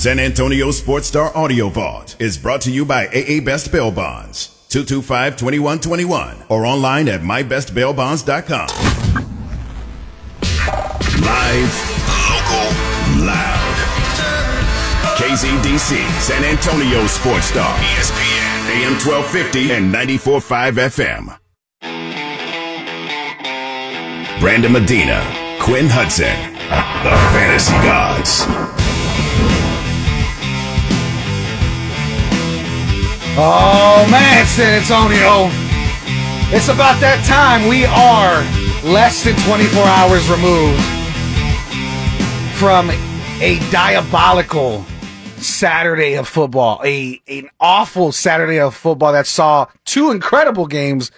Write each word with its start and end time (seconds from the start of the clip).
San 0.00 0.18
Antonio 0.18 0.70
Sports 0.70 1.08
Star 1.08 1.30
Audio 1.36 1.68
Vault 1.68 2.16
is 2.18 2.38
brought 2.38 2.62
to 2.62 2.70
you 2.70 2.86
by 2.86 3.06
AA 3.08 3.44
Best 3.44 3.70
Bail 3.70 3.90
Bonds, 3.90 4.48
225-2121, 4.70 6.50
or 6.50 6.64
online 6.64 7.06
at 7.06 7.20
mybestbailbonds.com. 7.20 8.68
Live, 11.20 11.74
local, 12.32 13.26
loud. 13.26 13.76
KZDC, 15.18 16.00
San 16.22 16.44
Antonio 16.44 17.06
Sports 17.06 17.48
Star, 17.48 17.76
ESPN, 17.80 18.70
AM 18.80 18.92
1250 19.04 19.72
and 19.72 19.94
94.5 19.94 20.78
FM. 20.88 21.36
Brandon 24.40 24.72
Medina, 24.72 25.22
Quinn 25.60 25.90
Hudson, 25.90 26.54
the 27.04 27.14
Fantasy 27.34 27.74
Gods. 27.86 28.79
Oh 33.36 34.06
man, 34.10 34.44
San 34.44 34.80
Antonio. 34.80 35.48
It's 36.52 36.68
about 36.68 37.00
that 37.00 37.24
time. 37.24 37.68
We 37.68 37.84
are 37.84 38.42
less 38.92 39.22
than 39.22 39.36
24 39.46 39.84
hours 39.84 40.28
removed 40.28 40.82
from 42.58 42.90
a 43.40 43.60
diabolical 43.70 44.84
Saturday 45.36 46.14
of 46.14 46.26
football. 46.26 46.82
A 46.84 47.22
an 47.28 47.48
awful 47.60 48.10
Saturday 48.10 48.58
of 48.58 48.74
football 48.74 49.12
that 49.12 49.28
saw 49.28 49.66
two 49.84 50.10
incredible 50.10 50.66
games. 50.66 51.12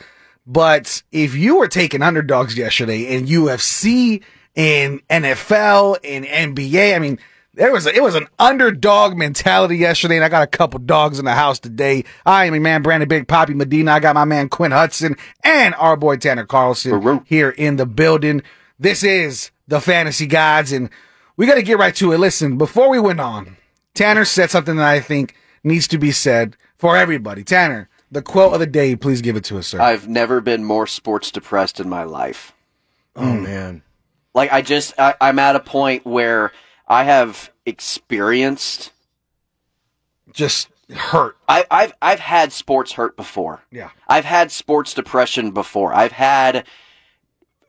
But 0.47 1.03
if 1.13 1.35
you 1.35 1.57
were 1.57 1.69
taking 1.69 2.03
underdogs 2.03 2.59
yesterday 2.59 3.05
in 3.05 3.27
UFC, 3.27 4.23
in 4.55 5.01
NFL, 5.09 5.99
in 6.03 6.25
NBA, 6.25 6.95
I 6.95 6.99
mean, 6.99 7.19
there 7.55 7.73
was 7.73 7.87
a, 7.87 7.95
it 7.95 8.03
was 8.03 8.15
an 8.15 8.29
underdog 8.39 9.17
mentality 9.17 9.77
yesterday, 9.77 10.17
and 10.17 10.25
I 10.25 10.29
got 10.29 10.43
a 10.43 10.47
couple 10.47 10.81
dogs 10.81 11.19
in 11.19 11.25
the 11.25 11.35
house 11.35 11.59
today. 11.59 12.05
I 12.25 12.47
am 12.47 12.55
a 12.55 12.59
man, 12.59 12.83
Brandon 12.83 13.09
Big 13.09 13.29
Poppy 13.29 13.55
Medina. 13.55 13.93
I 13.93 14.01
got 14.01 14.15
my 14.15 14.25
man 14.25 14.49
Quinn 14.49 14.71
Hudson 14.71 15.17
and 15.45 15.75
our 15.75 15.97
boy 15.97 16.17
Tanner 16.17 16.47
Carlson 16.47 17.23
here 17.27 17.51
in 17.51 17.77
the 17.77 17.87
building. 17.87 18.43
This 18.79 19.03
is 19.03 19.51
the 19.69 19.81
Fantasy 19.81 20.27
Gods, 20.27 20.73
and 20.73 20.89
we 21.37 21.47
got 21.47 21.57
to 21.57 21.63
get 21.63 21.79
right 21.79 21.95
to 21.97 22.13
it. 22.13 22.19
Listen, 22.19 22.57
before 22.57 22.89
we 22.89 22.99
went 22.99 23.21
on, 23.21 23.57
Tanner 23.95 24.25
said 24.25 24.51
something 24.51 24.77
that 24.77 24.89
I 24.89 25.01
think 25.01 25.37
needs 25.63 25.87
to 25.89 25.99
be 25.99 26.11
said 26.11 26.57
for 26.77 26.97
everybody. 26.97 27.45
Tanner, 27.45 27.91
the 28.11 28.23
quote 28.23 28.55
of 28.55 28.61
the 28.61 28.67
day, 28.67 28.97
please 28.97 29.21
give 29.21 29.37
it 29.37 29.45
to 29.45 29.59
us, 29.59 29.69
sir. 29.69 29.81
I've 29.81 30.09
never 30.09 30.41
been 30.41 30.65
more 30.65 30.87
sports 30.87 31.31
depressed 31.31 31.81
in 31.81 31.89
my 31.89 32.05
life. 32.05 32.55
Oh 33.15 33.37
hmm. 33.37 33.43
man. 33.43 33.83
Like 34.35 34.51
I 34.51 34.63
just 34.63 34.99
I, 34.99 35.15
I'm 35.21 35.39
at 35.39 35.57
a 35.57 35.61
point 35.61 36.07
where 36.07 36.53
I 36.93 37.05
have 37.05 37.51
experienced 37.65 38.93
Just 40.33 40.69
hurt. 40.95 41.39
I, 41.49 41.65
I've 41.71 41.95
I've 42.03 42.21
had 42.21 42.53
sports 42.53 42.93
hurt 42.93 43.17
before. 43.17 43.63
Yeah. 43.71 43.91
I've 44.09 44.27
had 44.27 44.53
sports 44.53 44.93
depression 44.93 45.53
before. 45.53 45.95
I've 45.95 46.13
had 46.13 46.67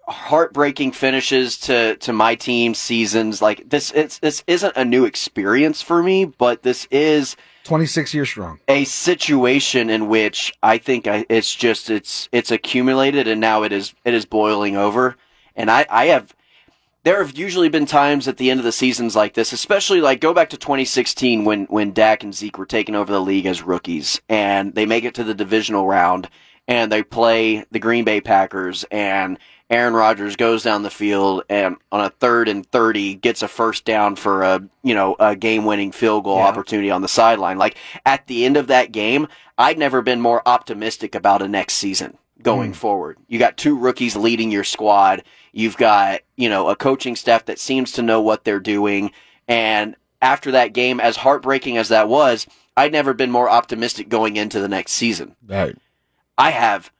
heartbreaking 0.09 0.91
finishes 0.91 1.57
to 1.59 1.95
to 1.97 2.11
my 2.11 2.35
team 2.35 2.73
seasons. 2.73 3.41
Like 3.41 3.69
this, 3.69 3.93
it's 3.95 4.19
this 4.19 4.43
isn't 4.45 4.75
a 4.75 4.83
new 4.83 5.05
experience 5.05 5.81
for 5.81 6.03
me, 6.03 6.25
but 6.25 6.63
this 6.63 6.85
is 6.91 7.37
26 7.63 8.13
years 8.13 8.27
strong. 8.27 8.59
a 8.67 8.83
situation 8.83 9.89
in 9.89 10.09
which 10.09 10.53
I 10.61 10.77
think 10.77 11.07
I, 11.07 11.25
it's 11.29 11.55
just 11.55 11.89
it's 11.89 12.27
it's 12.33 12.51
accumulated 12.51 13.29
and 13.29 13.39
now 13.39 13.63
it 13.63 13.71
is 13.71 13.93
it 14.03 14.13
is 14.13 14.25
boiling 14.25 14.75
over. 14.75 15.15
And 15.55 15.71
I 15.71 15.85
I 15.89 16.07
have 16.07 16.35
there 17.03 17.23
have 17.23 17.37
usually 17.37 17.69
been 17.69 17.85
times 17.85 18.27
at 18.27 18.37
the 18.37 18.49
end 18.49 18.59
of 18.59 18.63
the 18.63 18.71
seasons 18.71 19.15
like 19.15 19.33
this, 19.33 19.51
especially 19.51 20.01
like 20.01 20.21
go 20.21 20.33
back 20.33 20.49
to 20.51 20.57
2016 20.57 21.43
when 21.45 21.65
when 21.65 21.91
Dak 21.91 22.23
and 22.23 22.33
Zeke 22.33 22.57
were 22.57 22.65
taking 22.65 22.95
over 22.95 23.11
the 23.11 23.21
league 23.21 23.45
as 23.45 23.61
rookies 23.61 24.21
and 24.29 24.73
they 24.73 24.85
make 24.85 25.03
it 25.03 25.13
to 25.15 25.23
the 25.23 25.33
divisional 25.33 25.85
round 25.85 26.29
and 26.67 26.91
they 26.91 27.03
play 27.03 27.65
the 27.71 27.79
Green 27.79 28.05
Bay 28.05 28.21
Packers 28.21 28.85
and 28.89 29.37
Aaron 29.69 29.93
Rodgers 29.93 30.35
goes 30.35 30.63
down 30.63 30.83
the 30.83 30.89
field 30.89 31.43
and 31.49 31.77
on 31.91 32.01
a 32.01 32.09
third 32.09 32.47
and 32.47 32.65
30 32.65 33.15
gets 33.15 33.41
a 33.41 33.47
first 33.47 33.85
down 33.85 34.15
for 34.15 34.43
a, 34.43 34.61
you 34.83 34.93
know, 34.93 35.15
a 35.19 35.35
game 35.35 35.65
winning 35.65 35.91
field 35.91 36.25
goal 36.25 36.37
Yeah. 36.37 36.47
opportunity 36.47 36.91
on 36.91 37.01
the 37.01 37.07
sideline. 37.07 37.57
Like 37.57 37.75
at 38.05 38.27
the 38.27 38.45
end 38.45 38.55
of 38.55 38.67
that 38.67 38.91
game, 38.91 39.27
I'd 39.57 39.77
never 39.77 40.01
been 40.01 40.21
more 40.21 40.41
optimistic 40.45 41.15
about 41.15 41.41
a 41.41 41.47
next 41.47 41.73
season 41.73 42.17
going 42.41 42.69
hmm. 42.71 42.75
forward. 42.75 43.17
You 43.27 43.39
got 43.39 43.57
two 43.57 43.77
rookies 43.77 44.15
leading 44.15 44.51
your 44.51 44.63
squad. 44.63 45.23
You've 45.53 45.77
got, 45.77 46.21
you 46.35 46.49
know, 46.49 46.67
a 46.69 46.75
coaching 46.75 47.15
staff 47.15 47.45
that 47.45 47.59
seems 47.59 47.91
to 47.93 48.01
know 48.01 48.19
what 48.19 48.43
they're 48.43 48.59
doing. 48.59 49.11
And 49.47 49.95
after 50.21 50.51
that 50.51 50.73
game, 50.73 50.99
as 50.99 51.17
heartbreaking 51.17 51.77
as 51.77 51.89
that 51.89 52.09
was, 52.09 52.47
I'd 52.75 52.91
never 52.91 53.13
been 53.13 53.31
more 53.31 53.49
optimistic 53.49 54.09
going 54.09 54.35
into 54.35 54.59
the 54.59 54.67
next 54.67 54.93
season. 54.93 55.35
Right. 55.45 55.77
I 56.37 56.49
have 56.49 56.91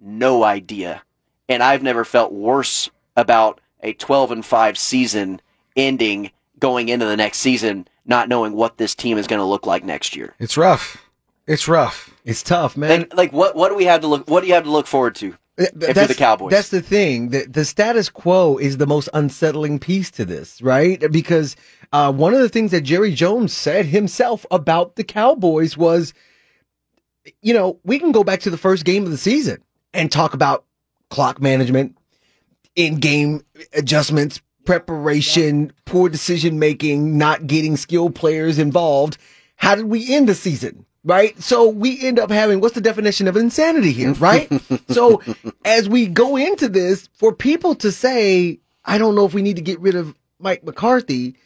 no 0.00 0.42
idea. 0.42 1.02
And 1.48 1.62
I've 1.62 1.82
never 1.82 2.04
felt 2.04 2.32
worse 2.32 2.90
about 3.16 3.60
a 3.80 3.92
12 3.92 4.32
and 4.32 4.44
5 4.44 4.76
season 4.76 5.40
ending 5.76 6.32
going 6.58 6.88
into 6.88 7.06
the 7.06 7.16
next 7.16 7.38
season, 7.38 7.86
not 8.04 8.28
knowing 8.28 8.52
what 8.52 8.76
this 8.76 8.94
team 8.94 9.18
is 9.18 9.26
going 9.26 9.38
to 9.40 9.44
look 9.44 9.66
like 9.66 9.84
next 9.84 10.16
year. 10.16 10.34
It's 10.38 10.56
rough. 10.56 11.08
It's 11.46 11.68
rough. 11.68 12.14
It's 12.24 12.42
tough, 12.42 12.76
man. 12.76 13.00
Like, 13.00 13.14
like 13.14 13.32
what, 13.32 13.56
what 13.56 13.68
do 13.68 13.76
we 13.76 13.84
have 13.84 14.00
to 14.02 14.06
look, 14.06 14.28
what 14.28 14.40
do 14.42 14.48
you 14.48 14.54
have 14.54 14.64
to 14.64 14.70
look 14.70 14.86
forward 14.86 15.14
to? 15.16 15.36
If 15.60 15.96
you're 15.96 16.06
the 16.06 16.14
Cowboys. 16.14 16.50
That's 16.50 16.70
the 16.70 16.80
thing. 16.80 17.30
The, 17.30 17.46
the 17.46 17.64
status 17.64 18.08
quo 18.08 18.56
is 18.56 18.78
the 18.78 18.86
most 18.86 19.08
unsettling 19.12 19.78
piece 19.78 20.10
to 20.12 20.24
this, 20.24 20.62
right? 20.62 21.02
Because 21.10 21.54
uh, 21.92 22.12
one 22.12 22.32
of 22.32 22.40
the 22.40 22.48
things 22.48 22.70
that 22.70 22.80
Jerry 22.80 23.14
Jones 23.14 23.52
said 23.52 23.86
himself 23.86 24.46
about 24.50 24.96
the 24.96 25.04
Cowboys 25.04 25.76
was, 25.76 26.14
you 27.42 27.52
know, 27.52 27.78
we 27.84 27.98
can 27.98 28.12
go 28.12 28.24
back 28.24 28.40
to 28.40 28.50
the 28.50 28.56
first 28.56 28.84
game 28.84 29.04
of 29.04 29.10
the 29.10 29.18
season 29.18 29.62
and 29.92 30.10
talk 30.10 30.32
about 30.34 30.64
clock 31.10 31.42
management, 31.42 31.96
in 32.76 32.96
game 32.96 33.44
adjustments, 33.74 34.40
preparation, 34.64 35.72
poor 35.84 36.08
decision 36.08 36.58
making, 36.58 37.18
not 37.18 37.46
getting 37.46 37.76
skilled 37.76 38.14
players 38.14 38.58
involved. 38.58 39.18
How 39.56 39.74
did 39.74 39.86
we 39.86 40.14
end 40.14 40.28
the 40.28 40.34
season? 40.34 40.86
Right. 41.02 41.40
So 41.42 41.68
we 41.68 41.98
end 42.06 42.18
up 42.18 42.30
having 42.30 42.60
what's 42.60 42.74
the 42.74 42.80
definition 42.80 43.26
of 43.26 43.36
insanity 43.36 43.92
here, 43.92 44.12
right? 44.14 44.50
so 44.88 45.22
as 45.64 45.88
we 45.88 46.06
go 46.06 46.36
into 46.36 46.68
this, 46.68 47.08
for 47.14 47.34
people 47.34 47.74
to 47.76 47.90
say, 47.90 48.60
I 48.84 48.98
don't 48.98 49.14
know 49.14 49.24
if 49.24 49.32
we 49.32 49.42
need 49.42 49.56
to 49.56 49.62
get 49.62 49.80
rid 49.80 49.94
of 49.94 50.14
Mike 50.38 50.62
McCarthy. 50.64 51.36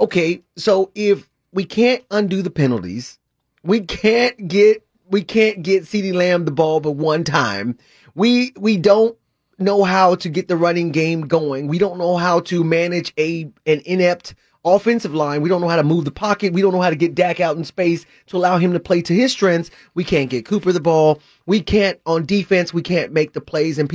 Okay. 0.00 0.42
So 0.56 0.90
if 0.94 1.28
we 1.52 1.64
can't 1.64 2.04
undo 2.10 2.42
the 2.42 2.50
penalties, 2.50 3.18
we 3.62 3.80
can't 3.80 4.48
get, 4.48 4.84
we 5.08 5.22
can't 5.22 5.62
get 5.62 5.84
CeeDee 5.84 6.14
Lamb 6.14 6.44
the 6.44 6.50
ball 6.50 6.80
but 6.80 6.92
one 6.92 7.22
time. 7.22 7.78
We, 8.16 8.52
we 8.56 8.76
don't 8.76 9.16
know 9.60 9.84
how 9.84 10.14
to 10.16 10.28
get 10.28 10.48
the 10.48 10.56
running 10.56 10.90
game 10.90 11.22
going. 11.22 11.68
We 11.68 11.78
don't 11.78 11.98
know 11.98 12.16
how 12.16 12.40
to 12.40 12.64
manage 12.64 13.12
a 13.18 13.50
an 13.66 13.82
inept 13.84 14.34
offensive 14.64 15.14
line. 15.14 15.40
We 15.40 15.48
don't 15.48 15.60
know 15.60 15.68
how 15.68 15.76
to 15.76 15.82
move 15.82 16.04
the 16.04 16.10
pocket. 16.10 16.52
We 16.52 16.60
don't 16.60 16.72
know 16.72 16.80
how 16.80 16.90
to 16.90 16.96
get 16.96 17.14
Dak 17.14 17.40
out 17.40 17.56
in 17.56 17.64
space 17.64 18.04
to 18.26 18.36
allow 18.36 18.58
him 18.58 18.72
to 18.72 18.80
play 18.80 19.00
to 19.02 19.14
his 19.14 19.32
strengths. 19.32 19.70
We 19.94 20.04
can't 20.04 20.30
get 20.30 20.44
Cooper 20.44 20.72
the 20.72 20.80
ball. 20.80 21.20
We 21.46 21.60
can't 21.60 21.98
on 22.06 22.26
defense. 22.26 22.74
We 22.74 22.82
can't 22.82 23.12
make 23.12 23.32
the 23.32 23.40
plays 23.40 23.78
and 23.78 23.88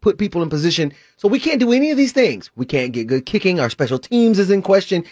put 0.00 0.18
people 0.18 0.42
in 0.42 0.50
position. 0.50 0.92
So 1.16 1.28
we 1.28 1.40
can't 1.40 1.60
do 1.60 1.72
any 1.72 1.90
of 1.90 1.96
these 1.96 2.12
things. 2.12 2.50
We 2.56 2.66
can't 2.66 2.92
get 2.92 3.06
good 3.06 3.26
kicking. 3.26 3.60
Our 3.60 3.70
special 3.70 3.98
teams 3.98 4.38
is 4.38 4.50
in 4.50 4.62
question. 4.62 5.04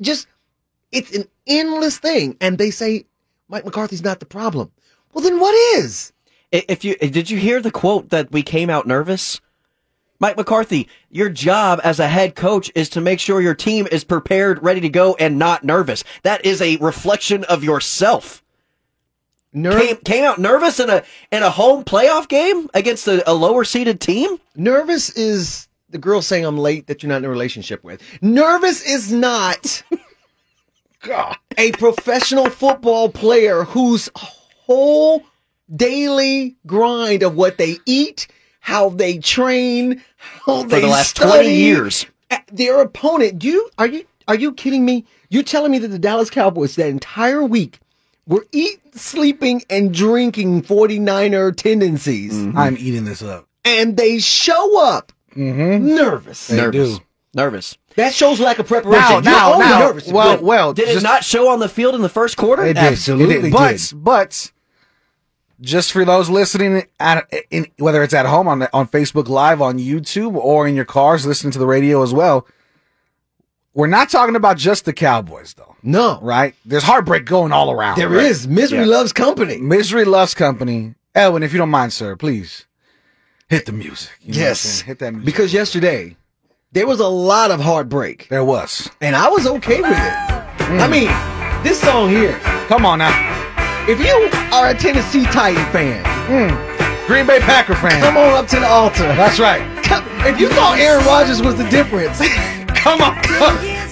Just 0.00 0.26
it's 0.92 1.16
an 1.16 1.26
endless 1.46 1.98
thing. 1.98 2.36
And 2.40 2.58
they 2.58 2.70
say 2.70 3.06
Mike 3.48 3.64
McCarthy's 3.64 4.04
not 4.04 4.20
the 4.20 4.26
problem. 4.26 4.70
Well, 5.12 5.24
then 5.24 5.40
what 5.40 5.54
is? 5.76 6.12
If 6.52 6.84
you 6.84 6.96
did 6.96 7.30
you 7.30 7.38
hear 7.38 7.60
the 7.60 7.70
quote 7.70 8.10
that 8.10 8.30
we 8.30 8.42
came 8.42 8.70
out 8.70 8.86
nervous? 8.86 9.40
Mike 10.22 10.36
McCarthy, 10.36 10.88
your 11.10 11.28
job 11.28 11.80
as 11.82 11.98
a 11.98 12.06
head 12.06 12.36
coach 12.36 12.70
is 12.76 12.88
to 12.90 13.00
make 13.00 13.18
sure 13.18 13.40
your 13.40 13.56
team 13.56 13.88
is 13.90 14.04
prepared, 14.04 14.62
ready 14.62 14.80
to 14.80 14.88
go, 14.88 15.16
and 15.18 15.36
not 15.36 15.64
nervous. 15.64 16.04
That 16.22 16.46
is 16.46 16.62
a 16.62 16.76
reflection 16.76 17.42
of 17.44 17.64
yourself. 17.64 18.40
Nerve- 19.52 19.82
Came, 19.82 19.96
came 19.96 20.24
out 20.24 20.38
nervous 20.38 20.78
in 20.78 20.88
a 20.90 21.02
in 21.32 21.42
a 21.42 21.50
home 21.50 21.82
playoff 21.82 22.28
game 22.28 22.70
against 22.72 23.08
a, 23.08 23.28
a 23.28 23.34
lower 23.34 23.64
seeded 23.64 24.00
team. 24.00 24.38
Nervous 24.54 25.10
is 25.10 25.66
the 25.90 25.98
girl 25.98 26.22
saying 26.22 26.46
I'm 26.46 26.56
late 26.56 26.86
that 26.86 27.02
you're 27.02 27.08
not 27.08 27.16
in 27.18 27.24
a 27.24 27.28
relationship 27.28 27.82
with. 27.82 28.00
Nervous 28.22 28.80
is 28.86 29.12
not 29.12 29.82
a 31.58 31.72
professional 31.72 32.48
football 32.48 33.08
player 33.08 33.64
whose 33.64 34.08
whole 34.14 35.24
daily 35.74 36.56
grind 36.64 37.24
of 37.24 37.34
what 37.34 37.58
they 37.58 37.76
eat, 37.86 38.28
how 38.62 38.88
they 38.88 39.18
train, 39.18 40.02
how 40.16 40.62
For 40.62 40.68
they 40.68 40.80
the 40.80 40.86
last 40.86 41.10
study, 41.10 41.30
20 41.42 41.54
years. 41.54 42.06
Their 42.50 42.80
opponent. 42.80 43.38
Do 43.40 43.48
you 43.48 43.68
are 43.78 43.86
you 43.86 44.04
are 44.26 44.34
you 44.34 44.52
kidding 44.52 44.84
me? 44.86 45.04
You're 45.28 45.42
telling 45.42 45.70
me 45.70 45.78
that 45.80 45.88
the 45.88 45.98
Dallas 45.98 46.30
Cowboys 46.30 46.76
that 46.76 46.88
entire 46.88 47.42
week 47.42 47.78
were 48.26 48.46
eating, 48.52 48.80
sleeping, 48.94 49.62
and 49.68 49.92
drinking 49.92 50.62
49er 50.62 51.54
tendencies, 51.56 52.32
I'm 52.56 52.76
eating 52.78 53.04
this 53.04 53.20
up. 53.22 53.46
and 53.64 53.96
they 53.96 54.18
show 54.18 54.80
up 54.80 55.12
Mm-hmm. 55.36 55.94
nervous. 55.94 56.46
They 56.48 56.70
do. 56.70 56.98
Nervous. 57.34 57.78
That 57.96 58.12
shows 58.14 58.38
lack 58.38 58.58
of 58.58 58.66
preparation. 58.68 59.00
Now, 59.00 59.12
You're 59.14 59.22
now, 59.22 59.58
now, 59.58 59.78
nervous. 59.86 60.08
well, 60.12 60.36
Good. 60.36 60.44
well, 60.44 60.72
Did 60.74 60.88
it 60.90 61.02
not 61.02 61.24
show 61.24 61.48
on 61.48 61.58
the 61.58 61.68
field 61.70 61.94
in 61.94 62.02
the 62.02 62.10
first 62.10 62.36
quarter? 62.36 62.62
It 62.64 62.74
did. 62.74 62.84
Absolutely 62.84 63.36
It 63.36 63.42
did. 63.44 63.52
But 63.52 63.92
but 63.96 64.52
just 65.62 65.92
for 65.92 66.04
those 66.04 66.28
listening 66.28 66.82
at 67.00 67.26
in, 67.50 67.66
whether 67.78 68.02
it's 68.02 68.12
at 68.12 68.26
home 68.26 68.48
on 68.48 68.62
on 68.74 68.86
Facebook 68.88 69.28
Live 69.28 69.62
on 69.62 69.78
YouTube 69.78 70.34
or 70.34 70.66
in 70.68 70.74
your 70.74 70.84
cars 70.84 71.24
listening 71.24 71.52
to 71.52 71.58
the 71.58 71.66
radio 71.66 72.02
as 72.02 72.12
well, 72.12 72.46
we're 73.74 73.86
not 73.86 74.10
talking 74.10 74.36
about 74.36 74.58
just 74.58 74.84
the 74.84 74.92
Cowboys 74.92 75.54
though, 75.54 75.76
no, 75.82 76.18
right? 76.20 76.54
There's 76.66 76.82
heartbreak 76.82 77.24
going 77.24 77.52
all 77.52 77.70
around. 77.70 77.96
there 77.96 78.08
right? 78.10 78.24
is 78.26 78.46
misery 78.46 78.84
loves 78.84 79.12
company. 79.12 79.56
Misery 79.58 80.04
loves 80.04 80.34
company. 80.34 80.94
Elwin, 81.14 81.42
if 81.42 81.52
you 81.52 81.58
don't 81.58 81.70
mind, 81.70 81.92
sir, 81.92 82.16
please 82.16 82.66
hit 83.48 83.66
the 83.66 83.72
music. 83.72 84.10
You 84.20 84.34
know 84.34 84.40
Yes, 84.40 84.80
hit 84.80 84.98
that 84.98 85.12
music. 85.12 85.26
because 85.26 85.52
yesterday 85.54 86.16
there 86.72 86.86
was 86.86 87.00
a 87.00 87.08
lot 87.08 87.50
of 87.50 87.60
heartbreak, 87.60 88.28
there 88.28 88.44
was. 88.44 88.90
and 89.00 89.14
I 89.14 89.28
was 89.28 89.46
okay 89.46 89.80
with 89.80 89.90
it. 89.92 90.12
Mm. 90.62 90.80
I 90.80 90.88
mean, 90.88 91.62
this 91.62 91.80
song 91.80 92.08
here. 92.08 92.38
Come 92.68 92.86
on 92.86 92.98
now, 93.00 93.10
If 93.88 93.98
you 94.00 94.28
are 94.54 94.68
a 94.70 94.74
Tennessee 94.74 95.24
Titan 95.24 95.64
fan, 95.72 96.04
hmm. 96.28 97.06
Green 97.06 97.26
Bay 97.26 97.40
Packer 97.40 97.74
fan. 97.74 98.00
come 98.00 98.16
on 98.16 98.32
up 98.34 98.46
to 98.48 98.60
the 98.60 98.66
altar. 98.66 99.02
That's 99.16 99.40
right. 99.40 99.60
Come- 99.84 100.06
If 100.24 100.38
you 100.38 100.48
thought 100.50 100.78
Aaron 100.78 101.04
Rodgers 101.04 101.42
was 101.42 101.56
the 101.56 101.68
difference, 101.68 102.18
Come 102.82 103.00
on. 103.02 103.14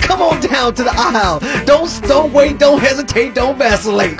come 0.01 0.21
on 0.23 0.41
down 0.41 0.75
to 0.75 0.83
the 0.83 0.91
aisle. 0.93 1.39
Don't 1.65 1.89
don't 2.09 2.33
wait, 2.33 2.59
don't 2.59 2.81
hesitate, 2.81 3.35
don't 3.35 3.57
vacillate. 3.59 4.19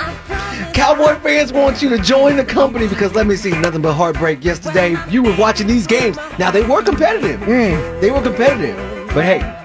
Cowboy 0.73 1.15
fans 1.19 1.51
want 1.51 1.81
you 1.81 1.89
to 1.89 1.97
join 1.97 2.37
the 2.37 2.45
company 2.45 2.87
because 2.87 3.13
let 3.13 3.27
me 3.27 3.35
see, 3.35 3.51
nothing 3.51 3.81
but 3.81 3.93
heartbreak 3.93 4.43
yesterday. 4.45 4.95
You 5.09 5.23
were 5.23 5.35
watching 5.37 5.67
these 5.67 5.85
games. 5.87 6.17
Now 6.39 6.51
they 6.51 6.63
were 6.63 6.81
competitive. 6.83 7.39
Hmm. 7.41 7.99
They 8.01 8.11
were 8.11 8.21
competitive. 8.21 8.77
But 9.13 9.25
hey, 9.25 9.60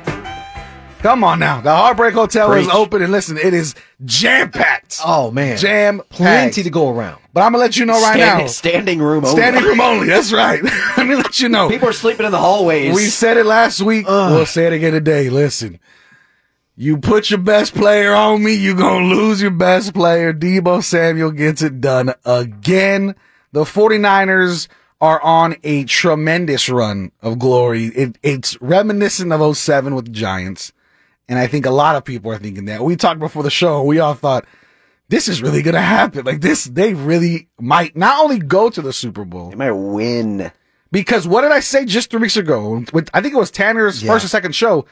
Come 1.00 1.22
on 1.22 1.38
now. 1.38 1.60
The 1.60 1.70
Heartbreak 1.74 2.14
Hotel 2.14 2.52
is 2.54 2.68
open 2.68 3.02
and 3.02 3.12
listen, 3.12 3.36
it 3.36 3.54
is 3.54 3.74
jam 4.04 4.50
packed. 4.50 5.00
oh 5.04 5.30
man. 5.30 5.56
Jam 5.56 6.02
Plenty 6.08 6.62
to 6.62 6.70
go 6.70 6.88
around. 6.90 7.20
But 7.32 7.42
I'm 7.42 7.52
gonna 7.52 7.62
let 7.62 7.76
you 7.76 7.84
know 7.86 7.92
right 7.92 8.14
standing, 8.14 8.46
now. 8.46 8.50
standing 8.50 8.98
room 9.00 9.24
only. 9.24 9.36
Standing 9.36 9.62
room 9.62 9.80
only. 9.80 10.06
That's 10.08 10.32
right. 10.32 10.62
Let 10.96 11.06
me 11.06 11.14
let 11.14 11.38
you 11.38 11.48
know. 11.48 11.68
People 11.68 11.88
are 11.88 11.92
sleeping 11.92 12.26
in 12.26 12.32
the 12.32 12.38
hallways. 12.38 12.94
We 12.94 13.04
said 13.06 13.36
it 13.36 13.44
last 13.44 13.82
week. 13.82 14.06
We'll 14.06 14.46
say 14.46 14.66
it 14.66 14.72
again 14.72 14.92
today. 14.92 15.30
Listen. 15.30 15.78
You 16.78 16.98
put 16.98 17.30
your 17.30 17.38
best 17.38 17.74
player 17.74 18.12
on 18.12 18.42
me, 18.44 18.52
you're 18.52 18.74
gonna 18.74 19.06
lose 19.06 19.40
your 19.40 19.50
best 19.50 19.94
player. 19.94 20.34
Deebo 20.34 20.84
Samuel 20.84 21.30
gets 21.30 21.62
it 21.62 21.80
done 21.80 22.12
again. 22.26 23.14
The 23.52 23.64
49ers 23.64 24.68
are 25.00 25.20
on 25.22 25.56
a 25.64 25.84
tremendous 25.84 26.68
run 26.68 27.12
of 27.22 27.38
glory. 27.38 27.86
It, 27.86 28.18
it's 28.22 28.60
reminiscent 28.60 29.32
of 29.32 29.56
07 29.56 29.94
with 29.94 30.06
the 30.06 30.10
Giants. 30.10 30.72
And 31.28 31.38
I 31.38 31.46
think 31.46 31.66
a 31.66 31.70
lot 31.70 31.96
of 31.96 32.04
people 32.04 32.30
are 32.32 32.38
thinking 32.38 32.66
that. 32.66 32.82
We 32.84 32.96
talked 32.96 33.18
before 33.20 33.42
the 33.42 33.50
show. 33.50 33.82
We 33.82 33.98
all 33.98 34.14
thought 34.14 34.44
this 35.08 35.28
is 35.28 35.42
really 35.42 35.62
going 35.62 35.74
to 35.74 35.80
happen. 35.80 36.24
Like 36.24 36.40
this, 36.40 36.64
they 36.64 36.94
really 36.94 37.48
might 37.60 37.96
not 37.96 38.22
only 38.22 38.38
go 38.38 38.70
to 38.70 38.80
the 38.82 38.92
Super 38.92 39.24
Bowl, 39.24 39.50
They 39.50 39.56
might 39.56 39.72
win. 39.72 40.52
because 40.92 41.26
what 41.26 41.42
did 41.42 41.52
I 41.52 41.60
say 41.60 41.84
just 41.84 42.10
three 42.10 42.20
weeks 42.20 42.36
ago? 42.36 42.84
With, 42.92 43.10
I 43.12 43.20
think 43.22 43.34
it 43.34 43.38
was 43.38 43.50
Tanner's 43.50 44.02
Yeah. 44.02 44.12
first 44.12 44.24
or 44.24 44.28
second 44.28 44.54
show. 44.54 44.86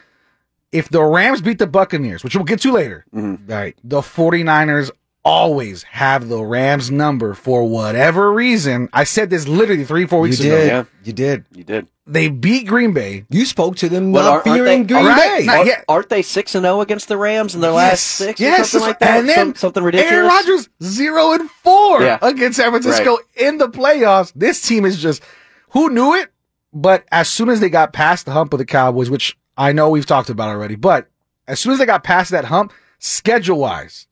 If 0.72 0.88
the 0.88 1.04
Rams 1.04 1.40
beat 1.40 1.58
the 1.60 1.68
Buccaneers, 1.68 2.24
which 2.24 2.34
we'll 2.34 2.44
get 2.44 2.60
to 2.62 2.72
later, 2.72 3.04
mm-hmm. 3.14 3.46
Right. 3.50 3.76
the 3.84 4.00
49ers 4.00 4.90
always 5.24 5.82
have 5.84 6.28
the 6.28 6.42
Rams 6.44 6.90
number 6.90 7.34
for 7.34 7.66
whatever 7.68 8.32
reason. 8.32 8.88
I 8.92 9.04
said 9.04 9.30
this 9.30 9.48
literally 9.48 9.84
three, 9.84 10.06
four 10.06 10.18
You 10.26 10.30
weeks 10.30 10.38
did. 10.38 10.52
ago. 10.52 10.64
Yeah. 10.64 10.84
You 11.04 11.12
did. 11.12 11.44
You 11.54 11.64
did. 11.64 11.86
They 12.06 12.28
beat 12.28 12.66
Green 12.66 12.92
Bay. 12.92 13.24
You 13.30 13.46
spoke 13.46 13.76
to 13.76 13.88
them 13.88 14.12
Well, 14.12 14.24
not 14.24 14.32
aren't- 14.32 14.46
aren't 14.46 14.58
fearing 14.58 14.86
they- 14.86 14.94
Green 14.94 15.06
Right, 15.06 15.38
Bay. 15.40 15.46
not 15.46 15.56
Aren't, 15.56 15.66
yet. 15.68 15.84
aren't 15.88 16.08
they 16.10 16.20
six 16.20 16.54
and 16.54 16.64
zero 16.64 16.82
against 16.82 17.08
the 17.08 17.16
Rams 17.16 17.54
in 17.54 17.62
their 17.62 17.70
last 17.72 18.02
six 18.02 18.38
or 18.38 18.44
yes, 18.44 18.70
something 18.70 18.88
like 18.88 18.98
that? 18.98 19.20
And 19.20 19.28
then 19.28 19.36
Some- 19.36 19.54
something 19.54 19.82
ridiculous. 19.82 20.12
Aaron 20.12 20.26
Rodgers 20.26 20.68
zero 20.82 21.32
and 21.32 21.50
four 21.50 22.02
Yeah. 22.02 22.18
against 22.20 22.58
San 22.58 22.70
Francisco 22.70 23.18
in 23.36 23.56
the 23.56 23.68
playoffs. 23.70 24.32
This 24.36 24.60
team 24.60 24.84
is 24.84 25.00
just 25.00 25.22
who 25.70 25.88
knew 25.88 26.14
it? 26.14 26.30
But 26.74 27.04
as 27.10 27.28
soon 27.30 27.48
as 27.48 27.60
they 27.60 27.70
got 27.70 27.92
past 27.94 28.26
the 28.26 28.32
hump 28.32 28.52
of 28.52 28.58
the 28.58 28.64
Cowboys, 28.66 29.08
which 29.08 29.38
I 29.56 29.72
know 29.72 29.88
we've 29.88 30.04
talked 30.04 30.28
about 30.28 30.48
already, 30.50 30.74
but 30.74 31.06
as 31.48 31.58
soon 31.60 31.72
as 31.72 31.78
they 31.78 31.86
got 31.86 32.04
past 32.04 32.30
that 32.32 32.46
hump, 32.46 32.72
schedule 32.98 33.58
wise, 33.60 34.06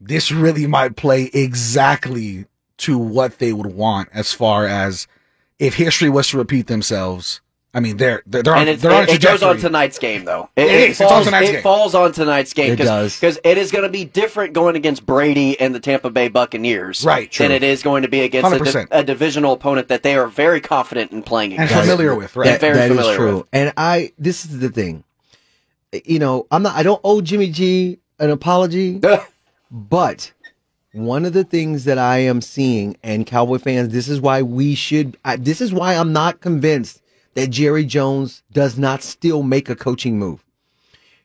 this 0.00 0.32
really 0.32 0.66
might 0.66 0.96
play 0.96 1.30
exactly 1.34 2.46
to 2.78 2.96
what 2.98 3.38
they 3.38 3.52
would 3.52 3.66
want 3.74 4.08
as 4.12 4.32
far 4.32 4.66
as 4.66 5.06
if 5.58 5.74
history 5.74 6.08
was 6.08 6.28
to 6.28 6.38
repeat 6.38 6.66
themselves. 6.68 7.40
I 7.72 7.78
mean, 7.78 7.98
they're 7.98 8.20
they're 8.26 8.42
they're 8.42 8.54
on, 8.54 8.60
and 8.62 8.70
it's, 8.70 8.82
they're 8.82 8.90
on 8.90 9.02
a 9.08 9.12
it, 9.12 9.16
it 9.16 9.22
goes 9.22 9.44
on 9.44 9.58
tonight's 9.58 10.00
game, 10.00 10.24
though. 10.24 10.48
It 10.56 10.62
It, 10.66 10.70
is. 10.72 10.90
It's 10.90 11.00
on 11.02 11.08
falls, 11.08 11.24
tonight's 11.26 11.48
it 11.50 11.52
game. 11.52 11.62
falls 11.62 11.94
on 11.94 12.10
tonight's 12.12 12.52
game. 12.52 12.72
It 12.72 12.76
does. 12.76 13.14
Because 13.20 13.38
it 13.44 13.58
is 13.58 13.70
going 13.70 13.84
to 13.84 13.88
be 13.90 14.04
different 14.04 14.54
going 14.54 14.74
against 14.74 15.06
Brady 15.06 15.60
and 15.60 15.72
the 15.72 15.78
Tampa 15.78 16.10
Bay 16.10 16.26
Buccaneers 16.26 17.04
Right, 17.04 17.30
true. 17.30 17.44
than 17.44 17.52
it 17.54 17.62
is 17.62 17.84
going 17.84 18.02
to 18.02 18.08
be 18.08 18.22
against 18.22 18.52
a, 18.52 18.58
di- 18.58 18.86
a 18.90 19.04
divisional 19.04 19.52
opponent 19.52 19.86
that 19.86 20.02
they 20.02 20.16
are 20.16 20.26
very 20.26 20.60
confident 20.60 21.12
in 21.12 21.22
playing 21.22 21.52
and 21.52 21.62
against. 21.70 21.82
familiar 21.88 22.12
with, 22.16 22.34
right? 22.34 22.46
That, 22.46 22.60
Very 22.60 22.74
that 22.74 22.90
is 22.90 22.96
familiar 22.96 23.16
true. 23.16 23.36
with. 23.36 23.46
And 23.52 23.72
I, 23.76 24.14
this 24.18 24.44
is 24.46 24.58
the 24.58 24.70
thing. 24.70 25.04
You 25.92 26.18
know, 26.18 26.48
I'm 26.50 26.64
not, 26.64 26.74
I 26.74 26.82
don't 26.82 27.00
owe 27.04 27.20
Jimmy 27.20 27.50
G 27.50 28.00
an 28.18 28.30
apology, 28.30 29.00
but 29.70 30.32
one 30.92 31.24
of 31.24 31.32
the 31.32 31.44
things 31.44 31.84
that 31.84 31.98
I 31.98 32.18
am 32.18 32.40
seeing, 32.40 32.96
and 33.02 33.26
Cowboy 33.26 33.58
fans, 33.58 33.92
this 33.92 34.08
is 34.08 34.20
why 34.20 34.42
we 34.42 34.74
should, 34.74 35.16
I, 35.24 35.36
this 35.36 35.60
is 35.60 35.72
why 35.72 35.94
I'm 35.94 36.12
not 36.12 36.40
convinced 36.40 37.00
that 37.34 37.50
Jerry 37.50 37.84
Jones 37.84 38.42
does 38.52 38.76
not 38.76 39.02
still 39.02 39.42
make 39.42 39.68
a 39.68 39.76
coaching 39.76 40.18
move. 40.18 40.44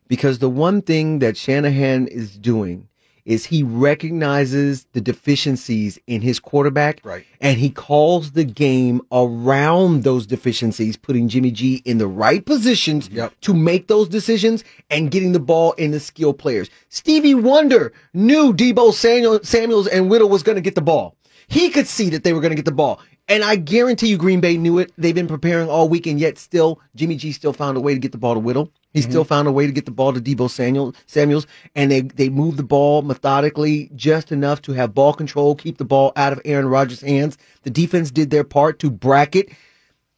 Because 0.07 0.37
the 0.37 0.49
one 0.49 0.83
thing 0.83 1.19
that 1.19 1.35
Shanahan 1.35 2.07
is 2.07 2.37
doing 2.37 2.87
is 3.25 3.45
he 3.45 3.63
recognizes 3.63 4.85
the 4.93 5.01
deficiencies 5.01 5.97
in 6.07 6.21
his 6.21 6.39
quarterback 6.39 7.01
Right. 7.03 7.25
and 7.41 7.57
he 7.57 7.69
calls 7.69 8.31
the 8.31 8.43
game 8.43 9.01
around 9.11 10.03
those 10.03 10.27
deficiencies, 10.27 10.95
putting 10.95 11.27
Jimmy 11.27 11.51
G 11.51 11.81
in 11.85 11.97
the 11.97 12.07
right 12.07 12.45
positions 12.45 13.09
Yep. 13.11 13.33
to 13.41 13.53
make 13.53 13.87
those 13.87 14.07
decisions 14.09 14.63
and 14.89 15.09
getting 15.11 15.31
the 15.31 15.39
ball 15.39 15.71
in 15.73 15.91
the 15.91 15.99
skill 15.99 16.33
players. 16.33 16.69
Stevie 16.89 17.35
Wonder 17.35 17.93
knew 18.13 18.53
Deebo 18.53 18.93
Samuel, 18.93 19.39
Samuels 19.43 19.87
and 19.87 20.09
Whittle 20.09 20.29
was 20.29 20.43
going 20.43 20.55
to 20.55 20.61
get 20.61 20.75
the 20.75 20.81
ball. 20.81 21.15
He 21.47 21.69
could 21.69 21.87
see 21.87 22.09
that 22.11 22.23
they 22.23 22.33
were 22.33 22.41
going 22.41 22.51
to 22.51 22.55
get 22.55 22.65
the 22.65 22.71
ball. 22.71 22.99
And 23.27 23.43
I 23.43 23.55
guarantee 23.55 24.07
you 24.07 24.17
Green 24.17 24.39
Bay 24.39 24.55
knew 24.55 24.77
it. 24.77 24.91
They've 24.99 25.15
been 25.15 25.27
preparing 25.27 25.67
all 25.67 25.89
week 25.89 26.05
and 26.05 26.19
yet 26.19 26.37
still 26.37 26.79
Jimmy 26.95 27.15
G 27.15 27.31
still 27.31 27.53
found 27.53 27.75
a 27.75 27.81
way 27.81 27.93
to 27.93 27.99
get 27.99 28.11
the 28.11 28.17
ball 28.19 28.35
to 28.35 28.39
Whittle. 28.39 28.71
He 28.95 29.01
mm-hmm. 29.01 29.09
still 29.11 29.23
found 29.25 29.45
a 29.45 29.51
way 29.51 29.65
to 29.65 29.73
get 29.73 29.83
the 29.83 29.91
ball 29.91 30.13
to 30.13 30.21
Deebo 30.21 30.49
Samuel, 30.49 30.95
Samuels 31.05 31.45
and 31.75 31.91
they 31.91 31.99
they 31.99 32.29
moved 32.29 32.55
the 32.55 32.63
ball 32.63 33.01
methodically 33.01 33.91
just 33.93 34.31
enough 34.31 34.61
to 34.61 34.71
have 34.71 34.93
ball 34.93 35.11
control, 35.13 35.53
keep 35.53 35.77
the 35.77 35.83
ball 35.83 36.13
out 36.15 36.31
of 36.31 36.41
Aaron 36.45 36.67
Rodgers' 36.67 37.01
hands. 37.01 37.37
The 37.63 37.69
defense 37.69 38.09
did 38.09 38.29
their 38.29 38.45
part 38.45 38.79
to 38.79 38.89
bracket. 38.89 39.49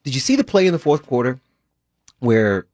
Did 0.03 0.13
you 0.13 0.22
see 0.22 0.36
the 0.36 0.43
play 0.43 0.67
in 0.67 0.74
the 0.74 0.79
fourth 0.79 1.07
quarter 1.07 1.39
where 2.19 2.67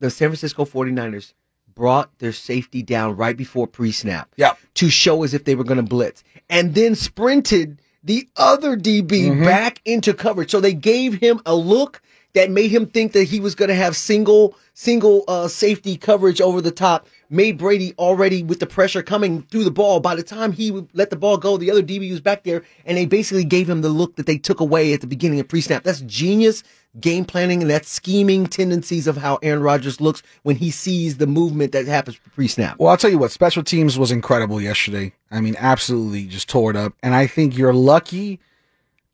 the 0.00 0.10
San 0.10 0.30
Francisco 0.30 0.64
49ers 0.64 1.32
brought 1.76 2.18
their 2.18 2.32
safety 2.32 2.82
down 2.82 3.16
right 3.16 3.36
before 3.36 3.68
pre-snap? 3.68 4.28
Yep. 4.36 4.58
to 4.74 4.90
show 4.90 5.22
as 5.22 5.32
if 5.32 5.44
they 5.44 5.54
were 5.54 5.62
going 5.62 5.76
to 5.76 5.84
blitz 5.84 6.24
and 6.50 6.74
then 6.74 6.96
sprinted 6.96 7.80
the 8.02 8.28
other 8.36 8.76
DB 8.76 9.06
mm-hmm. 9.06 9.44
back 9.44 9.80
into 9.84 10.12
coverage. 10.12 10.50
So 10.50 10.60
they 10.60 10.74
gave 10.74 11.14
him 11.14 11.40
a 11.46 11.54
look 11.54 12.02
that 12.34 12.50
made 12.50 12.70
him 12.70 12.86
think 12.86 13.12
that 13.12 13.24
he 13.24 13.40
was 13.40 13.54
going 13.54 13.68
to 13.68 13.74
have 13.74 13.96
single, 13.96 14.56
single, 14.74 15.24
uh, 15.28 15.48
safety 15.48 15.96
coverage 15.96 16.40
over 16.40 16.60
the 16.60 16.72
top. 16.72 17.06
Made 17.30 17.58
Brady 17.58 17.94
already 17.98 18.42
with 18.42 18.60
the 18.60 18.66
pressure 18.66 19.02
coming 19.02 19.42
through 19.42 19.64
the 19.64 19.70
ball. 19.70 20.00
By 20.00 20.14
the 20.14 20.22
time 20.22 20.52
he 20.52 20.70
let 20.92 21.10
the 21.10 21.16
ball 21.16 21.36
go, 21.36 21.56
the 21.56 21.70
other 21.70 21.82
DB 21.82 22.10
was 22.10 22.20
back 22.20 22.44
there 22.44 22.62
and 22.84 22.98
they 22.98 23.06
basically 23.06 23.44
gave 23.44 23.68
him 23.70 23.80
the 23.80 23.88
look 23.88 24.16
that 24.16 24.26
they 24.26 24.36
took 24.36 24.60
away 24.60 24.92
at 24.92 25.00
the 25.00 25.06
beginning 25.06 25.40
of 25.40 25.48
pre-snap. 25.48 25.84
That's 25.84 26.00
genius 26.02 26.62
game 27.00 27.24
planning 27.24 27.62
and 27.62 27.70
that 27.70 27.86
scheming 27.86 28.46
tendencies 28.46 29.06
of 29.06 29.16
how 29.16 29.38
Aaron 29.42 29.62
Rodgers 29.62 30.00
looks 30.00 30.22
when 30.42 30.56
he 30.56 30.70
sees 30.70 31.16
the 31.16 31.26
movement 31.26 31.72
that 31.72 31.86
happens 31.86 32.18
pre-snap. 32.34 32.78
Well, 32.78 32.90
I'll 32.90 32.96
tell 32.96 33.10
you 33.10 33.18
what, 33.18 33.32
special 33.32 33.64
teams 33.64 33.98
was 33.98 34.12
incredible 34.12 34.60
yesterday. 34.60 35.12
I 35.30 35.40
mean, 35.40 35.56
absolutely 35.58 36.26
just 36.26 36.48
tore 36.48 36.70
it 36.70 36.76
up. 36.76 36.94
And 37.02 37.14
I 37.14 37.26
think 37.26 37.56
you're 37.56 37.74
lucky 37.74 38.38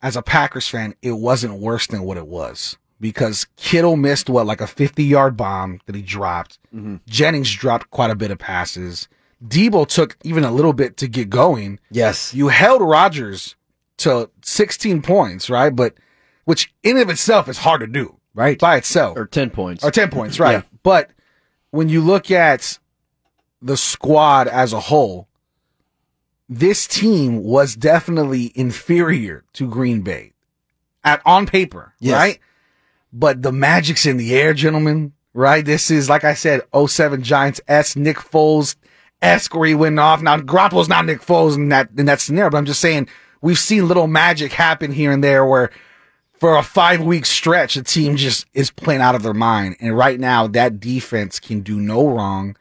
as 0.03 0.15
a 0.15 0.21
Packers 0.21 0.67
fan, 0.67 0.95
it 1.01 1.11
wasn't 1.11 1.59
worse 1.59 1.87
than 1.87 2.01
what 2.01 2.17
it 2.17 2.27
was 2.27 2.77
because 3.01 3.47
Kittle 3.57 3.97
missed 3.97 4.29
what, 4.29 4.45
like 4.45 4.61
a 4.61 4.67
50 4.67 5.03
yard 5.03 5.35
bomb 5.35 5.81
that 5.87 5.95
he 5.95 6.01
dropped. 6.01 6.59
Mm-hmm. 6.73 6.97
Jennings 7.07 7.51
dropped 7.53 7.89
quite 7.89 8.11
a 8.11 8.15
bit 8.15 8.31
of 8.31 8.37
passes. 8.37 9.09
Deebo 9.45 9.87
took 9.87 10.15
even 10.23 10.43
a 10.45 10.51
little 10.51 10.71
bit 10.73 10.95
to 10.97 11.07
get 11.07 11.29
going. 11.29 11.79
Yes. 11.89 12.33
You 12.33 12.49
held 12.49 12.81
Rodgers 12.81 13.55
to 13.97 14.29
16 14.43 15.01
points, 15.01 15.49
right? 15.49 15.75
But 15.75 15.95
which 16.45 16.73
in 16.83 16.97
of 16.97 17.09
itself 17.09 17.49
is 17.49 17.57
hard 17.59 17.81
to 17.81 17.87
do 17.87 18.17
Right. 18.33 18.57
by 18.57 18.77
itself 18.77 19.17
or 19.17 19.25
10 19.25 19.49
points. 19.49 19.83
or 19.83 19.91
10 19.91 20.09
points, 20.09 20.39
right? 20.39 20.51
Yeah. 20.53 20.61
But 20.83 21.09
when 21.71 21.89
you 21.89 22.01
look 22.01 22.31
at 22.31 22.77
the 23.61 23.75
squad 23.77 24.47
as 24.47 24.73
a 24.73 24.79
whole, 24.79 25.27
this 26.47 26.85
team 26.87 27.43
was 27.43 27.75
definitely 27.75 28.51
inferior 28.55 29.43
to 29.53 29.67
Green 29.67 30.01
Bay 30.01 30.33
at 31.03 31.21
on 31.25 31.45
paper, 31.45 31.93
Yes. 31.99 32.13
right? 32.15 32.39
But 33.13 33.41
the 33.41 33.51
magic's 33.51 34.05
in 34.05 34.17
the 34.17 34.35
air, 34.35 34.53
gentlemen. 34.53 35.13
right? 35.33 35.63
This 35.65 35.91
is, 35.91 36.09
like 36.09 36.23
I 36.23 36.33
said, 36.33 36.61
07 36.75 37.23
Giants 37.23 37.61
S, 37.67 37.95
Nick 37.95 38.17
Foles 38.17 38.75
esque 39.21 39.53
where 39.53 39.67
he 39.67 39.75
went 39.75 39.99
off. 39.99 40.21
Now, 40.21 40.37
Garoppolo's 40.37 40.89
not 40.89 41.05
Nick 41.05 41.21
Foles 41.21 41.55
in 41.55 41.69
that, 41.69 41.89
in 41.97 42.05
that 42.07 42.21
scenario, 42.21 42.49
but 42.49 42.57
I'm 42.57 42.65
just 42.65 42.81
saying 42.81 43.07
we've 43.41 43.59
seen 43.59 43.87
little 43.87 44.07
magic 44.07 44.53
happen 44.53 44.91
here 44.91 45.11
and 45.11 45.23
there 45.23 45.45
where 45.45 45.71
for 46.41 46.57
a 46.57 46.63
five 46.63 47.01
week 47.01 47.27
stretch, 47.27 47.75
the 47.75 47.83
team 47.83 48.15
just 48.15 48.47
is 48.53 48.71
playing 48.71 49.01
out 49.01 49.13
of 49.13 49.21
their 49.21 49.33
mind. 49.33 49.75
And 49.79 49.95
right 49.95 50.19
now, 50.19 50.47
that 50.47 50.79
defense 50.79 51.39
can 51.39 51.61
do 51.61 51.79
no 51.79 52.07
wrong. 52.07 52.57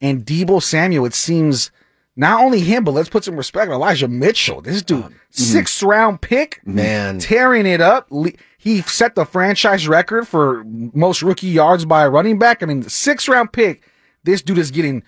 And 0.00 0.24
Deebo 0.24 0.62
Samuel, 0.62 1.04
it 1.04 1.12
seems 1.12 1.70
not 2.16 2.42
only 2.42 2.60
him, 2.60 2.84
but 2.84 2.92
let's 2.92 3.10
put 3.10 3.24
some 3.24 3.36
respect 3.36 3.68
on 3.68 3.74
Elijah 3.74 4.08
Mitchell. 4.08 4.62
This 4.62 4.82
dude, 4.82 5.04
um, 5.04 5.10
mm-hmm. 5.10 5.14
sixth 5.30 5.82
round 5.82 6.22
pick, 6.22 6.60
Man. 6.64 7.18
tearing 7.18 7.66
it 7.66 7.82
up. 7.82 8.08
Le- 8.68 8.74
He 8.76 8.82
set 8.82 9.14
the 9.14 9.24
franchise 9.24 9.88
record 9.88 10.26
for 10.28 10.64
most 10.66 11.22
rookie 11.22 11.48
yards 11.48 11.84
by 11.84 12.02
a 12.04 12.10
running 12.10 12.38
back. 12.38 12.62
I 12.62 12.66
mean, 12.66 12.82
sixth 12.82 13.28
round 13.28 13.52
pick. 13.52 13.82
This 14.24 14.42
dude 14.42 14.58
is 14.58 14.70
getting 14.70 15.02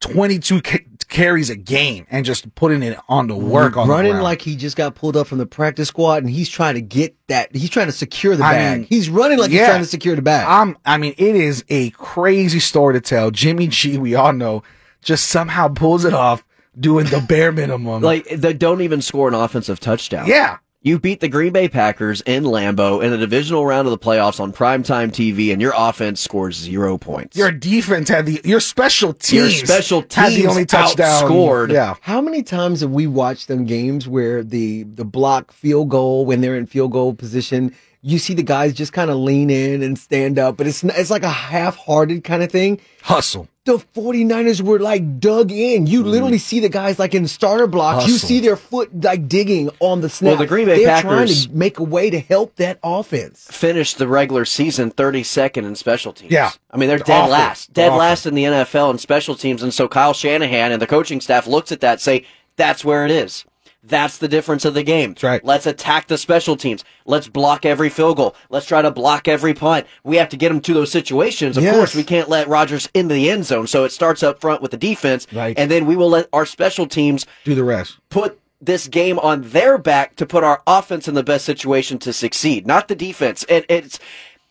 22 0.00 0.62
ca- 0.62 0.78
carries 1.08 1.50
a 1.50 1.56
game 1.56 2.06
and 2.10 2.24
just 2.24 2.54
putting 2.54 2.82
it 2.82 2.98
on 3.08 3.26
the 3.26 3.36
work 3.36 3.76
on 3.76 3.88
the 3.88 3.92
running 3.94 4.12
ground. 4.12 4.24
like 4.24 4.42
he 4.42 4.54
just 4.56 4.76
got 4.76 4.94
pulled 4.94 5.16
up 5.16 5.26
from 5.26 5.38
the 5.38 5.46
practice 5.46 5.88
squad 5.88 6.22
and 6.22 6.30
he's 6.30 6.48
trying 6.48 6.74
to 6.74 6.80
get 6.80 7.16
that 7.28 7.54
he's 7.54 7.70
trying 7.70 7.86
to 7.86 7.92
secure 7.92 8.36
the 8.36 8.44
I 8.44 8.52
bag. 8.52 8.78
mean, 8.80 8.86
he's 8.88 9.08
running 9.10 9.38
like 9.38 9.50
he's 9.50 9.60
trying 9.60 9.80
to 9.80 9.86
secure 9.88 10.14
the 10.14 10.22
bag. 10.22 10.46
I'm, 10.48 10.76
I 10.84 10.98
mean, 10.98 11.14
it 11.18 11.34
is 11.34 11.64
a 11.68 11.90
crazy 11.90 12.60
story 12.60 12.94
to 12.94 13.00
tell. 13.00 13.30
Jimmy 13.30 13.66
G, 13.68 13.98
we 13.98 14.14
all 14.14 14.32
know, 14.32 14.62
just 15.02 15.28
somehow 15.28 15.68
pulls 15.68 16.04
it 16.04 16.14
off 16.14 16.44
doing 16.78 17.06
the 17.06 17.20
bare 17.20 17.50
minimum. 17.52 18.02
Like 18.02 18.28
they 18.28 18.52
don't 18.52 18.82
even 18.82 19.02
score 19.02 19.26
an 19.28 19.34
offensive 19.34 19.80
touchdown. 19.80 20.26
yeah. 20.28 20.58
You 20.88 20.98
beat 20.98 21.20
the 21.20 21.28
Green 21.28 21.52
Bay 21.52 21.68
Packers 21.68 22.22
in 22.22 22.44
Lambeau 22.44 23.04
in 23.04 23.10
the 23.10 23.18
divisional 23.18 23.66
round 23.66 23.86
of 23.86 23.90
the 23.90 23.98
playoffs 23.98 24.40
on 24.40 24.54
primetime 24.54 25.10
TV, 25.10 25.52
and 25.52 25.60
your 25.60 25.74
offense 25.76 26.18
scores 26.18 26.56
zero 26.56 26.96
points. 26.96 27.36
Your 27.36 27.50
defense 27.52 28.08
had 28.08 28.24
the, 28.24 28.40
your 28.42 28.58
special 28.58 29.12
teams, 29.12 29.58
Your 29.58 29.66
special 29.66 30.00
teams 30.00 30.14
had 30.14 30.32
the 30.32 30.46
only 30.46 30.64
touchdown. 30.64 31.26
scored. 31.26 31.72
Yeah. 31.72 31.96
How 32.00 32.22
many 32.22 32.42
times 32.42 32.80
have 32.80 32.90
we 32.90 33.06
watched 33.06 33.48
them 33.48 33.66
games 33.66 34.08
where 34.08 34.42
the 34.42 34.84
the 34.84 35.04
block 35.04 35.52
field 35.52 35.90
goal 35.90 36.24
when 36.24 36.40
they're 36.40 36.56
in 36.56 36.64
field 36.64 36.92
goal 36.92 37.12
position, 37.12 37.74
you 38.00 38.18
see 38.18 38.32
the 38.32 38.42
guys 38.42 38.72
just 38.72 38.94
kind 38.94 39.10
of 39.10 39.18
lean 39.18 39.50
in 39.50 39.82
and 39.82 39.98
stand 39.98 40.38
up, 40.38 40.56
but 40.56 40.66
it's 40.66 40.82
it's 40.82 41.10
like 41.10 41.22
a 41.22 41.28
half-hearted 41.28 42.24
kind 42.24 42.42
of 42.42 42.50
thing. 42.50 42.80
Hustle. 43.02 43.46
The 43.68 43.76
49ers 43.76 44.62
were 44.62 44.78
like 44.78 45.20
dug 45.20 45.52
in. 45.52 45.86
You 45.86 46.02
mm. 46.02 46.06
literally 46.06 46.38
see 46.38 46.58
the 46.58 46.70
guys 46.70 46.98
like 46.98 47.14
in 47.14 47.28
starter 47.28 47.66
blocks. 47.66 48.08
You 48.08 48.16
see 48.16 48.40
their 48.40 48.56
foot 48.56 49.04
like 49.04 49.28
digging 49.28 49.68
on 49.78 50.00
the 50.00 50.08
snap. 50.08 50.30
Well, 50.30 50.36
the 50.38 50.46
Green 50.46 50.64
Bay 50.64 50.78
They're 50.78 51.02
Packers- 51.02 51.44
trying 51.44 51.50
to 51.50 51.54
make 51.54 51.78
a 51.78 51.82
way 51.82 52.08
to 52.08 52.18
help 52.18 52.56
that 52.56 52.78
offense. 52.82 53.46
finished 53.50 53.98
the 53.98 54.08
regular 54.08 54.46
season 54.46 54.90
32nd 54.90 55.66
in 55.66 55.74
special 55.74 56.14
teams. 56.14 56.32
Yeah. 56.32 56.50
I 56.70 56.78
mean, 56.78 56.88
they're 56.88 56.96
dead 56.96 57.20
Awful. 57.20 57.32
last. 57.32 57.74
Dead 57.74 57.92
last 57.92 58.24
in 58.24 58.34
the 58.34 58.44
NFL 58.44 58.90
in 58.92 58.96
special 58.96 59.34
teams. 59.34 59.62
And 59.62 59.74
so 59.74 59.86
Kyle 59.86 60.14
Shanahan 60.14 60.72
and 60.72 60.80
the 60.80 60.86
coaching 60.86 61.20
staff 61.20 61.46
looks 61.46 61.70
at 61.70 61.80
that 61.80 61.92
and 61.92 62.00
say, 62.00 62.24
that's 62.56 62.86
where 62.86 63.04
it 63.04 63.10
is. 63.10 63.44
That's 63.88 64.18
the 64.18 64.28
difference 64.28 64.64
of 64.64 64.74
the 64.74 64.82
game. 64.82 65.10
That's 65.10 65.22
right. 65.24 65.44
Let's 65.44 65.66
attack 65.66 66.06
the 66.08 66.18
special 66.18 66.56
teams. 66.56 66.84
Let's 67.06 67.28
block 67.28 67.64
every 67.66 67.88
field 67.88 68.16
goal. 68.18 68.36
Let's 68.50 68.66
try 68.66 68.82
to 68.82 68.90
block 68.90 69.28
every 69.28 69.54
punt. 69.54 69.86
We 70.04 70.16
have 70.16 70.28
to 70.30 70.36
get 70.36 70.50
them 70.50 70.60
to 70.60 70.74
those 70.74 70.90
situations. 70.92 71.56
Of 71.56 71.62
Yes. 71.64 71.74
course, 71.74 71.94
we 71.94 72.04
can't 72.04 72.28
let 72.28 72.48
Rodgers 72.48 72.88
into 72.94 73.14
the 73.14 73.30
end 73.30 73.46
zone. 73.46 73.66
So 73.66 73.84
it 73.84 73.92
starts 73.92 74.22
up 74.22 74.40
front 74.40 74.62
with 74.62 74.70
the 74.70 74.76
defense. 74.76 75.26
Right. 75.32 75.58
And 75.58 75.70
then 75.70 75.86
we 75.86 75.96
will 75.96 76.10
let 76.10 76.28
our 76.32 76.46
special 76.46 76.86
teams 76.86 77.26
Do 77.44 77.54
the 77.54 77.64
rest. 77.64 77.96
put 78.10 78.38
this 78.60 78.88
game 78.88 79.20
on 79.20 79.42
their 79.50 79.78
back 79.78 80.16
to 80.16 80.26
put 80.26 80.42
our 80.42 80.60
offense 80.66 81.06
in 81.06 81.14
the 81.14 81.22
best 81.22 81.44
situation 81.44 81.96
to 81.96 82.12
succeed, 82.12 82.66
not 82.66 82.88
the 82.88 82.96
defense. 82.96 83.44
And 83.48 83.64
it's 83.68 84.00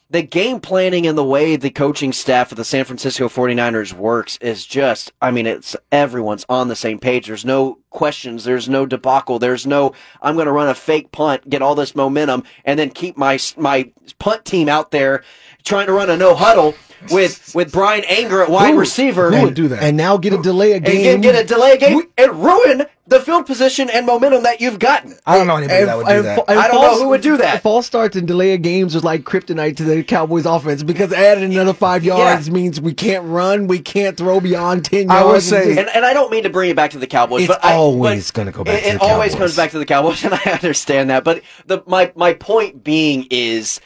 the 0.10 0.22
game 0.22 0.62
planning 0.62 1.06
and 1.06 1.18
the 1.18 1.24
way 1.24 1.58
the 1.58 1.70
coaching 1.70 2.14
staff 2.14 2.52
of 2.52 2.58
the 2.58 2.64
San 2.64 2.86
Francisco 2.86 3.28
49ers 3.28 3.92
works 3.92 4.38
is 4.38 4.66
just, 4.66 5.12
I 5.22 5.32
mean, 5.32 5.46
it's 5.46 5.76
everyone's 5.92 6.46
on 6.48 6.70
the 6.70 6.78
same 6.78 6.98
page. 6.98 7.28
There's 7.28 7.44
no 7.44 7.80
questions. 7.90 8.46
There's 8.46 8.70
no 8.70 8.86
debacle. 8.86 9.38
There's 9.38 9.68
no, 9.68 9.94
I'm 10.22 10.36
going 10.36 10.46
to 10.46 10.54
run 10.54 10.70
a 10.70 10.76
fake 10.76 11.12
punt, 11.12 11.50
get 11.50 11.62
all 11.62 11.76
this 11.76 11.96
momentum, 11.96 12.44
and 12.64 12.80
then 12.80 12.90
keep 12.90 13.18
my, 13.18 13.38
my 13.58 13.92
punt 14.18 14.46
team 14.46 14.70
out 14.70 14.92
there 14.92 15.24
trying 15.64 15.88
to 15.88 15.94
run 15.94 16.10
a 16.10 16.18
no 16.18 16.36
huddle 16.36 16.76
with, 17.12 17.52
with 17.54 17.72
Bryan 17.72 18.04
Anger 18.08 18.42
at 18.42 18.50
wide 18.50 18.74
Who- 18.74 18.80
receiver. 18.80 19.32
who 19.32 19.44
would 19.44 19.54
do 19.54 19.68
that? 19.68 19.84
And 19.84 19.96
now 19.98 20.18
get 20.18 20.34
a 20.34 20.42
delay 20.42 20.72
a 20.72 20.76
and 20.78 20.86
game. 20.86 21.22
get, 21.22 21.34
get 21.34 21.44
a 21.44 21.48
delay 21.48 21.78
game 21.78 22.02
and 22.18 22.44
ruin 22.44 22.86
the 23.06 23.20
field 23.22 23.46
position 23.46 23.90
and 23.90 24.06
momentum 24.06 24.44
that 24.44 24.60
you've 24.60 24.80
gotten. 24.80 25.16
I 25.26 25.38
don't 25.38 25.48
know 25.48 25.56
anybody 25.58 25.80
And- 25.80 25.88
that 25.90 25.98
would 25.98 26.08
do 26.08 26.12
and 26.14 26.26
that. 26.26 26.36
fa- 26.40 26.44
and 26.50 26.60
I 26.60 26.68
don't 26.68 26.82
know 26.82 26.98
who 27.04 27.10
would 27.10 27.22
do 27.22 27.38
that. 27.38 27.62
False 27.62 27.86
starts 27.86 28.16
and 28.18 28.28
delay 28.28 28.54
of 28.56 28.62
games 28.64 28.96
was 28.96 29.04
like 29.04 29.24
kryptonite 29.24 29.78
to 29.78 29.84
the 29.84 30.04
Cowboys 30.04 30.46
offense 30.46 30.82
because 30.84 31.14
adding 31.14 31.54
another 31.54 31.74
five 31.74 32.04
yards 32.04 32.50
means 32.50 32.82
we 32.82 32.94
can't 32.94 33.24
run, 33.26 33.68
we 33.68 33.80
can't 33.80 34.18
throw 34.18 34.40
beyond 34.42 34.84
ten 34.86 35.10
I 35.12 35.20
yards. 35.22 35.34
would 35.34 35.44
say- 35.44 35.78
And, 35.78 35.88
and 35.94 36.04
I 36.06 36.14
don't 36.14 36.32
mean 36.32 36.44
to 36.44 36.50
bring 36.50 36.70
it 36.72 36.76
back 36.76 36.92
to 36.92 36.98
the 37.00 37.08
Cowboys, 37.08 37.44
It's 37.44 37.48
but 37.54 37.64
I, 37.64 37.74
always 37.76 38.32
gonna 38.32 38.52
go 38.52 38.64
back 38.64 38.80
It, 38.80 38.82
to 38.84 38.90
it 38.90 38.94
the 39.00 39.06
always 39.06 39.36
comes 39.36 39.56
back 39.56 39.72
to 39.72 39.80
the 39.80 39.86
Cowboys, 39.86 40.24
and 40.26 40.34
I 40.34 40.42
understand 40.52 41.10
that. 41.12 41.24
But 41.24 41.44
the 41.68 41.84
my 41.86 42.12
my 42.16 42.34
point 42.34 42.84
being 42.84 43.28
is 43.30 43.80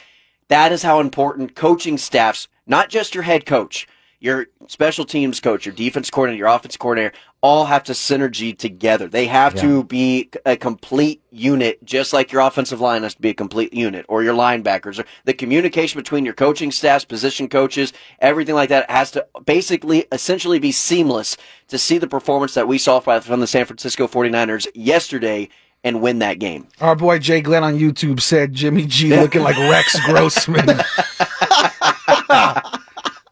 that 0.52 0.70
is 0.70 0.82
how 0.82 1.00
important 1.00 1.56
coaching 1.56 1.96
staffs, 1.96 2.46
not 2.66 2.90
just 2.90 3.14
your 3.14 3.24
head 3.24 3.46
coach, 3.46 3.88
your 4.20 4.48
special 4.68 5.06
teams 5.06 5.40
coach, 5.40 5.64
your 5.64 5.74
defense 5.74 6.10
coordinator, 6.10 6.38
your 6.38 6.48
offense 6.48 6.76
coordinator, 6.76 7.12
all 7.40 7.64
have 7.64 7.82
to 7.82 7.92
synergy 7.92 8.56
together. 8.56 9.08
They 9.08 9.26
have 9.26 9.54
to 9.56 9.82
be 9.82 10.28
a 10.46 10.56
complete 10.56 11.22
unit, 11.30 11.82
just 11.84 12.12
like 12.12 12.30
your 12.30 12.42
offensive 12.42 12.80
line 12.80 13.02
has 13.02 13.14
to 13.14 13.20
be 13.20 13.30
a 13.30 13.34
complete 13.34 13.72
unit, 13.72 14.04
or 14.08 14.22
your 14.22 14.34
linebackers, 14.34 15.00
or 15.00 15.06
the 15.24 15.34
communication 15.34 15.98
between 15.98 16.24
your 16.24 16.34
coaching 16.34 16.70
staffs, 16.70 17.04
position 17.04 17.48
coaches, 17.48 17.92
everything 18.20 18.54
like 18.54 18.68
that 18.68 18.88
has 18.90 19.10
to 19.12 19.26
basically, 19.44 20.04
essentially 20.12 20.60
be 20.60 20.70
seamless 20.70 21.36
to 21.66 21.78
see 21.78 21.96
the 21.98 22.06
performance 22.06 22.54
that 22.54 22.68
we 22.68 22.78
saw 22.78 23.00
from 23.00 23.40
the 23.40 23.46
San 23.46 23.64
Francisco 23.64 24.06
49ers 24.06 24.68
yesterday 24.74 25.48
and 25.84 26.00
win 26.00 26.20
that 26.20 26.38
game. 26.38 26.66
Our 26.80 26.94
boy 26.94 27.18
Jay 27.18 27.40
Glenn 27.40 27.64
on 27.64 27.78
YouTube 27.78 28.20
said 28.20 28.52
Jimmy 28.52 28.86
G 28.86 29.10
looking 29.16 29.42
like 29.42 29.56
Rex 29.56 29.98
Grossman. 30.06 30.66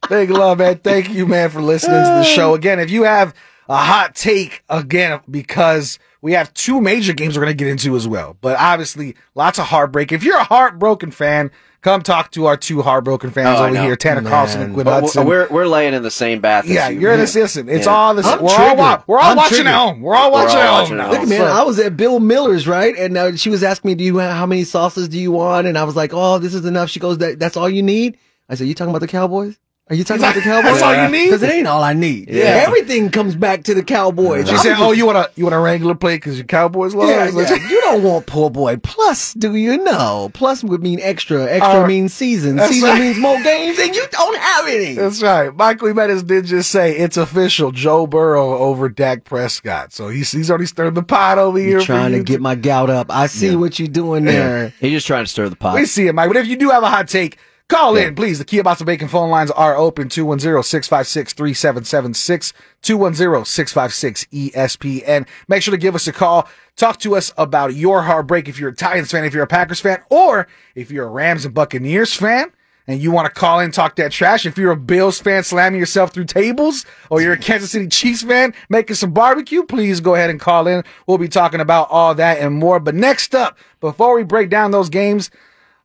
Big 0.08 0.30
love, 0.30 0.58
man. 0.58 0.78
Thank 0.78 1.10
you, 1.10 1.26
man, 1.26 1.50
for 1.50 1.62
listening 1.62 2.02
to 2.02 2.10
the 2.10 2.24
show. 2.24 2.54
Again, 2.54 2.80
if 2.80 2.90
you 2.90 3.04
have 3.04 3.32
a 3.68 3.76
hot 3.76 4.16
take, 4.16 4.64
again, 4.68 5.20
because 5.30 6.00
we 6.20 6.32
have 6.32 6.52
two 6.52 6.80
major 6.80 7.12
games 7.12 7.36
we're 7.36 7.44
going 7.44 7.56
to 7.56 7.64
get 7.64 7.70
into 7.70 7.94
as 7.94 8.08
well. 8.08 8.36
But 8.40 8.58
obviously, 8.58 9.14
lots 9.36 9.60
of 9.60 9.66
heartbreak. 9.66 10.10
If 10.10 10.24
you're 10.24 10.38
a 10.38 10.44
heartbroken 10.44 11.12
fan, 11.12 11.52
come 11.82 12.02
talk 12.02 12.30
to 12.32 12.46
our 12.46 12.56
two 12.56 12.82
heartbroken 12.82 13.30
fans 13.30 13.58
Oh, 13.60 13.66
over 13.66 13.80
here, 13.82 13.96
Tanner 13.96 14.22
Carlson 14.28 14.60
and 14.62 14.74
Quinn 14.74 14.84
But 14.84 15.00
Hudson. 15.02 15.26
we're, 15.26 15.48
we're 15.48 15.66
laying 15.66 15.94
in 15.94 16.02
the 16.02 16.10
same 16.10 16.40
bath. 16.40 16.64
as 16.64 16.70
yeah, 16.70 16.88
you. 16.88 17.00
you're 17.00 17.12
in 17.12 17.20
this. 17.20 17.34
Listen, 17.34 17.68
it's 17.68 17.86
Yeah. 17.86 17.92
all 17.92 18.14
this. 18.14 18.26
I'm 18.26 18.42
We're 18.42 18.54
all, 18.54 18.76
wa- 18.76 19.02
we're 19.06 19.18
all 19.18 19.36
watching 19.36 19.48
triggered. 19.58 19.66
at 19.68 19.78
home. 19.78 20.00
We're 20.02 20.14
all 20.14 20.30
We're 20.32 20.44
watching 20.44 20.56
all 20.58 20.62
at 20.62 20.72
watching 20.82 20.96
home 20.98 21.00
at 21.00 21.06
home. 21.12 21.20
Look, 21.20 21.28
man, 21.28 21.38
So- 21.40 21.46
I 21.46 21.62
was 21.62 21.78
at 21.78 21.96
Bill 21.96 22.20
Miller's, 22.20 22.68
right? 22.68 22.94
And 22.96 23.16
uh, 23.16 23.36
she 23.36 23.50
was 23.50 23.62
asking 23.62 23.90
me, 23.90 23.94
"Do 23.94 24.04
you 24.04 24.18
how 24.18 24.46
many 24.46 24.64
sauces 24.64 25.08
do 25.08 25.18
you 25.18 25.32
want?" 25.32 25.66
And 25.66 25.78
I 25.78 25.84
was 25.84 25.96
like, 25.96 26.10
"Oh, 26.12 26.38
this 26.38 26.54
is 26.54 26.64
enough." 26.64 26.90
She 26.90 27.00
goes, 27.00 27.18
that, 27.18 27.38
"That's 27.38 27.56
all 27.56 27.68
you 27.68 27.82
need." 27.82 28.16
I 28.48 28.54
said, 28.56 28.66
"You 28.66 28.74
talking 28.74 28.90
about 28.90 29.00
the 29.00 29.08
Cowboys?" 29.08 29.58
Are 29.90 29.96
you 29.96 30.04
talking 30.04 30.22
about 30.22 30.36
the 30.36 30.40
Cowboys? 30.42 30.70
That's 30.80 30.82
all 30.82 31.04
you 31.04 31.10
need? 31.10 31.26
Because 31.26 31.42
it 31.42 31.50
ain't 31.50 31.66
all 31.66 31.82
I 31.82 31.94
need. 31.94 32.30
Yeah. 32.30 32.64
Everything 32.64 33.10
comes 33.10 33.34
back 33.34 33.64
to 33.64 33.74
the 33.74 33.82
Cowboys. 33.82 34.48
She 34.48 34.54
I 34.54 34.58
said, 34.58 34.76
"Oh, 34.78 34.92
you 34.92 35.04
want 35.04 35.18
a 35.18 35.30
you 35.34 35.42
want 35.42 35.54
a 35.56 35.58
regular 35.58 35.96
plate 35.96 36.18
because 36.18 36.36
your 36.38 36.46
Cowboys 36.46 36.94
lost." 36.94 37.10
Yeah, 37.10 37.28
yeah. 37.28 37.68
you 37.68 37.80
don't 37.80 38.04
want 38.04 38.26
poor 38.26 38.50
boy. 38.50 38.76
Plus, 38.76 39.34
do 39.34 39.56
you 39.56 39.78
know? 39.82 40.30
Plus 40.32 40.62
would 40.62 40.80
mean 40.80 41.00
extra. 41.02 41.44
Extra 41.44 41.82
Uh, 41.82 41.86
means 41.88 42.14
season. 42.14 42.54
that's 42.54 42.72
Season 42.72 42.88
right. 42.88 43.00
means 43.00 43.18
more 43.18 43.42
games, 43.42 43.80
and 43.80 43.92
you 43.92 44.06
don't 44.12 44.38
have 44.38 44.68
any. 44.68 44.94
That's 44.94 45.20
right. 45.24 45.52
Michael 45.56 45.88
Jimenez 45.88 46.22
did 46.22 46.44
just 46.44 46.70
say 46.70 46.96
it's 46.96 47.16
official. 47.16 47.72
Joe 47.72 48.06
Burrow 48.06 48.58
over 48.58 48.88
Dak 48.88 49.24
Prescott. 49.24 49.92
So 49.92 50.06
he's 50.08 50.30
he's 50.30 50.50
already 50.50 50.66
stirred 50.66 50.94
the 50.94 51.02
pot 51.02 51.38
over 51.38 51.58
here. 51.58 51.68
You're 51.70 51.80
for 51.80 51.86
trying 51.86 52.12
to 52.12 52.18
you. 52.18 52.22
get 52.22 52.40
my 52.40 52.54
gout 52.54 52.90
up. 52.90 53.10
I 53.10 53.26
see 53.26 53.56
what 53.56 53.80
you're 53.80 53.88
doing 53.88 54.24
there. 54.24 54.72
He's 54.78 54.92
just 54.92 55.08
trying 55.08 55.24
to 55.24 55.30
stir 55.30 55.48
the 55.48 55.56
pot. 55.56 55.74
We 55.74 55.84
see 55.86 56.06
it, 56.06 56.14
Mike. 56.14 56.28
But 56.28 56.36
if 56.36 56.46
you 56.46 56.54
do 56.54 56.70
have 56.70 56.84
a 56.84 56.88
hot 56.90 57.08
take, 57.08 57.38
call 57.70 57.96
in, 57.96 58.14
please. 58.14 58.38
The 58.38 58.44
Kia 58.44 58.62
and 58.66 58.84
Bacon 58.84 59.08
phone 59.08 59.30
lines 59.30 59.50
are 59.52 59.74
open 59.76 60.08
210-656-3776, 60.08 62.52
210-656-ESPN. 62.82 65.26
Make 65.48 65.62
sure 65.62 65.72
to 65.72 65.78
give 65.78 65.94
us 65.94 66.06
a 66.06 66.12
call. 66.12 66.46
Talk 66.76 66.98
to 67.00 67.16
us 67.16 67.32
about 67.38 67.72
your 67.74 68.02
heartbreak 68.02 68.46
if 68.48 68.58
you're 68.58 68.68
a 68.70 68.74
Titans 68.74 69.10
fan, 69.10 69.24
if 69.24 69.32
you're 69.32 69.44
a 69.44 69.46
Packers 69.46 69.80
fan, 69.80 70.02
or 70.10 70.46
if 70.74 70.90
you're 70.90 71.06
a 71.06 71.10
Rams 71.10 71.44
and 71.44 71.54
Buccaneers 71.54 72.14
fan. 72.14 72.50
And 72.86 72.98
you 73.00 73.12
want 73.12 73.26
to 73.26 73.32
call 73.32 73.60
in, 73.60 73.70
talk 73.70 73.94
that 73.96 74.10
trash. 74.10 74.46
If 74.46 74.56
you're 74.58 74.72
a 74.72 74.76
Bills 74.76 75.20
fan, 75.20 75.44
slamming 75.44 75.78
yourself 75.78 76.12
through 76.12 76.24
tables, 76.24 76.84
or 77.08 77.20
you're 77.20 77.34
a 77.34 77.38
Kansas 77.38 77.70
City 77.70 77.86
Chiefs 77.86 78.22
fan, 78.22 78.52
making 78.68 78.96
some 78.96 79.12
barbecue, 79.12 79.62
please 79.62 80.00
go 80.00 80.16
ahead 80.16 80.28
and 80.28 80.40
call 80.40 80.66
in. 80.66 80.82
We'll 81.06 81.18
be 81.18 81.28
talking 81.28 81.60
about 81.60 81.86
all 81.90 82.16
that 82.16 82.38
and 82.38 82.56
more. 82.56 82.80
But 82.80 82.96
next 82.96 83.32
up, 83.32 83.56
before 83.80 84.16
we 84.16 84.24
break 84.24 84.50
down 84.50 84.72
those 84.72 84.88
games, 84.88 85.30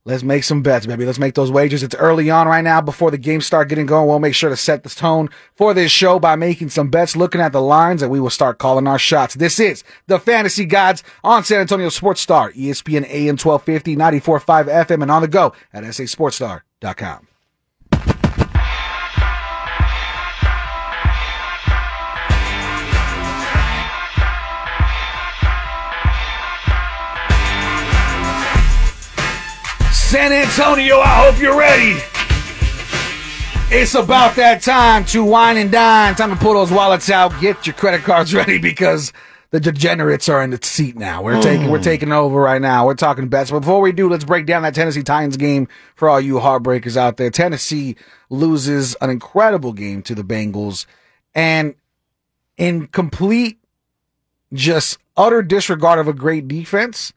Let's 0.08 0.22
make 0.22 0.44
some 0.44 0.62
bets, 0.62 0.86
baby. 0.86 1.04
Let's 1.04 1.18
make 1.18 1.34
those 1.34 1.50
wagers. 1.50 1.82
It's 1.82 1.96
early 1.96 2.30
on 2.30 2.48
right 2.48 2.64
now 2.64 2.80
before 2.80 3.10
the 3.10 3.18
games 3.18 3.48
start 3.48 3.70
getting 3.70 3.88
going. 3.88 4.08
We'll 4.08 4.20
make 4.20 4.36
sure 4.36 4.52
to 4.52 4.56
set 4.56 4.84
the 4.84 4.90
tone 4.90 5.32
for 5.56 5.74
this 5.74 5.92
show 5.92 6.20
by 6.20 6.36
making 6.36 6.70
some 6.70 6.90
bets, 6.90 7.16
looking 7.16 7.42
at 7.42 7.52
the 7.52 7.62
lines, 7.62 8.04
and 8.04 8.12
we 8.12 8.20
will 8.20 8.30
start 8.30 8.60
calling 8.60 8.86
our 8.86 9.00
shots. 9.00 9.34
This 9.34 9.60
is 9.60 9.84
the 10.06 10.20
Fantasy 10.20 10.66
Gods 10.66 11.04
on 11.24 11.44
San 11.44 11.60
Antonio 11.60 11.90
Sports 11.90 12.22
Star, 12.22 12.52
ESPN 12.52 13.10
AM 13.10 13.36
1250, 13.36 13.96
94.5 13.96 14.86
FM, 14.86 15.02
and 15.02 15.10
on 15.10 15.24
the 15.24 15.28
go 15.28 15.54
at 15.74 15.84
sasportstar.com. 15.84 17.28
San 30.16 30.32
Antonio, 30.32 31.00
I 31.00 31.30
hope 31.30 31.42
you're 31.42 31.60
ready. 31.60 32.00
It's 33.70 33.96
about 33.96 34.38
that 34.38 34.62
time 34.62 35.04
to 35.08 35.26
wine 35.26 35.58
and 35.58 35.70
dine. 35.70 36.16
Time 36.16 36.30
to 36.30 36.38
pull 36.38 36.54
those 36.54 36.72
wallets 36.72 37.10
out. 37.10 37.38
Get 37.42 37.68
your 37.68 37.74
credit 37.74 38.04
cards 38.04 38.34
ready 38.34 38.58
because 38.58 39.12
the 39.50 39.60
degenerates 39.60 40.30
are 40.30 40.42
in 40.42 40.52
the 40.52 40.60
seat 40.64 40.96
now. 40.96 41.22
We're 41.22 41.42
taking 41.42 41.70
we're 41.70 41.80
mm. 41.80 41.84
taking 41.84 42.14
over 42.14 42.40
right 42.40 42.62
now. 42.62 42.86
We're 42.86 42.94
talking 42.94 43.28
bets. 43.28 43.52
But 43.52 43.60
before 43.60 43.82
we 43.82 43.92
do, 43.92 44.08
let's 44.08 44.24
break 44.24 44.46
down 44.46 44.62
that 44.62 44.74
Tennessee 44.74 45.04
Titans 45.04 45.36
game 45.36 45.68
for 45.96 46.08
all 46.08 46.22
you 46.22 46.36
heartbreakers 46.36 46.96
out 46.96 47.18
there. 47.18 47.30
Tennessee 47.30 47.98
loses 48.30 48.96
an 49.02 49.10
incredible 49.10 49.74
game 49.74 50.02
to 50.04 50.16
the 50.16 50.24
Bengals, 50.24 50.86
and 51.34 51.76
in 52.56 52.88
complete 52.88 53.60
just 54.54 54.98
utter 55.18 55.42
disregard 55.42 56.00
of 56.00 56.08
a 56.08 56.14
great 56.14 56.48
defense. 56.48 57.12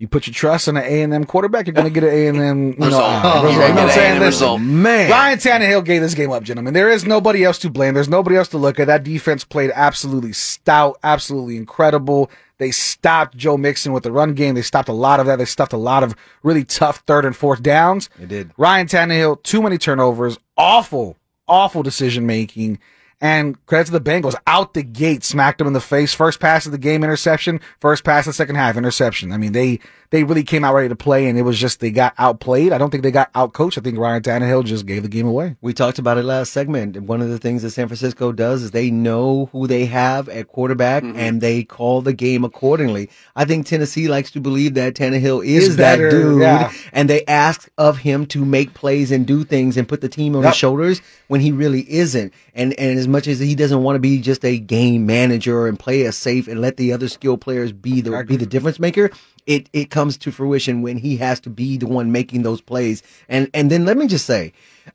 You 0.00 0.08
put 0.08 0.26
your 0.26 0.32
trust 0.32 0.66
in 0.66 0.78
an 0.78 0.82
A 0.82 1.02
and 1.02 1.12
M 1.12 1.24
quarterback, 1.24 1.66
you're 1.66 1.74
going 1.74 1.86
to 1.86 1.92
get 1.92 2.04
an 2.04 2.08
A 2.08 2.26
and 2.28 2.38
M 2.38 2.68
you 2.72 2.78
know, 2.78 2.86
Result. 2.86 3.22
You're 3.22 3.32
gonna 3.32 3.52
know 3.52 3.58
what 3.58 3.70
I'm 3.70 3.76
get 3.76 3.94
saying? 3.94 4.12
A&M 4.12 4.20
Listen, 4.20 4.26
result. 4.26 4.60
Man. 4.62 5.10
Ryan 5.10 5.38
Tannehill 5.38 5.84
gave 5.84 6.00
this 6.00 6.14
game 6.14 6.32
up, 6.32 6.42
gentlemen. 6.42 6.72
There 6.72 6.88
is 6.88 7.04
nobody 7.04 7.44
else 7.44 7.58
to 7.58 7.68
blame. 7.68 7.92
There's 7.92 8.08
nobody 8.08 8.36
else 8.36 8.48
to 8.48 8.56
look 8.56 8.80
at. 8.80 8.86
That 8.86 9.04
defense 9.04 9.44
played 9.44 9.70
absolutely 9.74 10.32
stout, 10.32 10.98
absolutely 11.02 11.58
incredible. 11.58 12.30
They 12.56 12.70
stopped 12.70 13.36
Joe 13.36 13.58
Mixon 13.58 13.92
with 13.92 14.02
the 14.02 14.10
run 14.10 14.32
game. 14.32 14.54
They 14.54 14.62
stopped 14.62 14.88
a 14.88 14.94
lot 14.94 15.20
of 15.20 15.26
that. 15.26 15.36
They 15.36 15.44
stopped 15.44 15.74
a 15.74 15.78
lot 15.78 16.02
of 16.02 16.16
really 16.42 16.64
tough 16.64 17.02
third 17.06 17.26
and 17.26 17.36
fourth 17.36 17.62
downs. 17.62 18.08
They 18.18 18.24
did. 18.24 18.52
Ryan 18.56 18.86
Tannehill, 18.86 19.42
too 19.42 19.60
many 19.60 19.76
turnovers, 19.76 20.38
awful, 20.56 21.18
awful 21.46 21.82
decision 21.82 22.24
making. 22.24 22.78
And 23.20 23.64
credit 23.66 23.86
to 23.86 23.92
the 23.92 24.00
Bengals, 24.00 24.34
out 24.46 24.72
the 24.74 24.82
gate, 24.82 25.22
smacked 25.24 25.58
them 25.58 25.66
in 25.66 25.74
the 25.74 25.80
face. 25.80 26.14
First 26.14 26.40
pass 26.40 26.64
of 26.64 26.72
the 26.72 26.78
game, 26.78 27.04
interception. 27.04 27.60
First 27.78 28.02
pass 28.02 28.26
of 28.26 28.30
the 28.30 28.34
second 28.34 28.56
half, 28.56 28.76
interception. 28.78 29.30
I 29.32 29.36
mean, 29.36 29.52
they 29.52 29.78
they 30.10 30.24
really 30.24 30.42
came 30.42 30.64
out 30.64 30.74
ready 30.74 30.88
to 30.88 30.96
play, 30.96 31.28
and 31.28 31.38
it 31.38 31.42
was 31.42 31.58
just 31.58 31.78
they 31.80 31.90
got 31.92 32.14
outplayed. 32.18 32.72
I 32.72 32.78
don't 32.78 32.90
think 32.90 33.04
they 33.04 33.12
got 33.12 33.32
outcoached. 33.34 33.78
I 33.78 33.80
think 33.80 33.96
Ryan 33.98 34.22
Tannehill 34.22 34.64
just 34.64 34.86
gave 34.86 35.02
the 35.02 35.08
game 35.08 35.26
away. 35.26 35.56
We 35.60 35.72
talked 35.72 35.98
about 36.00 36.18
it 36.18 36.24
last 36.24 36.52
segment. 36.52 37.00
One 37.02 37.20
of 37.20 37.28
the 37.28 37.38
things 37.38 37.62
that 37.62 37.70
San 37.70 37.86
Francisco 37.86 38.32
does 38.32 38.62
is 38.62 38.70
they 38.72 38.90
know 38.90 39.50
who 39.52 39.66
they 39.68 39.86
have 39.86 40.28
at 40.28 40.48
quarterback 40.48 41.04
mm-hmm. 41.04 41.18
and 41.18 41.40
they 41.40 41.62
call 41.62 42.02
the 42.02 42.12
game 42.12 42.42
accordingly. 42.42 43.08
I 43.36 43.44
think 43.44 43.66
Tennessee 43.66 44.08
likes 44.08 44.30
to 44.32 44.40
believe 44.40 44.74
that 44.74 44.94
Tannehill 44.94 45.44
is 45.44 45.68
Is 45.68 45.76
that 45.76 45.96
better, 45.96 46.10
dude 46.10 46.40
yeah. 46.40 46.72
and 46.92 47.08
they 47.08 47.24
ask 47.26 47.68
of 47.78 47.98
him 47.98 48.26
to 48.26 48.44
make 48.44 48.74
plays 48.74 49.12
and 49.12 49.26
do 49.26 49.44
things 49.44 49.76
and 49.76 49.88
put 49.88 50.00
the 50.00 50.08
team 50.08 50.34
on 50.34 50.42
Yep. 50.42 50.52
his 50.52 50.58
shoulders 50.58 51.02
when 51.28 51.40
he 51.40 51.52
really 51.52 51.88
isn't. 51.90 52.32
And 52.54 52.72
and 52.80 52.98
as 52.98 53.06
much 53.10 53.26
as 53.26 53.38
he 53.38 53.54
doesn't 53.54 53.82
want 53.82 53.96
to 53.96 54.00
be 54.00 54.20
just 54.20 54.44
a 54.44 54.58
game 54.58 55.04
manager 55.06 55.66
and 55.66 55.78
play 55.78 56.04
as 56.06 56.16
safe 56.16 56.48
and 56.48 56.60
let 56.60 56.76
the 56.76 56.92
other 56.92 57.08
skill 57.08 57.36
players 57.36 57.72
be 57.72 58.00
the 58.00 58.24
be 58.24 58.36
the 58.36 58.46
difference 58.46 58.78
maker, 58.78 59.10
it 59.46 59.68
it 59.72 59.90
comes 59.90 60.16
to 60.18 60.32
fruition 60.32 60.82
when 60.82 60.96
he 60.96 61.16
has 61.18 61.40
to 61.40 61.50
be 61.50 61.76
the 61.76 61.86
one 61.86 62.12
making 62.12 62.42
those 62.42 62.60
plays. 62.60 63.02
And 63.28 63.50
and 63.52 63.70
then 63.70 63.84
let 63.84 63.96
me 63.96 64.06
just 64.06 64.26
say, 64.26 64.52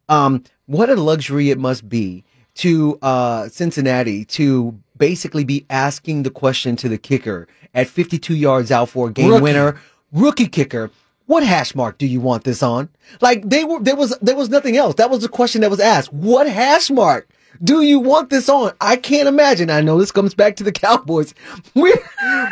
um, 0.10 0.44
what 0.66 0.90
a 0.90 0.96
luxury 0.96 1.52
it 1.52 1.60
must 1.60 1.88
be 1.88 2.24
to 2.56 2.98
uh, 3.02 3.50
Cincinnati 3.50 4.26
to 4.26 4.80
basically 4.98 5.44
be 5.44 5.66
asking 5.70 6.24
the 6.24 6.30
question 6.30 6.76
to 6.78 6.90
the 6.90 6.98
kicker 6.98 7.48
at 7.74 7.88
52 7.88 8.36
yards 8.36 8.72
out 8.72 8.90
for 8.90 9.10
a 9.10 9.12
game 9.12 9.30
Rookie. 9.30 9.44
winner, 9.44 9.80
rookie 10.12 10.48
kicker. 10.48 10.90
What 11.28 11.44
hash 11.44 11.74
mark 11.76 11.98
do 11.98 12.06
you 12.06 12.22
want 12.22 12.44
this 12.44 12.62
on? 12.62 12.90
Like 13.20 13.48
they 13.48 13.64
were, 13.64 13.80
there 13.80 13.96
was, 13.96 14.18
there 14.22 14.36
was 14.36 14.50
nothing 14.50 14.78
else. 14.78 14.96
That 14.96 15.10
was 15.10 15.22
the 15.22 15.28
question 15.28 15.62
that 15.62 15.72
was 15.72 15.80
asked. 15.80 16.14
What 16.14 16.48
hash 16.48 16.90
mark 16.90 17.28
do 17.64 17.82
you 17.82 18.00
want 18.00 18.30
this 18.30 18.50
on? 18.50 18.74
I 18.82 18.96
can't 18.96 19.28
imagine. 19.28 19.70
I 19.70 19.82
know 19.82 19.98
this 20.00 20.12
comes 20.12 20.34
back 20.34 20.56
to 20.58 20.64
the 20.64 20.72
Cowboys. 20.72 21.34
We, 21.74 21.94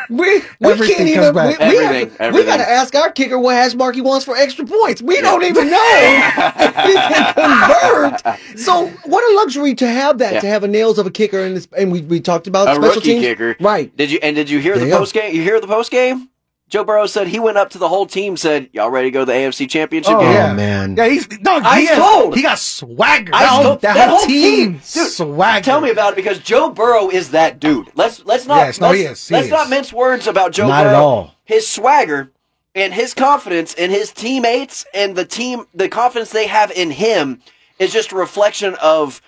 we, 0.10 0.42
we 0.60 0.72
Everything 0.72 0.96
can't 0.98 1.10
even. 1.10 1.36
We, 1.36 1.42
we, 1.42 1.54
Everything, 1.80 2.18
have- 2.20 2.34
we 2.34 2.44
got 2.44 2.58
to 2.58 2.70
ask 2.70 2.96
our 2.96 3.12
kicker 3.12 3.38
what 3.40 3.56
hash 3.56 3.74
mark 3.76 3.96
he 3.96 4.02
wants 4.02 4.26
for 4.26 4.36
extra 4.36 4.66
points. 4.66 5.02
We 5.02 5.22
don't 5.22 5.44
even 5.44 5.70
know 5.70 5.80
if 5.80 6.76
he 6.86 6.94
can 6.94 7.34
convert. 7.34 8.60
So 8.60 8.88
what 9.06 9.32
a 9.32 9.36
luxury 9.36 9.76
to 9.76 9.88
have 9.88 10.18
that, 10.20 10.34
Yeah. 10.34 10.40
to 10.42 10.48
have 10.48 10.64
a 10.64 10.68
nails 10.68 10.98
of 11.00 11.06
a 11.08 11.12
kicker, 11.12 11.40
and 11.40 11.56
this, 11.58 11.68
and 11.78 11.92
we 11.92 12.02
we 12.02 12.20
talked 12.20 12.48
about 12.48 12.68
a 12.68 12.76
special 12.76 12.90
rookie 12.96 13.02
teams, 13.02 13.22
kicker. 13.26 13.56
right? 13.60 13.96
Did 13.98 14.12
you 14.12 14.20
and 14.22 14.36
did 14.36 14.50
you 14.50 14.60
hear 14.60 14.76
There 14.76 14.86
the 14.86 14.92
you 14.92 14.98
post 14.98 15.14
game? 15.14 15.36
You 15.36 15.42
hear 15.42 15.60
the 15.60 15.68
post 15.68 15.92
game? 15.92 16.30
Joe 16.74 16.84
Burrow 16.84 17.06
said 17.06 17.28
he 17.28 17.40
went 17.40 17.56
up 17.60 17.70
to 17.70 17.78
the 17.78 17.88
whole 17.88 18.08
team, 18.08 18.36
said, 18.36 18.68
"Y'all 18.74 18.90
ready 18.90 19.10
to 19.10 19.12
go 19.12 19.20
to 19.20 19.26
the 19.26 19.32
AFC 19.32 19.68
Championship 19.70 20.16
Oh, 20.16 20.22
game?" 20.22 20.32
yeah. 20.34 20.50
Oh, 20.52 20.56
man. 20.56 20.96
Yeah, 20.98 21.08
he's 21.08 21.30
no, 21.42 21.60
he, 21.60 21.66
Ice 21.68 21.90
has- 21.90 22.00
cold. 22.00 22.36
he 22.36 22.42
got 22.42 22.58
swagger. 22.58 23.32
Ice 23.36 23.42
That 23.44 23.50
whole, 23.50 23.64
cold. 23.64 23.82
that 23.82 23.94
That 23.94 24.10
whole 24.10 24.18
whole 24.18 24.26
team, 24.28 24.56
team. 24.56 24.72
Dude, 24.74 24.82
swagger. 25.12 25.64
Tell 25.64 25.82
me 25.82 25.92
about 25.92 26.14
it 26.14 26.16
because 26.16 26.40
Joe 26.40 26.72
Burrow 26.72 27.10
is 27.10 27.30
that 27.30 27.60
dude. 27.60 27.92
Let's 27.94 28.26
let's 28.26 28.48
not 28.48 28.58
Yes, 28.66 28.82
no, 28.82 28.88
let's, 28.88 29.00
he 29.00 29.06
is. 29.06 29.28
He 29.28 29.36
let's 29.36 29.46
is. 29.46 29.52
not 29.52 29.70
mince 29.70 29.94
words 29.94 30.26
about 30.26 30.52
Joe 30.52 30.68
Not 30.68 30.88
at 30.88 30.96
all. 30.96 31.36
His 31.46 31.68
swagger 31.68 32.32
and 32.74 32.92
his 32.92 33.14
confidence 33.14 33.76
in 33.76 33.92
his 33.92 34.12
teammates 34.12 34.84
and 34.96 35.16
the 35.16 35.26
team 35.26 35.66
the 35.76 35.88
confidence 35.90 36.32
they 36.32 36.48
have 36.48 36.72
in 36.72 36.90
him 36.90 37.40
is 37.78 37.94
just 37.94 38.12
a 38.12 38.16
reflection 38.16 38.76
of 38.82 39.22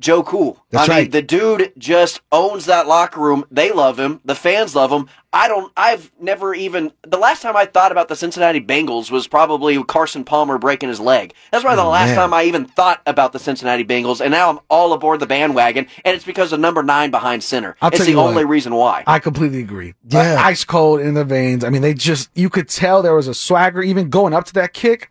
Joe 0.00 0.22
Cool. 0.22 0.64
That's 0.70 0.88
I 0.88 0.92
mean, 0.92 0.98
right. 1.04 1.10
the 1.10 1.22
dude 1.22 1.72
just 1.76 2.20
owns 2.30 2.66
that 2.66 2.86
locker 2.86 3.20
room. 3.20 3.44
They 3.50 3.72
love 3.72 3.98
him. 3.98 4.20
The 4.24 4.36
fans 4.36 4.76
love 4.76 4.92
him. 4.92 5.08
I 5.32 5.48
don't. 5.48 5.72
I've 5.76 6.12
never 6.20 6.54
even. 6.54 6.92
The 7.02 7.18
last 7.18 7.42
time 7.42 7.56
I 7.56 7.66
thought 7.66 7.90
about 7.90 8.08
the 8.08 8.14
Cincinnati 8.14 8.60
Bengals 8.60 9.10
was 9.10 9.26
probably 9.26 9.82
Carson 9.84 10.24
Palmer 10.24 10.56
breaking 10.56 10.88
his 10.88 11.00
leg. 11.00 11.34
That's 11.50 11.64
probably 11.64 11.82
the 11.82 11.88
last 11.88 12.08
man. 12.08 12.16
time 12.16 12.32
I 12.32 12.44
even 12.44 12.64
thought 12.64 13.02
about 13.06 13.32
the 13.32 13.38
Cincinnati 13.38 13.84
Bengals, 13.84 14.20
and 14.20 14.30
now 14.30 14.50
I'm 14.50 14.60
all 14.70 14.92
aboard 14.92 15.20
the 15.20 15.26
bandwagon, 15.26 15.86
and 16.04 16.14
it's 16.14 16.24
because 16.24 16.52
of 16.52 16.60
number 16.60 16.82
nine 16.82 17.10
behind 17.10 17.42
center. 17.42 17.76
I'll 17.82 17.90
it's 17.90 18.04
the 18.04 18.12
you 18.12 18.16
what. 18.18 18.28
only 18.28 18.44
reason 18.44 18.74
why. 18.74 19.04
I 19.06 19.18
completely 19.18 19.60
agree. 19.60 19.94
Yeah. 20.08 20.34
Uh, 20.34 20.42
ice 20.44 20.64
cold 20.64 21.00
in 21.00 21.14
the 21.14 21.24
veins. 21.24 21.64
I 21.64 21.70
mean, 21.70 21.82
they 21.82 21.92
just, 21.92 22.30
you 22.34 22.48
could 22.48 22.68
tell 22.68 23.02
there 23.02 23.14
was 23.14 23.28
a 23.28 23.34
swagger 23.34 23.82
even 23.82 24.08
going 24.10 24.32
up 24.32 24.44
to 24.46 24.54
that 24.54 24.72
kick. 24.72 25.10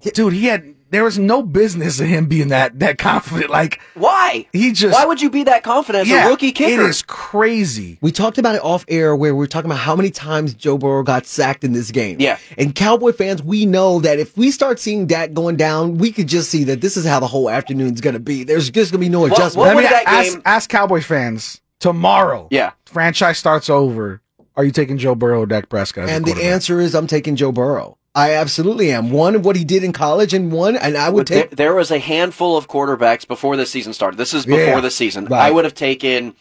Dude, 0.00 0.32
he 0.32 0.46
had, 0.46 0.74
there 0.90 1.04
was 1.04 1.18
no 1.18 1.42
business 1.42 2.00
in 2.00 2.06
him 2.06 2.26
being 2.26 2.48
that, 2.48 2.78
that 2.78 2.98
confident. 2.98 3.50
Like, 3.50 3.80
why? 3.94 4.46
he 4.52 4.72
just, 4.72 4.94
Why 4.94 5.04
would 5.04 5.20
you 5.20 5.28
be 5.30 5.44
that 5.44 5.62
confident 5.62 6.02
as 6.02 6.08
yeah, 6.08 6.26
a 6.26 6.30
rookie 6.30 6.52
kicker? 6.52 6.80
It 6.80 6.88
is 6.88 7.02
crazy. 7.02 7.98
We 8.00 8.10
talked 8.12 8.38
about 8.38 8.54
it 8.54 8.62
off 8.62 8.84
air 8.88 9.14
where 9.14 9.34
we 9.34 9.38
were 9.38 9.46
talking 9.46 9.70
about 9.70 9.80
how 9.80 9.94
many 9.94 10.10
times 10.10 10.54
Joe 10.54 10.78
Burrow 10.78 11.02
got 11.02 11.26
sacked 11.26 11.64
in 11.64 11.72
this 11.72 11.90
game. 11.90 12.16
Yeah. 12.20 12.38
And 12.56 12.74
Cowboy 12.74 13.12
fans, 13.12 13.42
we 13.42 13.66
know 13.66 14.00
that 14.00 14.18
if 14.18 14.36
we 14.36 14.50
start 14.50 14.78
seeing 14.78 15.08
that 15.08 15.34
going 15.34 15.56
down, 15.56 15.98
we 15.98 16.10
could 16.12 16.26
just 16.26 16.50
see 16.50 16.64
that 16.64 16.80
this 16.80 16.96
is 16.96 17.04
how 17.04 17.20
the 17.20 17.26
whole 17.26 17.50
afternoon's 17.50 18.00
going 18.00 18.14
to 18.14 18.20
be. 18.20 18.44
There's 18.44 18.70
just 18.70 18.92
going 18.92 19.00
to 19.00 19.04
be 19.06 19.10
no 19.10 19.26
adjustment. 19.26 19.56
what 19.56 19.66
Let 19.66 19.76
me 19.76 19.82
would 19.82 19.90
that 19.92 20.04
ask, 20.06 20.32
game- 20.32 20.42
ask 20.46 20.70
Cowboy 20.70 21.02
fans 21.02 21.60
tomorrow. 21.80 22.48
Yeah. 22.50 22.72
Franchise 22.86 23.36
starts 23.38 23.68
over. 23.68 24.22
Are 24.56 24.64
you 24.64 24.72
taking 24.72 24.96
Joe 24.98 25.14
Burrow 25.14 25.42
or 25.42 25.46
Dak 25.46 25.68
Prescott? 25.68 26.08
as 26.08 26.16
and 26.16 26.24
the 26.24 26.42
answer 26.44 26.80
is 26.80 26.94
I'm 26.94 27.06
taking 27.06 27.36
Joe 27.36 27.52
Burrow. 27.52 27.97
I 28.18 28.32
absolutely 28.34 28.90
am. 28.90 29.10
One, 29.10 29.34
of 29.36 29.44
what 29.44 29.54
he 29.56 29.64
did 29.64 29.84
in 29.84 29.92
college, 29.92 30.34
and 30.34 30.50
one, 30.50 30.76
and 30.76 30.96
I 30.96 31.08
would 31.08 31.28
There, 31.28 31.42
take. 31.44 31.56
there 31.56 31.74
was 31.74 31.90
a 31.90 31.98
handful 31.98 32.56
of 32.56 32.66
quarterbacks 32.68 33.26
before 33.26 33.56
the 33.56 33.64
season 33.66 33.92
started. 33.92 34.16
This 34.16 34.34
is 34.34 34.44
before 34.44 34.60
Yeah. 34.60 34.80
the 34.80 34.90
season. 34.90 35.26
Right. 35.26 35.40
I 35.46 35.50
would 35.50 35.64
have 35.64 35.74
taken 35.74 36.34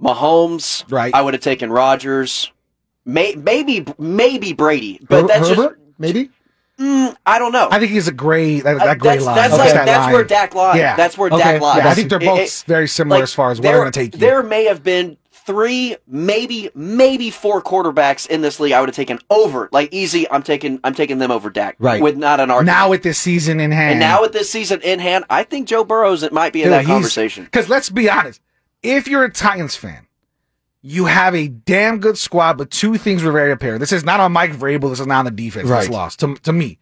Mahomes. 0.00 0.84
Right. 0.90 1.14
I 1.14 1.22
would 1.22 1.34
have 1.34 1.42
taken 1.42 1.70
Rodgers. 1.70 2.50
May, 3.04 3.34
maybe 3.34 3.84
maybe 3.98 4.52
Brady, 4.52 5.00
but 5.08 5.22
Her- 5.22 5.28
that's 5.28 5.48
Herbert, 5.48 5.80
maybe? 5.98 6.30
just 6.78 7.16
I 7.26 7.38
don't 7.38 7.52
know. 7.52 7.68
I 7.70 7.78
think 7.78 7.92
he's 7.92 8.08
a 8.08 8.12
great, 8.12 8.64
that, 8.64 8.76
Uh, 8.80 8.84
that 8.84 8.98
great 8.98 9.14
that's 9.14 9.24
line. 9.26 9.36
that's 9.36 9.52
Okay. 9.54 9.62
like 9.62 9.72
That 9.74 9.86
that's 9.86 10.04
line. 10.06 10.12
where 10.14 10.24
Dak 10.24 10.54
lies. 10.54 10.76
Yeah. 10.78 10.96
That's 10.96 11.18
where 11.18 11.28
Okay. 11.30 11.38
Dak 11.38 11.60
lies. 11.62 11.78
Yeah, 11.78 11.88
I 11.90 11.94
think 11.94 12.08
they're 12.10 12.18
both 12.18 12.40
it- 12.40 12.64
very 12.66 12.88
similar 12.88 13.18
like, 13.18 13.22
as 13.24 13.34
far 13.34 13.50
as 13.52 13.58
where 13.60 13.62
there, 13.62 13.72
they're 13.72 13.82
going 13.82 13.92
to 13.92 14.00
take 14.00 14.14
you. 14.14 14.20
There 14.20 14.42
may 14.42 14.64
have 14.64 14.82
been 14.82 15.16
three, 15.46 15.96
maybe 16.06 16.70
maybe 16.74 17.30
four 17.30 17.62
quarterbacks 17.62 18.26
in 18.28 18.40
this 18.42 18.60
league 18.60 18.72
I 18.72 18.80
would 18.80 18.88
have 18.88 18.96
taken 18.96 19.18
over. 19.30 19.68
Like 19.72 19.92
easy, 19.92 20.30
I'm 20.30 20.42
taking 20.42 20.80
I'm 20.84 20.94
taking 20.94 21.18
them 21.18 21.30
over 21.30 21.50
Dak. 21.50 21.76
Right. 21.78 22.02
With 22.02 22.16
not 22.16 22.40
an 22.40 22.50
argument. 22.50 22.66
now 22.76 22.90
with 22.90 23.02
this 23.02 23.18
season 23.18 23.60
in 23.60 23.70
hand. 23.70 23.92
and 23.92 24.00
now 24.00 24.20
with 24.22 24.32
this 24.32 24.50
season 24.50 24.80
in 24.82 24.98
hand, 25.00 25.24
I 25.30 25.44
think 25.44 25.68
Joe 25.68 25.84
Burrow's 25.84 26.22
it 26.22 26.32
might 26.32 26.52
be 26.52 26.62
in 26.62 26.70
that 26.70 26.84
conversation. 26.86 27.44
Because 27.44 27.68
let's 27.68 27.90
be 27.90 28.08
honest, 28.08 28.40
if 28.82 29.06
you're 29.08 29.24
a 29.24 29.30
Titans 29.32 29.76
fan, 29.76 30.06
you 30.82 31.04
have 31.06 31.34
a 31.34 31.46
damn 31.48 31.98
good 31.98 32.18
squad, 32.18 32.58
but 32.58 32.70
two 32.70 32.96
things 32.98 33.22
were 33.22 33.32
very 33.32 33.52
apparent. 33.52 33.80
This 33.80 33.92
is 33.92 34.04
not 34.04 34.18
on 34.20 34.32
Mike 34.32 34.52
Vrabel. 34.52 34.90
This 34.90 35.00
is 35.00 35.06
not 35.06 35.20
on 35.20 35.24
the 35.26 35.30
defense 35.30 35.68
that's 35.68 35.86
Right. 35.86 35.92
lost. 35.94 36.20
To, 36.20 36.34
to 36.36 36.52
me, 36.52 36.78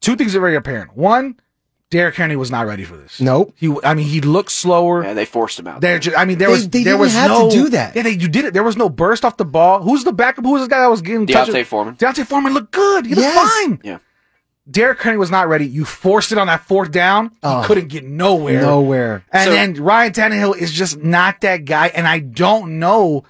two 0.00 0.16
things 0.16 0.34
are 0.34 0.40
very 0.40 0.56
apparent. 0.56 0.96
One, 0.96 1.38
Derrick 1.90 2.16
Henry 2.16 2.34
was 2.34 2.50
not 2.50 2.66
ready 2.66 2.82
for 2.84 2.96
this. 2.96 3.20
Nope. 3.20 3.52
He, 3.56 3.72
I 3.84 3.94
mean, 3.94 4.06
he 4.06 4.20
looked 4.20 4.50
slower. 4.50 5.04
Yeah, 5.04 5.12
they 5.14 5.24
forced 5.24 5.58
him 5.60 5.68
out. 5.68 5.80
There, 5.80 5.98
ju- 6.00 6.14
I 6.16 6.24
mean, 6.24 6.38
there 6.38 6.48
They- 6.48 6.52
was 6.54 6.68
they 6.68 6.82
there 6.82 6.94
didn't 6.94 7.00
was 7.00 7.12
have 7.12 7.30
to 7.30 7.38
no 7.44 7.50
do 7.50 7.68
that. 7.70 7.94
Yeah, 7.94 8.02
they, 8.02 8.10
you 8.10 8.26
did 8.28 8.46
it. 8.46 8.54
There 8.54 8.64
was 8.64 8.76
no 8.76 8.88
burst 8.88 9.24
off 9.24 9.36
the 9.36 9.44
ball. 9.44 9.80
Who's 9.82 10.02
the 10.02 10.12
backup? 10.12 10.44
Who 10.44 10.52
was 10.52 10.62
this 10.62 10.68
guy 10.68 10.80
that 10.80 10.90
was 10.90 11.02
getting 11.02 11.26
D'Onta 11.26 11.46
touches? 11.52 11.68
Foreman. 11.68 11.94
D'Onta 11.94 12.26
Foreman 12.26 12.52
looked 12.52 12.72
good. 12.72 13.06
He 13.06 13.14
looked 13.14 13.26
Yes. 13.28 13.52
fine. 13.64 13.80
Yeah. 13.84 13.98
Derrick 14.68 15.00
Henry 15.02 15.18
was 15.18 15.30
not 15.30 15.46
ready. 15.46 15.66
You 15.66 15.84
forced 15.84 16.32
it 16.32 16.38
on 16.38 16.46
that 16.46 16.62
fourth 16.64 16.90
down. 16.90 17.28
He 17.28 17.36
Oh. 17.42 17.62
couldn't 17.66 17.88
get 17.88 18.02
nowhere. 18.04 18.62
Nowhere. 18.62 19.24
And 19.30 19.44
So- 19.44 19.52
then 19.52 19.74
Ryan 19.74 20.12
Tannehill 20.12 20.56
is 20.56 20.72
just 20.72 20.98
not 20.98 21.42
that 21.42 21.64
guy. 21.66 21.88
And 21.88 22.08
I 22.08 22.18
don't 22.18 22.78
know 22.80 23.24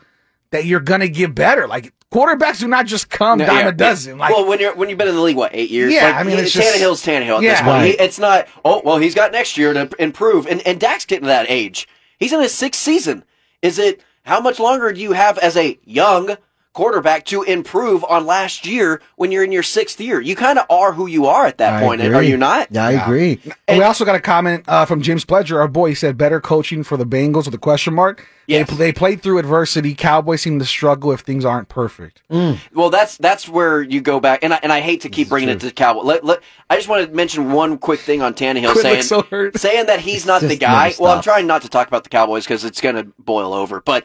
that 0.52 0.64
you're 0.64 0.80
gonna 0.80 1.08
get 1.08 1.34
better. 1.34 1.66
Like 1.66 1.92
quarterbacks 2.14 2.60
do 2.60 2.68
not 2.68 2.86
just 2.86 3.10
come 3.10 3.38
No, 3.40 3.46
dime 3.46 3.56
yeah, 3.64 3.68
a 3.68 3.72
dozen. 3.72 4.18
Like 4.18 4.30
well, 4.32 4.46
when 4.46 4.60
you're 4.60 4.74
when 4.74 4.88
you've 4.88 4.98
been 4.98 5.08
in 5.08 5.14
the 5.16 5.20
league, 5.20 5.36
what 5.36 5.50
eight 5.54 5.70
years? 5.70 5.92
Yeah, 5.92 6.06
Like, 6.06 6.14
I 6.14 6.22
mean, 6.22 6.38
it's 6.38 6.52
just- 6.52 6.76
Tannehill's 6.76 7.04
Tannehill 7.04 7.38
at 7.38 7.42
Yeah. 7.42 7.50
this 7.52 7.60
point. 7.60 7.68
Right. 7.72 7.86
He- 7.98 7.98
it's 8.04 8.18
not. 8.18 8.46
Oh 8.64 8.80
well, 8.84 8.98
he's 8.98 9.14
got 9.14 9.32
next 9.32 9.58
year 9.58 9.72
to 9.74 9.90
improve, 9.98 10.46
and 10.46 10.60
and 10.66 10.78
Dak's 10.78 11.04
getting 11.04 11.24
to 11.24 11.28
that 11.28 11.46
age. 11.50 11.88
He's 12.18 12.32
in 12.32 12.40
his 12.40 12.54
sixth 12.54 12.80
season. 12.80 13.24
Is 13.62 13.78
it 13.78 14.00
how 14.24 14.40
much 14.40 14.58
longer 14.60 14.92
do 14.92 15.00
you 15.00 15.12
have 15.12 15.36
as 15.38 15.56
a 15.56 15.78
young 15.84 16.36
quarterback 16.74 17.24
to 17.24 17.42
improve 17.44 18.04
on 18.04 18.26
last 18.26 18.66
year 18.66 19.00
when 19.16 19.32
you're 19.32 19.44
in 19.44 19.52
your 19.52 19.62
sixth 19.62 20.00
year. 20.00 20.20
You 20.20 20.36
kind 20.36 20.58
of 20.58 20.66
are 20.68 20.92
who 20.92 21.06
you 21.06 21.24
are 21.26 21.46
at 21.46 21.58
that 21.58 21.82
I 21.82 21.86
point, 21.86 22.02
agree. 22.02 22.14
are 22.14 22.22
you 22.22 22.36
not? 22.36 22.68
Yeah, 22.70 22.84
I 22.84 22.92
agree. 22.92 23.40
And 23.66 23.78
we 23.78 23.84
also 23.84 24.04
got 24.04 24.16
a 24.16 24.20
comment 24.20 24.64
uh, 24.68 24.84
from 24.84 25.00
James 25.00 25.24
Pledger, 25.24 25.58
our 25.58 25.68
boy. 25.68 25.90
He 25.90 25.94
said, 25.94 26.18
"Better 26.18 26.40
coaching 26.40 26.82
for 26.84 26.98
the 26.98 27.06
Bengals 27.06 27.46
with 27.46 27.54
a 27.54 27.58
question 27.58 27.94
mark." 27.94 28.28
Yes. 28.46 28.68
They, 28.68 28.76
they 28.76 28.92
played 28.92 29.22
through 29.22 29.38
adversity. 29.38 29.94
Cowboys 29.94 30.42
seem 30.42 30.58
to 30.58 30.66
struggle 30.66 31.12
if 31.12 31.20
things 31.20 31.46
aren't 31.46 31.70
perfect. 31.70 32.20
Well, 32.28 32.90
that's 32.90 33.16
that's 33.16 33.48
where 33.48 33.80
you 33.80 34.02
go 34.02 34.20
back, 34.20 34.40
and 34.42 34.52
I, 34.52 34.60
and 34.62 34.70
I 34.70 34.80
hate 34.80 35.00
to 35.02 35.08
keep 35.08 35.30
bringing 35.30 35.48
it 35.48 35.60
to 35.60 35.70
Cowboy. 35.70 36.02
Let, 36.02 36.24
let, 36.24 36.42
I 36.68 36.76
just 36.76 36.88
want 36.88 37.08
to 37.08 37.14
mention 37.14 37.52
one 37.52 37.78
quick 37.78 38.00
thing 38.00 38.20
on 38.20 38.34
Tannehill 38.34 38.72
Quinn 38.72 38.82
saying 38.82 39.02
so 39.02 39.50
saying 39.56 39.86
that 39.86 40.00
he's 40.00 40.26
not 40.26 40.42
the 40.42 40.56
guy. 40.56 40.92
Well, 40.98 41.16
I'm 41.16 41.22
trying 41.22 41.46
not 41.46 41.62
to 41.62 41.68
talk 41.68 41.88
about 41.88 42.04
the 42.04 42.10
Cowboys 42.10 42.44
because 42.44 42.64
it's 42.64 42.80
going 42.80 42.96
to 42.96 43.04
boil 43.18 43.54
over. 43.54 43.80
But 43.80 44.04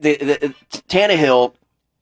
the, 0.00 0.16
the 0.16 0.54
Tannehill 0.88 1.54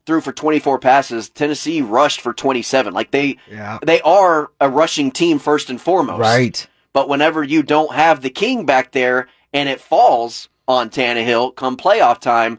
threw 0.07 0.21
for 0.21 0.33
24 0.33 0.79
passes. 0.79 1.29
Tennessee 1.29 1.83
rushed 1.83 2.21
for 2.21 2.33
27. 2.33 2.95
Like 2.95 3.11
they 3.11 3.37
Yeah. 3.51 3.79
they 3.85 4.01
are 4.03 4.51
a 4.61 4.69
rushing 4.71 5.11
team 5.11 5.39
first 5.39 5.69
and 5.69 5.81
foremost. 5.81 6.21
Right. 6.21 6.67
But 6.93 7.09
whenever 7.09 7.43
you 7.43 7.63
don't 7.63 7.93
have 7.95 8.23
the 8.23 8.31
king 8.31 8.65
back 8.65 8.93
there 8.93 9.29
and 9.53 9.69
it 9.69 9.81
falls 9.81 10.49
on 10.69 10.89
Tannehill 10.91 11.55
come 11.57 11.77
playoff 11.77 12.21
time, 12.21 12.59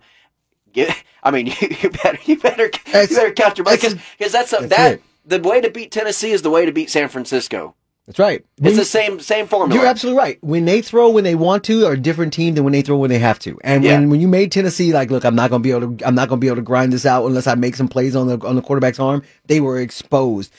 get, 0.74 0.96
I 1.24 1.32
mean, 1.32 1.48
you, 1.62 1.68
you 1.82 1.90
better 1.90 2.20
you 2.26 2.38
better 2.38 2.66
you 2.86 3.08
better 3.08 3.32
count 3.32 3.58
your 3.58 3.66
money 3.66 3.78
because 3.78 4.32
that's, 4.32 4.54
a, 4.54 4.58
that's 4.58 4.68
that 4.70 4.92
it. 4.94 5.02
the 5.26 5.40
way 5.40 5.62
to 5.62 5.70
beat 5.70 5.92
Tennessee 5.92 6.32
is 6.32 6.42
the 6.42 6.50
way 6.50 6.66
to 6.66 6.72
beat 6.72 6.90
San 6.90 7.08
Francisco. 7.10 7.76
That's 8.08 8.20
right. 8.20 8.44
It's 8.58 8.62
When- 8.66 8.76
the 8.78 8.86
same 8.86 9.20
same 9.20 9.48
formula. 9.48 9.80
You're 9.80 9.90
absolutely 9.90 10.18
right. 10.18 10.38
When 10.42 10.64
they 10.64 10.82
throw 10.82 11.10
when 11.10 11.26
they 11.26 11.36
want 11.36 11.66
to, 11.66 11.86
are 11.86 11.92
a 11.94 11.98
different 12.00 12.32
team 12.32 12.56
than 12.56 12.64
when 12.64 12.72
they 12.72 12.82
throw 12.82 12.98
when 12.98 13.10
they 13.10 13.20
have 13.20 13.38
to. 13.40 13.58
And 13.66 13.84
Yeah. 13.84 14.00
when, 14.00 14.10
when 14.10 14.22
you 14.22 14.30
made 14.30 14.52
Tennessee 14.52 14.94
like, 14.94 15.12
look, 15.12 15.26
I'm 15.26 15.36
not 15.36 15.50
gonna 15.50 15.62
be 15.62 15.72
able 15.72 15.98
to 15.98 16.08
I'm 16.08 16.16
not 16.16 16.30
gonna 16.30 16.40
be 16.40 16.48
able 16.48 16.56
to 16.56 16.62
grind 16.62 16.94
this 16.94 17.06
out 17.06 17.26
unless 17.26 17.48
I 17.48 17.56
make 17.56 17.76
some 17.76 17.90
plays 17.90 18.16
on 18.16 18.28
the 18.28 18.40
on 18.48 18.56
the 18.56 18.62
quarterback's 18.62 19.00
arm, 19.00 19.24
they 19.48 19.60
were 19.60 19.78
exposed. 19.80 20.54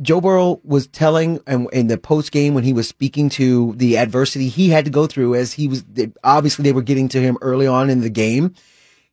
Joe 0.00 0.20
Burrow 0.22 0.60
was 0.64 0.86
telling 0.86 1.40
and 1.46 1.68
in 1.72 1.88
the 1.88 1.98
post 1.98 2.32
game 2.32 2.54
when 2.54 2.64
he 2.64 2.72
was 2.72 2.88
speaking 2.88 3.28
to 3.30 3.74
the 3.76 3.98
adversity 3.98 4.48
he 4.48 4.70
had 4.70 4.86
to 4.86 4.90
go 4.90 5.06
through 5.06 5.34
as 5.34 5.52
he 5.52 5.68
was 5.68 5.84
obviously 6.24 6.62
they 6.62 6.72
were 6.72 6.82
getting 6.82 7.08
to 7.10 7.20
him 7.20 7.36
early 7.42 7.66
on 7.66 7.90
in 7.90 8.00
the 8.00 8.08
game. 8.10 8.54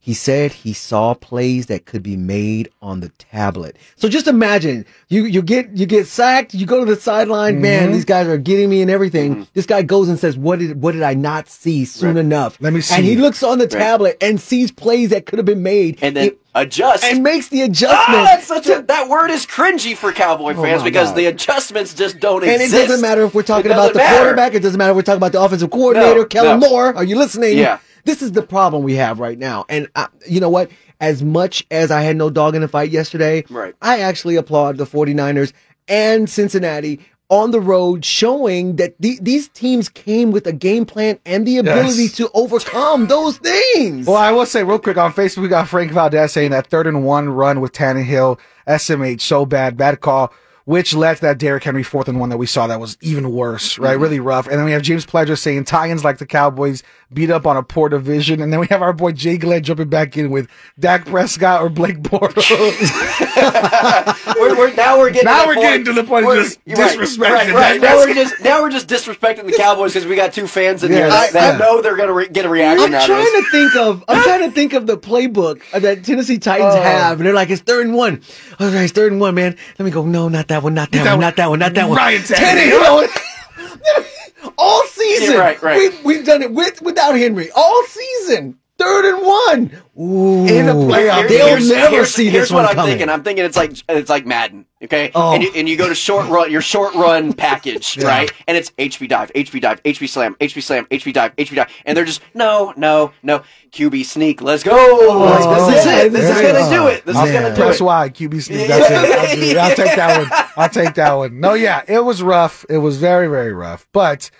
He 0.02 0.14
said 0.14 0.52
he 0.52 0.72
saw 0.72 1.12
plays 1.12 1.66
that 1.66 1.84
could 1.84 2.02
be 2.02 2.16
made 2.16 2.70
on 2.80 3.00
the 3.00 3.10
tablet. 3.10 3.76
So 3.96 4.08
just 4.08 4.26
imagine 4.26 4.86
you 5.10 5.24
you 5.26 5.42
get 5.42 5.76
you 5.76 5.84
get 5.84 6.06
sacked, 6.06 6.54
you 6.54 6.64
go 6.64 6.82
to 6.82 6.94
the 6.94 6.98
sideline, 6.98 7.54
Mm-hmm. 7.56 7.62
man, 7.62 7.92
these 7.92 8.06
guys 8.06 8.26
are 8.26 8.38
getting 8.38 8.70
me 8.70 8.80
and 8.80 8.90
everything. 8.90 9.46
This 9.52 9.66
guy 9.66 9.82
goes 9.82 10.08
and 10.08 10.18
says, 10.18 10.38
"What 10.38 10.58
did 10.58 10.80
what 10.80 10.92
did 10.92 11.02
I 11.02 11.12
not 11.12 11.50
see 11.50 11.84
soon 11.84 12.16
enough?" 12.16 12.56
Let 12.60 12.72
me 12.72 12.80
see. 12.80 12.94
And 12.94 13.04
he 13.04 13.16
looks 13.16 13.42
on 13.42 13.58
the 13.58 13.66
tablet 13.66 14.16
and 14.22 14.40
sees 14.40 14.70
plays 14.70 15.10
that 15.10 15.26
could 15.26 15.38
have 15.38 15.44
been 15.46 15.62
made, 15.62 15.98
and 16.00 16.16
then 16.16 16.24
It- 16.28 16.40
adjust. 16.54 17.04
and 17.04 17.22
makes 17.22 17.48
the 17.48 17.60
Ah, 17.60 17.66
adjustment. 17.66 18.24
that's 18.24 18.46
such 18.46 18.68
a, 18.70 18.80
that 18.88 19.06
word 19.10 19.30
is 19.30 19.44
cringy 19.44 19.94
for 19.94 20.12
Cowboy 20.12 20.54
Oh 20.56 20.62
fans 20.62 20.80
my 20.80 20.84
because 20.88 21.08
God. 21.08 21.16
the 21.18 21.26
adjustments 21.26 21.92
just 21.92 22.18
don't 22.20 22.42
exist. 22.42 22.72
and 22.72 22.72
it 22.82 22.86
doesn't 22.88 23.02
matter 23.02 23.22
if 23.24 23.34
we're 23.34 23.42
talking 23.42 23.70
about 23.70 23.92
the 23.92 23.98
matter. 23.98 24.16
quarterback. 24.16 24.54
It 24.54 24.60
doesn't 24.60 24.78
matter 24.78 24.92
if 24.92 24.96
we're 24.96 25.02
talking 25.02 25.18
about 25.18 25.32
the 25.32 25.42
offensive 25.42 25.70
coordinator, 25.70 26.20
No, 26.20 26.24
Kellen 26.24 26.58
no. 26.60 26.70
Moore. 26.70 26.96
Are 26.96 27.04
you 27.04 27.16
listening? 27.16 27.58
Yeah. 27.58 27.78
This 28.04 28.22
is 28.22 28.32
the 28.32 28.42
problem 28.42 28.82
we 28.82 28.94
have 28.96 29.20
right 29.20 29.38
now. 29.38 29.64
And 29.68 29.88
I, 29.94 30.08
you 30.28 30.40
know 30.40 30.50
what? 30.50 30.70
As 31.00 31.22
much 31.22 31.64
as 31.70 31.90
I 31.90 32.02
had 32.02 32.16
no 32.16 32.30
dog 32.30 32.54
in 32.54 32.60
the 32.62 32.68
fight 32.68 32.90
yesterday, 32.90 33.44
Right. 33.50 33.74
I 33.80 34.00
actually 34.00 34.36
applaud 34.36 34.76
the 34.76 34.84
49ers 34.86 35.52
and 35.88 36.28
Cincinnati 36.28 37.00
on 37.30 37.52
the 37.52 37.60
road 37.60 38.04
showing 38.04 38.74
that 38.76 38.94
the, 39.00 39.16
these 39.22 39.48
teams 39.48 39.88
came 39.88 40.32
with 40.32 40.46
a 40.48 40.52
game 40.52 40.84
plan 40.84 41.16
and 41.24 41.46
the 41.46 41.58
ability 41.58 42.02
Yes. 42.02 42.16
to 42.16 42.28
overcome 42.34 43.06
those 43.06 43.38
things. 43.38 44.06
Well, 44.06 44.16
I 44.16 44.32
will 44.32 44.46
say 44.46 44.64
real 44.64 44.80
quick 44.80 44.96
on 44.96 45.12
Facebook, 45.12 45.42
we 45.42 45.48
got 45.48 45.68
Frank 45.68 45.92
Valdez 45.92 46.32
saying 46.32 46.50
that 46.50 46.66
third 46.66 46.88
and 46.88 47.04
one 47.04 47.28
run 47.28 47.60
with 47.60 47.72
Tannehill, 47.72 48.38
SMH, 48.66 49.20
so 49.20 49.46
bad, 49.46 49.76
bad 49.76 50.00
call, 50.00 50.32
which 50.64 50.92
led 50.94 51.14
to 51.16 51.20
that 51.22 51.38
Derrick 51.38 51.62
Henry 51.64 51.82
fourth 51.84 52.08
and 52.08 52.18
one 52.18 52.28
that 52.30 52.36
we 52.36 52.46
saw 52.46 52.66
that 52.66 52.80
was 52.80 52.98
even 53.00 53.30
worse, 53.32 53.78
right? 53.78 53.92
Mm-hmm. 53.94 54.02
Really 54.02 54.20
rough. 54.20 54.46
And 54.48 54.58
then 54.58 54.64
we 54.64 54.72
have 54.72 54.82
James 54.82 55.06
Pledger 55.06 55.38
saying 55.38 55.64
Titans 55.64 56.04
like 56.04 56.18
the 56.18 56.26
Cowboys 56.26 56.82
beat 57.12 57.30
up 57.30 57.46
on 57.46 57.56
a 57.56 57.62
poor 57.62 57.88
division. 57.88 58.40
And 58.40 58.52
then 58.52 58.60
we 58.60 58.66
have 58.68 58.82
our 58.82 58.92
boy 58.92 59.12
Jay 59.12 59.36
Glenn 59.36 59.62
jumping 59.62 59.88
back 59.88 60.16
in 60.16 60.30
with 60.30 60.48
Dak 60.78 61.06
Prescott 61.06 61.60
or 61.62 61.68
Blake 61.68 61.98
Bortles. 62.02 62.48
we're, 64.36 64.56
we're, 64.56 64.74
now 64.74 64.98
we're 64.98 65.10
getting 65.10 65.24
Now 65.26 65.42
to 65.42 65.42
the 65.42 65.48
we're 65.48 65.54
point- 65.54 65.66
getting 65.66 65.84
to 65.86 65.92
the 65.92 66.04
point 66.04 66.24
of 66.24 66.28
we're- 66.28 66.42
just 66.44 66.58
right, 66.66 66.76
disrespecting 66.98 67.18
Right, 67.32 67.46
the 67.48 67.52
right. 67.54 67.80
Dak 67.80 67.82
Now 67.82 67.96
we're 67.96 68.14
just 68.14 68.40
now 68.42 68.62
we're 68.62 68.70
just 68.70 68.86
disrespecting 68.88 69.46
the 69.46 69.56
Cowboys 69.56 69.92
because 69.92 70.06
we 70.08 70.14
got 70.16 70.32
two 70.32 70.46
fans 70.46 70.84
in 70.84 70.92
Yeah, 70.92 70.98
here 70.98 71.08
that, 71.08 71.28
I- 71.28 71.32
that 71.32 71.52
yeah. 71.52 71.58
know 71.58 71.82
they're 71.82 71.96
gonna 71.96 72.12
re- 72.12 72.28
get 72.28 72.44
a 72.44 72.48
reaction 72.48 72.94
I'm 72.94 73.06
trying 73.06 73.24
to 73.42 73.50
think 73.50 73.76
of 73.76 74.04
I'm 74.08 74.22
trying 74.22 74.40
to 74.48 74.50
think 74.52 74.72
of 74.72 74.86
the 74.86 74.96
playbook 74.96 75.62
that 75.72 76.04
Tennessee 76.04 76.38
Titans 76.38 76.74
Oh. 76.74 76.80
have, 76.82 77.18
and 77.18 77.26
they're 77.26 77.34
like, 77.34 77.50
it's 77.50 77.62
third 77.62 77.86
and 77.86 77.94
one. 77.94 78.22
All 78.60 78.68
right, 78.68 78.82
it's 78.84 78.92
third 78.92 79.10
and 79.12 79.20
one, 79.20 79.34
man. 79.34 79.56
Let 79.78 79.84
me 79.84 79.90
go. 79.90 80.04
No, 80.04 80.28
not 80.28 80.48
that 80.48 80.62
one. 80.62 80.74
Not 80.74 80.92
that, 80.92 81.04
that 81.04 81.10
one. 81.10 81.18
one. 81.18 81.20
Not 81.20 81.36
that 81.36 81.48
one. 81.50 81.58
Not 81.58 81.74
that 81.74 81.88
one. 81.88 81.96
Ryan 81.98 82.20
Tannehill. 82.22 83.06
Tannehill. 83.08 84.06
All 84.58 84.82
season, 84.86 85.34
Yeah, 85.34 85.40
right, 85.40 85.62
right. 85.62 85.76
We've, 85.76 86.04
we've 86.04 86.26
done 86.26 86.42
it 86.42 86.52
with 86.52 86.80
without 86.82 87.16
Henry 87.16 87.50
all 87.54 87.84
season. 87.84 88.58
Third 88.80 89.04
and 89.14 89.26
one. 89.26 89.82
Ooh. 90.00 90.46
In 90.46 90.64
the 90.66 90.72
playoff. 90.72 91.28
They'll 91.28 91.46
Here's- 91.48 91.68
never 91.68 91.90
here's- 91.90 92.10
see 92.14 92.30
here's 92.30 92.44
this 92.44 92.50
what 92.52 92.62
one 92.62 92.70
I'm 92.70 92.74
coming. 92.74 92.92
thinking. 92.92 93.08
I'm 93.10 93.22
thinking 93.22 93.44
it's 93.44 93.56
like 93.56 93.72
it's 93.88 94.08
like 94.08 94.24
Madden, 94.24 94.64
okay? 94.82 95.10
Oh. 95.14 95.34
And, 95.34 95.42
you, 95.42 95.52
and 95.54 95.68
you 95.68 95.76
go 95.76 95.88
to 95.88 95.94
short 95.94 96.26
run 96.28 96.50
your 96.50 96.62
short 96.62 96.94
run 96.94 97.32
package, 97.46 97.98
right? 98.02 98.32
And 98.48 98.56
it's 98.56 98.70
HB 98.72 99.08
dive, 99.08 99.30
HB 99.34 99.60
dive, 99.60 99.82
HB 99.82 100.08
slam, 100.08 100.34
HB 100.40 100.62
slam, 100.62 100.86
HB 100.86 101.12
dive, 101.12 101.36
HB 101.36 101.54
dive, 101.56 101.68
and 101.84 101.94
they're 101.96 102.06
just 102.06 102.22
no, 102.34 102.72
no, 102.78 103.12
no. 103.22 103.42
QB 103.72 104.04
sneak, 104.06 104.40
let's 104.42 104.62
go. 104.64 104.72
Oh, 104.74 105.70
this 105.70 105.84
is 105.86 105.92
it. 105.92 106.12
This 106.12 106.24
is 106.36 106.40
gonna 106.40 106.70
do 106.74 106.86
it. 106.88 107.04
This 107.04 107.14
I'll 107.16 107.26
is 107.26 107.32
gonna 107.32 107.54
do 107.54 107.60
press 107.62 107.80
it. 107.80 107.84
Y, 107.84 108.08
QB 108.08 108.42
sneak. 108.42 108.66
That's 108.68 108.90
it. 108.90 108.96
I'll, 109.18 109.36
do 109.36 109.42
it. 109.42 109.56
I'll 109.58 109.76
take 109.76 109.96
that 109.96 110.18
one. 110.18 110.48
I'll 110.56 110.68
take 110.70 110.94
that 110.94 111.12
one. 111.12 111.40
No, 111.40 111.52
yeah, 111.54 111.82
it 111.86 112.02
was 112.04 112.22
rough. 112.22 112.64
It 112.70 112.78
was 112.78 112.96
very, 112.96 113.26
very 113.28 113.52
rough. 113.52 113.86
But 113.92 114.30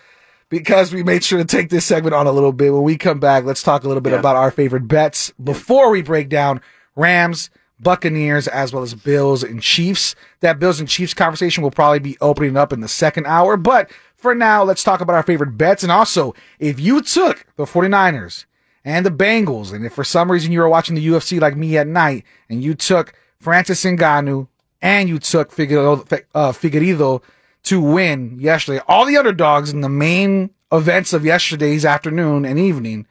because 0.51 0.93
we 0.93 1.03
made 1.03 1.25
sure 1.25 1.39
to 1.39 1.45
take 1.45 1.71
this 1.71 1.87
segment 1.87 2.15
on 2.15 2.27
a 2.27 2.33
little 2.33 2.53
bit, 2.53 2.73
when 2.75 2.83
we 2.83 2.97
come 2.99 3.19
back, 3.21 3.45
let's 3.45 3.63
talk 3.63 3.85
a 3.85 3.89
little 3.89 4.03
bit 4.03 4.13
Yeah. 4.13 4.19
about 4.19 4.37
our 4.37 4.51
favorite 4.51 4.87
bets 4.87 5.33
before 5.43 5.91
we 5.91 6.03
break 6.03 6.29
down 6.29 6.61
Rams, 6.97 7.49
Buccaneers, 7.83 8.47
as 8.49 8.73
well 8.75 8.83
as 8.83 8.93
Bills 8.95 9.43
and 9.43 9.63
Chiefs. 9.63 10.15
That 10.41 10.59
Bills 10.59 10.81
and 10.81 10.89
Chiefs 10.89 11.15
conversation 11.15 11.63
will 11.63 11.71
probably 11.71 12.01
be 12.01 12.19
opening 12.21 12.57
up 12.57 12.73
in 12.75 12.81
the 12.81 12.89
second 12.89 13.27
hour. 13.27 13.57
But 13.57 13.91
for 14.17 14.35
now, 14.35 14.63
let's 14.63 14.85
talk 14.85 15.01
about 15.01 15.15
our 15.17 15.23
favorite 15.23 15.57
bets. 15.57 15.83
And 15.83 15.91
also, 15.91 16.35
if 16.59 16.79
you 16.79 17.01
took 17.01 17.47
the 17.57 17.65
49ers 17.65 18.45
and 18.85 19.07
the 19.07 19.11
Bengals, 19.11 19.73
and 19.73 19.87
if 19.87 19.95
for 19.95 20.05
some 20.05 20.31
reason 20.31 20.53
you 20.53 20.61
were 20.61 20.69
watching 20.69 20.95
the 20.95 21.07
UFC 21.07 21.41
like 21.41 21.57
me 21.57 21.79
at 21.79 21.87
night, 21.87 22.25
and 22.51 22.63
you 22.63 22.75
took 22.75 23.15
Francis 23.39 23.83
Ngannou 23.85 24.49
and 24.83 25.09
you 25.09 25.19
took 25.19 25.51
Figueroa, 25.53 26.03
uh, 26.35 26.53
Figueiredo 26.53 27.23
to 27.65 27.81
win 27.81 28.39
yesterday, 28.39 28.83
all 28.89 29.05
the 29.05 29.17
underdogs 29.17 29.73
in 29.73 29.81
the 29.81 29.89
main 29.89 30.51
events 30.73 31.13
of 31.13 31.25
yesterday's 31.25 31.85
afternoon 31.85 32.45
and 32.45 32.59
evening, 32.59 33.07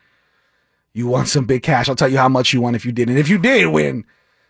you 0.93 1.07
won 1.07 1.25
some 1.25 1.45
big 1.45 1.63
cash. 1.63 1.87
I'll 1.87 1.95
tell 1.95 2.09
you 2.09 2.17
how 2.17 2.29
much 2.29 2.53
you 2.53 2.61
won 2.61 2.75
if 2.75 2.85
you 2.85 2.91
did. 2.91 3.09
And 3.09 3.17
if 3.17 3.29
you 3.29 3.37
did 3.37 3.67
win, 3.67 4.05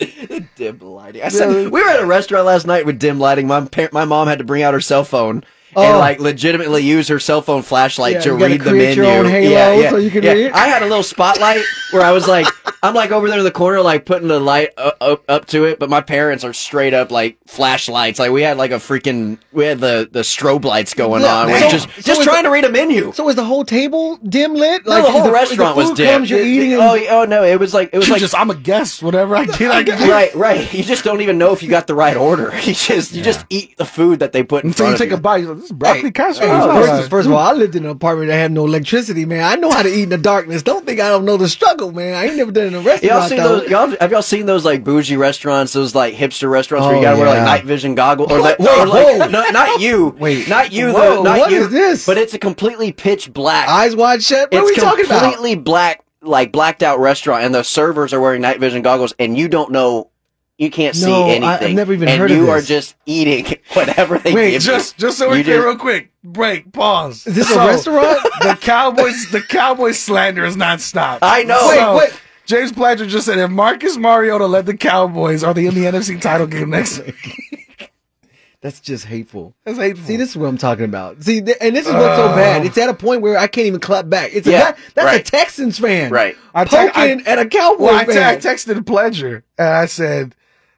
dim 0.56 0.80
lighting. 0.80 1.24
I 1.24 1.28
said 1.28 1.50
we 1.72 1.82
were 1.82 1.90
at 1.90 2.02
a 2.02 2.06
restaurant 2.06 2.46
last 2.46 2.66
night 2.68 2.86
with 2.86 3.00
dim 3.00 3.20
lighting. 3.20 3.48
My 3.48 3.68
my 3.92 4.06
mom 4.06 4.28
had 4.30 4.38
to 4.38 4.46
bring 4.46 4.64
out 4.64 4.74
her 4.74 4.82
cell 4.82 5.04
phone. 5.04 5.44
And 5.76 5.96
Oh. 5.96 6.00
like 6.00 6.20
legitimately 6.20 6.84
use 6.84 7.08
her 7.08 7.20
cell 7.20 7.42
phone 7.42 7.62
flashlight 7.62 8.14
Yeah, 8.16 8.22
to 8.22 8.34
read 8.34 8.62
the 8.62 8.72
menu. 8.74 9.04
your 9.04 9.06
own 9.14 9.26
halo 9.26 9.90
so 9.90 9.98
you 9.98 10.12
can 10.12 10.24
read? 10.24 10.52
I 10.52 10.68
had 10.68 10.82
a 10.84 10.86
little 10.88 11.04
spotlight 11.04 11.62
where 11.92 12.02
I 12.04 12.12
was 12.12 12.28
like, 12.28 12.48
I'm 12.84 12.94
like 12.94 13.12
over 13.12 13.30
there 13.30 13.38
in 13.40 13.46
the 13.46 13.52
corner, 13.52 13.82
like 13.82 14.06
putting 14.06 14.28
the 14.28 14.40
light 14.42 14.70
up, 14.78 14.98
up, 15.00 15.24
up 15.30 15.46
to 15.48 15.66
it. 15.66 15.80
But 15.80 15.90
my 15.90 16.02
parents 16.02 16.44
are 16.44 16.52
straight 16.54 16.94
up 16.94 17.12
like 17.12 17.38
flashlights. 17.48 18.20
Like 18.20 18.32
we 18.32 18.42
had 18.42 18.58
like 18.58 18.72
a 18.72 18.76
freaking, 18.76 19.38
we 19.54 19.64
had 19.66 19.80
the 19.80 20.10
the 20.12 20.20
strobe 20.20 20.66
lights 20.66 20.94
going 20.94 21.22
Yeah, 21.22 21.34
on. 21.36 21.48
so- 21.48 21.54
We're 21.54 21.70
just 21.72 21.90
so 21.96 22.02
just 22.02 22.22
is 22.22 22.26
trying 22.28 22.44
to 22.44 22.50
read 22.50 22.66
a 22.66 22.70
menu. 22.70 23.12
So 23.14 23.24
was 23.24 23.36
the 23.36 23.46
whole 23.46 23.64
table 23.64 24.18
dim 24.18 24.54
lit? 24.54 24.86
No, 24.86 25.02
the 25.02 25.12
whole 25.12 25.32
restaurant 25.32 25.78
was 25.78 25.90
food 25.90 25.98
dim. 25.98 26.08
Comes, 26.14 26.30
you're 26.30 26.40
The- 26.40 26.46
the- 26.46 26.52
eating. 26.52 26.74
and- 26.74 26.82
oh, 26.82 27.06
oh 27.22 27.26
no, 27.26 27.44
it 27.44 27.60
was 27.60 27.74
like 27.74 27.90
it 27.94 27.98
was 27.98 28.10
like 28.10 28.20
just, 28.20 28.36
I'm 28.36 28.50
a 28.50 28.56
guest. 28.56 29.02
Whatever 29.02 29.36
I 29.38 29.46
get, 29.58 29.72
I 29.72 29.84
get. 29.84 30.00
right, 30.10 30.34
right. 30.36 30.74
You 30.74 30.84
just 30.84 31.04
don't 31.06 31.22
even 31.22 31.38
know 31.38 31.54
if 31.54 31.64
you 31.64 31.70
got 31.70 31.88
the 31.88 31.96
right 31.96 32.18
order. 32.18 32.52
You 32.64 32.74
just 32.74 33.14
you 33.14 33.22
just 33.24 33.46
eat 33.50 33.78
the 33.78 33.86
food 33.86 34.20
that 34.20 34.32
they 34.34 34.44
put 34.44 34.64
in 34.64 34.72
Until 34.72 34.88
you 34.90 34.98
front 34.98 35.10
take 35.12 35.18
a 35.18 35.22
bite, 35.22 35.44
you're 35.44 35.54
like, 35.56 35.63
this 35.64 35.72
is 35.72 35.78
broccoli 35.78 36.02
Hey, 36.04 36.12
casserole. 36.12 36.50
hey, 36.50 36.80
It's 36.80 36.88
first, 36.98 37.10
first 37.10 37.26
of 37.28 37.32
all, 37.34 37.40
I 37.40 37.54
lived 37.54 37.76
in 37.76 37.86
an 37.86 37.90
apartment 37.92 38.28
that 38.30 38.36
had 38.36 38.52
no 38.52 38.66
electricity, 38.66 39.26
man. 39.26 39.44
I 39.44 39.56
know 39.56 39.72
how 39.72 39.82
to 39.82 39.90
eat 39.90 40.04
in 40.04 40.10
the 40.10 40.18
darkness. 40.18 40.62
Don't 40.62 40.86
think 40.86 41.00
I 41.00 41.08
don't 41.10 41.24
know 41.26 41.38
the 41.38 41.48
struggle, 41.48 41.92
man. 41.92 42.14
I 42.16 42.26
ain't 42.26 42.36
never 42.36 42.52
done 42.52 42.66
it 42.66 42.68
in 42.68 42.74
a 42.76 42.80
restaurant. 42.82 43.04
Y'all 43.04 43.30
seen 43.30 43.38
though. 43.38 43.60
those? 43.60 43.70
Y'all, 43.70 43.96
have 44.02 44.12
y'all 44.12 44.22
seen 44.22 44.46
those 44.46 44.66
like 44.66 44.84
bougie 44.84 45.16
restaurants? 45.18 45.74
Those 45.74 45.96
like 45.96 46.14
hipster 46.16 46.50
restaurants 46.52 46.86
where 46.86 46.96
Oh, 46.96 47.00
you 47.00 47.04
gotta 47.06 47.18
wear 47.18 47.28
like 47.28 47.44
night 47.44 47.64
vision 47.64 47.96
goggles, 47.96 48.32
or 48.32 48.40
like, 48.40 48.60
Wait, 48.60 48.78
or 48.78 48.86
like 48.86 49.32
no, 49.32 49.44
not 49.52 49.80
you, 49.80 50.16
Wait. 50.20 50.48
not 50.50 50.72
you, 50.74 50.92
Whoa, 50.92 51.18
the, 51.18 51.24
not 51.24 51.40
what 51.40 51.52
you. 51.52 51.62
is 51.62 51.70
this? 51.70 52.06
But 52.06 52.18
it's 52.18 52.34
a 52.34 52.40
completely 52.40 52.92
pitch 52.92 53.32
black. 53.32 53.68
Eyes 53.70 53.96
wide 53.96 54.22
shut. 54.22 54.52
What 54.52 54.62
are 54.62 54.66
we 54.66 54.76
talking 54.76 55.06
about? 55.06 55.22
completely 55.24 55.56
black, 55.56 56.04
like 56.22 56.52
blacked 56.52 56.84
out 56.84 57.00
restaurant, 57.00 57.44
and 57.44 57.56
the 57.56 57.64
servers 57.64 58.14
are 58.14 58.20
wearing 58.20 58.42
night 58.42 58.60
vision 58.60 58.82
goggles, 58.82 59.14
and 59.18 59.38
you 59.38 59.48
don't 59.48 59.72
know. 59.72 60.10
You 60.58 60.70
can't 60.70 60.96
see 60.96 61.08
No, 61.08 61.26
I- 61.26 61.30
anything. 61.32 61.44
I've 61.70 61.74
never 61.76 61.94
even 61.94 62.08
and 62.08 62.20
heard 62.20 62.32
of 62.32 62.38
you 62.38 62.50
are 62.52 62.62
just 62.62 62.96
eating 63.06 63.58
whatever 63.74 64.20
they 64.20 64.34
Wait, 64.34 64.52
give 64.52 64.62
just 64.62 65.00
you. 65.00 65.08
just 65.08 65.18
so 65.18 65.30
we're 65.30 65.44
clear, 65.44 65.66
real 65.66 65.78
quick. 65.78 66.12
Break. 66.24 66.72
Pause. 66.72 67.28
Is 67.28 67.36
this 67.36 67.50
a 67.50 67.54
So, 67.54 67.66
restaurant? 67.68 68.20
The 68.42 68.58
Cowboys. 68.62 69.30
The 69.32 69.42
Cowboys 69.42 69.98
slander 70.00 70.46
is 70.46 70.56
not 70.56 70.80
stopped. 70.80 71.24
I 71.24 71.44
know. 71.44 71.68
Wait, 71.70 71.78
So, 71.80 71.94
what? 71.96 72.22
James 72.46 72.72
Blanchard 72.72 73.10
just 73.10 73.26
said 73.26 73.40
if 73.40 73.50
Marcus 73.50 73.98
Mariota 73.98 74.46
led 74.46 74.66
the 74.66 74.76
Cowboys, 74.78 75.44
are 75.44 75.54
they 75.54 75.66
in 75.66 75.74
the 75.74 75.86
NFC 75.86 76.22
title 76.22 76.46
game 76.48 76.70
next 76.70 77.00
week? 77.04 77.92
That's 78.62 78.80
just 78.80 79.06
hateful. 79.06 79.54
That's 79.66 79.78
hateful. 79.78 80.06
See, 80.06 80.16
this 80.16 80.30
is 80.30 80.38
what 80.38 80.48
I'm 80.48 80.58
talking 80.58 80.86
about. 80.86 81.22
See, 81.22 81.42
th- 81.42 81.58
and 81.60 81.76
this 81.76 81.86
is 81.86 81.92
what's 81.92 82.16
so 82.16 82.28
uh. 82.28 82.36
bad. 82.36 82.66
It's 82.66 82.78
at 82.78 82.88
a 82.90 82.94
point 82.94 83.22
where 83.22 83.38
I 83.38 83.48
can't 83.48 83.68
even 83.68 83.82
clap 83.82 84.08
back. 84.08 84.32
It's 84.34 84.48
Yeah, 84.48 84.70
a, 84.70 84.72
that, 84.74 84.78
that's 84.96 85.18
a. 85.30 85.32
Texans 85.32 85.80
fan, 85.80 86.12
Right. 86.12 86.38
I 86.54 86.64
te- 86.64 86.70
Poking 86.78 87.28
I- 87.28 87.30
at 87.30 87.40
a 87.40 87.46
Cowboy 87.46 87.84
well, 87.84 87.96
I, 87.96 88.06
te- 88.06 88.12
I 88.24 88.38
texted 88.38 88.80
Pledger 88.84 89.44
and 89.58 89.68
I 89.68 89.86
said, 89.88 90.34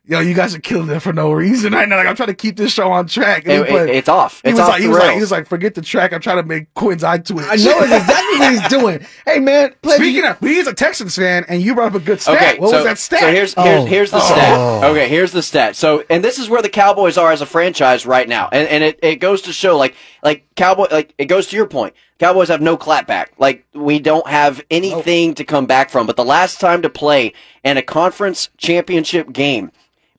"Yo, 0.07 0.19
you 0.19 0.33
guys 0.33 0.53
are 0.55 0.59
killing 0.59 0.89
it 0.89 0.99
for 0.99 1.11
no 1.13 1.31
reason 1.31 1.73
right 1.73 1.87
now. 1.89 1.97
Like 1.97 2.07
I'm 2.07 2.15
trying 2.15 2.27
to 2.27 2.33
keep 2.35 2.57
this 2.57 2.71
show 2.73 2.91
on 2.91 3.07
track." 3.07 3.43
It- 3.45 3.67
he 3.67 3.75
it- 3.75 3.89
it's 3.89 4.09
off. 4.09 4.41
He 4.43 4.49
It's 4.49 4.59
was 4.59 4.61
off 4.61 4.69
like, 4.69 4.81
he 4.81 4.85
the 4.87 4.89
was 4.91 4.97
like, 4.99 5.07
rails. 5.07 5.15
he 5.15 5.21
was 5.21 5.31
like, 5.31 5.47
forget 5.47 5.75
the 5.75 5.81
track. 5.81 6.13
I'm 6.13 6.21
trying 6.21 6.37
to 6.37 6.43
make 6.43 6.73
Quinn's 6.73 7.03
eye 7.03 7.17
twitch. 7.19 7.45
I 7.49 7.55
know 7.55 7.79
exactly 7.83 8.39
what 8.39 8.51
he's 8.51 8.67
doing. 8.67 9.05
Hey, 9.25 9.39
man, 9.39 9.73
Pledger, 9.83 9.95
Speaking 9.95 10.15
you- 10.23 10.27
of, 10.27 10.39
he's 10.39 10.67
a 10.67 10.73
Texans 10.73 11.15
fan, 11.15 11.45
and 11.47 11.61
you 11.61 11.73
brought 11.75 11.87
up 11.95 12.01
a 12.01 12.05
good 12.05 12.21
stat. 12.21 12.35
Okay, 12.35 12.59
what 12.59 12.69
so, 12.69 12.75
was 12.77 12.85
that 12.85 12.97
stat? 12.97 13.19
So 13.21 13.31
here's 13.31 13.53
here's, 13.55 13.57
Oh. 13.81 13.85
here's 13.85 14.11
the 14.11 14.17
Oh. 14.17 14.25
stat. 14.27 14.83
Okay, 14.91 15.07
here's 15.09 15.31
the 15.31 15.41
stat. 15.41 15.75
So 15.75 16.03
and 16.09 16.23
this 16.23 16.39
is 16.39 16.49
where 16.49 16.61
the 16.61 16.69
Cowboys 16.69 17.17
are 17.17 17.31
as 17.31 17.41
a 17.41 17.45
franchise 17.45 18.05
right 18.05 18.27
now, 18.27 18.49
and 18.51 18.67
and 18.67 18.83
it, 18.83 18.99
it 19.01 19.15
goes 19.17 19.41
to 19.43 19.53
show 19.53 19.77
like 19.77 19.95
like 20.23 20.43
Cowboy 20.55 20.87
like 20.91 21.13
it 21.17 21.25
goes 21.25 21.47
to 21.47 21.55
your 21.55 21.67
point. 21.67 21.93
Cowboys 22.17 22.47
have 22.47 22.61
no 22.61 22.77
clapback. 22.77 23.25
Like 23.37 23.65
we 23.73 23.99
don't 23.99 24.25
have 24.27 24.61
anything 24.71 25.33
to 25.35 25.43
come 25.43 25.65
back 25.65 25.89
from. 25.89 26.07
But 26.07 26.15
the 26.15 26.23
last 26.23 26.61
time 26.61 26.81
to 26.83 26.89
play 26.89 27.33
in 27.63 27.75
a 27.77 27.81
conference 27.81 28.49
championship 28.57 29.33
game 29.33 29.71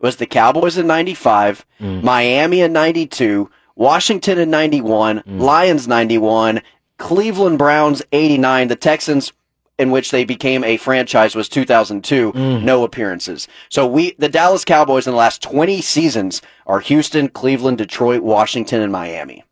was 0.06 0.16
the 0.16 0.26
Cowboys 0.26 0.78
in 0.78 0.86
'95, 0.86 1.66
mm. 1.80 2.02
Miami 2.02 2.60
in 2.60 2.72
'92, 2.72 3.50
Washington 3.74 4.38
in 4.38 4.50
'91, 4.50 5.20
mm. 5.22 5.40
Lions 5.40 5.88
'91, 5.88 6.62
Cleveland 6.96 7.58
Browns 7.58 8.02
'89, 8.12 8.68
the 8.68 8.76
Texans 8.76 9.32
in 9.78 9.90
which 9.90 10.12
they 10.12 10.24
became 10.24 10.62
a 10.62 10.76
franchise 10.76 11.34
was 11.34 11.48
2002. 11.48 12.32
Mm. 12.32 12.62
No 12.62 12.84
appearances. 12.84 13.48
So 13.68 13.84
we, 13.86 14.14
the 14.16 14.28
Dallas 14.28 14.64
Cowboys 14.64 15.08
in 15.08 15.12
the 15.12 15.18
last 15.18 15.42
20 15.42 15.82
seasons 15.82 16.40
are 16.66 16.78
Houston, 16.80 17.28
Cleveland, 17.28 17.78
Detroit, 17.78 18.22
Washington, 18.22 18.80
and 18.80 18.92
Miami. 18.92 19.44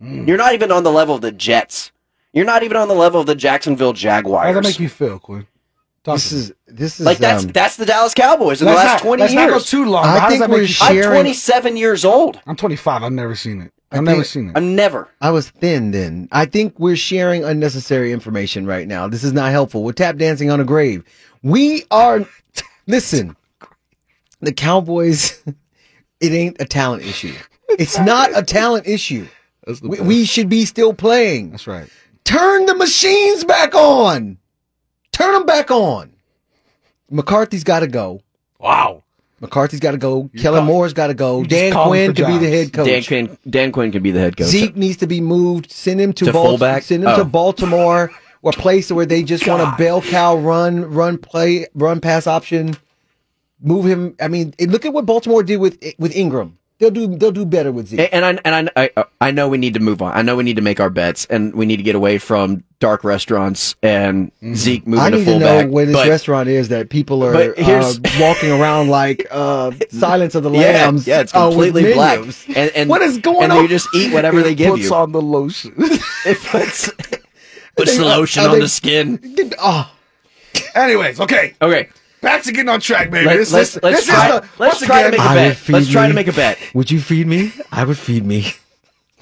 You're 0.00 0.36
not 0.36 0.52
even 0.52 0.72
on 0.72 0.82
the 0.82 0.90
level 0.90 1.14
of 1.14 1.20
the 1.20 1.30
Jets. 1.30 1.92
You're 2.32 2.44
not 2.44 2.64
even 2.64 2.76
on 2.76 2.88
the 2.88 2.94
level 2.94 3.20
of 3.20 3.26
the 3.26 3.36
Jacksonville 3.36 3.92
Jaguars. 3.92 4.46
How 4.46 4.60
does 4.60 4.74
Jaguars. 4.74 4.76
that 4.76 4.80
make 4.80 4.80
you 4.80 4.88
feel, 4.88 5.18
Quinn? 5.20 5.46
Talk 6.04 6.16
this 6.16 6.32
is 6.32 6.52
this 6.66 6.98
is 6.98 7.06
like 7.06 7.18
that's 7.18 7.44
um, 7.44 7.50
that's 7.50 7.76
the 7.76 7.86
Dallas 7.86 8.12
Cowboys 8.12 8.60
in 8.60 8.66
the 8.66 8.74
last 8.74 8.94
not- 8.94 9.02
20 9.02 9.20
let's 9.22 9.34
not 9.34 9.48
go 9.48 9.54
years. 9.54 9.66
too 9.70 9.84
long. 9.84 10.04
I 10.04 10.14
but 10.14 10.20
how 10.20 10.28
think 10.30 10.48
we're 10.48 10.62
you 10.62 10.66
sh- 10.66 10.80
feel? 10.82 11.04
I'm 11.04 11.10
27 11.12 11.76
years 11.76 12.04
old. 12.04 12.40
I'm 12.46 12.56
25. 12.56 13.02
I've 13.04 13.12
never 13.12 13.36
seen 13.36 13.60
it. 13.60 13.72
I've 13.92 14.00
I 14.00 14.02
never 14.02 14.24
seen 14.24 14.48
it. 14.48 14.56
I'm 14.56 14.74
never. 14.74 15.08
I 15.20 15.30
was 15.30 15.50
thin 15.50 15.92
then. 15.92 16.28
I 16.32 16.46
think 16.46 16.76
we're 16.80 16.96
sharing 16.96 17.44
unnecessary 17.44 18.10
information 18.10 18.66
right 18.66 18.88
now. 18.88 19.06
This 19.06 19.22
is 19.22 19.32
not 19.32 19.52
helpful. 19.52 19.84
We're 19.84 19.92
tap 19.92 20.16
dancing 20.16 20.50
on 20.50 20.58
a 20.60 20.64
grave. 20.64 21.04
We 21.42 21.84
are. 21.90 22.26
Listen, 22.86 23.36
the 24.40 24.52
Cowboys. 24.52 25.42
It 26.20 26.30
ain't 26.30 26.60
a 26.60 26.64
talent 26.64 27.02
issue. 27.02 27.34
It's 27.70 27.98
not 27.98 28.30
a 28.32 28.44
talent 28.44 28.86
issue. 28.86 29.26
That's 29.66 29.80
the 29.80 29.88
We, 29.88 30.00
we 30.00 30.24
should 30.24 30.48
be 30.48 30.64
still 30.66 30.94
playing. 30.94 31.50
That's 31.50 31.66
right. 31.66 31.88
Turn 32.22 32.64
the 32.66 32.76
machines 32.76 33.42
back 33.42 33.74
on. 33.74 34.38
Turn 35.12 35.32
them 35.34 35.46
back 35.46 35.70
on. 35.70 36.12
McCarthy's 37.10 37.64
got 37.64 37.80
to 37.80 37.86
go. 37.86 38.20
Wow. 38.58 39.02
McCarthy's 39.40 39.80
got 39.80 39.90
to 39.90 39.98
go. 39.98 40.30
Kellen 40.38 40.60
call- 40.60 40.66
Moore's 40.66 40.92
got 40.92 41.08
to 41.08 41.14
go. 41.14 41.42
Dan 41.44 41.72
Quinn 41.72 42.10
for 42.10 42.16
to 42.18 42.26
be 42.26 42.38
the 42.38 42.48
head 42.48 42.72
coach. 42.72 42.86
Dan 42.86 43.02
Quinn, 43.02 43.38
Dan 43.50 43.72
Quinn 43.72 43.90
can 43.92 44.02
be 44.02 44.10
the 44.12 44.20
head 44.20 44.36
coach. 44.36 44.46
Zeke 44.46 44.76
needs 44.76 44.96
to 44.98 45.06
be 45.06 45.20
moved. 45.20 45.70
Send 45.70 46.00
him 46.00 46.12
to, 46.14 46.26
To 46.26 46.32
Baltimore. 46.32 46.50
fullback? 46.58 46.82
Send 46.84 47.02
him 47.02 47.08
Oh. 47.10 47.16
to 47.18 47.24
Baltimore, 47.24 48.10
or 48.42 48.50
a 48.50 48.52
place 48.52 48.90
where 48.92 49.04
they 49.04 49.22
just 49.22 49.46
want 49.46 49.60
a 49.60 49.64
God. 49.66 49.78
bell 49.78 50.00
cow 50.02 50.36
run, 50.36 50.84
run 50.92 51.18
play, 51.18 51.66
run 51.74 52.00
pass 52.00 52.26
option. 52.26 52.76
Move 53.60 53.84
him. 53.84 54.14
I 54.20 54.28
mean, 54.28 54.54
look 54.60 54.86
at 54.86 54.92
what 54.92 55.06
Baltimore 55.06 55.42
did 55.42 55.58
with 55.58 55.78
with 55.98 56.14
Ingram. 56.16 56.56
They'll 56.82 56.90
do 56.90 57.06
they'll 57.16 57.30
do 57.30 57.46
better 57.46 57.70
with 57.70 57.86
Zeke. 57.86 58.08
And 58.10 58.24
I 58.24 58.38
and 58.44 58.68
I, 58.74 58.90
I 58.96 59.04
I 59.20 59.30
know 59.30 59.48
we 59.48 59.56
need 59.56 59.74
to 59.74 59.80
move 59.80 60.02
on. 60.02 60.12
I 60.16 60.22
know 60.22 60.34
we 60.34 60.42
need 60.42 60.56
to 60.56 60.62
make 60.62 60.80
our 60.80 60.90
bets, 60.90 61.26
and 61.26 61.54
we 61.54 61.64
need 61.64 61.76
to 61.76 61.84
get 61.84 61.94
away 61.94 62.18
from 62.18 62.64
dark 62.80 63.04
restaurants 63.04 63.76
and 63.84 64.32
Zeke 64.56 64.84
moving 64.84 65.00
I 65.04 65.10
need 65.10 65.18
to 65.18 65.24
fullback. 65.26 65.66
know 65.66 65.72
where 65.72 65.86
this 65.86 65.94
but- 65.94 66.08
restaurant 66.08 66.48
is 66.48 66.70
that 66.70 66.90
people 66.90 67.22
are 67.22 67.36
uh, 67.36 67.94
walking 68.18 68.50
around 68.50 68.88
like 68.88 69.28
uh, 69.30 69.70
Silence 69.90 70.34
of 70.34 70.42
the 70.42 70.50
Lambs. 70.50 71.06
yeah, 71.06 71.20
it's 71.20 71.32
uh, 71.32 71.50
completely 71.50 71.92
black. 71.92 72.18
And, 72.48 72.72
and 72.74 72.90
What 72.90 73.00
is 73.02 73.18
going 73.18 73.44
and 73.44 73.52
on? 73.52 73.62
you 73.62 73.68
just 73.68 73.86
eat 73.94 74.12
whatever 74.12 74.42
they 74.42 74.50
It 74.50 74.54
give 74.56 74.70
puts 74.72 74.82
you. 74.86 74.94
on 74.96 75.12
the 75.12 75.22
lotion. 75.22 75.74
It 76.26 76.38
puts 76.38 76.90
puts 77.76 77.96
the 77.96 78.04
lotion 78.04 78.42
on 78.44 78.52
they- 78.54 78.58
the 78.58 78.68
skin. 78.68 79.52
Oh, 79.60 79.88
Anyways, 80.74 81.20
okay. 81.20 81.54
Okay, 81.62 81.88
Back 82.22 82.44
to 82.44 82.52
getting 82.52 82.68
on 82.68 82.80
track, 82.80 83.10
baby. 83.10 83.26
let, 83.26 83.36
this, 83.36 83.52
let's 83.52 83.74
this, 83.74 83.82
let's 83.82 83.96
this 83.98 84.06
try 84.06 84.28
is 84.28 84.40
the, 84.40 84.48
let's 84.58 84.80
once 84.80 84.86
try 84.86 85.02
to 85.02 85.10
make 85.10 85.20
a 85.20 85.22
I 85.22 85.34
would 85.34 85.56
bet. 85.56 85.68
Let's 85.68 85.88
try 85.90 86.08
to 86.08 86.14
make 86.14 86.28
a 86.28 86.32
bet. 86.32 86.58
would 86.72 86.90
you 86.90 87.00
feed 87.00 87.26
me? 87.26 87.52
I 87.70 87.84
would 87.84 87.98
feed 87.98 88.24
me. 88.24 88.54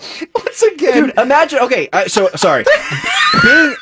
once 0.35 0.63
again. 0.63 1.07
Dude, 1.07 1.19
imagine. 1.19 1.61
Okay, 1.61 1.89
I, 1.93 2.07
so 2.07 2.29
sorry. 2.37 2.65
being 3.43 3.75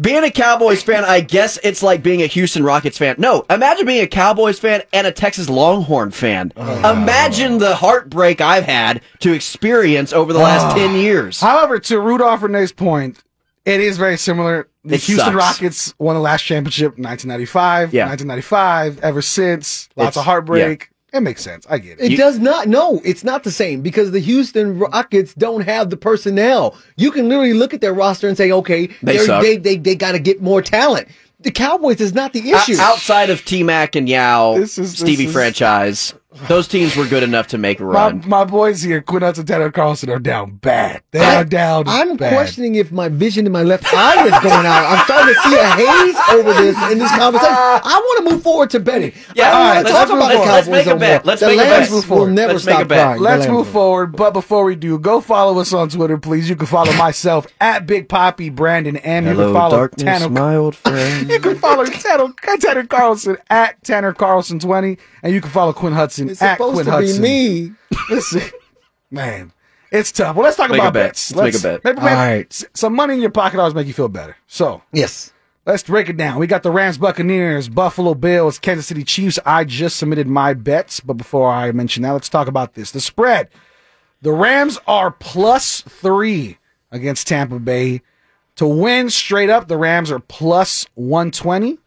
being 0.00 0.24
a 0.24 0.30
Cowboys 0.30 0.82
fan, 0.82 1.04
I 1.04 1.20
guess 1.20 1.58
it's 1.62 1.82
like 1.82 2.02
being 2.02 2.22
a 2.22 2.26
Houston 2.26 2.64
Rockets 2.64 2.98
fan. 2.98 3.16
No, 3.18 3.44
imagine 3.48 3.86
being 3.86 4.02
a 4.02 4.08
Cowboys 4.08 4.58
fan 4.58 4.82
and 4.92 5.06
a 5.06 5.12
Texas 5.12 5.48
Longhorn 5.48 6.10
fan. 6.10 6.52
Oh. 6.56 6.92
Imagine 6.92 7.58
the 7.58 7.76
heartbreak 7.76 8.40
I've 8.40 8.64
had 8.64 9.02
to 9.20 9.32
experience 9.32 10.12
over 10.12 10.32
the 10.32 10.40
last 10.40 10.74
oh. 10.74 10.78
ten 10.78 10.96
years. 10.96 11.40
However, 11.40 11.78
to 11.78 12.00
Rudolph 12.00 12.42
Renee's 12.42 12.72
point, 12.72 13.22
it 13.64 13.80
is 13.80 13.96
very 13.98 14.16
similar. 14.18 14.68
The 14.84 14.96
It 14.96 15.02
Houston 15.02 15.32
sucks. 15.32 15.36
Rockets 15.36 15.94
won 15.98 16.14
the 16.14 16.20
last 16.20 16.42
championship 16.42 16.96
in 16.98 17.04
1995. 17.04 17.94
Yeah. 17.94 18.06
1995. 18.06 19.00
Ever 19.02 19.22
since, 19.22 19.88
lots 19.96 20.08
It's- 20.08 20.16
of 20.16 20.24
heartbreak. 20.24 20.90
It 21.12 21.20
makes 21.20 21.42
sense. 21.42 21.64
I 21.70 21.78
get 21.78 22.00
it. 22.00 22.06
It 22.06 22.10
You- 22.12 22.16
does 22.16 22.40
not. 22.40 22.66
No, 22.66 23.00
it's 23.04 23.22
not 23.22 23.44
the 23.44 23.52
same 23.52 23.82
because 23.82 24.10
the 24.10 24.18
Houston 24.18 24.78
Rockets 24.80 25.32
don't 25.34 25.60
have 25.62 25.88
the 25.90 25.96
personnel. 25.96 26.76
You 26.96 27.12
can 27.12 27.28
literally 27.28 27.54
look 27.54 27.72
at 27.72 27.80
their 27.80 27.94
roster 27.94 28.26
and 28.26 28.36
say, 28.36 28.50
okay, 28.50 28.88
They 29.02 29.18
they 29.18 29.56
they 29.56 29.76
they 29.76 29.94
got 29.94 30.12
to 30.12 30.18
get 30.18 30.42
more 30.42 30.60
talent. 30.60 31.06
The 31.40 31.52
Cowboys 31.52 32.00
is 32.00 32.14
not 32.14 32.32
the 32.32 32.52
O- 32.52 32.56
issue. 32.56 32.76
outside 32.80 33.30
of 33.30 33.44
T 33.44 33.62
Mac 33.62 33.94
and 33.94 34.08
Yao, 34.08 34.54
This 34.58 34.76
is- 34.76 34.90
this 34.92 35.00
Stevie 35.00 35.26
is- 35.26 35.32
franchise. 35.32 36.14
Those 36.48 36.66
teams 36.68 36.96
were 36.96 37.06
good 37.06 37.22
enough 37.22 37.46
to 37.48 37.58
make 37.58 37.80
a 37.80 37.84
My, 37.84 37.90
run. 37.92 38.22
my 38.26 38.44
boys 38.44 38.82
here, 38.82 39.00
Quinn 39.00 39.22
Hudson, 39.22 39.46
Tanner 39.46 39.70
Carlson, 39.70 40.10
are 40.10 40.18
down 40.18 40.56
bad. 40.56 41.02
They 41.12 41.20
I- 41.20 41.36
are 41.42 41.44
down. 41.44 41.84
I'm 41.86 42.16
bad. 42.16 42.32
questioning 42.34 42.74
if 42.74 42.90
my 42.90 43.08
vision 43.08 43.46
in 43.46 43.52
my 43.52 43.62
left 43.62 43.84
eye 43.94 44.24
is 44.26 44.30
going 44.42 44.66
out. 44.66 44.84
I'm 44.86 45.04
starting 45.04 45.34
to 45.34 45.40
see 45.42 45.54
a 45.54 45.64
haze 45.68 46.16
over 46.32 46.52
this 46.54 46.76
in 46.92 46.98
this 46.98 47.10
conversation. 47.12 47.54
I 47.56 48.00
want 48.04 48.26
to 48.28 48.34
move 48.34 48.42
forward 48.42 48.70
to 48.70 48.80
betting. 48.80 49.12
Yeah, 49.34 49.46
I 49.46 49.50
don't 49.50 49.56
all 49.60 49.74
want 49.74 49.84
let's 49.84 49.90
talk 49.96 50.08
move 50.08 50.16
about 50.18 50.28
the 50.28 50.34
forward. 50.34 50.48
Cowboys 50.48 50.68
Let's 50.68 50.86
make 50.86 50.94
a 50.94 50.98
bet. 50.98 51.24
Let's 51.26 51.40
the 51.40 51.46
make 51.48 51.58
a 51.58 51.62
Lambs 51.62 51.70
bet. 51.70 51.90
Move 51.90 52.08
will 52.10 52.16
forward. 52.16 52.32
never 52.32 52.52
Let's 52.54 52.66
make 52.66 52.72
stop 52.74 52.84
a 52.84 52.88
bet. 52.88 53.04
crying. 53.06 53.20
Let's 53.22 53.48
move 53.48 53.68
forward. 53.68 54.16
But 54.16 54.30
before 54.32 54.64
we 54.64 54.74
do, 54.76 54.98
go 54.98 55.20
follow 55.20 55.58
us 55.60 55.72
on 55.72 55.88
Twitter, 55.88 56.18
please. 56.18 56.48
You 56.48 56.56
can 56.56 56.66
follow 56.66 56.92
myself 56.94 57.46
at 57.60 57.86
Big 57.86 58.08
Poppy 58.08 58.48
Brandon, 58.50 58.96
and 58.98 59.26
you 59.26 59.34
can 59.36 59.52
follow 59.52 59.76
darkness, 59.76 60.02
Tanner. 60.04 60.28
my 60.30 60.56
old 60.56 60.74
friend. 60.76 61.30
You 61.34 61.38
can 61.40 61.56
follow 61.58 61.84
Tanner, 61.84 62.32
Tanner 62.60 62.86
Carlson 62.86 63.36
at 63.50 63.82
Tanner 63.84 64.12
Carlson 64.12 64.58
twenty, 64.58 64.98
and 65.22 65.32
you 65.32 65.40
can 65.40 65.50
follow 65.50 65.72
Quinn 65.72 65.92
Hudson 65.92 66.23
It's 66.30 66.42
at 66.42 66.54
supposed 66.58 66.74
Quinn 66.74 66.84
to 66.86 66.90
Hudson. 66.92 67.22
be 67.22 67.28
me. 67.68 67.72
Listen, 68.10 68.42
man, 69.10 69.52
it's 69.90 70.12
tough. 70.12 70.36
Well, 70.36 70.44
let's 70.44 70.56
talk 70.56 70.70
Make 70.70 70.78
a 70.78 70.82
about 70.82 70.94
bet. 70.94 71.08
bets. 71.10 71.34
Let's 71.34 71.62
make 71.62 71.72
a 71.72 71.80
bet. 71.80 71.84
Maybe, 71.84 71.98
All 71.98 72.04
maybe 72.04 72.16
right. 72.16 72.64
some 72.74 72.94
money 72.94 73.14
in 73.14 73.20
your 73.20 73.30
pocket 73.30 73.58
always 73.60 73.74
make 73.74 73.86
you 73.86 73.92
feel 73.92 74.08
better. 74.08 74.36
So 74.46 74.82
Yes. 74.92 75.30
Let's 75.66 75.82
break 75.82 76.10
it 76.10 76.18
down. 76.18 76.38
We 76.38 76.46
got 76.46 76.62
the 76.62 76.70
Rams, 76.70 76.98
Buccaneers, 76.98 77.70
Buffalo 77.70 78.14
Bills, 78.14 78.58
Kansas 78.58 78.86
City 78.86 79.02
Chiefs. 79.02 79.38
I 79.46 79.64
just 79.64 79.96
submitted 79.96 80.26
my 80.26 80.52
bets, 80.52 81.00
but 81.00 81.14
before 81.14 81.50
I 81.50 81.72
mention 81.72 82.02
that, 82.02 82.12
let's 82.12 82.28
talk 82.28 82.48
about 82.48 82.74
this. 82.74 82.90
The 82.90 83.00
spread. 83.00 83.48
The 84.20 84.32
Rams 84.32 84.78
are 84.86 85.10
plus 85.10 85.80
three 85.80 86.58
against 86.90 87.26
Tampa 87.28 87.58
Bay. 87.58 88.02
To 88.56 88.66
win 88.66 89.08
straight 89.08 89.48
up, 89.48 89.66
the 89.68 89.78
Rams 89.78 90.10
are 90.12 90.18
plus 90.18 90.86
120, 90.96 91.78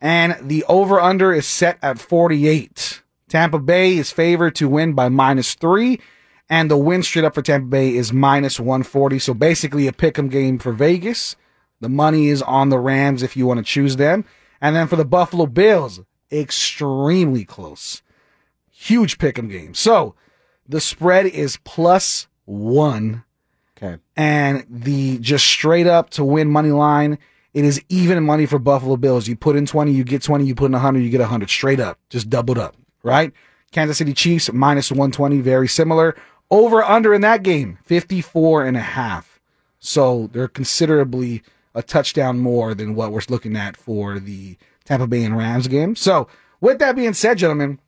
and 0.00 0.36
the 0.40 0.62
over 0.68 1.00
under 1.00 1.32
is 1.32 1.46
set 1.48 1.78
at 1.82 1.98
48. 1.98 3.02
Tampa 3.28 3.58
Bay 3.58 3.96
is 3.96 4.12
favored 4.12 4.54
to 4.56 4.68
win 4.68 4.92
by 4.92 5.08
minus 5.08 5.54
three, 5.54 5.98
and 6.48 6.70
the 6.70 6.76
win 6.76 7.02
straight 7.02 7.24
up 7.24 7.34
for 7.34 7.42
Tampa 7.42 7.66
Bay 7.66 7.96
is 7.96 8.12
minus 8.12 8.60
140. 8.60 9.18
So 9.18 9.34
basically, 9.34 9.86
a 9.86 9.92
pick 9.92 10.18
'em 10.18 10.28
game 10.28 10.58
for 10.58 10.72
Vegas. 10.72 11.34
The 11.80 11.88
money 11.88 12.28
is 12.28 12.40
on 12.42 12.68
the 12.68 12.78
Rams 12.78 13.22
if 13.22 13.36
you 13.36 13.46
want 13.46 13.58
to 13.58 13.64
choose 13.64 13.96
them. 13.96 14.24
And 14.60 14.74
then 14.74 14.86
for 14.86 14.96
the 14.96 15.04
Buffalo 15.04 15.46
Bills, 15.46 16.00
extremely 16.32 17.44
close. 17.44 18.02
Huge 18.70 19.18
pick 19.18 19.38
'em 19.38 19.48
game. 19.48 19.74
So 19.74 20.14
the 20.68 20.80
spread 20.80 21.26
is 21.26 21.58
plus 21.64 22.28
one 22.44 23.24
Okay. 23.76 24.00
and 24.16 24.64
the 24.70 25.18
just 25.18 25.46
straight 25.46 25.86
up 25.86 26.10
to 26.10 26.24
win 26.24 26.48
money 26.50 26.70
line. 26.70 27.18
It 27.52 27.64
is 27.64 27.82
even 27.88 28.22
money 28.24 28.46
for 28.46 28.58
Buffalo 28.58 28.96
Bills. 28.96 29.28
You 29.28 29.36
put 29.36 29.56
in 29.56 29.66
20, 29.66 29.92
you 29.92 30.04
get 30.04 30.22
20, 30.22 30.44
you 30.44 30.54
put 30.54 30.66
in 30.66 30.74
100, 30.74 31.00
you 31.00 31.10
get 31.10 31.20
100 31.20 31.50
straight 31.50 31.80
up. 31.80 31.98
Just 32.08 32.30
doubled 32.30 32.58
up, 32.58 32.76
right? 33.06 33.32
Kansas 33.72 33.98
City 33.98 34.12
Chiefs 34.12 34.52
minus 34.52 34.90
120, 34.90 35.40
very 35.40 35.68
similar. 35.68 36.16
Over 36.50 36.82
under 36.82 37.14
in 37.14 37.22
that 37.22 37.42
game, 37.42 37.78
54 37.84 38.66
and 38.66 38.76
a 38.76 38.80
half. 38.80 39.40
So 39.78 40.28
they're 40.32 40.48
considerably 40.48 41.42
a 41.74 41.82
touchdown 41.82 42.38
more 42.38 42.74
than 42.74 42.94
what 42.94 43.12
we're 43.12 43.20
looking 43.28 43.56
at 43.56 43.76
for 43.76 44.18
the 44.18 44.56
Tampa 44.84 45.06
Bay 45.06 45.24
and 45.24 45.36
Rams 45.36 45.68
game. 45.68 45.94
So 45.96 46.28
with 46.60 46.78
that 46.78 46.96
being 46.96 47.14
said, 47.14 47.38
gentlemen, 47.38 47.80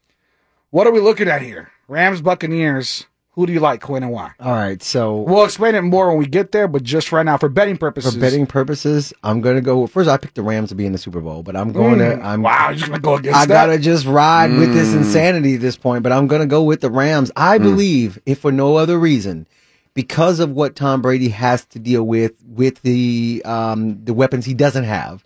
what 0.71 0.87
are 0.87 0.93
we 0.93 1.01
looking 1.01 1.29
at 1.29 1.43
here? 1.43 1.71
Rams, 1.89 2.21
Buccaneers. 2.21 3.07
Who 3.39 3.47
do 3.47 3.53
you 3.53 3.61
like, 3.61 3.81
Quinn, 3.81 4.03
and 4.03 4.11
why? 4.11 4.33
All 4.41 4.51
right. 4.53 4.83
So 4.83 5.19
We'll 5.19 5.45
explain 5.45 5.77
it 5.77 5.83
more 5.83 6.09
when 6.09 6.19
we 6.19 6.27
get 6.27 6.51
there, 6.51 6.67
but 6.67 6.83
just 6.83 7.13
right 7.13 7.25
now, 7.25 7.37
for 7.37 7.49
betting 7.49 7.77
purposes. 7.77 8.15
for 8.15 8.19
betting 8.21 8.49
purposes, 8.49 9.13
I'm 9.23 9.41
gonna 9.41 9.61
go. 9.61 9.87
First, 9.87 10.09
I 10.11 10.17
picked 10.17 10.35
the 10.35 10.43
Rams 10.43 10.71
to 10.71 10.75
be 10.75 10.87
in 10.87 10.91
the 10.91 10.99
Super 10.99 11.21
Bowl, 11.21 11.45
but 11.45 11.55
I'm 11.55 11.71
going 11.71 12.01
to. 12.01 12.21
I'm 12.21 12.41
Mm. 12.41 12.43
wow, 12.43 12.71
you're 12.71 12.89
gonna 12.89 12.99
go 12.99 13.15
against 13.15 13.39
I 13.39 13.47
that? 13.47 13.67
gotta 13.67 13.79
just 13.79 14.07
ride 14.07 14.51
with 14.51 14.75
this 14.75 14.93
insanity 14.93 15.55
at 15.55 15.61
this 15.61 15.77
point, 15.77 16.03
but 16.03 16.11
I'm 16.11 16.27
gonna 16.27 16.47
go 16.47 16.65
with 16.65 16.81
the 16.81 16.91
Rams. 16.91 17.31
I 17.37 17.59
believe, 17.59 18.19
if 18.27 18.41
for 18.41 18.51
no 18.51 18.75
other 18.75 18.99
reason, 18.99 19.47
because 19.95 20.41
of 20.41 20.51
what 20.51 20.75
Tom 20.75 21.01
Brady 21.01 21.29
has 21.29 21.65
to 21.67 21.79
deal 21.79 22.03
with 22.03 22.33
with 22.45 22.83
the 22.83 23.41
um, 23.45 24.05
the 24.05 24.15
weapons 24.15 24.47
he 24.47 24.55
doesn't 24.55 24.83
have, 24.83 25.25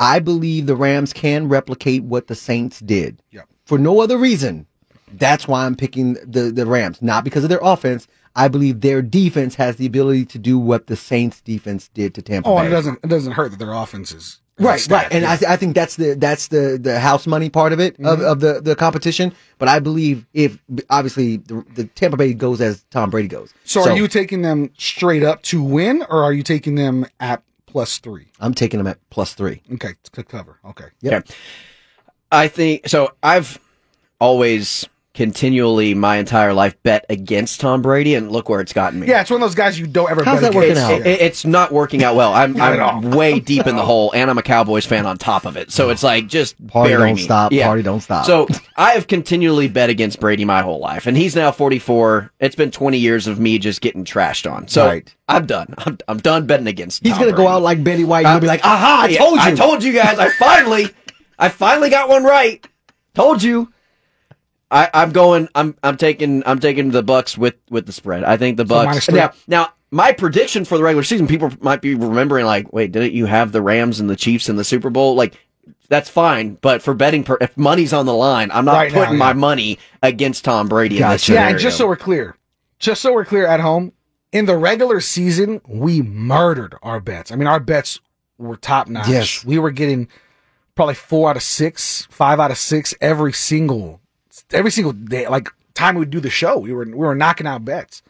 I 0.00 0.18
believe 0.18 0.66
the 0.66 0.74
Rams 0.74 1.12
can 1.12 1.48
replicate 1.48 2.02
what 2.02 2.26
the 2.26 2.34
Saints 2.34 2.80
did. 2.80 3.22
Yep. 3.30 3.44
For 3.66 3.78
no 3.78 4.00
other 4.00 4.18
reason, 4.18 4.66
that's 5.12 5.46
why 5.48 5.66
I'm 5.66 5.76
picking 5.76 6.14
the 6.24 6.50
the 6.52 6.66
Rams, 6.66 7.00
not 7.02 7.24
because 7.24 7.44
of 7.44 7.50
their 7.50 7.60
offense. 7.62 8.06
I 8.34 8.48
believe 8.48 8.82
their 8.82 9.00
defense 9.00 9.54
has 9.54 9.76
the 9.76 9.86
ability 9.86 10.26
to 10.26 10.38
do 10.38 10.58
what 10.58 10.88
the 10.88 10.96
Saints 10.96 11.40
defense 11.40 11.88
did 11.94 12.14
to 12.16 12.22
Tampa 12.22 12.48
Oh, 12.48 12.58
Bay. 12.58 12.66
it 12.66 12.70
doesn't 12.70 12.98
it 13.02 13.08
doesn't 13.08 13.32
hurt 13.32 13.50
that 13.52 13.58
their 13.58 13.72
offense 13.72 14.12
is 14.12 14.40
Right, 14.58 14.80
stat, 14.80 15.04
right, 15.04 15.12
and 15.12 15.22
yeah. 15.22 15.32
I, 15.32 15.36
th- 15.36 15.50
I 15.50 15.56
think 15.56 15.74
that's 15.74 15.96
the 15.96 16.14
that's 16.14 16.48
the 16.48 16.78
the 16.80 16.98
house 16.98 17.26
money 17.26 17.50
part 17.50 17.74
of 17.74 17.80
it 17.80 17.94
of, 17.98 18.18
mm-hmm. 18.20 18.24
of 18.24 18.40
the 18.40 18.60
the 18.62 18.74
competition. 18.74 19.34
But 19.58 19.68
I 19.68 19.80
believe 19.80 20.26
if 20.32 20.58
obviously 20.88 21.36
the, 21.36 21.62
the 21.74 21.84
Tampa 21.84 22.16
Bay 22.16 22.32
goes 22.32 22.62
as 22.62 22.82
Tom 22.90 23.10
Brady 23.10 23.28
goes. 23.28 23.52
so, 23.64 23.82
are 23.82 23.94
you 23.94 24.08
taking 24.08 24.40
them 24.40 24.70
straight 24.78 25.22
up 25.22 25.42
to 25.42 25.62
win, 25.62 26.06
or 26.08 26.22
are 26.22 26.32
you 26.32 26.42
taking 26.42 26.74
them 26.74 27.04
at 27.20 27.42
plus 27.66 27.98
three? 27.98 28.28
I'm 28.40 28.54
taking 28.54 28.78
them 28.78 28.86
at 28.86 28.98
plus 29.10 29.34
three. 29.34 29.60
Okay, 29.74 29.90
to 30.12 30.24
cover. 30.24 30.58
Okay, 30.64 30.86
Yep. 31.02 31.12
Okay. 31.12 31.34
I 32.32 32.48
think 32.48 32.88
so. 32.88 33.12
I've 33.22 33.58
always 34.18 34.88
continually 35.16 35.94
my 35.94 36.16
entire 36.18 36.52
life 36.52 36.80
bet 36.82 37.04
against 37.08 37.60
Tom 37.60 37.82
Brady, 37.82 38.14
and 38.14 38.30
look 38.30 38.48
where 38.48 38.60
it's 38.60 38.72
gotten 38.72 39.00
me. 39.00 39.08
yeah, 39.08 39.22
it's 39.22 39.30
one 39.30 39.42
of 39.42 39.48
those 39.48 39.54
guys 39.56 39.78
you 39.78 39.86
don't 39.86 40.10
ever. 40.10 40.22
How's 40.22 40.40
bet 40.40 40.52
that 40.52 40.56
working 40.56 40.72
against. 40.72 40.90
out? 40.90 41.00
It- 41.06 41.20
it's 41.20 41.44
not 41.44 41.72
working 41.72 42.04
out 42.04 42.14
well. 42.14 42.32
I'm 42.32 42.60
I'm 42.60 43.10
way 43.10 43.40
deep 43.40 43.66
in 43.66 43.74
the 43.76 43.84
hole, 43.84 44.12
and 44.14 44.30
I'm 44.30 44.38
a 44.38 44.42
Cowboys 44.42 44.86
fan 44.86 45.06
on 45.06 45.16
top 45.18 45.46
of 45.46 45.56
it. 45.56 45.72
So 45.72 45.90
it's 45.90 46.02
like 46.02 46.28
just 46.28 46.54
Party 46.68 46.90
bury 46.90 47.08
don't 47.08 47.16
me. 47.16 47.22
stop, 47.22 47.52
Yeah. 47.52 47.66
party 47.66 47.82
don't 47.82 48.00
stop. 48.00 48.26
So 48.26 48.46
I 48.76 48.92
have 48.92 49.06
continually 49.06 49.68
bet 49.68 49.90
against 49.90 50.20
Brady 50.20 50.44
my 50.44 50.62
whole 50.62 50.78
life, 50.78 51.06
and 51.06 51.16
he's 51.16 51.34
now 51.34 51.50
44. 51.50 52.30
It's 52.38 52.54
been 52.54 52.70
20 52.70 52.98
years 52.98 53.26
of 53.26 53.40
me 53.40 53.58
just 53.58 53.80
getting 53.80 54.04
trashed 54.04 54.50
on. 54.50 54.68
So 54.68 54.86
Right. 54.86 55.12
I'm 55.28 55.46
done. 55.46 55.74
I'm, 55.78 55.98
I'm 56.06 56.18
done 56.18 56.46
betting 56.46 56.66
against. 56.68 57.02
He's 57.02 57.14
Tom 57.14 57.22
gonna 57.24 57.36
go 57.36 57.48
out 57.48 57.62
like 57.62 57.82
Betty 57.82 58.04
White. 58.04 58.26
He'll 58.26 58.38
be 58.38 58.46
like, 58.46 58.64
"Aha! 58.64 59.02
I 59.04 59.08
Yeah, 59.08 59.18
told 59.18 59.34
you." 59.36 59.40
I 59.40 59.54
told 59.54 59.82
you 59.82 59.92
guys. 59.92 60.18
I 60.18 60.28
finally, 60.30 60.88
I 61.38 61.48
finally 61.48 61.90
got 61.90 62.08
one 62.08 62.22
right. 62.22 62.64
Told 63.14 63.42
you. 63.42 63.72
I, 64.70 64.90
I'm 64.92 65.12
going. 65.12 65.48
I'm. 65.54 65.76
I'm 65.82 65.96
taking. 65.96 66.42
I'm 66.46 66.58
taking 66.58 66.90
the 66.90 67.02
Bucks 67.02 67.38
with 67.38 67.54
with 67.70 67.86
the 67.86 67.92
spread. 67.92 68.24
I 68.24 68.36
think 68.36 68.56
the 68.56 68.64
minus 68.64 68.96
Bucks. 68.96 69.06
three. 69.06 69.14
now, 69.14 69.32
now, 69.46 69.72
my 69.90 70.12
prediction 70.12 70.64
for 70.64 70.76
the 70.76 70.84
regular 70.84 71.04
season, 71.04 71.26
people 71.26 71.52
might 71.60 71.80
be 71.80 71.94
remembering 71.94 72.46
like, 72.46 72.72
wait, 72.72 72.92
didn't 72.92 73.12
you 73.12 73.26
have 73.26 73.52
the 73.52 73.62
Rams 73.62 74.00
and 74.00 74.10
the 74.10 74.16
Chiefs 74.16 74.48
in 74.48 74.56
the 74.56 74.64
Super 74.64 74.90
Bowl? 74.90 75.14
Like, 75.14 75.34
that's 75.88 76.08
fine. 76.08 76.54
But 76.54 76.82
for 76.82 76.94
betting, 76.94 77.22
per, 77.22 77.38
if 77.40 77.56
money's 77.56 77.92
on 77.92 78.06
the 78.06 78.14
line, 78.14 78.50
I'm 78.52 78.64
not 78.64 78.74
Right 78.74 78.92
now, 78.92 78.98
putting 78.98 79.14
yeah. 79.14 79.24
my 79.24 79.32
money 79.32 79.78
against 80.02 80.44
Tom 80.44 80.68
Brady 80.68 80.96
in 80.96 81.08
this 81.08 81.22
Gotcha. 81.22 81.32
Yeah, 81.34 81.48
and 81.48 81.58
just 81.58 81.78
so 81.78 81.86
we're 81.86 81.96
clear, 81.96 82.36
just 82.78 83.02
so 83.02 83.12
we're 83.12 83.24
clear 83.24 83.46
at 83.46 83.60
home, 83.60 83.92
in 84.32 84.46
the 84.46 84.56
regular 84.56 85.00
season, 85.00 85.60
we 85.66 86.02
murdered 86.02 86.74
our 86.82 87.00
bets. 87.00 87.30
I 87.30 87.36
mean, 87.36 87.46
our 87.46 87.60
bets 87.60 88.00
were 88.38 88.56
top 88.56 88.88
notch. 88.88 89.08
Yes. 89.08 89.44
We 89.44 89.58
were 89.58 89.70
getting 89.70 90.08
probably 90.74 90.94
four 90.94 91.30
out 91.30 91.36
of 91.36 91.42
six, 91.42 92.06
five 92.10 92.40
out 92.40 92.50
of 92.50 92.58
six 92.58 92.94
every 93.00 93.32
single, 93.32 94.00
every 94.52 94.70
single 94.70 94.92
day. 94.92 95.26
Like 95.28 95.48
time 95.74 95.94
we 95.96 96.00
would 96.00 96.10
do 96.10 96.20
the 96.20 96.30
show, 96.30 96.58
we 96.58 96.72
were 96.72 96.84
we 96.84 96.94
were 96.94 97.14
knocking 97.14 97.46
out 97.46 97.64
bets. 97.64 98.02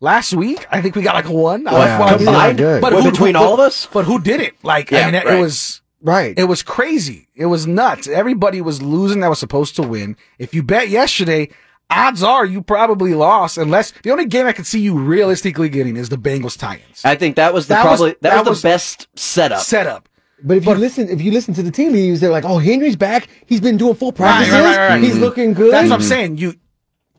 Last 0.00 0.34
week, 0.34 0.66
I 0.70 0.82
think 0.82 0.96
we 0.96 1.02
got 1.02 1.14
like 1.14 1.26
a 1.26 1.32
one. 1.32 1.66
Oh, 1.66 1.70
yeah. 1.78 1.98
Well, 1.98 2.08
Combined? 2.08 2.24
combined, 2.26 2.58
Good. 2.58 2.82
but 2.82 2.92
Well, 2.92 3.02
who, 3.04 3.10
between 3.10 3.34
who- 3.36 3.40
all 3.40 3.54
of 3.54 3.60
us? 3.60 3.88
but 3.90 4.04
who 4.04 4.20
did 4.20 4.40
it? 4.40 4.54
Like, 4.62 4.92
I 4.92 5.06
mean, 5.06 5.14
it, 5.14 5.24
right. 5.24 5.38
it 5.38 5.40
was 5.40 5.80
right. 6.02 6.38
it 6.38 6.44
was 6.44 6.62
crazy. 6.62 7.28
It 7.34 7.46
was 7.46 7.66
nuts. 7.66 8.06
Everybody 8.06 8.60
was 8.60 8.82
losing 8.82 9.20
that 9.20 9.28
was 9.28 9.38
supposed 9.38 9.76
to 9.76 9.82
win. 9.82 10.16
If 10.38 10.52
you 10.52 10.62
bet 10.62 10.88
yesterday, 10.90 11.48
odds 11.88 12.22
are 12.22 12.44
you 12.44 12.60
probably 12.60 13.14
lost. 13.14 13.56
Unless 13.56 13.92
the 14.02 14.10
only 14.10 14.26
game 14.26 14.46
I 14.46 14.52
could 14.52 14.66
see 14.66 14.80
you 14.80 14.98
realistically 14.98 15.70
getting 15.70 15.96
is 15.96 16.08
the 16.10 16.16
Bengals 16.18 16.58
Titans 16.58 17.02
I 17.04 17.14
think 17.14 17.36
that 17.36 17.54
was 17.54 17.68
the 17.68 17.74
That 17.74 17.84
was- 17.86 18.00
probably 18.00 18.10
that, 18.10 18.22
that 18.22 18.38
was, 18.40 18.48
was- 18.48 18.62
the 18.62 18.68
best 18.68 19.08
setup. 19.14 19.60
setup. 19.60 20.08
But 20.44 20.58
if 20.58 20.66
you 20.66 20.74
listen, 20.74 21.08
if 21.08 21.22
you 21.22 21.32
listen 21.32 21.54
to 21.54 21.62
the 21.62 21.70
team 21.70 21.92
leaders, 21.92 22.20
they're 22.20 22.30
like, 22.30 22.44
"Oh, 22.44 22.58
Henry's 22.58 22.96
back. 22.96 23.28
He's 23.46 23.60
been 23.60 23.76
doing 23.78 23.94
full 23.94 24.10
Right, 24.10 24.16
practices. 24.16 24.52
right, 24.52 24.76
right, 24.76 24.88
right. 24.90 25.02
He's 25.02 25.12
mm-hmm. 25.14 25.20
looking 25.22 25.54
good." 25.54 25.72
That's 25.72 25.88
what 25.88 25.94
I'm 25.96 26.00
mm-hmm. 26.00 26.08
saying. 26.08 26.36
You, 26.38 26.54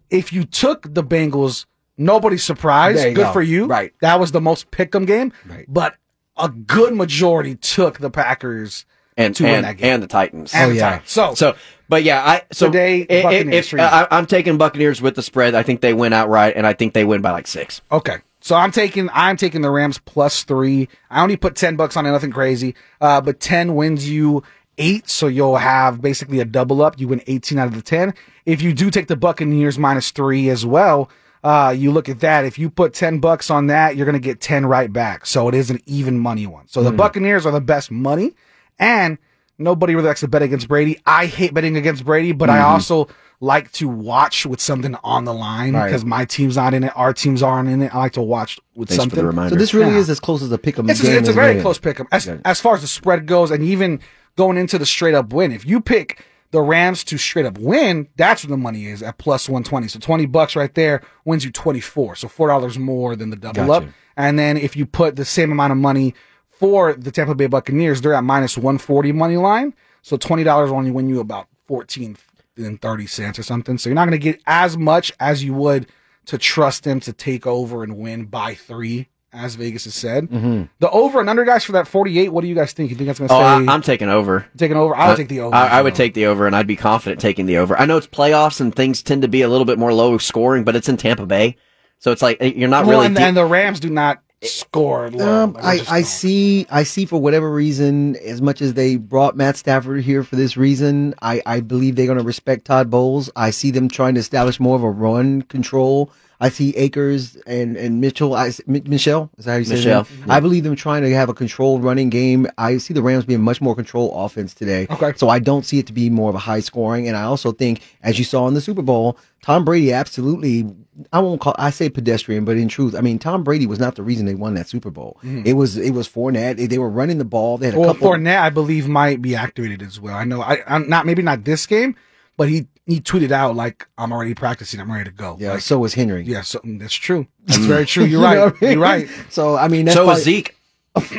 if 0.10 0.32
you 0.32 0.44
took 0.46 0.94
the 0.94 1.04
Bengals, 1.04 1.66
nobody's 1.98 2.44
surprised. 2.44 3.00
There 3.00 3.14
Good 3.14 3.24
go. 3.24 3.34
for 3.34 3.42
you. 3.42 3.66
Right. 3.66 3.94
That 4.02 4.20
was 4.20 4.32
the 4.32 4.42
most 4.42 4.70
pick'em 4.72 5.08
game. 5.08 5.34
Right. 5.46 5.66
But 5.68 5.96
a 6.38 6.50
good 6.50 6.94
majority 6.94 7.56
took 7.56 8.00
the 8.00 8.10
Packers 8.10 8.86
and 9.18 9.36
to 9.36 9.44
win 9.44 9.56
and, 9.56 9.66
that 9.66 9.78
game. 9.78 9.94
and 9.94 10.04
the 10.04 10.08
Titans. 10.08 10.54
and 10.54 10.66
Oh, 10.66 10.70
the 10.70 10.76
yeah. 10.76 10.90
Titans. 10.92 11.12
So, 11.12 11.34
So, 11.36 11.56
but 11.88 12.04
yeah, 12.04 12.24
I 12.24 12.44
so 12.52 12.68
Today, 12.68 13.06
i- 13.10 13.20
i- 13.20 13.24
Buccaneers 13.24 13.66
if, 13.66 13.70
for. 13.70 13.80
I, 13.80 14.08
I'm 14.12 14.26
taking 14.26 14.58
Buccaneers 14.58 15.02
with 15.02 15.16
the 15.16 15.22
spread. 15.24 15.56
I 15.56 15.64
think 15.64 15.82
they 15.82 15.94
win 15.94 16.14
outright, 16.14 16.56
and 16.56 16.68
I 16.68 16.74
think 16.74 16.94
they 16.94 17.06
win 17.06 17.22
by 17.22 17.32
like 17.32 17.48
six. 17.48 17.82
Okay. 17.92 18.18
So 18.46 18.56
I'm 18.56 18.72
taking 18.72 19.10
I'm 19.12 19.38
taking 19.38 19.62
the 19.62 19.72
Rams 19.72 19.98
plus 19.98 20.44
three. 20.44 20.88
I 21.10 21.24
only 21.24 21.36
put 21.36 21.56
ten 21.56 21.78
bucks 21.78 21.98
on 21.98 22.06
it, 22.06 22.12
nothing 22.12 22.30
crazy. 22.30 22.76
Uh, 23.02 23.20
but 23.20 23.40
ten 23.40 23.74
wins 23.74 24.08
you 24.08 24.44
eight, 24.78 25.10
so 25.10 25.26
you'll 25.26 25.58
have 25.58 26.00
basically 26.00 26.40
a 26.40 26.46
double 26.46 26.84
up. 26.84 27.00
You 27.00 27.08
win 27.08 27.24
eighteen 27.26 27.58
out 27.58 27.66
of 27.66 27.74
the 27.74 27.82
ten. 27.82 28.14
If 28.46 28.62
you 28.62 28.72
do 28.72 28.92
take 28.92 29.08
the 29.08 29.16
Buccaneers 29.16 29.80
minus 29.80 30.12
three 30.12 30.50
as 30.50 30.64
well, 30.64 31.10
uh, 31.44 31.74
you 31.76 31.92
look 31.92 32.08
at 32.08 32.20
that. 32.20 32.46
If 32.46 32.60
you 32.60 32.70
put 32.70 32.94
ten 32.94 33.18
bucks 33.18 33.50
on 33.50 33.66
that, 33.66 33.96
you're 33.96 34.06
gonna 34.06 34.20
get 34.20 34.42
ten 34.42 34.68
right 34.68 34.94
back. 34.94 35.26
So 35.26 35.48
it 35.48 35.56
is 35.56 35.72
an 35.72 35.82
even 35.88 36.20
money 36.20 36.46
one. 36.46 36.68
So 36.68 36.84
the 36.84 36.92
Buccaneers 36.92 37.48
are 37.48 37.52
the 37.52 37.62
best 37.62 37.90
money, 37.90 38.36
and 38.78 39.18
nobody 39.58 39.96
really 39.96 40.10
likes 40.10 40.20
to 40.20 40.28
bet 40.28 40.44
against 40.44 40.68
Brady. 40.68 41.00
I 41.04 41.26
hate 41.26 41.56
betting 41.56 41.78
against 41.78 42.06
Brady, 42.06 42.32
but 42.32 42.52
I 42.52 42.60
also 42.60 43.08
like 43.42 43.72
to 43.74 43.88
watch 43.88 44.46
with 44.46 44.62
something 44.62 44.96
on 45.04 45.26
the 45.26 45.34
line 45.34 45.74
Right. 45.74 45.86
because 45.86 46.06
my 46.06 46.26
team's 46.26 46.56
not 46.56 46.74
in 46.74 46.84
it, 46.86 46.94
our 46.96 47.14
teams 47.14 47.44
aren't 47.44 47.70
in 47.70 47.82
it. 47.82 47.94
I 47.94 47.98
like 48.00 48.14
to 48.14 48.22
watch 48.22 48.60
with 48.76 48.90
Thanks 48.90 48.96
for 48.98 49.02
something. 49.02 49.20
the 49.20 49.26
reminder. 49.28 49.50
So 49.56 49.60
this 49.60 49.74
really 49.74 49.92
Yeah. 49.94 49.98
is 50.00 50.10
as 50.10 50.20
close 50.20 50.42
as 50.42 50.52
a 50.52 50.58
pick 50.58 50.80
'em 50.80 50.90
It's, 50.90 51.02
game. 51.02 51.18
it's 51.18 51.30
a 51.30 51.34
very 51.34 51.50
many. 51.54 51.62
close 51.62 51.78
pick 51.78 52.00
'em. 52.00 52.08
As, 52.12 52.26
Yeah. 52.26 52.38
as 52.46 52.62
far 52.62 52.76
as 52.76 52.82
the 52.82 52.88
spread 52.88 53.26
goes, 53.26 53.52
and 53.52 53.64
even 53.64 54.00
going 54.38 54.58
into 54.58 54.78
the 54.78 54.86
straight 54.86 55.14
up 55.16 55.34
win, 55.34 55.52
if 55.52 55.66
you 55.66 55.82
pick 55.82 56.24
the 56.52 56.62
Rams 56.62 57.04
to 57.04 57.18
straight 57.18 57.46
up 57.46 57.58
win, 57.60 58.08
that's 58.16 58.44
where 58.46 58.52
the 58.52 58.58
money 58.58 58.86
is 58.86 59.04
at 59.04 59.18
plus 59.18 59.50
120. 59.50 59.88
So 59.90 60.00
20 60.00 60.26
bucks 60.26 60.56
right 60.56 60.74
there 60.74 61.02
wins 61.26 61.44
you 61.44 61.52
24. 61.52 62.16
So 62.16 62.28
$4 62.30 62.78
more 62.80 63.16
than 63.16 63.30
the 63.30 63.36
double 63.36 63.66
Gotcha. 63.68 63.88
up. 63.88 63.92
And 64.16 64.40
then 64.40 64.56
if 64.56 64.78
you 64.78 64.86
put 64.86 65.18
the 65.18 65.26
same 65.26 65.52
amount 65.52 65.72
of 65.74 65.78
money 65.78 66.14
for 66.58 66.94
the 66.94 67.12
Tampa 67.12 67.36
Bay 67.36 67.48
Buccaneers, 67.48 68.00
they're 68.00 68.14
at 68.14 68.24
minus 68.24 68.58
140 68.58 69.12
money 69.12 69.36
line. 69.36 69.74
So 70.02 70.16
$20 70.16 70.72
only 70.72 70.92
win 70.92 71.10
you 71.10 71.20
about 71.20 71.48
14 71.68 72.16
and 72.58 72.82
30 72.82 73.08
cents 73.08 73.40
or 73.40 73.44
something. 73.44 73.78
So 73.78 73.90
you're 73.90 73.96
not 73.96 74.06
going 74.08 74.20
to 74.20 74.24
get 74.32 74.42
as 74.48 74.78
much 74.78 75.12
as 75.20 75.44
you 75.44 75.54
would 75.54 75.88
to 76.26 76.38
trust 76.38 76.84
them 76.84 77.00
to 77.02 77.14
take 77.14 77.46
over 77.46 77.84
and 77.84 77.98
win 77.98 78.26
by 78.26 78.56
three, 78.56 79.10
as 79.32 79.56
Vegas 79.56 79.84
has 79.84 79.94
said. 79.94 80.30
Mm-hmm. 80.30 80.64
The 80.80 80.90
over 80.90 81.20
and 81.20 81.30
under 81.30 81.44
guys 81.46 81.64
for 81.64 81.74
that 81.74 81.88
48, 81.88 82.30
what 82.30 82.42
do 82.42 82.48
you 82.48 82.56
guys 82.56 82.74
think? 82.74 82.90
You 82.90 82.96
think 82.96 83.08
that's 83.08 83.20
going 83.20 83.30
to 83.30 83.36
Oh, 83.36 83.38
stay 83.38 83.70
I, 83.70 83.74
I'm 83.74 83.82
taking 83.82 84.10
over. 84.10 84.46
taking 84.58 84.78
over? 84.78 84.96
I 84.96 85.08
would 85.08 85.14
Uh, 85.14 85.18
take 85.18 85.28
the 85.30 85.42
over. 85.42 85.56
I, 85.56 85.68
I 85.68 85.82
would 85.82 85.94
take 85.96 86.14
the 86.14 86.26
over, 86.28 86.48
and 86.48 86.56
I'd 86.56 86.66
be 86.68 86.76
confident 86.76 87.22
taking 87.22 87.46
the 87.46 87.58
over. 87.58 87.78
I 87.80 87.86
know 87.86 87.98
it's 87.98 88.08
playoffs 88.08 88.60
and 88.62 88.74
things 88.74 89.04
tend 89.04 89.22
to 89.22 89.28
be 89.28 89.42
a 89.44 89.50
little 89.50 89.66
bit 89.66 89.78
more 89.78 89.94
low 89.94 90.18
scoring, 90.18 90.64
but 90.64 90.76
it's 90.76 90.90
in 90.90 90.98
Tampa 90.98 91.26
Bay, 91.26 91.58
so 92.00 92.12
it's 92.12 92.22
like 92.22 92.38
eh, 92.40 92.54
you're 92.56 92.70
not 92.70 92.86
Well, 92.86 92.98
really. 92.98 93.06
and, 93.08 93.16
deep- 93.16 93.26
and 93.26 93.38
the 93.38 93.46
Rams 93.46 93.80
do 93.80 93.90
not 93.90 94.22
score. 94.44 95.10
low. 95.10 95.44
Um, 95.46 95.54
They 95.54 95.62
I, 95.62 95.82
I 95.90 96.02
see 96.02 96.68
I 96.70 96.84
see 96.84 97.06
for 97.06 97.22
whatever 97.22 97.52
reason, 97.52 98.16
as 98.18 98.42
much 98.42 98.62
as 98.62 98.74
they 98.74 98.96
brought 98.98 99.36
Matt 99.36 99.58
Stafford 99.58 100.04
here 100.04 100.24
for 100.24 100.36
this 100.36 100.58
reason, 100.58 101.16
I, 101.22 101.42
I 101.46 101.62
believe 101.62 101.96
they're 101.96 102.06
going 102.06 102.18
to 102.18 102.24
respect 102.24 102.66
Todd 102.66 102.90
Bowles. 102.90 103.30
I 103.36 103.52
see 103.52 103.72
them 103.72 103.90
trying 103.90 104.16
to 104.16 104.20
establish 104.20 104.60
more 104.60 104.76
of 104.76 104.84
a 104.84 104.90
run 104.90 105.44
control. 105.44 106.12
I 106.40 106.50
see 106.50 106.76
Akers 106.76 107.36
and, 107.48 107.78
and 107.78 108.02
Mitchell. 108.02 108.34
I, 108.36 108.52
Michel 108.68 109.30
is 109.38 109.46
that 109.46 109.52
how 109.52 109.58
you 109.58 109.66
say 109.66 109.76
Michel, 109.76 110.08
name? 110.20 110.32
I 110.32 110.40
believe 110.40 110.64
them 110.64 110.76
trying 110.76 111.04
to 111.04 111.14
have 111.14 111.30
a 111.30 111.34
controlled 111.34 111.84
running 111.84 112.10
game. 112.10 112.48
I 112.58 112.78
see 112.78 112.94
the 112.94 113.02
Rams 113.02 113.26
being 113.26 113.42
much 113.42 113.62
more 113.62 113.76
control 113.76 114.14
offense 114.26 114.54
today. 114.54 114.88
Okay. 114.90 115.14
So 115.16 115.30
I 115.30 115.40
don't 115.40 115.66
see 115.66 115.80
it 115.80 115.88
to 115.88 115.94
be 115.94 116.10
more 116.10 116.30
of 116.30 116.36
a 116.36 116.40
high 116.40 116.60
scoring. 116.60 117.08
And 117.08 117.16
I 117.16 117.24
also 117.24 117.52
think, 117.52 117.82
as 118.04 118.20
you 118.20 118.26
saw 118.26 118.48
in 118.48 118.54
the 118.54 118.62
Super 118.62 118.82
Bowl, 118.82 119.18
Tom 119.42 119.64
Brady 119.64 119.94
absolutely, 119.94 120.66
I 121.14 121.20
won't 121.20 121.40
call, 121.40 121.56
I 121.58 121.70
say 121.70 121.90
pedestrian, 121.90 122.46
but 122.46 122.58
in 122.58 122.68
truth, 122.68 122.96
I 122.96 123.02
mean, 123.02 123.20
Tom 123.20 123.44
Brady 123.44 123.68
was 123.68 123.80
not 123.80 123.96
the 123.96 124.04
reason 124.04 124.26
they 124.26 124.36
won 124.36 124.56
that 124.56 124.68
Super 124.68 124.90
Bowl. 124.90 125.18
Mm-hmm. 125.20 125.44
It 125.46 125.54
was, 125.54 125.78
it 125.78 125.92
was 125.92 126.10
Fournette. 126.10 126.58
They, 126.58 126.68
they 126.68 126.80
were 126.80 126.90
running 126.90 127.18
the 127.20 127.26
ball. 127.26 127.58
They 127.58 127.68
had 127.68 127.76
a 127.76 127.80
Well, 127.80 127.94
couple. 127.94 128.10
Fournette, 128.12 128.40
I 128.42 128.50
believe, 128.50 128.88
might 128.88 129.22
be 129.22 129.36
activated 129.36 129.82
as 129.84 130.00
well. 130.00 130.16
I 130.16 130.24
know, 130.24 130.42
I, 130.42 130.64
I'm 130.68 130.90
not 130.90 131.06
maybe 131.06 131.22
not 131.22 131.44
this 131.44 131.66
game, 131.66 131.96
but 132.38 132.50
he 132.50 132.68
he 132.86 133.00
tweeted 133.02 133.32
out 133.32 133.56
like, 133.56 133.88
"I'm 133.98 134.12
already 134.14 134.34
practicing. 134.36 134.80
I'm 134.80 134.92
ready 134.92 135.06
to 135.10 135.16
go." 135.16 135.38
yeah. 135.40 135.54
Like, 135.54 135.62
so 135.62 135.80
was 135.80 135.94
Henry. 135.96 136.24
yeah, 136.24 136.42
so 136.42 136.60
mm, 136.60 136.80
that's 136.80 136.94
true. 136.94 137.28
That's 137.46 137.58
very 137.66 137.86
true. 137.86 138.04
You're 138.06 138.20
You 138.22 138.26
right. 138.26 138.36
know 138.38 138.46
I 138.48 138.52
mean? 138.62 138.72
You're 138.74 138.80
right. 138.82 139.10
So, 139.30 139.56
I 139.58 139.68
mean, 139.68 139.86
that's 139.86 139.96
so 139.96 140.04
probably, 140.06 140.20
is 140.20 140.24
Zeke, 140.26 140.56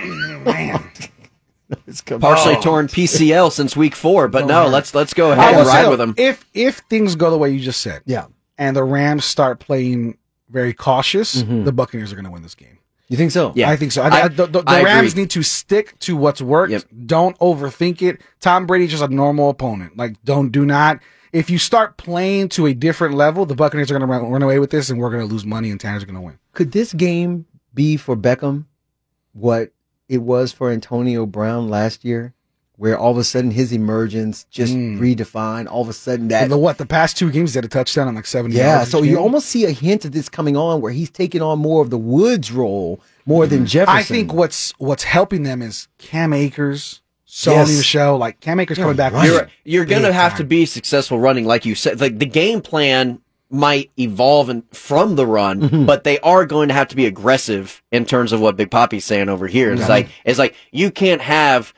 Man, 0.45 0.83
it's 1.87 2.01
come- 2.01 2.21
partially 2.21 2.57
torn 2.62 2.87
PCL 2.87 3.53
since 3.53 3.77
week 3.77 3.95
four. 3.95 4.29
But 4.29 4.47
no, 4.47 4.64
hurt. 4.64 4.69
let's 4.71 4.95
let's 4.95 5.14
go 5.14 5.33
ahead 5.33 5.53
will 5.55 5.61
and 5.62 5.69
say, 5.69 5.83
ride 5.83 5.89
with 5.91 6.01
him. 6.01 6.14
If 6.17 6.45
if 6.55 6.79
things 6.91 7.17
go 7.17 7.31
the 7.31 7.39
way 7.39 7.51
you 7.51 7.61
just 7.61 7.81
said, 7.81 8.03
Yeah. 8.07 8.27
and 8.59 8.77
the 8.77 8.85
Rams 8.85 9.25
start 9.25 9.59
playing 9.61 10.19
very 10.49 10.73
cautious, 10.73 11.43
Mhm. 11.43 11.64
the 11.64 11.73
Buccaneers 11.73 12.12
are 12.12 12.14
going 12.14 12.25
to 12.27 12.31
win 12.31 12.43
this 12.43 12.55
game. 12.55 12.79
You 13.09 13.17
think 13.17 13.31
so? 13.31 13.53
Yeah. 13.55 13.71
I 13.71 13.77
think 13.77 13.93
so. 13.93 14.03
I, 14.03 14.09
I- 14.09 14.23
I- 14.25 14.29
the 14.29 14.47
the, 14.47 14.62
the 14.62 14.71
I 14.71 14.83
Rams 14.83 15.12
agree. 15.12 15.23
need 15.23 15.31
to 15.31 15.43
stick 15.43 15.99
to 16.01 16.17
what's 16.17 16.41
worked. 16.41 16.73
Yep. 16.73 16.85
Don't 17.07 17.39
overthink 17.41 18.03
it. 18.03 18.21
Tom 18.41 18.67
Brady's 18.67 18.91
just 18.93 19.03
a 19.03 19.09
normal 19.09 19.51
opponent. 19.51 19.97
Like, 19.97 20.14
don't 20.25 20.51
do 20.51 20.64
not. 20.64 21.01
If 21.33 21.51
you 21.51 21.59
start 21.59 21.97
playing 21.97 22.51
to 22.51 22.66
a 22.66 22.74
different 22.74 23.14
level, 23.14 23.47
the 23.47 23.55
Buccaneers 23.55 23.91
are 23.91 23.99
going 23.99 24.09
to 24.09 24.29
run, 24.29 24.43
away 24.43 24.59
with 24.59 24.70
this, 24.70 24.91
and 24.91 24.99
we're 24.99 25.11
going 25.11 25.27
to 25.27 25.33
lose 25.33 25.45
money, 25.45 25.70
and 25.70 25.81
Tanner's 25.81 26.03
are 26.03 26.07
going 26.07 26.14
to 26.16 26.20
win. 26.20 26.39
Could 26.53 26.72
this 26.72 26.93
game 26.93 27.47
be 27.74 27.97
for 27.97 28.16
Beckham 28.16 28.64
what 29.33 29.72
it 30.09 30.18
was 30.18 30.53
for 30.53 30.70
Antonio 30.70 31.27
Brown 31.27 31.68
last 31.68 32.05
year? 32.05 32.33
Where 32.79 32.99
all 32.99 33.12
of 33.12 33.16
a 33.16 33.24
sudden 33.24 33.53
his 33.53 33.72
emergence 33.72 34.45
just 34.51 34.74
Mm. 34.74 34.99
redefined. 34.99 35.66
All 35.66 35.81
of 35.81 35.89
a 35.89 35.95
sudden 35.95 36.29
that 36.29 36.51
the 36.51 36.59
what? 36.59 36.77
The 36.77 36.85
past 36.85 37.16
two 37.16 37.31
games, 37.31 37.55
he 37.55 37.57
had 37.57 37.64
a 37.64 37.68
touchdown 37.68 38.07
on 38.07 38.14
like 38.14 38.27
seventy. 38.27 38.57
Yeah, 38.57 38.85
so 38.85 39.03
each 39.03 39.12
you 39.12 39.18
almost 39.18 39.49
see 39.49 39.64
a 39.64 39.70
hint 39.70 40.05
of 40.05 40.12
this 40.12 40.29
coming 40.29 40.59
on 40.59 40.83
where 40.83 40.93
he's 40.93 41.09
taking 41.09 41.41
on 41.41 41.59
more 41.59 41.81
of 41.81 41.89
the 41.89 41.97
Woods 41.97 42.53
role 42.53 43.01
more 43.24 43.47
than 43.47 43.64
Jefferson. 43.64 43.95
Mm-hmm. 43.95 43.99
I 43.99 44.03
think 44.03 44.33
what's 44.35 44.74
what's 44.77 45.05
helping 45.05 45.43
them 45.43 45.62
is 45.62 45.89
Cam 45.97 46.35
Akers, 46.35 47.01
Sony 47.37 47.57
Yes. 47.66 47.76
Michel, 47.76 48.16
like 48.16 48.41
Cam 48.41 48.59
Akers 48.61 48.78
coming 48.78 48.97
back. 48.97 49.12
right. 49.12 49.26
You're 49.28 49.49
you're 49.64 49.84
going 49.84 50.05
to 50.05 50.12
have 50.12 50.32
time. 50.32 50.39
to 50.39 50.45
be 50.45 50.64
successful 50.64 51.18
running, 51.18 51.45
like 51.45 51.66
you 51.66 51.74
said. 51.74 52.01
Like 52.01 52.18
the 52.18 52.24
game 52.24 52.62
plan 52.62 53.20
might 53.51 53.91
evolve 53.99 54.49
in, 54.49 54.62
from 54.72 55.16
the 55.16 55.26
run, 55.26 55.61
Mm-hmm. 55.61 55.84
but 55.84 56.03
they 56.05 56.18
are 56.20 56.47
going 56.47 56.68
to 56.68 56.74
have 56.74 56.89
to 56.89 56.97
be 56.97 57.05
aggressive 57.05 57.82
in 57.93 58.07
terms 58.07 58.32
of 58.32 58.41
what 58.41 58.57
Big 58.57 58.70
Poppy's 58.70 59.05
saying 59.05 59.28
over 59.28 59.47
here. 59.47 59.70
It's 59.72 59.87
like 59.87 60.09
it's 60.24 60.39
like 60.39 60.55
you 60.72 60.91
can't 60.91 61.20
have 61.20 61.74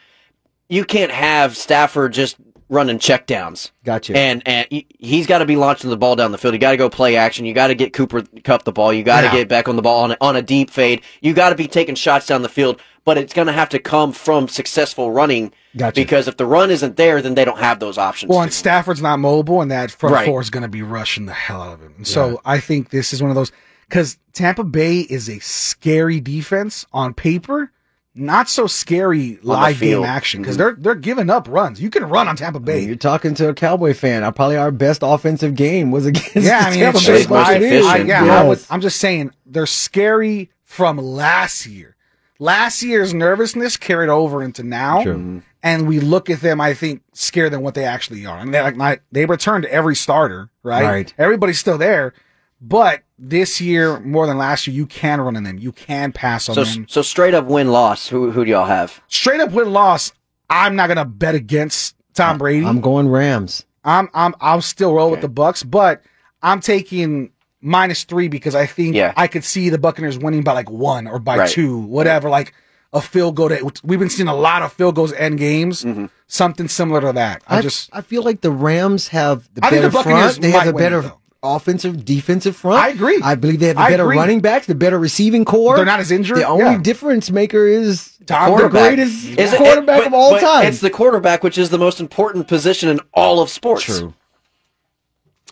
you 0.68 0.84
can't 0.84 1.10
have 1.10 1.56
Stafford 1.56 2.12
just 2.12 2.36
running 2.70 2.98
checkdowns. 2.98 3.72
Gotcha. 3.82 4.16
And 4.16 4.46
and 4.46 4.66
he- 4.70 4.86
he's 4.98 5.26
got 5.26 5.38
to 5.38 5.46
be 5.46 5.56
launching 5.56 5.90
the 5.90 5.96
ball 5.96 6.14
down 6.14 6.30
the 6.32 6.38
field. 6.38 6.54
You 6.54 6.60
got 6.60 6.70
to 6.70 6.76
go 6.76 6.88
play 6.88 7.16
action. 7.16 7.46
You 7.46 7.52
got 7.54 7.66
to 7.68 7.74
get 7.74 7.92
Cooper 7.94 8.22
Kupp 8.44 8.62
the 8.64 8.72
ball. 8.72 8.92
You 8.92 9.02
got 9.02 9.22
to 9.22 9.26
Yeah. 9.28 9.32
get 9.32 9.48
back 9.48 9.68
on 9.68 9.74
the 9.76 9.82
ball 9.82 10.04
on 10.04 10.12
a, 10.12 10.16
on 10.20 10.36
a 10.36 10.42
deep 10.42 10.70
fade. 10.70 11.00
You 11.20 11.32
got 11.34 11.48
to 11.50 11.54
be 11.56 11.66
taking 11.66 11.94
shots 11.96 12.26
down 12.26 12.42
the 12.42 12.48
field. 12.48 12.80
But 13.08 13.16
it's 13.16 13.32
going 13.32 13.46
to 13.46 13.54
have 13.54 13.70
to 13.70 13.78
come 13.78 14.12
from 14.12 14.48
successful 14.48 15.10
running. 15.10 15.50
Gotcha. 15.74 15.94
Because 15.98 16.28
if 16.28 16.36
the 16.36 16.44
run 16.44 16.70
isn't 16.70 16.96
there, 16.98 17.22
then 17.22 17.34
they 17.36 17.44
don't 17.46 17.58
have 17.58 17.80
those 17.80 17.96
options. 17.96 18.28
Well, 18.28 18.40
to- 18.40 18.42
and 18.42 18.52
Stafford's 18.52 19.00
not 19.00 19.18
mobile, 19.18 19.62
and 19.62 19.70
that 19.70 19.90
front 19.90 20.14
Right. 20.14 20.26
four 20.26 20.42
is 20.42 20.50
going 20.50 20.62
to 20.64 20.68
be 20.68 20.82
rushing 20.82 21.24
the 21.24 21.32
hell 21.32 21.62
out 21.62 21.72
of 21.72 21.80
him. 21.80 21.94
And 21.96 22.06
so 22.06 22.42
I 22.44 22.60
think 22.60 22.90
this 22.90 23.14
is 23.14 23.22
one 23.22 23.30
of 23.30 23.34
those 23.34 23.50
because 23.88 24.18
Tampa 24.34 24.62
Bay 24.62 24.98
is 25.00 25.30
a 25.30 25.38
scary 25.38 26.20
defense 26.20 26.84
on 26.92 27.14
paper, 27.14 27.72
not 28.14 28.50
so 28.50 28.66
scary 28.66 29.38
live 29.42 29.80
game 29.80 30.02
action 30.04 30.42
because 30.42 30.56
Mhm. 30.56 30.58
they're 30.58 30.76
they're 30.78 30.94
giving 30.94 31.30
up 31.30 31.46
runs. 31.48 31.80
You 31.80 31.88
can 31.88 32.04
run 32.04 32.28
on 32.28 32.36
Tampa 32.36 32.60
Bay. 32.60 32.84
You're 32.84 32.96
talking 32.96 33.32
to 33.36 33.48
a 33.48 33.54
Cowboy 33.54 33.94
fan. 33.94 34.22
Our, 34.22 34.32
probably 34.32 34.58
our 34.58 34.70
best 34.70 35.00
offensive 35.02 35.54
game 35.54 35.90
was 35.90 36.04
against 36.04 36.34
yeah, 36.36 36.64
the 36.64 36.66
I 36.66 36.70
mean, 36.72 36.80
Tampa 36.80 36.98
Bay 36.98 37.04
just, 37.06 37.30
most 37.30 37.38
I, 37.48 37.54
Buccaneers. 37.54 37.86
I, 37.86 37.88
efficient. 37.90 38.08
yeah, 38.10 38.24
Yes. 38.26 38.38
I 38.38 38.48
would, 38.48 38.60
I'm 38.68 38.80
just 38.82 38.98
saying 39.00 39.30
they're 39.46 39.64
scary 39.66 40.50
from 40.64 40.98
last 40.98 41.64
year. 41.66 41.94
Last 42.38 42.82
year's 42.82 43.12
nervousness 43.12 43.76
carried 43.76 44.08
over 44.08 44.42
into 44.42 44.62
now. 44.62 45.02
True. 45.02 45.14
Mm-hmm. 45.14 45.38
and 45.62 45.88
we 45.88 45.98
look 45.98 46.30
at 46.30 46.40
them, 46.40 46.60
I 46.60 46.74
think, 46.74 47.02
scared 47.12 47.52
than 47.52 47.62
what 47.62 47.74
they 47.74 47.84
actually 47.84 48.24
are. 48.26 48.38
I 48.38 48.44
mean, 48.44 48.52
they 48.52 48.60
like 48.60 48.76
not, 48.76 49.00
they 49.10 49.26
returned 49.26 49.64
every 49.66 49.96
starter, 49.96 50.50
right? 50.62 50.84
Right. 50.84 51.14
Everybody's 51.18 51.58
still 51.58 51.78
there, 51.78 52.14
but 52.60 53.02
this 53.18 53.60
year 53.60 53.98
more 54.00 54.26
than 54.26 54.38
last 54.38 54.66
year, 54.66 54.76
you 54.76 54.86
can 54.86 55.20
run 55.20 55.36
on 55.36 55.42
them, 55.42 55.58
you 55.58 55.72
can 55.72 56.12
pass 56.12 56.48
on 56.48 56.54
so 56.54 56.64
them. 56.64 56.86
so 56.88 57.02
straight 57.02 57.34
up 57.34 57.46
win 57.46 57.68
loss. 57.72 58.08
Who 58.08 58.30
who 58.30 58.44
do 58.44 58.50
y'all 58.52 58.66
have? 58.66 59.02
Straight 59.08 59.40
up 59.40 59.50
win 59.50 59.72
loss. 59.72 60.12
I'm 60.48 60.76
not 60.76 60.86
gonna 60.88 61.04
bet 61.04 61.34
against 61.34 61.96
Tom 62.14 62.38
Brady. 62.38 62.64
I'm 62.64 62.80
going 62.80 63.08
Rams. 63.08 63.66
I'm 63.84 64.08
I'm 64.14 64.34
I'll 64.40 64.60
still 64.62 64.94
roll 64.94 65.10
with 65.10 65.20
the 65.20 65.28
Bucks, 65.28 65.62
but 65.64 66.02
I'm 66.42 66.60
taking 66.60 67.32
minus 67.60 68.04
three 68.04 68.28
because 68.28 68.54
I 68.54 68.66
think 68.66 68.94
Yeah. 68.94 69.12
I 69.16 69.26
could 69.26 69.44
see 69.44 69.68
the 69.68 69.78
Buccaneers 69.78 70.18
winning 70.18 70.42
by 70.42 70.52
like 70.52 70.70
one 70.70 71.06
or 71.06 71.18
by 71.18 71.38
Right. 71.38 71.50
two, 71.50 71.78
whatever. 71.78 72.28
Like 72.28 72.52
a 72.92 73.00
field 73.00 73.36
goal. 73.36 73.48
To, 73.50 73.72
we've 73.84 73.98
been 73.98 74.08
seeing 74.10 74.28
a 74.28 74.34
lot 74.34 74.62
of 74.62 74.72
field 74.72 74.94
goals 74.94 75.12
end 75.12 75.38
games. 75.38 75.84
Mm-hmm. 75.84 76.06
Something 76.26 76.68
similar 76.68 77.00
to 77.02 77.12
that. 77.14 77.42
I, 77.48 77.58
I 77.58 77.62
just 77.62 77.90
I 77.92 78.00
feel 78.00 78.22
like 78.22 78.40
the 78.42 78.50
Rams 78.50 79.08
have 79.08 79.48
the 79.54 79.64
I 79.64 79.70
think 79.70 79.82
better 79.82 79.88
the 79.88 79.92
Buccaneers 79.92 80.20
front. 80.38 80.42
They 80.42 80.50
have 80.52 80.66
a 80.68 80.72
win 80.72 80.84
it, 80.84 80.90
better 81.02 81.12
offensive, 81.42 82.04
defensive 82.04 82.56
front. 82.56 82.80
I 82.82 82.88
agree. 82.88 83.20
I 83.22 83.34
believe 83.34 83.60
they 83.60 83.68
have 83.68 83.76
the 83.76 83.82
I 83.82 83.90
better 83.90 84.04
agree. 84.04 84.16
running 84.16 84.40
backs, 84.40 84.66
the 84.66 84.74
better 84.74 84.98
receiving 84.98 85.44
corps. 85.44 85.76
They're 85.76 85.84
not 85.84 86.00
as 86.00 86.10
injured. 86.10 86.38
The 86.38 86.44
only 86.48 86.64
Yeah. 86.64 86.78
difference 86.78 87.30
maker 87.30 87.66
is 87.66 88.10
Tom, 88.26 88.44
the 88.50 88.56
quarterback. 88.56 88.94
greatest 88.96 89.24
Is 89.38 89.52
it- 89.52 89.56
quarterback 89.56 89.98
but- 90.00 90.06
of 90.08 90.14
all 90.14 90.38
time. 90.38 90.66
It's 90.66 90.80
the 90.80 90.90
quarterback, 90.90 91.44
which 91.44 91.56
is 91.58 91.70
the 91.70 91.78
most 91.78 92.00
important 92.00 92.48
position 92.48 92.88
in 92.88 93.00
all 93.14 93.40
of 93.40 93.50
sports. 93.50 93.84
True. 93.84 94.14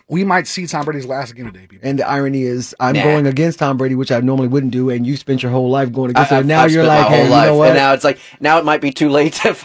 We 0.09 0.23
might 0.23 0.47
see 0.47 0.65
Tom 0.67 0.85
Brady's 0.85 1.05
last 1.05 1.35
game 1.35 1.47
today, 1.51 1.67
people. 1.67 1.87
And 1.87 1.99
the 1.99 2.07
irony 2.07 2.43
is, 2.43 2.73
I'm 2.79 2.95
Nah. 2.95 3.03
going 3.03 3.27
against 3.27 3.59
Tom 3.59 3.75
Brady, 3.75 3.93
which 3.95 4.11
I 4.11 4.19
normally 4.21 4.47
wouldn't 4.47 4.71
do, 4.71 4.89
and 4.89 5.05
you 5.05 5.17
spent 5.17 5.43
your 5.43 5.51
whole 5.51 5.69
life 5.69 5.91
going 5.91 6.11
against 6.11 6.31
I, 6.31 6.39
him. 6.39 6.47
Now 6.47 6.61
I've 6.63 6.71
you're 6.71 6.85
spent 6.85 6.99
like, 7.01 7.09
my 7.09 7.15
hey, 7.15 7.17
whole 7.17 7.25
you 7.25 7.31
life, 7.31 7.45
know 7.47 7.55
what? 7.57 7.67
and 7.69 7.77
now 7.77 7.93
it's 7.93 8.03
like 8.05 8.19
now 8.39 8.57
it 8.57 8.63
might 8.65 8.79
be 8.81 8.91
too 8.91 9.09
late. 9.09 9.33
To, 9.33 9.55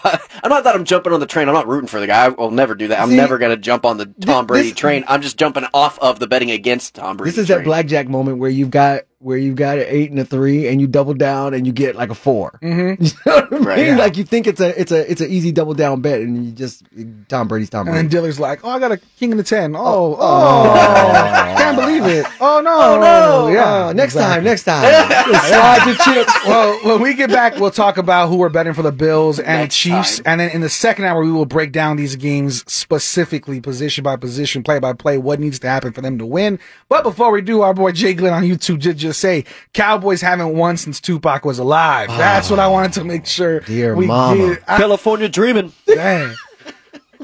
I'm 0.42 0.50
not 0.50 0.64
that 0.64 0.74
I'm 0.74 0.84
jumping 0.84 1.12
on 1.12 1.20
the 1.20 1.26
train. 1.26 1.48
I'm 1.48 1.54
not 1.54 1.68
rooting 1.68 1.86
for 1.86 2.00
the 2.00 2.06
guy. 2.08 2.24
I 2.24 2.28
will 2.30 2.50
never 2.50 2.74
do 2.74 2.88
that. 2.88 3.00
I'm 3.00 3.10
See, 3.10 3.16
never 3.16 3.38
going 3.38 3.52
to 3.52 3.56
jump 3.56 3.84
on 3.86 3.98
the 3.98 4.06
Tom 4.06 4.44
this- 4.44 4.48
Brady 4.48 4.72
train. 4.72 5.04
I'm 5.06 5.22
just 5.22 5.38
jumping 5.38 5.64
off 5.72 5.98
of 6.00 6.18
the 6.18 6.26
betting 6.26 6.50
against 6.50 6.96
Tom 6.96 7.16
Brady. 7.16 7.30
this 7.30 7.38
is 7.38 7.48
that 7.48 7.62
blackjack 7.64 8.08
moment 8.08 8.38
where 8.38 8.50
you've 8.50 8.70
got 8.70 9.02
where 9.22 9.38
you 9.38 9.54
got 9.54 9.78
an 9.78 9.84
eight 9.88 10.10
and 10.10 10.18
a 10.18 10.24
three, 10.24 10.66
and 10.68 10.80
you 10.80 10.86
double 10.86 11.14
down 11.14 11.54
and 11.54 11.66
you 11.66 11.72
get 11.72 11.94
like 11.96 12.10
a 12.10 12.14
4 12.14 12.58
Mm-hmm. 12.62 13.04
You 13.04 13.10
know 13.26 13.34
what 13.36 13.52
I 13.52 13.54
mean? 13.56 13.64
Right, 13.64 13.86
yeah. 13.86 13.96
Like 13.96 14.16
you 14.16 14.24
think 14.24 14.46
it's 14.46 14.60
a 14.60 14.78
it's 14.80 14.90
a 14.92 15.10
it's 15.10 15.20
an 15.20 15.30
easy 15.30 15.52
double 15.52 15.74
down 15.74 16.00
bet, 16.00 16.20
and 16.20 16.44
you 16.44 16.52
just 16.52 16.82
Tom 17.28 17.48
Brady's 17.48 17.70
Tom 17.70 17.84
Brady. 17.86 17.98
And 18.00 18.10
then 18.10 18.22
Diller's 18.22 18.40
like, 18.40 18.64
"Oh, 18.64 18.68
I 18.70 18.78
got 18.78 18.92
a 18.92 18.96
king 19.18 19.30
in 19.30 19.36
the 19.36 19.42
ten. 19.44 19.76
Oh, 19.76 19.80
oh, 19.80 20.16
oh. 20.18 21.54
can't 21.56 21.76
believe 21.76 22.04
it. 22.06 22.26
Oh 22.40 22.60
no, 22.60 22.72
Oh 22.96 23.00
no! 23.00 23.48
Yeah, 23.52 23.86
Uh, 23.88 23.92
next 23.92 24.14
exactly. 24.14 24.34
time, 24.34 24.44
next 24.44 24.64
time, 24.64 24.82
slide 25.48 25.86
your 25.86 25.96
chips. 25.96 26.32
well, 26.46 26.78
when 26.84 27.00
we 27.02 27.14
get 27.14 27.30
back, 27.30 27.56
we'll 27.58 27.70
talk 27.70 27.96
about 27.98 28.28
who 28.28 28.36
we're 28.36 28.48
betting 28.48 28.72
for 28.74 28.82
the 28.82 28.92
Bills 28.92 29.38
and 29.38 29.60
Next 29.62 29.74
the 29.82 29.90
Chiefs. 29.90 30.16
time. 30.16 30.24
And 30.26 30.40
then 30.40 30.50
in 30.50 30.60
the 30.60 30.68
second 30.68 31.04
hour, 31.04 31.22
we 31.24 31.30
will 31.32 31.46
break 31.46 31.72
down 31.72 31.96
these 31.96 32.16
games 32.16 32.64
specifically, 32.72 33.60
position 33.60 34.02
by 34.04 34.16
position, 34.16 34.62
play 34.62 34.78
by 34.78 34.92
play, 34.92 35.18
what 35.18 35.38
needs 35.40 35.58
to 35.60 35.68
happen 35.68 35.92
for 35.92 36.00
them 36.00 36.18
to 36.18 36.26
win. 36.26 36.58
But 36.88 37.02
before 37.02 37.30
we 37.30 37.40
do, 37.42 37.62
our 37.62 37.74
boy 37.74 37.92
Jay 37.92 38.14
Glenn 38.14 38.32
on 38.32 38.42
YouTube 38.42 38.80
did 38.80 38.96
just 39.12 39.20
say 39.20 39.44
Cowboys 39.74 40.20
haven't 40.22 40.54
won 40.56 40.76
since 40.76 41.00
Tupac 41.00 41.44
was 41.44 41.58
alive. 41.58 42.08
That's 42.08 42.50
what 42.50 42.58
I 42.58 42.66
wanted 42.68 42.94
to 42.94 43.04
make 43.04 43.26
sure 43.26 43.60
Dear 43.60 43.94
we 43.94 44.06
mama. 44.06 44.54
get. 44.54 44.62
I, 44.66 44.78
California 44.78 45.28
dreaming. 45.28 45.72
Dang. 45.86 46.34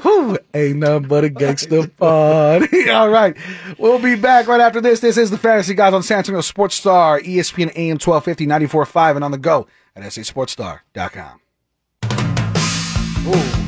Whew, 0.01 0.37
ain't 0.53 0.77
nothing 0.77 1.09
but 1.09 1.23
a 1.25 1.29
gangster 1.29 1.87
pod. 1.97 2.67
All 2.89 3.09
right. 3.09 3.35
We'll 3.77 3.99
be 3.99 4.15
back 4.15 4.47
right 4.47 4.61
after 4.61 4.79
this. 4.79 4.99
This 5.01 5.17
is 5.17 5.29
the 5.29 5.37
Fantasy 5.37 5.73
Guys 5.73 5.93
on 5.93 6.03
San 6.03 6.19
Antonio 6.19 6.39
Sports 6.41 6.75
Star, 6.75 7.19
ESPN 7.19 7.71
AM 7.75 7.97
1250, 7.99 8.47
94.5, 8.47 9.15
and 9.15 9.25
on 9.25 9.31
the 9.31 9.37
go 9.37 9.67
at 9.95 10.03
sasportstar.com. 10.03 11.41
Ooh. 13.27 13.65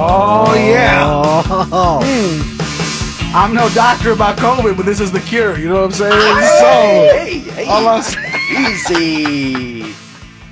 Oh, 0.00 0.54
yeah. 0.54 1.04
Oh, 1.04 2.00
Mm. 2.04 2.67
I'm 3.34 3.54
no 3.54 3.68
doctor 3.70 4.12
about 4.12 4.38
COVID, 4.38 4.76
but 4.76 4.86
this 4.86 5.00
is 5.00 5.12
the 5.12 5.20
cure. 5.20 5.58
You 5.58 5.68
know 5.68 5.82
what 5.82 5.84
I'm 5.84 5.92
saying? 5.92 6.12
Hey, 6.12 7.40
so, 7.44 7.52
hey, 7.54 7.66
all 7.68 7.86
I'm 7.86 8.02
easy. 8.66 9.94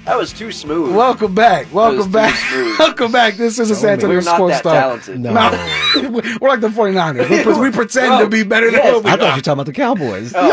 That 0.04 0.16
was 0.16 0.32
too 0.32 0.52
smooth. 0.52 0.94
welcome 0.94 1.34
back. 1.34 1.72
Welcome 1.72 2.12
back. 2.12 2.34
welcome 2.78 3.10
back. 3.10 3.34
This 3.34 3.58
is 3.58 3.70
the 3.70 3.74
San 3.74 3.94
Antonio 3.94 4.18
We're 4.18 4.22
not 4.24 4.36
Sports 4.36 4.54
that 4.56 4.60
Star. 4.60 4.74
talented. 4.74 5.18
no. 5.20 5.32
No, 5.32 6.10
we're 6.40 6.48
like 6.48 6.60
the 6.60 6.68
49ers. 6.68 7.28
We, 7.30 7.42
pre- 7.42 7.58
we 7.60 7.70
pretend 7.72 8.20
to 8.20 8.28
be 8.28 8.44
better 8.44 8.66
than 8.70 8.74
Yes. 8.74 8.94
what 8.94 9.04
we 9.04 9.10
I 9.10 9.16
thought 9.16 9.28
you 9.30 9.36
were 9.36 9.40
talking 9.40 9.52
about 9.54 9.66
the 9.66 9.72
Cowboys. 9.72 10.32
Oh, 10.36 10.48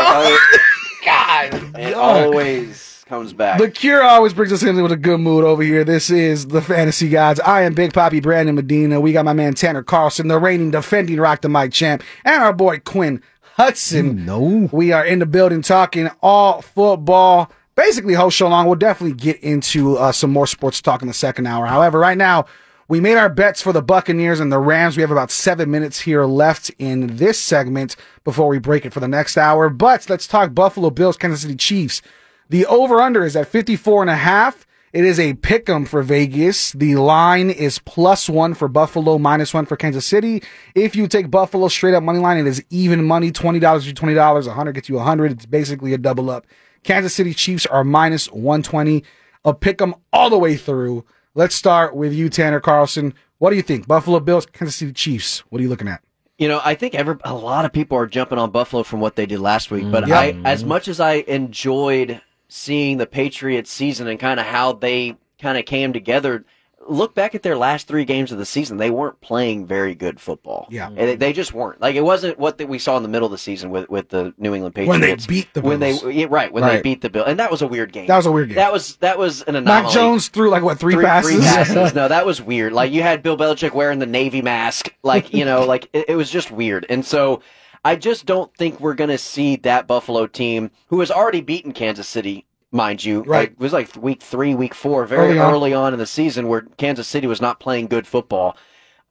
God. 1.04 1.54
it 1.78 1.94
God. 1.94 2.74
Always 3.10 3.30
comes 3.30 3.36
back. 3.36 3.58
The 3.58 3.70
Cure 3.70 4.02
always 4.02 4.32
brings 4.32 4.52
us 4.52 4.62
in 4.62 4.80
with 4.82 4.92
a 4.92 4.96
good 4.96 5.20
mood 5.20 5.44
over 5.44 5.62
here. 5.62 5.84
This 5.84 6.10
is 6.10 6.48
the 6.48 6.62
Fantasy 6.62 7.08
Gods. 7.08 7.40
I 7.40 7.62
am 7.62 7.74
Big 7.74 7.92
Poppy 7.92 8.20
Brandon 8.20 8.54
Medina. 8.54 9.00
We 9.00 9.12
got 9.12 9.24
my 9.24 9.32
man 9.32 9.54
Tanner 9.54 9.82
Carlson, 9.82 10.28
the 10.28 10.38
reigning 10.38 10.70
defending 10.70 11.18
Rock 11.18 11.40
the 11.42 11.48
Mic 11.48 11.72
champ, 11.72 12.02
and 12.24 12.42
our 12.42 12.52
boy 12.52 12.80
Quinn 12.80 13.22
Hudson. 13.56 14.24
No. 14.24 14.68
We 14.72 14.92
are 14.92 15.04
in 15.04 15.18
the 15.18 15.26
building 15.26 15.62
talking 15.62 16.10
all 16.22 16.62
football. 16.62 17.50
Basically, 17.76 18.14
whole 18.14 18.30
show 18.30 18.48
long. 18.48 18.66
We'll 18.66 18.76
definitely 18.76 19.16
get 19.16 19.40
into 19.40 19.96
uh, 19.96 20.12
some 20.12 20.30
more 20.30 20.46
sports 20.46 20.80
talk 20.80 21.02
in 21.02 21.08
the 21.08 21.14
second 21.14 21.46
hour. 21.46 21.66
However, 21.66 21.98
right 21.98 22.18
now, 22.18 22.46
we 22.86 23.00
made 23.00 23.16
our 23.16 23.28
bets 23.28 23.62
for 23.62 23.72
the 23.72 23.82
Buccaneers 23.82 24.38
and 24.38 24.52
the 24.52 24.58
Rams. 24.58 24.96
We 24.96 25.00
have 25.00 25.10
about 25.10 25.30
seven 25.30 25.70
minutes 25.70 26.00
here 26.00 26.24
left 26.24 26.70
in 26.78 27.16
this 27.16 27.40
segment 27.40 27.96
before 28.22 28.46
we 28.46 28.58
break 28.58 28.84
it 28.86 28.92
for 28.92 29.00
the 29.00 29.08
next 29.08 29.36
hour. 29.36 29.70
But 29.70 30.08
let's 30.08 30.28
talk 30.28 30.54
Buffalo 30.54 30.90
Bills, 30.90 31.16
Kansas 31.16 31.42
City 31.42 31.56
Chiefs. 31.56 32.00
The 32.48 32.66
over 32.66 33.00
under 33.00 33.24
is 33.24 33.36
at 33.36 33.48
54 33.48 34.02
and 34.02 34.10
a 34.10 34.16
half. 34.16 34.66
It 34.92 35.04
is 35.04 35.18
a 35.18 35.34
pick 35.34 35.68
'em 35.68 35.86
for 35.86 36.02
Vegas. 36.02 36.70
The 36.72 36.94
line 36.94 37.50
is 37.50 37.80
plus 37.80 38.28
one 38.28 38.54
for 38.54 38.68
Buffalo, 38.68 39.18
minus 39.18 39.52
one 39.52 39.66
for 39.66 39.76
Kansas 39.76 40.06
City. 40.06 40.40
If 40.76 40.94
you 40.94 41.08
take 41.08 41.30
Buffalo 41.32 41.66
straight 41.68 41.94
up 41.94 42.04
money 42.04 42.20
line, 42.20 42.38
it 42.38 42.46
is 42.46 42.62
even 42.70 43.04
money. 43.04 43.32
$20 43.32 43.58
gets 43.60 43.86
you 43.86 43.92
$20. 43.92 44.46
100 44.46 44.72
gets 44.74 44.88
you 44.88 44.96
100 44.96 45.32
It's 45.32 45.46
basically 45.46 45.94
a 45.94 45.98
double 45.98 46.30
up. 46.30 46.46
Kansas 46.84 47.12
City 47.14 47.34
Chiefs 47.34 47.66
are 47.66 47.82
minus 47.82 48.26
120. 48.30 49.02
A 49.44 49.52
pick 49.52 49.82
'em 49.82 49.94
all 50.12 50.30
the 50.30 50.38
way 50.38 50.54
through. 50.56 51.04
Let's 51.34 51.56
start 51.56 51.96
with 51.96 52.12
you, 52.12 52.28
Tanner 52.28 52.60
Carlson. 52.60 53.14
What 53.38 53.50
do 53.50 53.56
you 53.56 53.62
think? 53.62 53.88
Buffalo 53.88 54.20
Bills, 54.20 54.46
Kansas 54.46 54.76
City 54.76 54.92
Chiefs. 54.92 55.42
What 55.48 55.58
are 55.58 55.62
you 55.62 55.68
looking 55.68 55.88
at? 55.88 56.02
You 56.38 56.46
know, 56.48 56.60
I 56.64 56.74
think 56.76 56.94
every, 56.94 57.16
a 57.24 57.34
lot 57.34 57.64
of 57.64 57.72
people 57.72 57.98
are 57.98 58.06
jumping 58.06 58.38
on 58.38 58.50
Buffalo 58.50 58.82
from 58.84 59.00
what 59.00 59.16
they 59.16 59.26
did 59.26 59.40
last 59.40 59.70
week. 59.72 59.90
But 59.90 60.06
Yep. 60.06 60.16
I, 60.16 60.36
as 60.44 60.64
much 60.64 60.86
as 60.88 61.00
I 61.00 61.24
enjoyed 61.26 62.20
seeing 62.54 62.98
the 62.98 63.06
Patriots 63.06 63.68
season 63.68 64.06
and 64.06 64.20
kind 64.20 64.38
of 64.38 64.46
how 64.46 64.72
they 64.72 65.16
kind 65.40 65.58
of 65.58 65.64
came 65.64 65.92
together, 65.92 66.44
look 66.86 67.12
back 67.12 67.34
at 67.34 67.42
their 67.42 67.56
last 67.56 67.88
three 67.88 68.04
games 68.04 68.30
of 68.30 68.38
the 68.38 68.46
season. 68.46 68.76
They 68.76 68.90
weren't 68.90 69.20
playing 69.20 69.66
very 69.66 69.96
good 69.96 70.20
football. 70.20 70.68
Yeah. 70.70 70.88
And 70.88 71.18
they, 71.18 71.32
just 71.32 71.52
weren't. 71.52 71.80
Like 71.80 71.96
it 71.96 72.02
wasn't 72.02 72.38
what 72.38 72.58
that 72.58 72.68
we 72.68 72.78
saw 72.78 72.96
in 72.96 73.02
the 73.02 73.08
middle 73.08 73.26
of 73.26 73.32
the 73.32 73.38
season 73.38 73.70
with, 73.70 73.90
with 73.90 74.08
the 74.08 74.34
New 74.38 74.54
England 74.54 74.76
Patriots 74.76 75.00
When 75.00 75.00
they 75.00 75.16
beat 75.26 75.52
the 75.52 75.62
when 75.62 75.80
they 75.80 75.98
yeah, 76.12 76.26
right 76.30 76.52
when 76.52 76.62
they 76.62 76.80
beat 76.80 77.00
the 77.00 77.10
Bill, 77.10 77.24
and 77.24 77.40
that 77.40 77.50
was 77.50 77.60
a 77.60 77.66
weird 77.66 77.92
game. 77.92 78.06
That 78.06 78.18
was 78.18 78.26
a 78.26 78.32
weird 78.32 78.50
game. 78.50 78.56
That 78.56 78.72
was 78.72 78.96
that 78.98 79.18
was 79.18 79.42
an 79.42 79.56
anomaly. 79.56 79.86
Mac 79.86 79.92
Jones 79.92 80.28
threw 80.28 80.48
like 80.48 80.62
what 80.62 80.78
three, 80.78 80.94
passes? 80.94 81.32
Three 81.32 81.42
passes. 81.42 81.92
no, 81.94 82.06
that 82.06 82.24
was 82.24 82.40
weird. 82.40 82.72
Like 82.72 82.92
you 82.92 83.02
had 83.02 83.24
Bill 83.24 83.36
Belichick 83.36 83.74
wearing 83.74 83.98
the 83.98 84.06
Navy 84.06 84.42
mask. 84.42 84.94
Like, 85.02 85.34
you 85.34 85.44
know, 85.44 85.64
like 85.64 85.88
it, 85.92 86.10
it 86.10 86.14
was 86.14 86.30
just 86.30 86.52
weird. 86.52 86.86
And 86.88 87.04
so 87.04 87.42
I 87.84 87.96
just 87.96 88.24
don't 88.26 88.54
think 88.56 88.80
we're 88.80 88.94
going 88.94 89.10
to 89.10 89.18
see 89.18 89.56
that 89.56 89.86
Buffalo 89.86 90.26
team 90.26 90.70
who 90.88 91.00
has 91.00 91.10
already 91.10 91.40
beaten 91.42 91.72
Kansas 91.72 92.08
City, 92.08 92.46
mind 92.72 93.04
you. 93.04 93.20
Right. 93.22 93.40
Like, 93.40 93.50
it 93.52 93.58
was 93.60 93.72
like 93.72 93.94
week 93.96 94.22
three, 94.22 94.54
week 94.54 94.74
four, 94.74 95.04
very 95.06 95.30
Early 95.32 95.38
on. 95.38 95.52
early 95.52 95.74
on 95.74 95.92
in 95.92 95.98
the 95.98 96.06
season 96.06 96.48
where 96.48 96.62
Kansas 96.78 97.06
City 97.08 97.26
was 97.26 97.40
not 97.40 97.60
playing 97.60 97.86
good 97.88 98.06
football. 98.06 98.56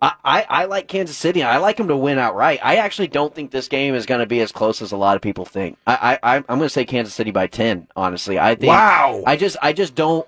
I, 0.01 0.13
I, 0.25 0.45
I 0.49 0.65
like 0.65 0.87
Kansas 0.87 1.15
City. 1.15 1.43
I 1.43 1.57
like 1.57 1.77
them 1.77 1.87
to 1.87 1.95
win 1.95 2.17
outright. 2.17 2.59
I 2.63 2.75
actually 2.77 3.07
don't 3.07 3.33
think 3.33 3.51
this 3.51 3.67
game 3.69 3.95
is 3.95 4.05
going 4.05 4.19
to 4.19 4.25
be 4.25 4.41
as 4.41 4.51
close 4.51 4.81
as 4.81 4.91
a 4.91 4.97
lot 4.97 5.15
of 5.15 5.21
people 5.21 5.45
think. 5.45 5.77
I, 5.87 6.19
I, 6.23 6.37
I'm 6.37 6.43
going 6.47 6.61
to 6.61 6.69
say 6.69 6.83
Kansas 6.83 7.13
City 7.13 7.31
by 7.31 7.47
10, 7.47 7.87
honestly. 7.95 8.37
I 8.39 8.55
think, 8.55 8.69
Wow. 8.71 9.23
I 9.25 9.37
just 9.37 9.55
I 9.61 9.71
just 9.71 9.95
don't 9.95 10.27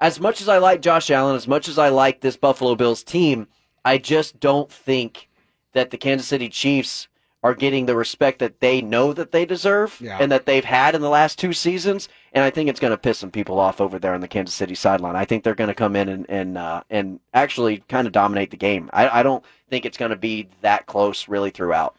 as 0.00 0.20
much 0.20 0.40
as 0.40 0.48
I 0.48 0.58
like 0.58 0.80
Josh 0.82 1.10
Allen, 1.10 1.34
as 1.36 1.48
much 1.48 1.68
as 1.68 1.76
I 1.78 1.88
like 1.88 2.20
this 2.20 2.36
Buffalo 2.36 2.74
Bills 2.76 3.02
team, 3.02 3.48
I 3.84 3.98
just 3.98 4.38
don't 4.38 4.70
think 4.70 5.28
that 5.72 5.90
the 5.90 5.96
Kansas 5.96 6.28
City 6.28 6.48
Chiefs 6.48 7.07
are 7.42 7.54
getting 7.54 7.86
the 7.86 7.94
respect 7.94 8.40
that 8.40 8.58
they 8.60 8.80
know 8.82 9.12
that 9.12 9.30
they 9.30 9.44
deserve 9.44 9.96
Yeah. 10.00 10.18
and 10.20 10.30
that 10.32 10.44
they've 10.44 10.64
had 10.64 10.94
in 10.96 11.00
the 11.02 11.08
last 11.08 11.38
two 11.38 11.52
seasons. 11.52 12.08
And 12.32 12.42
I 12.44 12.50
think 12.50 12.68
it's 12.68 12.80
going 12.80 12.90
to 12.90 12.98
piss 12.98 13.18
some 13.18 13.30
people 13.30 13.60
off 13.60 13.80
over 13.80 13.98
there 13.98 14.12
on 14.12 14.20
the 14.20 14.28
Kansas 14.28 14.54
City 14.56 14.74
sideline. 14.74 15.14
I 15.14 15.24
think 15.24 15.44
they're 15.44 15.54
going 15.54 15.68
to 15.68 15.74
come 15.74 15.94
in 15.96 16.08
and 16.08 16.26
and 16.28 16.58
uh, 16.58 16.82
and 16.90 17.20
actually 17.34 17.78
kind 17.88 18.06
of 18.06 18.12
dominate 18.12 18.50
the 18.50 18.56
game. 18.56 18.90
I, 18.92 19.20
I 19.20 19.22
don't 19.22 19.44
think 19.70 19.84
it's 19.86 19.96
going 19.98 20.10
to 20.10 20.16
be 20.16 20.48
that 20.62 20.86
close 20.86 21.28
really 21.28 21.50
throughout. 21.50 21.94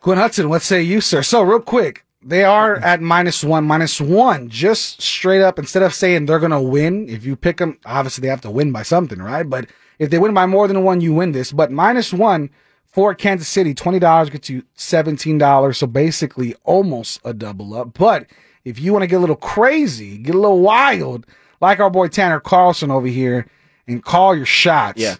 Quinn 0.00 0.18
Hudson, 0.18 0.48
what 0.48 0.62
say 0.62 0.82
you, 0.82 1.00
sir? 1.00 1.22
So, 1.22 1.40
real 1.42 1.60
quick, 1.60 2.04
they 2.22 2.44
are 2.44 2.76
at 2.76 3.00
minus 3.00 3.42
one, 3.42 3.64
minus 3.64 4.00
one, 4.00 4.50
just 4.50 5.00
straight 5.00 5.40
up. 5.42 5.58
Instead 5.58 5.82
of 5.82 5.94
saying 5.94 6.26
they're 6.26 6.38
going 6.38 6.50
to 6.50 6.60
win, 6.60 7.08
if 7.08 7.24
you 7.24 7.36
pick 7.36 7.56
them, 7.58 7.78
obviously 7.86 8.22
they 8.22 8.28
have 8.28 8.42
to 8.42 8.50
win 8.50 8.72
by 8.72 8.82
something, 8.82 9.20
right? 9.22 9.48
But 9.48 9.66
if 9.98 10.10
they 10.10 10.18
win 10.18 10.34
by 10.34 10.44
more 10.46 10.68
than 10.68 10.82
one, 10.82 11.00
you 11.00 11.14
win 11.14 11.32
this. 11.32 11.52
But 11.52 11.70
minus 11.70 12.12
one 12.12 12.50
for 12.94 13.12
Kansas 13.12 13.48
City, 13.48 13.74
$20 13.74 14.30
gets 14.30 14.48
you 14.48 14.62
$17. 14.78 15.76
So, 15.76 15.88
basically, 15.88 16.54
almost 16.62 17.20
a 17.24 17.34
double 17.34 17.74
up. 17.74 17.98
But 17.98 18.26
if 18.64 18.78
you 18.78 18.92
want 18.92 19.02
to 19.02 19.08
get 19.08 19.16
a 19.16 19.18
little 19.18 19.34
crazy, 19.34 20.16
get 20.16 20.36
a 20.36 20.38
little 20.38 20.60
wild, 20.60 21.26
like 21.60 21.80
our 21.80 21.90
boy 21.90 22.06
Tanner 22.06 22.38
Carlson 22.38 22.92
over 22.92 23.08
here, 23.08 23.48
and 23.88 24.02
call 24.02 24.36
your 24.36 24.46
shots. 24.46 25.00
Yeah. 25.00 25.16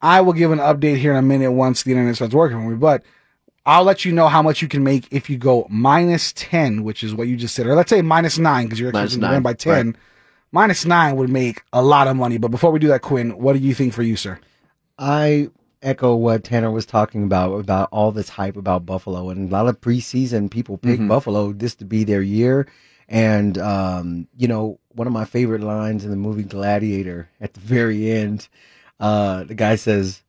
I 0.00 0.20
will 0.20 0.34
give 0.34 0.52
an 0.52 0.60
update 0.60 0.98
here 0.98 1.10
in 1.10 1.16
a 1.16 1.22
minute 1.22 1.50
once 1.50 1.82
the 1.82 1.90
internet 1.90 2.14
starts 2.14 2.32
working 2.32 2.58
for 2.58 2.70
me. 2.70 2.76
But 2.76 3.02
I'll 3.64 3.82
let 3.82 4.04
you 4.04 4.12
know 4.12 4.28
how 4.28 4.40
much 4.40 4.62
you 4.62 4.68
can 4.68 4.84
make 4.84 5.08
if 5.10 5.28
you 5.28 5.36
go 5.36 5.66
minus 5.68 6.32
10, 6.34 6.84
which 6.84 7.02
is 7.02 7.12
what 7.12 7.26
you 7.26 7.36
just 7.36 7.56
said. 7.56 7.66
Or 7.66 7.74
let's 7.74 7.90
say 7.90 8.02
minus 8.02 8.38
9 8.38 8.66
because 8.66 8.78
you're 8.78 8.92
Minus 8.92 9.14
expecting 9.14 9.28
to 9.28 9.34
win 9.34 9.42
by 9.42 9.54
10. 9.54 9.96
Minus 10.52 10.84
9 10.86 11.16
would 11.16 11.28
make 11.28 11.64
a 11.72 11.82
lot 11.82 12.06
of 12.06 12.14
money. 12.14 12.38
But 12.38 12.52
before 12.52 12.70
we 12.70 12.78
do 12.78 12.86
that, 12.88 13.02
Quinn, 13.02 13.36
what 13.36 13.54
do 13.54 13.58
you 13.58 13.74
think 13.74 13.92
for 13.92 14.04
you, 14.04 14.16
sir? 14.16 14.38
I 14.96 15.50
echo 15.86 16.14
what 16.16 16.44
Tanner 16.44 16.70
was 16.70 16.84
talking 16.84 17.22
about 17.24 17.54
about 17.60 17.88
all 17.92 18.10
this 18.12 18.28
hype 18.28 18.56
about 18.56 18.84
Buffalo 18.84 19.30
and 19.30 19.48
a 19.48 19.52
lot 19.52 19.68
of 19.68 19.80
preseason 19.80 20.50
people 20.50 20.76
pick 20.76 20.98
Mhm. 21.00 21.08
Buffalo 21.08 21.52
this 21.52 21.74
to 21.76 21.84
be 21.84 22.04
their 22.04 22.22
year. 22.22 22.66
And 23.08 23.56
um, 23.58 24.26
you 24.36 24.48
know, 24.48 24.78
one 24.94 25.06
of 25.06 25.12
my 25.12 25.24
favorite 25.24 25.62
lines 25.62 26.04
in 26.04 26.10
the 26.10 26.16
movie 26.16 26.42
Gladiator 26.42 27.28
at 27.40 27.54
the 27.54 27.60
very 27.60 28.10
end, 28.10 28.48
uh, 28.98 29.44
the 29.44 29.54
guy 29.54 29.76
says, 29.76 30.22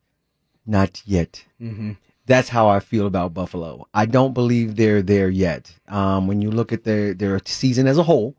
"Not 0.65 1.01
yet." 1.05 1.43
Mm-hmm. 1.59 1.93
That's 2.27 2.49
how 2.49 2.67
I 2.67 2.79
feel 2.79 3.07
about 3.07 3.33
Buffalo. 3.33 3.87
I 3.93 4.05
don't 4.05 4.33
believe 4.33 4.75
they're 4.75 5.01
there 5.01 5.29
yet. 5.29 5.73
Um, 5.87 6.27
when 6.27 6.41
you 6.41 6.51
look 6.51 6.71
at 6.71 6.83
their 6.83 7.13
their 7.15 7.39
season 7.45 7.87
as 7.87 7.97
a 7.97 8.03
whole, 8.03 8.35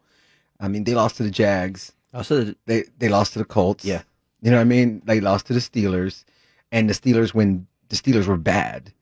I 0.61 0.69
mean, 0.69 0.85
they 0.85 0.95
lost 0.95 1.17
to 1.17 1.25
the 1.25 1.31
Jags. 1.33 1.93
Also, 2.15 2.55
They 2.67 2.85
they 3.01 3.09
lost 3.09 3.33
to 3.33 3.39
the 3.41 3.45
Colts. 3.45 3.85
Yeah. 3.85 4.03
You 4.41 4.51
know 4.53 4.59
what 4.59 4.69
I 4.71 4.75
mean? 4.77 5.03
They 5.05 5.21
lost 5.21 5.47
to 5.47 5.53
the 5.53 5.59
Steelers, 5.61 6.25
and 6.73 6.89
the 6.89 6.95
Steelers 6.95 7.35
when 7.35 7.67
the 7.89 7.97
Steelers 7.97 8.27
were 8.27 8.37
bad. 8.37 8.93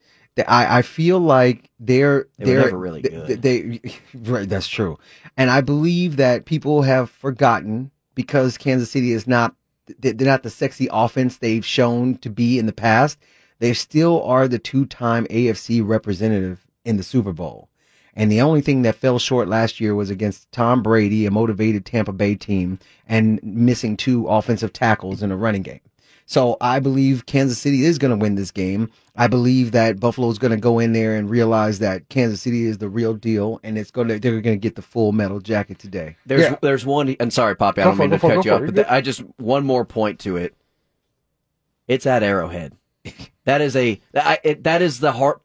I 0.46 0.78
I 0.78 0.82
feel 0.82 1.18
like 1.18 1.70
they're 1.80 2.28
They 2.38 2.54
never 2.54 2.78
really 2.78 3.02
good. 3.02 3.42
They, 3.42 3.80
right, 4.14 4.48
that's 4.48 4.68
true, 4.68 4.98
and 5.36 5.50
I 5.50 5.60
believe 5.60 6.16
that 6.16 6.44
people 6.44 6.82
have 6.82 7.10
forgotten 7.10 7.90
because 8.14 8.58
Kansas 8.58 8.90
City 8.90 9.12
is 9.12 9.26
not 9.26 9.54
they're 10.00 10.14
not 10.14 10.42
the 10.42 10.50
sexy 10.50 10.88
offense 10.90 11.38
they've 11.38 11.64
shown 11.64 12.16
to 12.18 12.30
be 12.30 12.58
in 12.58 12.66
the 12.66 12.72
past. 12.72 13.18
They 13.58 13.72
still 13.72 14.22
are 14.24 14.48
the 14.48 14.58
two 14.58 14.84
time 14.84 15.26
AFC 15.26 15.86
representative 15.86 16.66
in 16.84 16.96
the 16.96 17.02
Super 17.02 17.32
Bowl. 17.32 17.68
And 18.14 18.32
the 18.32 18.40
only 18.40 18.62
thing 18.62 18.82
that 18.82 18.96
fell 18.96 19.18
short 19.18 19.46
last 19.46 19.78
year 19.78 19.94
was 19.94 20.08
against 20.08 20.50
Tom 20.50 20.82
Brady, 20.82 21.26
a 21.26 21.30
motivated 21.30 21.84
Tampa 21.84 22.12
Bay 22.12 22.34
team, 22.34 22.78
and 23.06 23.38
missing 23.42 23.96
two 23.96 24.26
offensive 24.26 24.72
tackles 24.72 25.22
in 25.22 25.30
a 25.30 25.36
running 25.36 25.62
game. 25.62 25.80
So 26.28 26.56
I 26.60 26.80
believe 26.80 27.26
Kansas 27.26 27.58
City 27.58 27.84
is 27.84 27.98
going 27.98 28.10
to 28.10 28.16
win 28.16 28.34
this 28.34 28.50
game. 28.50 28.90
I 29.14 29.28
believe 29.28 29.70
that 29.72 30.00
Buffalo 30.00 30.28
is 30.28 30.38
going 30.38 30.50
to 30.50 30.56
go 30.56 30.80
in 30.80 30.92
there 30.92 31.14
and 31.16 31.30
realize 31.30 31.78
that 31.78 32.08
Kansas 32.08 32.42
City 32.42 32.66
is 32.66 32.78
the 32.78 32.88
real 32.88 33.14
deal, 33.14 33.60
and 33.62 33.78
it's 33.78 33.92
going 33.92 34.08
to 34.08 34.18
they're 34.18 34.40
going 34.40 34.56
to 34.56 34.60
get 34.60 34.74
the 34.74 34.82
full 34.82 35.12
metal 35.12 35.38
jacket 35.40 35.78
today. 35.78 36.16
There's 36.26 36.42
Yeah. 36.42 36.56
there's 36.62 36.84
one. 36.84 37.14
And 37.20 37.32
sorry, 37.32 37.54
Poppy, 37.54 37.80
I 37.80 37.84
Go 37.84 37.90
don't 37.90 37.96
for 37.96 38.02
it, 38.02 38.06
mean 38.06 38.10
to 38.10 38.18
for 38.18 38.32
it, 38.32 38.34
cut 38.36 38.44
go 38.44 38.50
you 38.50 38.54
off, 38.54 38.60
but 38.60 38.74
you're 38.76 38.84
th- 38.84 38.86
I 38.88 39.00
just 39.00 39.20
one 39.38 39.64
more 39.64 39.84
point 39.84 40.18
to 40.20 40.36
it. 40.36 40.54
It's 41.86 42.06
at 42.06 42.24
Arrowhead. 42.24 42.74
That 43.44 43.60
is 43.60 43.76
a 43.76 44.00
I, 44.12 44.38
it, 44.42 44.64
that 44.64 44.82
is 44.82 44.98
the 44.98 45.12
hard. 45.12 45.36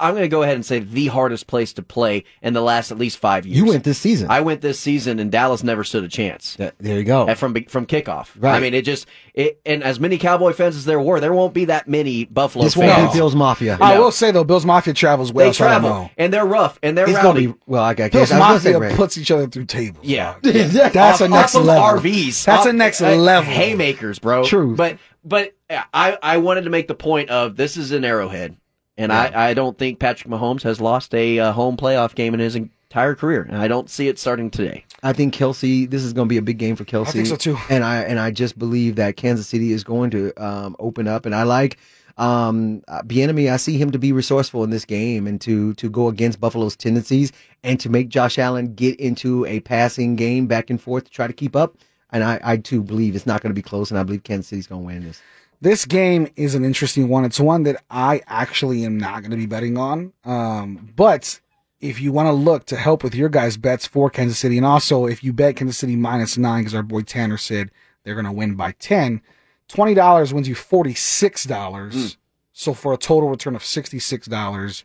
I'm 0.00 0.14
going 0.14 0.22
to 0.22 0.28
go 0.28 0.42
ahead 0.42 0.54
and 0.56 0.64
say 0.66 0.78
the 0.80 1.06
hardest 1.08 1.46
place 1.46 1.72
to 1.74 1.82
play 1.82 2.24
in 2.42 2.52
the 2.52 2.62
last 2.62 2.90
at 2.90 2.98
least 2.98 3.18
five 3.18 3.46
years. 3.46 3.58
You 3.58 3.66
went 3.66 3.84
this 3.84 3.98
season. 3.98 4.28
I 4.30 4.40
went 4.40 4.60
this 4.60 4.80
season, 4.80 5.20
and 5.20 5.30
Dallas 5.30 5.62
never 5.62 5.84
stood 5.84 6.02
a 6.02 6.08
chance. 6.08 6.56
Th- 6.56 6.72
there 6.78 6.96
you 6.98 7.04
go. 7.04 7.28
Uh, 7.28 7.34
from 7.34 7.54
from 7.66 7.84
kickoff. 7.86 8.30
Right. 8.38 8.56
I 8.56 8.60
mean, 8.60 8.72
it 8.74 8.86
just 8.86 9.06
it, 9.34 9.60
and 9.66 9.84
as 9.84 10.00
many 10.00 10.16
Cowboy 10.16 10.52
fans 10.54 10.76
as 10.76 10.86
there 10.86 10.98
were, 11.00 11.20
there 11.20 11.34
won't 11.34 11.52
be 11.52 11.66
that 11.66 11.86
many 11.86 12.24
Buffalo 12.24 12.64
This 12.64 12.74
won't 12.76 12.90
fans. 12.90 13.12
be 13.12 13.18
Bills 13.18 13.36
Mafia. 13.36 13.76
I 13.80 13.98
will 13.98 14.10
say 14.12 14.30
though, 14.30 14.44
Bill's 14.44 14.64
Mafia 14.64 14.94
travels 14.94 15.30
well. 15.30 15.46
they 15.48 15.52
so 15.52 15.66
I 15.66 15.72
don't 15.72 15.80
travel 15.82 16.02
know. 16.04 16.10
and 16.16 16.32
they're 16.32 16.46
rough 16.46 16.78
and 16.82 16.96
they're 16.96 17.04
It's 17.08 17.14
rowdy. 17.22 17.44
gonna 17.44 17.54
be 17.54 17.60
well. 17.66 17.82
I 17.84 17.92
guess 17.92 18.10
Bill's 18.12 18.32
I 18.32 18.52
was 18.54 18.62
say 18.62 18.72
Mafia 18.72 18.96
puts 18.96 19.18
each 19.18 19.30
other 19.30 19.46
through 19.46 19.66
tables. 19.66 20.04
Yeah. 20.06 20.36
dog. 20.42 20.52
That's 20.92 21.20
a 21.20 21.28
next 21.28 21.54
off 21.54 21.60
of 21.60 21.66
level. 21.66 22.00
RVs. 22.00 22.46
That's 22.46 22.64
a 22.66 22.72
next 22.72 23.02
uh, 23.02 23.14
level. 23.14 23.52
Haymakers, 23.52 24.18
bro. 24.18 24.44
True. 24.44 24.74
But 24.74 24.96
but 25.24 25.54
I 25.92 26.18
I 26.22 26.36
wanted 26.38 26.64
to 26.64 26.70
make 26.70 26.88
the 26.88 26.94
point 26.94 27.30
of 27.30 27.56
this 27.56 27.76
is 27.76 27.92
an 27.92 28.04
Arrowhead, 28.04 28.56
and 28.96 29.12
I 29.12 29.50
I 29.50 29.54
don't 29.54 29.78
think 29.78 29.98
Patrick 29.98 30.30
Mahomes 30.32 30.62
has 30.62 30.80
lost 30.80 31.14
a 31.14 31.38
uh, 31.38 31.52
home 31.52 31.76
playoff 31.76 32.14
game 32.14 32.34
in 32.34 32.40
his 32.40 32.56
entire 32.56 33.14
career, 33.14 33.42
and 33.42 33.56
I 33.56 33.68
don't 33.68 33.88
see 33.88 34.08
it 34.08 34.18
starting 34.18 34.50
today. 34.50 34.84
I 35.02 35.12
think 35.12 35.34
Kelce. 35.34 35.88
This 35.90 36.04
is 36.04 36.12
going 36.12 36.28
to 36.28 36.32
be 36.32 36.36
a 36.36 36.42
big 36.42 36.58
game 36.58 36.76
for 36.76 36.84
Kelce. 36.84 37.08
I 37.08 37.12
think 37.12 37.26
so, 37.26 37.36
too. 37.36 37.58
And 37.68 37.84
I 37.84 38.02
and 38.02 38.20
I 38.20 38.30
just 38.30 38.58
believe 38.58 38.96
that 38.96 39.16
Kansas 39.16 39.48
City 39.48 39.72
is 39.72 39.82
going 39.82 40.10
to 40.10 40.32
um, 40.42 40.76
open 40.78 41.08
up. 41.08 41.26
And 41.26 41.34
I 41.34 41.42
like 41.42 41.78
um, 42.18 42.82
uh, 42.88 43.02
I 43.08 43.56
see 43.56 43.78
him 43.78 43.90
to 43.90 43.98
be 43.98 44.12
resourceful 44.12 44.64
in 44.64 44.70
this 44.70 44.84
game 44.84 45.26
and 45.26 45.40
to 45.40 45.74
to 45.74 45.90
go 45.90 46.08
against 46.08 46.40
Buffalo's 46.40 46.76
tendencies 46.76 47.32
and 47.64 47.80
to 47.80 47.88
make 47.88 48.08
Josh 48.08 48.38
Allen 48.38 48.74
get 48.74 48.98
into 49.00 49.44
a 49.46 49.60
passing 49.60 50.16
game 50.16 50.46
back 50.46 50.70
and 50.70 50.80
forth 50.80 51.04
to 51.04 51.10
try 51.10 51.26
to 51.26 51.32
keep 51.32 51.56
up. 51.56 51.76
And 52.10 52.22
I, 52.22 52.38
I 52.44 52.56
too 52.58 52.82
believe 52.82 53.16
it's 53.16 53.26
not 53.26 53.40
going 53.40 53.50
to 53.50 53.54
be 53.54 53.62
close. 53.62 53.90
And 53.90 53.98
I 53.98 54.02
believe 54.02 54.22
Kansas 54.22 54.48
City's 54.48 54.66
going 54.66 54.82
to 54.82 54.86
win 54.86 55.04
this. 55.04 55.22
This 55.62 55.84
game 55.84 56.26
is 56.34 56.56
an 56.56 56.64
interesting 56.64 57.08
one. 57.08 57.24
It's 57.24 57.38
one 57.38 57.62
that 57.62 57.84
I 57.88 58.20
actually 58.26 58.84
am 58.84 58.98
not 58.98 59.20
going 59.20 59.30
to 59.30 59.36
be 59.36 59.46
betting 59.46 59.78
on. 59.78 60.12
Um, 60.24 60.92
but 60.96 61.40
if 61.80 62.00
you 62.00 62.10
want 62.10 62.26
to 62.26 62.32
look 62.32 62.64
to 62.66 62.76
help 62.76 63.04
with 63.04 63.14
your 63.14 63.28
guys' 63.28 63.56
bets 63.56 63.86
for 63.86 64.10
Kansas 64.10 64.40
City, 64.40 64.56
and 64.56 64.66
also 64.66 65.06
if 65.06 65.22
you 65.22 65.32
bet 65.32 65.54
Kansas 65.54 65.78
City 65.78 65.94
minus 65.94 66.36
nine, 66.36 66.62
because 66.62 66.74
our 66.74 66.82
boy 66.82 67.02
Tanner 67.02 67.36
said 67.36 67.70
they're 68.02 68.16
going 68.16 68.24
to 68.24 68.32
win 68.32 68.56
by 68.56 68.72
10, 68.72 69.22
$20 69.68 70.32
wins 70.32 70.48
you 70.48 70.56
$46. 70.56 72.16
So 72.52 72.74
for 72.74 72.92
a 72.92 72.98
total 72.98 73.30
return 73.30 73.54
of 73.54 73.62
$66 73.62 74.84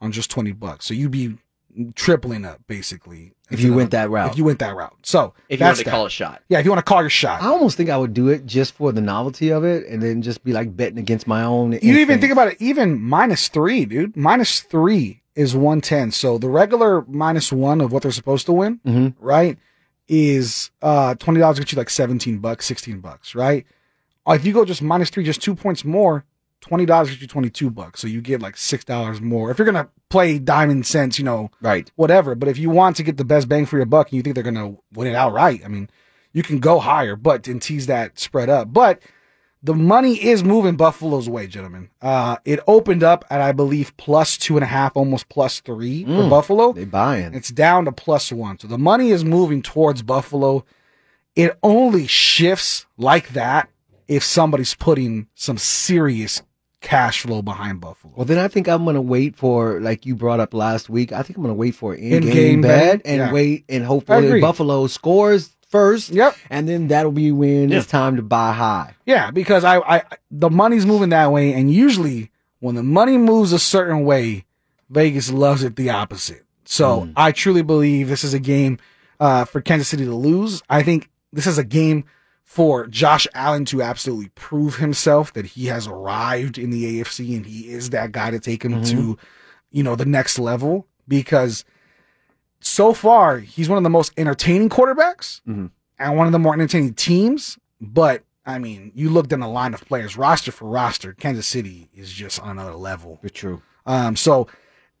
on 0.00 0.10
just 0.10 0.28
20 0.28 0.50
bucks. 0.50 0.86
So 0.86 0.94
you'd 0.94 1.12
be 1.12 1.38
tripling 1.94 2.44
up 2.44 2.66
basically. 2.66 3.35
If 3.50 3.60
you 3.60 3.72
went 3.74 3.92
that 3.92 4.10
route. 4.10 4.32
If 4.32 4.38
you 4.38 4.44
went 4.44 4.58
that 4.58 4.74
route. 4.74 4.94
So 5.02 5.32
If 5.48 5.60
you 5.60 5.66
want 5.66 5.78
to 5.78 5.84
that. 5.84 5.90
call 5.90 6.06
a 6.06 6.10
shot, 6.10 6.42
Yeah, 6.48 6.58
if 6.58 6.64
you 6.64 6.70
want 6.70 6.84
to 6.84 6.88
call 6.90 7.00
your 7.00 7.10
shot. 7.10 7.42
I 7.42 7.46
almost 7.46 7.76
think 7.76 7.90
I 7.90 7.96
would 7.96 8.12
do 8.12 8.28
it 8.28 8.44
just 8.46 8.74
for 8.74 8.90
the 8.92 9.00
novelty 9.00 9.50
of 9.50 9.64
it, 9.64 9.86
and 9.86 10.02
then 10.02 10.20
just 10.22 10.42
be 10.42 10.52
like 10.52 10.76
betting 10.76 10.98
against 10.98 11.26
my 11.28 11.42
own. 11.44 11.72
You 11.72 11.98
even 11.98 12.20
think 12.20 12.32
about 12.32 12.48
it, 12.48 12.56
even 12.60 13.00
minus 13.00 13.48
three, 13.48 13.84
dude. 13.84 14.16
Minus 14.16 14.60
three 14.60 15.22
is 15.36 15.54
110. 15.54 16.10
So 16.12 16.38
the 16.38 16.48
regular 16.48 17.04
minus 17.08 17.52
one 17.52 17.80
of 17.80 17.92
what 17.92 18.02
they're 18.02 18.10
supposed 18.12 18.46
to 18.46 18.52
win, 18.52 18.80
Mhm. 18.86 19.14
right, 19.20 19.58
is 20.08 20.70
uh 20.82 21.14
$20 21.14 21.58
gets 21.58 21.72
you 21.72 21.76
like 21.78 21.90
17 21.90 22.38
bucks, 22.38 22.66
16 22.66 23.00
bucks, 23.00 23.34
right? 23.34 23.64
If 24.28 24.44
you 24.44 24.52
go 24.52 24.64
just 24.64 24.82
minus 24.82 25.10
three, 25.10 25.24
just 25.24 25.40
two 25.42 25.54
points 25.54 25.84
more, 25.84 26.24
$20 26.66 26.86
gets 26.86 27.20
you 27.20 27.26
22 27.28 27.70
bucks. 27.70 28.00
So 28.00 28.06
you 28.06 28.20
get 28.20 28.42
like 28.42 28.54
$6 28.56 29.20
more. 29.20 29.50
If 29.50 29.58
you're 29.58 29.70
going 29.70 29.84
to 29.84 29.90
play 30.08 30.38
diamond 30.38 30.86
cents, 30.86 31.18
you 31.18 31.24
know, 31.24 31.50
right. 31.60 31.90
whatever. 31.96 32.34
But 32.34 32.48
if 32.48 32.58
you 32.58 32.70
want 32.70 32.96
to 32.96 33.02
get 33.02 33.16
the 33.16 33.24
best 33.24 33.48
bang 33.48 33.66
for 33.66 33.76
your 33.76 33.86
buck 33.86 34.08
and 34.08 34.16
you 34.16 34.22
think 34.22 34.34
they're 34.34 34.44
going 34.44 34.54
to 34.54 34.80
win 34.92 35.08
it 35.08 35.14
outright, 35.14 35.62
I 35.64 35.68
mean, 35.68 35.88
you 36.32 36.42
can 36.42 36.58
go 36.58 36.78
higher, 36.80 37.16
but 37.16 37.46
and 37.48 37.60
tease 37.62 37.86
that 37.86 38.18
spread 38.18 38.48
up. 38.48 38.72
But 38.72 39.00
the 39.62 39.74
money 39.74 40.22
is 40.22 40.44
moving 40.44 40.76
Buffalo's 40.76 41.28
way, 41.28 41.46
gentlemen. 41.46 41.88
Uh, 42.02 42.36
it 42.44 42.60
opened 42.68 43.02
up 43.02 43.24
at 43.30 43.40
I 43.40 43.52
believe 43.52 43.96
plus 43.96 44.36
two 44.36 44.56
and 44.56 44.62
a 44.62 44.66
half, 44.66 44.96
almost 44.96 45.28
plus 45.28 45.60
three 45.60 46.04
for 46.04 46.10
Mm. 46.10 46.30
Buffalo. 46.30 46.72
They 46.72 46.84
buying. 46.84 47.34
It's 47.34 47.48
down 47.48 47.86
to 47.86 47.92
plus 47.92 48.30
one. 48.30 48.58
So 48.58 48.68
the 48.68 48.78
money 48.78 49.10
is 49.10 49.24
moving 49.24 49.62
towards 49.62 50.02
Buffalo. 50.02 50.64
It 51.34 51.58
only 51.62 52.06
shifts 52.06 52.86
like 52.96 53.30
that 53.30 53.68
if 54.08 54.22
somebody's 54.22 54.74
putting 54.74 55.26
some 55.34 55.58
serious 55.58 56.42
cash 56.86 57.22
flow 57.22 57.42
behind 57.42 57.80
Buffalo. 57.80 58.12
Well, 58.16 58.24
then 58.24 58.38
I 58.38 58.48
think 58.48 58.68
I'm 58.68 58.84
gonna 58.84 59.00
wait 59.02 59.34
for 59.36 59.80
like 59.80 60.06
you 60.06 60.14
brought 60.14 60.38
up 60.40 60.54
last 60.54 60.88
week. 60.88 61.12
I 61.12 61.22
think 61.22 61.36
I'm 61.36 61.42
gonna 61.42 61.54
wait 61.54 61.74
for 61.74 61.94
an 61.94 61.98
in-game, 62.00 62.22
In-game 62.22 62.60
bet 62.62 63.02
and 63.04 63.16
Yeah. 63.18 63.32
wait 63.32 63.64
and 63.68 63.82
I 63.82 63.86
hopefully. 63.86 64.40
Buffalo 64.40 64.86
scores 64.86 65.50
first. 65.68 66.10
Yep. 66.10 66.36
And 66.48 66.68
then 66.68 66.88
that'll 66.88 67.10
be 67.12 67.32
when 67.32 67.70
Yeah. 67.70 67.78
it's 67.78 67.86
time 67.88 68.16
to 68.16 68.22
buy 68.22 68.52
high. 68.52 68.94
Yeah, 69.04 69.30
because 69.32 69.64
I, 69.64 69.78
I 69.80 70.02
the 70.30 70.48
money's 70.50 70.86
moving 70.86 71.08
that 71.10 71.32
way, 71.32 71.52
and 71.54 71.72
usually 71.72 72.30
when 72.60 72.74
the 72.76 72.82
money 72.84 73.18
moves 73.18 73.52
a 73.52 73.58
certain 73.58 74.04
way, 74.04 74.44
Vegas 74.88 75.32
loves 75.32 75.64
it 75.64 75.74
the 75.76 75.90
opposite. 75.90 76.44
So 76.64 77.08
I 77.16 77.32
truly 77.32 77.62
believe 77.62 78.08
this 78.08 78.22
is 78.24 78.32
a 78.34 78.38
game 78.38 78.78
uh, 79.18 79.44
for 79.44 79.60
Kansas 79.60 79.88
City 79.88 80.04
to 80.04 80.14
lose. 80.14 80.62
I 80.70 80.82
think 80.82 81.10
this 81.32 81.46
is 81.46 81.58
a 81.58 81.64
game 81.64 82.04
for 82.46 82.86
Josh 82.86 83.26
Allen 83.34 83.64
to 83.66 83.82
absolutely 83.82 84.28
prove 84.36 84.76
himself 84.76 85.32
that 85.34 85.44
he 85.46 85.66
has 85.66 85.86
arrived 85.86 86.56
in 86.56 86.70
the 86.70 87.00
AFC 87.02 87.36
and 87.36 87.44
he 87.44 87.68
is 87.68 87.90
that 87.90 88.12
guy 88.12 88.30
to 88.30 88.38
take 88.40 88.64
him 88.64 88.82
to, 88.84 89.18
you 89.72 89.82
know, 89.82 89.94
the 89.96 90.06
next 90.06 90.38
level. 90.38 90.86
Because 91.08 91.64
so 92.60 92.92
far 92.94 93.38
he's 93.40 93.68
one 93.68 93.76
of 93.78 93.84
the 93.84 93.90
most 93.90 94.12
entertaining 94.16 94.68
quarterbacks 94.68 95.40
Mhm. 95.46 95.70
and 95.98 96.16
one 96.16 96.26
of 96.26 96.32
the 96.32 96.38
more 96.38 96.54
entertaining 96.54 96.94
teams. 96.94 97.58
But 97.80 98.22
I 98.46 98.58
mean, 98.60 98.92
you 98.94 99.10
look 99.10 99.26
down 99.28 99.40
the 99.40 99.48
line 99.48 99.74
of 99.74 99.84
players, 99.84 100.16
roster 100.16 100.52
for 100.52 100.68
roster, 100.68 101.12
Kansas 101.14 101.48
City 101.48 101.90
is 101.92 102.12
just 102.12 102.40
on 102.40 102.50
another 102.50 102.76
level. 102.76 103.18
For 103.20 103.28
true. 103.28 103.60
Um, 103.86 104.14
so 104.14 104.46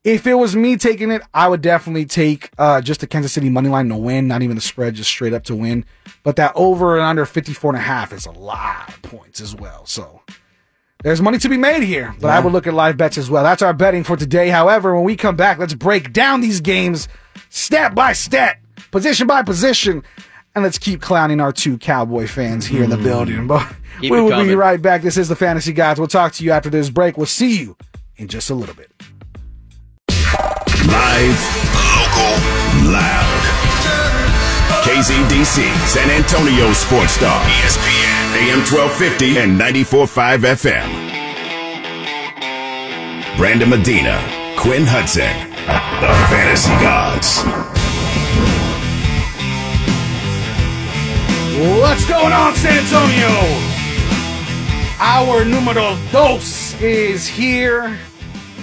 if 0.06 0.24
it 0.24 0.34
was 0.34 0.54
me 0.54 0.76
taking 0.76 1.10
it, 1.10 1.20
I 1.34 1.48
would 1.48 1.60
definitely 1.60 2.04
take 2.04 2.50
uh, 2.58 2.80
just 2.80 3.00
the 3.00 3.08
Kansas 3.08 3.32
City 3.32 3.50
money 3.50 3.68
line 3.68 3.88
to 3.88 3.96
win, 3.96 4.28
not 4.28 4.40
even 4.40 4.54
the 4.54 4.62
spread, 4.62 4.94
just 4.94 5.10
straight 5.10 5.32
up 5.32 5.42
to 5.44 5.56
win. 5.56 5.84
But 6.22 6.36
that 6.36 6.52
over 6.54 6.96
and 6.96 7.04
under 7.04 7.26
54 7.26 7.70
and 7.72 7.78
a 7.78 7.82
half 7.82 8.12
is 8.12 8.24
a 8.24 8.30
lot 8.30 8.88
of 8.88 9.02
points 9.02 9.40
as 9.40 9.56
well. 9.56 9.84
So 9.84 10.22
there's 11.02 11.20
money 11.20 11.38
to 11.38 11.48
be 11.48 11.56
made 11.56 11.82
here, 11.82 12.14
but 12.20 12.30
I 12.30 12.38
would 12.38 12.52
look 12.52 12.68
at 12.68 12.74
live 12.74 12.96
bets 12.96 13.18
as 13.18 13.28
well. 13.28 13.42
That's 13.42 13.62
our 13.62 13.74
betting 13.74 14.04
for 14.04 14.16
today. 14.16 14.48
However, 14.48 14.94
when 14.94 15.02
we 15.02 15.16
come 15.16 15.34
back, 15.34 15.58
let's 15.58 15.74
break 15.74 16.12
down 16.12 16.40
these 16.40 16.60
games 16.60 17.08
step 17.48 17.92
by 17.92 18.12
step, 18.12 18.58
position 18.92 19.26
by 19.26 19.42
position. 19.42 20.04
And 20.54 20.62
let's 20.62 20.78
keep 20.78 21.02
clowning 21.02 21.40
our 21.40 21.52
two 21.52 21.78
Cowboy 21.78 22.28
fans 22.28 22.64
here 22.64 22.84
in 22.84 22.90
the 22.90 22.96
building. 22.96 23.48
But 23.48 23.74
Keep 24.00 24.12
we 24.12 24.20
will 24.20 24.44
be 24.44 24.54
right 24.54 24.80
back. 24.80 25.02
This 25.02 25.16
is 25.16 25.28
the 25.28 25.36
Fantasy 25.36 25.72
Guys. 25.72 25.98
We'll 25.98 26.06
talk 26.06 26.32
to 26.34 26.44
you 26.44 26.52
after 26.52 26.70
this 26.70 26.90
break. 26.90 27.16
We'll 27.16 27.26
see 27.26 27.58
you 27.58 27.76
in 28.16 28.28
just 28.28 28.50
a 28.50 28.54
little 28.54 28.74
bit. 28.74 28.90
Live, 30.86 31.40
local, 31.94 32.34
loud. 32.92 33.42
KZDC, 34.84 35.66
San 35.86 36.10
Antonio 36.10 36.72
Sports 36.72 37.12
Star. 37.12 37.42
ESPN, 37.44 38.36
AM 38.38 38.60
1250 38.62 39.38
and 39.38 39.60
94.5 39.60 40.44
FM. 40.56 40.88
Brandon 43.36 43.68
Medina, 43.68 44.16
Quinn 44.56 44.84
Hudson, 44.86 45.34
the 46.00 46.12
Fantasy 46.30 46.70
Gods. 46.80 47.42
What's 51.80 52.06
going 52.06 52.32
on, 52.32 52.54
San 52.54 52.78
Antonio? 52.78 53.76
Our 55.00 55.44
numero 55.44 55.96
dos 56.12 56.80
is 56.80 57.26
here, 57.26 57.98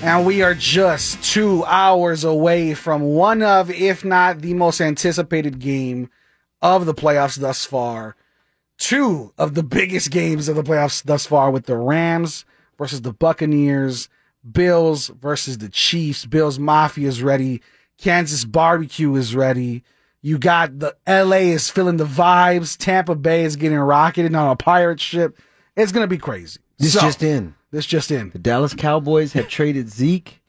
and 0.04 0.26
we 0.26 0.41
are 0.41 0.54
just 0.54 1.24
two 1.24 1.64
hours 1.64 2.26
away 2.26 2.74
from 2.74 3.01
one 3.04 3.41
of, 3.41 3.72
if 3.72 4.04
not 4.04 4.41
the 4.41 4.54
most 4.54 4.82
anticipated 4.82 5.60
game 5.60 6.10
of 6.62 6.86
the 6.86 6.93
playoffs 6.93 7.39
thus 7.39 7.64
far. 7.66 8.18
Two 8.78 9.34
of 9.38 9.54
the 9.54 9.64
biggest 9.64 10.12
games 10.12 10.49
of 10.49 10.58
the 10.58 10.64
playoffs 10.64 11.01
thus 11.01 11.26
far 11.26 11.51
with 11.51 11.68
the 11.68 11.78
Rams 11.78 12.43
versus 12.78 13.01
the 13.01 13.14
Buccaneers, 13.14 14.10
Bills 14.51 15.08
versus 15.08 15.60
the 15.60 15.70
Chiefs. 15.70 16.26
Bills 16.26 16.60
Mafia 16.60 17.08
is 17.08 17.24
ready. 17.24 17.62
Kansas 17.97 18.43
Barbecue 18.43 19.16
is 19.16 19.34
ready. 19.36 19.86
You 20.22 20.38
got 20.38 20.80
the 20.80 20.97
LA 21.08 21.54
is 21.54 21.70
feeling 21.70 21.95
the 21.95 22.06
vibes. 22.06 22.78
Tampa 22.78 23.16
Bay 23.16 23.45
is 23.45 23.56
getting 23.56 23.78
rocketed 23.78 24.36
on 24.36 24.49
a 24.49 24.56
pirate 24.58 24.99
ship. 24.99 25.38
It's 25.78 25.93
gonna 25.93 26.08
be 26.08 26.18
crazy. 26.18 26.60
This 26.78 26.91
So- 26.93 26.99
just 26.99 27.24
in. 27.24 27.56
This 27.74 27.86
just 27.86 28.10
in. 28.12 28.30
The 28.30 28.40
Dallas 28.40 28.74
Cowboys 28.74 29.34
have 29.34 29.50
traded 29.50 29.90
Zeke 29.90 30.40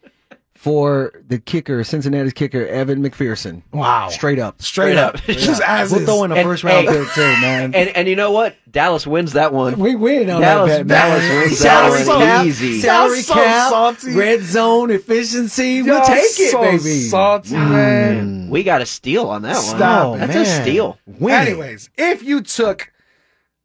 for 0.54 1.12
the 1.28 1.38
kicker, 1.38 1.84
Cincinnati's 1.84 2.32
kicker, 2.32 2.66
Evan 2.66 3.02
McPherson. 3.02 3.60
Wow. 3.72 4.08
Straight 4.08 4.38
up. 4.38 4.62
Straight, 4.62 4.92
Straight 4.92 4.96
up. 4.96 5.14
up. 5.16 5.20
Just 5.24 5.60
as 5.60 5.90
We'll 5.90 6.00
is. 6.00 6.06
throw 6.06 6.24
in 6.24 6.32
a 6.32 6.36
And- 6.36 6.44
first 6.48 6.64
round 6.64 6.88
hey, 6.88 6.98
pick 7.04 7.08
too, 7.12 7.20
man. 7.20 7.74
And 7.74 7.90
and 7.90 8.08
you 8.08 8.16
know 8.16 8.30
what? 8.30 8.56
Dallas 8.70 9.06
wins 9.06 9.34
that 9.34 9.52
one. 9.52 9.78
we 9.78 9.94
win 9.94 10.30
on 10.30 10.40
Dallas- 10.40 10.70
that 10.70 10.86
bet. 10.86 10.96
Dallas 11.08 11.22
man. 11.28 11.40
wins 11.42 11.58
salary 11.58 12.02
that 12.04 12.08
one 12.08 12.20
cap, 12.20 12.46
easy. 12.46 12.80
salary 12.80 13.16
Y'all 13.16 13.22
so 13.24 13.34
cap, 13.34 13.70
salty. 13.70 14.14
red 14.14 14.40
zone 14.42 14.90
efficiency. 14.90 15.82
We'll 15.82 15.96
Y'all 15.98 16.06
take 16.06 16.18
it, 16.24 16.50
so 16.50 16.60
baby. 16.62 16.78
Salty, 16.78 17.50
mm. 17.50 17.70
man. 17.70 18.48
We 18.48 18.62
got 18.62 18.80
a 18.80 18.86
steal 18.86 19.26
on 19.28 19.42
that 19.42 19.56
one. 19.56 19.62
Stop 19.64 20.06
Oh, 20.06 20.14
it. 20.14 20.18
That's 20.20 20.34
man. 20.34 20.42
a 20.60 20.62
steal. 20.62 20.98
Win 21.06 21.34
it. 21.34 21.48
Anyways, 21.48 21.90
if 21.98 22.22
you 22.22 22.40
took 22.40 22.90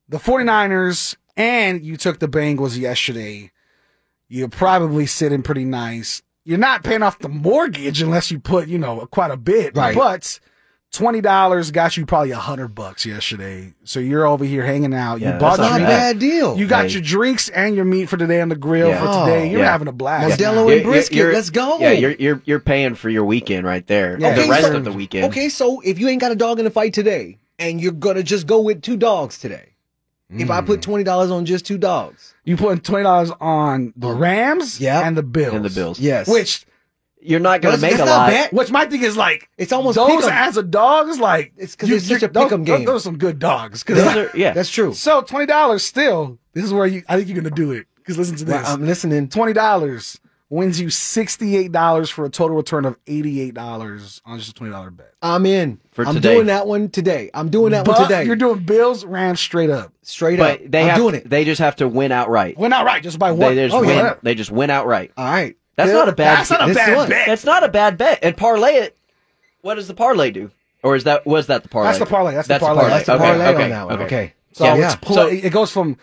the 0.10 0.18
49ers 0.18 1.16
and 1.40 1.84
you 1.84 1.98
took 1.98 2.20
the 2.20 2.28
Bengals 2.28 2.78
yesterday, 2.78 3.52
you're 4.28 4.50
probably 4.50 5.08
sitting 5.08 5.42
pretty 5.42 5.66
nice. 5.66 6.22
You're 6.44 6.58
not 6.60 6.84
paying 6.84 7.02
off 7.02 7.18
the 7.20 7.30
mortgage 7.30 8.02
unless 8.02 8.30
you 8.30 8.40
put, 8.40 8.68
you 8.68 8.78
know, 8.78 9.08
quite 9.12 9.32
a 9.32 9.38
bit. 9.38 9.76
Right. 9.76 9.96
But 9.96 10.40
twenty 10.92 11.22
dollars 11.22 11.70
got 11.72 11.96
you 11.96 12.06
probably 12.06 12.32
a 12.32 12.38
hundred 12.38 12.70
bucks 12.76 13.06
yesterday. 13.06 13.74
So 13.84 14.00
you're 14.00 14.26
over 14.26 14.44
here 14.44 14.64
hanging 14.66 14.94
out. 14.94 15.20
Yeah, 15.20 15.34
you 15.34 15.40
bought 15.40 15.58
that's 15.58 15.70
Not 15.70 15.76
a 15.78 15.80
your 15.80 15.90
not 15.90 15.96
bad 15.96 16.20
deal. 16.20 16.58
You 16.58 16.68
got 16.68 16.86
Hey. 16.88 16.94
your 16.94 17.02
drinks 17.02 17.50
and 17.50 17.76
your 17.76 17.86
meat 17.86 18.10
for 18.10 18.18
today 18.18 18.42
on 18.42 18.50
the 18.50 18.56
grill 18.56 18.88
Yeah. 18.90 19.00
for 19.00 19.26
today. 19.26 19.48
Oh, 19.48 19.52
You're 19.52 19.60
yeah. 19.62 19.72
having 19.72 19.88
a 19.88 19.92
blast. 19.92 20.40
Modelo 20.40 20.56
now. 20.56 20.60
and 20.62 20.70
You're- 20.70 20.84
brisket. 20.84 21.16
you're- 21.18 21.34
Let's 21.34 21.50
go. 21.52 21.80
Yeah, 21.80 21.92
you're 21.92 22.12
you're 22.14 22.42
you're 22.46 22.60
paying 22.60 22.96
for 22.96 23.10
your 23.10 23.24
weekend 23.26 23.66
right 23.66 23.86
there. 23.88 24.18
Yeah. 24.20 24.34
the 24.34 24.48
rest 24.50 24.68
so- 24.68 24.76
of 24.76 24.84
the 24.84 24.92
weekend. 24.92 25.26
Okay, 25.26 25.50
so 25.50 25.80
if 25.82 26.00
you 26.00 26.08
ain't 26.10 26.22
got 26.22 26.32
a 26.32 26.36
dog 26.36 26.58
in 26.60 26.66
the 26.66 26.72
fight 26.72 26.94
today, 26.94 27.38
and 27.60 27.80
you're 27.80 27.92
gonna 27.92 28.24
just 28.24 28.48
go 28.48 28.60
with 28.60 28.82
two 28.82 28.98
dogs 28.98 29.38
today, 29.38 29.76
if 30.30 30.50
I 30.52 30.62
Mm. 30.62 30.66
put 30.66 30.82
twenty 30.82 31.04
dollars 31.04 31.32
on 31.32 31.46
just 31.46 31.66
two 31.66 31.78
dogs, 31.78 32.34
You 32.46 32.58
putting 32.58 32.80
twenty 32.82 33.04
dollars 33.04 33.32
on 33.42 33.94
the 33.96 34.10
Rams 34.12 34.80
Yep. 34.80 35.06
and 35.06 35.18
the 35.18 35.24
Bills. 35.24 35.54
And 35.56 35.66
the 35.66 35.70
Bills. 35.70 36.00
yes, 36.00 36.28
Which 36.28 36.66
You're 37.22 37.42
not 37.42 37.62
going 37.62 37.74
That's- 37.78 37.82
to 37.82 37.86
make 37.86 37.94
a 37.96 37.98
that's 37.98 38.10
not 38.10 38.18
lot. 38.18 38.30
bad. 38.30 38.52
which 38.54 38.72
my 38.72 38.86
thing 38.86 39.04
is 39.04 39.18
like 39.18 39.50
it's 39.58 39.74
almost 39.74 39.98
those 39.98 40.08
pick 40.10 40.24
'em. 40.24 40.30
as 40.32 40.56
a 40.56 40.64
dog 40.64 41.10
is 41.10 41.20
like 41.20 41.52
It's 41.58 41.76
'cause 41.76 41.90
you- 41.90 41.98
it's 41.98 42.08
such 42.08 42.24
a 42.24 42.30
pick 42.30 42.50
'em 42.50 42.64
those- 42.64 42.78
game. 42.78 42.86
Those 42.86 43.02
are 43.02 43.04
some 43.04 43.18
good 43.18 43.40
dogs. 43.40 43.84
'Cause 43.84 43.98
Those 43.98 44.16
are- 44.16 44.32
yeah. 44.34 44.54
That's 44.54 44.70
true. 44.70 44.94
so 44.94 45.22
twenty 45.22 45.46
dollars 45.46 45.84
still. 45.84 46.38
This 46.54 46.64
is 46.64 46.72
where 46.72 46.88
you. 46.88 47.04
I 47.10 47.18
think 47.18 47.28
you're 47.28 47.36
gonna 47.36 47.54
do 47.54 47.74
it. 47.74 47.88
Because 47.98 48.18
listen 48.18 48.38
to 48.38 48.46
Well, 48.46 48.60
this. 48.60 48.70
I'm 48.70 48.86
listening. 48.86 49.28
Twenty 49.28 49.52
dollars 49.52 50.18
wins 50.50 50.80
you 50.80 50.90
sixty 50.90 51.58
eight 51.58 51.74
dollars 51.74 52.10
for 52.10 52.24
a 52.24 52.30
total 52.30 52.56
return 52.56 52.86
of 52.86 52.98
eighty 53.06 53.42
eight 53.42 53.54
dollars 53.54 54.22
on 54.26 54.38
just 54.38 54.52
a 54.52 54.54
twenty 54.54 54.72
dollar 54.72 54.90
bet. 54.90 55.12
I'm 55.22 55.46
in. 55.46 55.80
For 56.04 56.08
I'm 56.08 56.16
today. 56.16 56.34
doing 56.36 56.48
that 56.48 56.66
one 56.66 56.90
today. 56.90 57.30
I'm 57.34 57.50
doing 57.50 57.72
that 57.72 57.84
but 57.86 57.98
one 57.98 58.08
today. 58.08 58.24
you're 58.26 58.36
doing 58.38 58.60
Bills 58.60 59.04
Rams 59.04 59.40
straight 59.42 59.70
up. 59.70 59.92
Straight 60.02 60.40
up. 60.40 60.60
But 60.62 60.72
they 60.72 60.84
I'm 60.84 60.88
have 60.90 60.98
doing 60.98 61.16
it. 61.16 61.30
they 61.30 61.44
just 61.44 61.60
have 61.60 61.76
to 61.78 61.88
win 61.90 62.12
outright. 62.14 62.58
Well, 62.58 62.70
not 62.70 62.86
right. 62.86 63.04
Just 63.04 63.20
by 63.20 63.34
They 63.34 63.56
just 63.56 63.76
oh, 63.76 63.82
win. 63.82 63.90
yeah. 63.90 64.16
They 64.24 64.34
just 64.34 64.50
win 64.50 64.70
outright. 64.70 65.12
All 65.18 65.26
right. 65.26 65.58
That's 65.76 65.92
not 65.92 66.08
a 66.10 66.14
bad. 66.14 66.38
That's 66.40 66.50
not 66.52 66.64
a 66.64 66.68
This 66.68 66.78
bad 66.78 66.96
one. 66.96 67.10
bet. 67.10 67.28
That's 67.28 67.44
not 67.44 67.64
a 67.64 67.68
bad 67.70 67.98
bet. 67.98 68.20
And 68.24 68.36
parlay 68.38 68.76
it. 68.76 68.98
What 69.62 69.76
does 69.76 69.88
the 69.90 69.94
parlay 69.94 70.32
do? 70.32 70.52
Or 70.84 70.96
is 70.96 71.04
that 71.04 71.26
was 71.26 71.48
that 71.48 71.64
the 71.64 71.70
parlay? 71.70 71.88
That's 71.90 72.00
the 72.00 72.06
parlay. 72.06 72.34
That's 72.36 72.48
the 72.48 72.54
That's 72.54 72.62
the 72.62 72.66
parlay. 72.68 72.82
parlay. 72.82 72.96
That's 72.96 73.06
the 73.08 73.14
Okay, 73.16 73.24
parlay 73.24 73.46
okay, 73.48 73.64
on 73.66 73.70
that 73.72 73.86
one. 73.88 73.96
okay. 73.96 74.06
Okay. 74.06 74.34
So 74.54 74.64
Yeah. 74.64 74.86
it's 74.86 74.96
pl- 74.96 75.16
So- 75.16 75.28
it 75.28 75.52
goes 75.52 75.70
from 75.72 75.98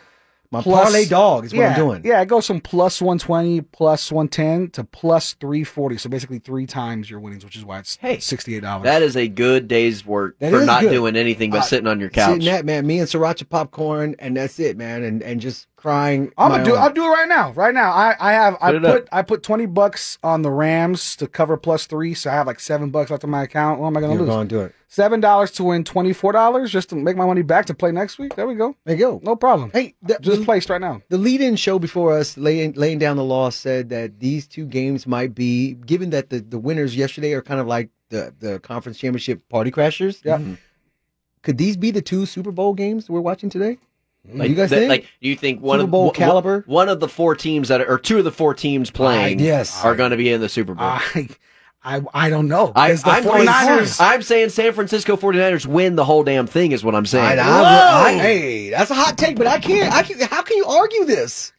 My 0.51 0.63
plus- 0.63 0.83
parlay 0.85 1.07
dog 1.07 1.45
is 1.45 1.53
what 1.53 1.61
yeah, 1.61 1.71
I'm 1.71 1.77
doing. 1.77 2.03
Yeah, 2.05 2.21
it 2.23 2.29
goes 2.29 2.47
from 2.47 2.61
plus 2.61 3.01
120, 3.03 3.61
plus 3.63 4.13
110 4.13 4.71
to 4.71 4.85
plus 4.85 5.35
340. 5.35 5.99
So 5.99 6.09
basically 6.09 6.39
three 6.39 6.67
times 6.67 7.11
your 7.11 7.21
winnings, 7.21 7.45
which 7.45 7.57
is 7.57 7.65
why 7.65 7.79
it's 7.79 7.97
Hey, 7.97 8.17
$68. 8.19 8.83
That 8.85 9.03
is 9.03 9.17
a 9.17 9.29
good 9.29 9.69
day's 9.69 10.05
work 10.07 10.39
That 10.39 10.53
for 10.53 10.65
not 10.65 10.83
good. 10.83 10.91
doing 10.93 11.17
anything 11.17 11.51
but 11.51 11.59
Uh, 11.61 11.63
sitting 11.63 11.87
on 11.87 12.01
your 12.01 12.11
couch. 12.11 12.35
Sitting 12.35 12.47
that 12.47 12.65
man, 12.65 12.87
me 12.87 12.99
and 13.01 13.09
sriracha 13.09 13.49
popcorn, 13.49 14.15
and 14.19 14.37
that's 14.37 14.59
it, 14.61 14.77
man, 14.77 15.03
and 15.03 15.23
and 15.23 15.41
just 15.41 15.67
crying. 15.77 16.33
I'm 16.37 16.51
gonna 16.51 16.65
do. 16.65 16.73
own. 16.73 16.79
I'll 16.79 16.93
do 16.93 17.05
it 17.05 17.09
right 17.09 17.29
now. 17.29 17.53
Right 17.53 17.73
now, 17.75 17.91
I 17.93 18.17
I 18.19 18.33
have 18.33 18.57
I 18.61 18.73
Put 18.73 18.83
put, 18.83 18.91
up. 19.03 19.09
I 19.13 19.23
put 19.23 19.43
twenty 19.43 19.67
bucks 19.67 20.19
on 20.23 20.43
the 20.43 20.51
Rams 20.51 21.17
to 21.17 21.27
cover 21.27 21.57
plus 21.57 21.87
three, 21.87 22.15
so 22.15 22.31
I 22.31 22.35
have 22.35 22.47
like 22.47 22.61
seven 22.61 22.91
bucks 22.91 23.11
left 23.11 23.25
in 23.25 23.31
my 23.31 23.43
account. 23.45 23.81
What 23.81 23.89
am 23.89 23.97
I 23.97 24.01
gonna 24.01 24.15
You're 24.15 24.23
lose? 24.23 24.29
going 24.31 24.49
to 24.49 24.55
do 24.55 24.61
it. 24.63 24.75
Seven 24.89 25.21
dollars 25.21 25.51
to 25.53 25.65
win 25.65 25.85
twenty 25.85 26.13
four 26.13 26.33
dollars 26.33 26.71
just 26.73 26.89
to 26.91 26.97
make 26.97 27.17
my 27.17 27.27
money 27.27 27.43
back 27.43 27.67
to 27.67 27.75
play 27.75 27.93
next 27.93 28.19
week. 28.19 28.35
There 28.37 28.47
we 28.47 28.55
go. 28.55 28.75
There 28.85 28.95
you 28.97 29.01
go. 29.01 29.21
No 29.23 29.37
problem. 29.37 29.71
Hey, 29.73 29.95
the, 30.03 30.19
just 30.21 30.41
the, 30.41 30.45
placed 30.45 30.71
right 30.71 30.81
now. 30.81 31.03
the 31.09 31.19
lead-in 31.19 31.57
show 31.57 31.79
before 31.79 32.17
us, 32.17 32.37
laying 32.37 32.73
laying 32.73 32.99
down 32.99 33.17
the 33.17 33.25
law, 33.25 33.51
said 33.51 33.89
that 33.91 34.21
these 34.21 34.47
two 34.47 34.65
games 34.65 35.07
might 35.07 35.35
be, 35.35 35.75
given 35.75 36.11
that 36.11 36.31
the, 36.31 36.41
the 36.41 36.59
winners 36.59 36.97
yesterday 36.97 37.33
are 37.33 37.43
kind 37.43 37.61
of 37.61 37.67
like 37.67 37.91
the 38.11 38.33
the 38.39 38.61
conference 38.61 38.99
championship 38.99 39.47
party 39.49 39.71
crashers. 39.71 40.21
Yeah. 40.25 40.39
Mhm. 40.39 40.57
Could 41.43 41.59
these 41.59 41.77
be 41.77 41.91
the 41.91 42.03
two 42.03 42.25
Super 42.27 42.51
Bowl 42.51 42.73
games 42.75 43.09
we're 43.11 43.21
watching 43.21 43.51
today? 43.51 43.79
Like, 44.33 44.49
you 44.51 44.55
guys 44.57 44.71
the- 44.71 44.77
think? 44.77 44.89
like, 44.91 45.07
do 45.23 45.29
you 45.29 45.37
think 45.37 45.61
one 45.63 45.79
Super 45.79 45.85
of 45.85 45.91
Bowl 45.91 46.05
one- 46.07 46.15
caliber? 46.15 46.65
one 46.67 46.89
of 46.89 47.01
the 47.01 47.09
four 47.09 47.35
teams 47.35 47.69
that 47.69 47.81
are, 47.81 47.89
or 47.95 47.99
two 47.99 48.19
of 48.19 48.25
the 48.25 48.33
four 48.33 48.55
teams 48.55 48.91
playing, 48.91 49.41
I- 49.41 49.45
yes. 49.45 49.85
are 49.85 49.95
going 49.95 50.11
to 50.11 50.17
be 50.17 50.33
in 50.33 50.41
the 50.41 50.49
Super 50.49 50.75
Bowl? 50.75 50.87
I 50.87 51.29
I 51.85 52.01
I 52.13 52.31
don't 52.31 52.49
know. 52.49 52.73
I, 52.75 52.91
'Cause 52.91 53.03
the 53.05 53.11
I'm, 53.11 53.23
going- 53.25 53.47
49ers. 53.47 54.01
I'm 54.01 54.21
saying 54.23 54.49
San 54.51 54.73
Francisco 54.73 55.17
49ers 55.17 55.67
win 55.67 55.95
the 55.95 56.05
whole 56.05 56.25
damn 56.25 56.49
thing 56.49 56.73
is 56.73 56.83
what 56.83 56.97
I'm 56.97 57.07
saying. 57.07 57.39
I- 57.39 57.43
I- 57.43 58.05
I- 58.09 58.13
hey, 58.15 58.71
that's 58.71 58.91
a 58.91 58.95
hot 58.95 59.17
take, 59.17 59.37
but 59.37 59.47
I 59.47 59.59
can't. 59.61 59.93
I 59.95 60.03
can. 60.03 60.19
How 60.21 60.43
can 60.43 60.57
you 60.57 60.67
argue 60.67 61.05
this? 61.05 61.53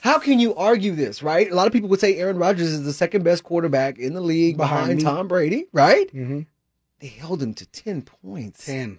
How 0.00 0.18
can 0.18 0.38
you 0.38 0.54
argue 0.54 0.94
this? 0.94 1.22
Right? 1.22 1.50
A 1.50 1.54
lot 1.54 1.66
of 1.66 1.72
people 1.72 1.88
would 1.88 1.98
say 2.00 2.16
Aaron 2.18 2.36
Rodgers 2.38 2.68
is 2.68 2.84
the 2.84 2.92
second 2.92 3.24
best 3.24 3.42
quarterback 3.42 3.98
in 3.98 4.12
the 4.14 4.20
league 4.20 4.56
Behind 4.58 4.98
behind. 4.98 5.00
Tom 5.00 5.28
Brady. 5.28 5.66
Right? 5.72 6.14
Mhm. 6.14 6.46
They 7.00 7.06
held 7.08 7.42
him 7.42 7.54
to 7.54 7.66
ten 7.66 8.02
points 8.02 8.66
Ten. 8.66 8.98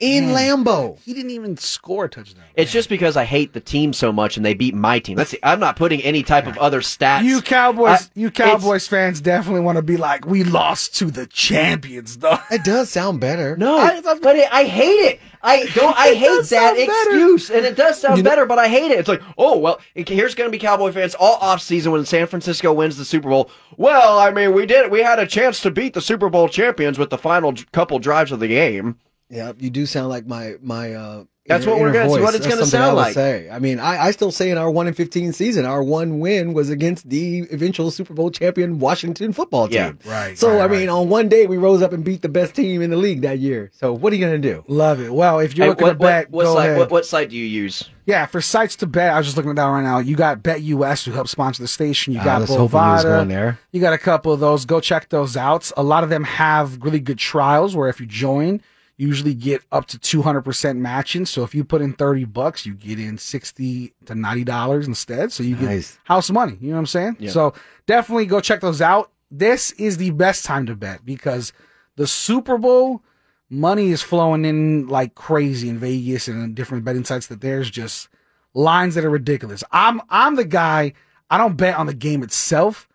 In 0.00 0.24
Ten. 0.28 0.34
Lambeau. 0.64 0.98
He 1.00 1.14
didn't 1.14 1.30
even 1.32 1.56
score 1.56 2.04
a 2.04 2.08
touchdown. 2.08 2.44
It's 2.54 2.70
just 2.72 2.88
because 2.88 3.16
I 3.16 3.24
hate 3.24 3.52
the 3.52 3.60
team 3.60 3.92
so 3.92 4.12
much 4.12 4.36
and 4.36 4.44
they 4.46 4.54
beat 4.54 4.74
my 4.74 4.98
team. 4.98 5.16
That's 5.16 5.34
I'm 5.42 5.60
not 5.60 5.76
putting 5.76 6.00
any 6.02 6.22
type 6.22 6.46
of 6.46 6.56
other 6.58 6.80
stats. 6.80 7.22
You 7.24 7.40
Cowboys, 7.42 8.02
I- 8.02 8.10
you 8.14 8.30
Cowboys 8.30 8.86
fans 8.88 9.20
definitely 9.20 9.60
want 9.62 9.76
to 9.76 9.82
be 9.82 9.96
like, 9.96 10.26
we 10.26 10.44
lost 10.44 10.94
to 10.96 11.06
the 11.06 11.26
champions, 11.26 12.18
though. 12.18 12.38
That 12.50 12.64
does 12.64 12.90
sound 12.90 13.20
better. 13.20 13.56
No, 13.56 13.78
I- 13.78 14.00
but 14.22 14.36
it, 14.36 14.48
I 14.52 14.64
hate 14.64 14.86
it. 14.86 15.20
I 15.42 15.66
don't. 15.74 15.96
I 15.96 16.14
hate 16.14 16.26
that 16.38 16.46
sound 16.46 16.76
better. 16.76 17.10
excuse, 17.10 17.50
and 17.50 17.64
it 17.64 17.76
does 17.76 18.00
sound 18.00 18.16
You 18.16 18.22
know- 18.22 18.30
better. 18.30 18.46
But 18.46 18.58
I 18.58 18.68
hate 18.68 18.90
it. 18.90 18.98
It's 18.98 19.08
like, 19.08 19.22
oh 19.36 19.58
well, 19.58 19.80
it- 19.94 20.08
here's 20.08 20.34
going 20.34 20.48
to 20.48 20.52
be 20.52 20.58
Cowboy 20.58 20.92
fans 20.92 21.14
all 21.14 21.34
off 21.36 21.60
season 21.60 21.92
when 21.92 22.04
San 22.04 22.26
Francisco 22.26 22.72
wins 22.72 22.96
the 22.96 23.04
Super 23.04 23.28
Bowl. 23.28 23.50
Well, 23.76 24.18
I 24.18 24.30
mean, 24.30 24.52
we 24.54 24.66
did. 24.66 24.90
We 24.90 25.00
had 25.02 25.18
a 25.18 25.26
chance 25.26 25.60
to 25.62 25.70
beat 25.70 25.94
the 25.94 26.00
Super 26.00 26.28
Bowl 26.28 26.48
champions 26.48 26.98
with 26.98 27.10
the 27.10 27.18
final 27.18 27.54
couple 27.72 27.98
drives 27.98 28.32
of 28.32 28.40
the 28.40 28.48
game. 28.48 28.96
Yeah, 29.30 29.52
you 29.58 29.70
do 29.70 29.86
sound 29.86 30.08
like 30.08 30.26
my 30.26 30.54
my. 30.62 30.94
uh 30.94 31.24
That's 31.46 31.64
inner- 31.64 31.72
what 31.72 31.80
we're 31.82 31.88
inner 31.88 31.98
gonna- 31.98 32.08
voice. 32.08 32.22
what 32.22 32.34
it's 32.34 32.44
That's 32.46 32.54
gonna 32.56 32.66
something 32.66 32.86
sound 32.88 32.98
I 32.98 33.02
like. 33.02 33.12
Say. 33.14 33.50
I 33.50 33.58
mean, 33.58 33.78
I, 33.78 34.06
I 34.06 34.10
still 34.12 34.30
say 34.30 34.50
in 34.50 34.56
our 34.56 34.70
one 34.70 34.86
in 34.86 34.94
fifteen 34.94 35.32
season, 35.34 35.66
our 35.66 35.82
one 35.82 36.18
win 36.18 36.54
was 36.54 36.70
against 36.70 37.08
the 37.10 37.40
eventual 37.50 37.90
Super 37.90 38.14
Bowl 38.14 38.30
champion 38.30 38.78
Washington 38.78 39.34
football 39.34 39.66
team. 39.68 39.74
Yeah. 39.76 39.86
team. 39.92 39.98
Right. 40.06 40.38
So 40.38 40.48
right, 40.48 40.56
I 40.56 40.60
right. 40.66 40.70
mean, 40.70 40.88
on 40.88 41.10
one 41.10 41.28
day 41.28 41.46
we 41.46 41.58
rose 41.58 41.82
up 41.82 41.92
and 41.92 42.02
beat 42.04 42.22
the 42.22 42.28
best 42.30 42.54
team 42.54 42.80
in 42.80 42.88
the 42.90 42.96
league 42.96 43.20
that 43.20 43.38
year. 43.38 43.70
So 43.74 43.92
what 43.92 44.12
are 44.12 44.16
you 44.16 44.24
gonna 44.24 44.38
do? 44.38 44.64
love 44.66 45.00
it. 45.00 45.12
Well, 45.12 45.40
if 45.40 45.56
you're 45.56 45.66
Hey, 45.66 45.70
looking 45.70 45.86
what, 45.88 45.92
to 45.94 45.98
bet, 45.98 46.30
what, 46.30 46.36
what 46.36 46.44
go 46.44 46.54
site? 46.54 46.66
ahead. 46.66 46.78
What, 46.78 46.90
what 46.90 47.04
site 47.06 47.28
do 47.28 47.36
you 47.36 47.44
use? 47.44 47.84
Yeah, 48.06 48.24
for 48.24 48.40
sites 48.40 48.76
to 48.76 48.86
bet, 48.86 49.12
I 49.12 49.18
was 49.18 49.26
just 49.26 49.36
looking 49.36 49.50
at 49.50 49.56
that 49.56 49.66
right 49.66 49.82
now. 49.82 49.98
You 49.98 50.16
got 50.16 50.42
BetUS 50.42 51.04
who 51.04 51.12
helps 51.12 51.30
sponsor 51.30 51.62
the 51.62 51.68
station. 51.68 52.14
You 52.14 52.20
Ah, 52.20 52.24
got 52.24 52.40
let's 52.40 52.52
hope 52.54 52.72
we 52.72 52.78
was 52.78 53.04
Bovada. 53.04 53.58
You 53.70 53.82
got 53.82 53.92
a 53.92 53.98
couple 53.98 54.32
of 54.32 54.40
those. 54.40 54.64
Go 54.64 54.80
check 54.80 55.10
those 55.10 55.36
out. 55.36 55.70
A 55.76 55.82
lot 55.82 56.04
of 56.04 56.08
them 56.08 56.24
have 56.24 56.82
really 56.82 57.00
good 57.00 57.18
trials 57.18 57.76
where 57.76 57.90
if 57.90 58.00
you 58.00 58.06
join, 58.06 58.54
you 58.54 58.60
usually 58.98 59.32
get 59.32 59.62
up 59.72 59.86
to 59.86 59.98
200% 59.98 60.76
matching. 60.76 61.24
So 61.24 61.44
if 61.44 61.54
you 61.54 61.64
put 61.64 61.80
in 61.80 61.92
30 61.94 62.24
bucks, 62.24 62.66
you 62.66 62.74
get 62.74 62.98
in 62.98 63.16
60 63.16 63.94
to 64.06 64.12
$90 64.14 64.86
instead. 64.86 65.32
So 65.32 65.42
you 65.44 65.54
get 65.56 65.64
Nice. 65.66 65.98
house 66.04 66.30
money. 66.30 66.58
You 66.60 66.68
know 66.70 66.74
what 66.74 66.80
I'm 66.80 66.86
saying? 66.86 67.16
Yeah. 67.20 67.30
So 67.30 67.54
definitely 67.86 68.26
go 68.26 68.40
check 68.40 68.60
those 68.60 68.82
out. 68.82 69.10
This 69.30 69.70
is 69.72 69.96
the 69.98 70.10
best 70.10 70.44
time 70.44 70.66
to 70.66 70.74
bet 70.74 71.04
because 71.06 71.52
the 71.96 72.06
Super 72.08 72.58
Bowl 72.58 73.02
money 73.48 73.90
is 73.90 74.02
flowing 74.02 74.44
in 74.44 74.88
like 74.88 75.14
crazy 75.14 75.68
in 75.68 75.78
Vegas 75.78 76.26
and 76.28 76.42
in 76.42 76.54
different 76.54 76.84
betting 76.84 77.04
sites 77.04 77.28
that 77.28 77.40
there's 77.40 77.70
just 77.70 78.08
lines 78.52 78.94
that 78.96 79.04
are 79.04 79.10
ridiculous. 79.10 79.62
I'm 79.70 80.00
I'm 80.10 80.34
the 80.34 80.44
guy, 80.44 80.92
I 81.30 81.38
don't 81.38 81.56
bet 81.56 81.76
on 81.76 81.86
the 81.86 81.94
game 81.94 82.22
itself, 82.24 82.88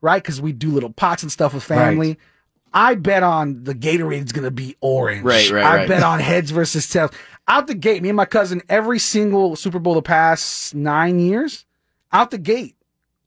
right? 0.00 0.22
Because 0.22 0.40
we 0.40 0.52
do 0.52 0.70
little 0.70 0.92
pots 0.92 1.22
and 1.22 1.30
stuff 1.30 1.54
with 1.54 1.62
family. 1.62 2.18
I 2.76 2.96
bet 2.96 3.22
on 3.22 3.62
the 3.64 3.74
Gatorade's 3.74 4.32
gonna 4.32 4.50
be 4.50 4.76
orange. 4.80 5.22
Right, 5.22 5.48
right, 5.50 5.64
I 5.64 5.76
right. 5.76 5.88
bet 5.88 6.02
on 6.02 6.18
heads 6.20 6.50
versus 6.50 6.88
tails. 6.88 7.12
Out 7.46 7.66
the 7.68 7.74
gate, 7.74 8.02
me 8.02 8.08
and 8.08 8.16
my 8.16 8.24
cousin, 8.24 8.62
every 8.68 8.98
single 8.98 9.54
Super 9.54 9.78
Bowl 9.78 9.94
the 9.94 10.02
past 10.02 10.74
nine 10.74 11.18
years, 11.20 11.64
out 12.12 12.30
the 12.32 12.38
gate, 12.38 12.74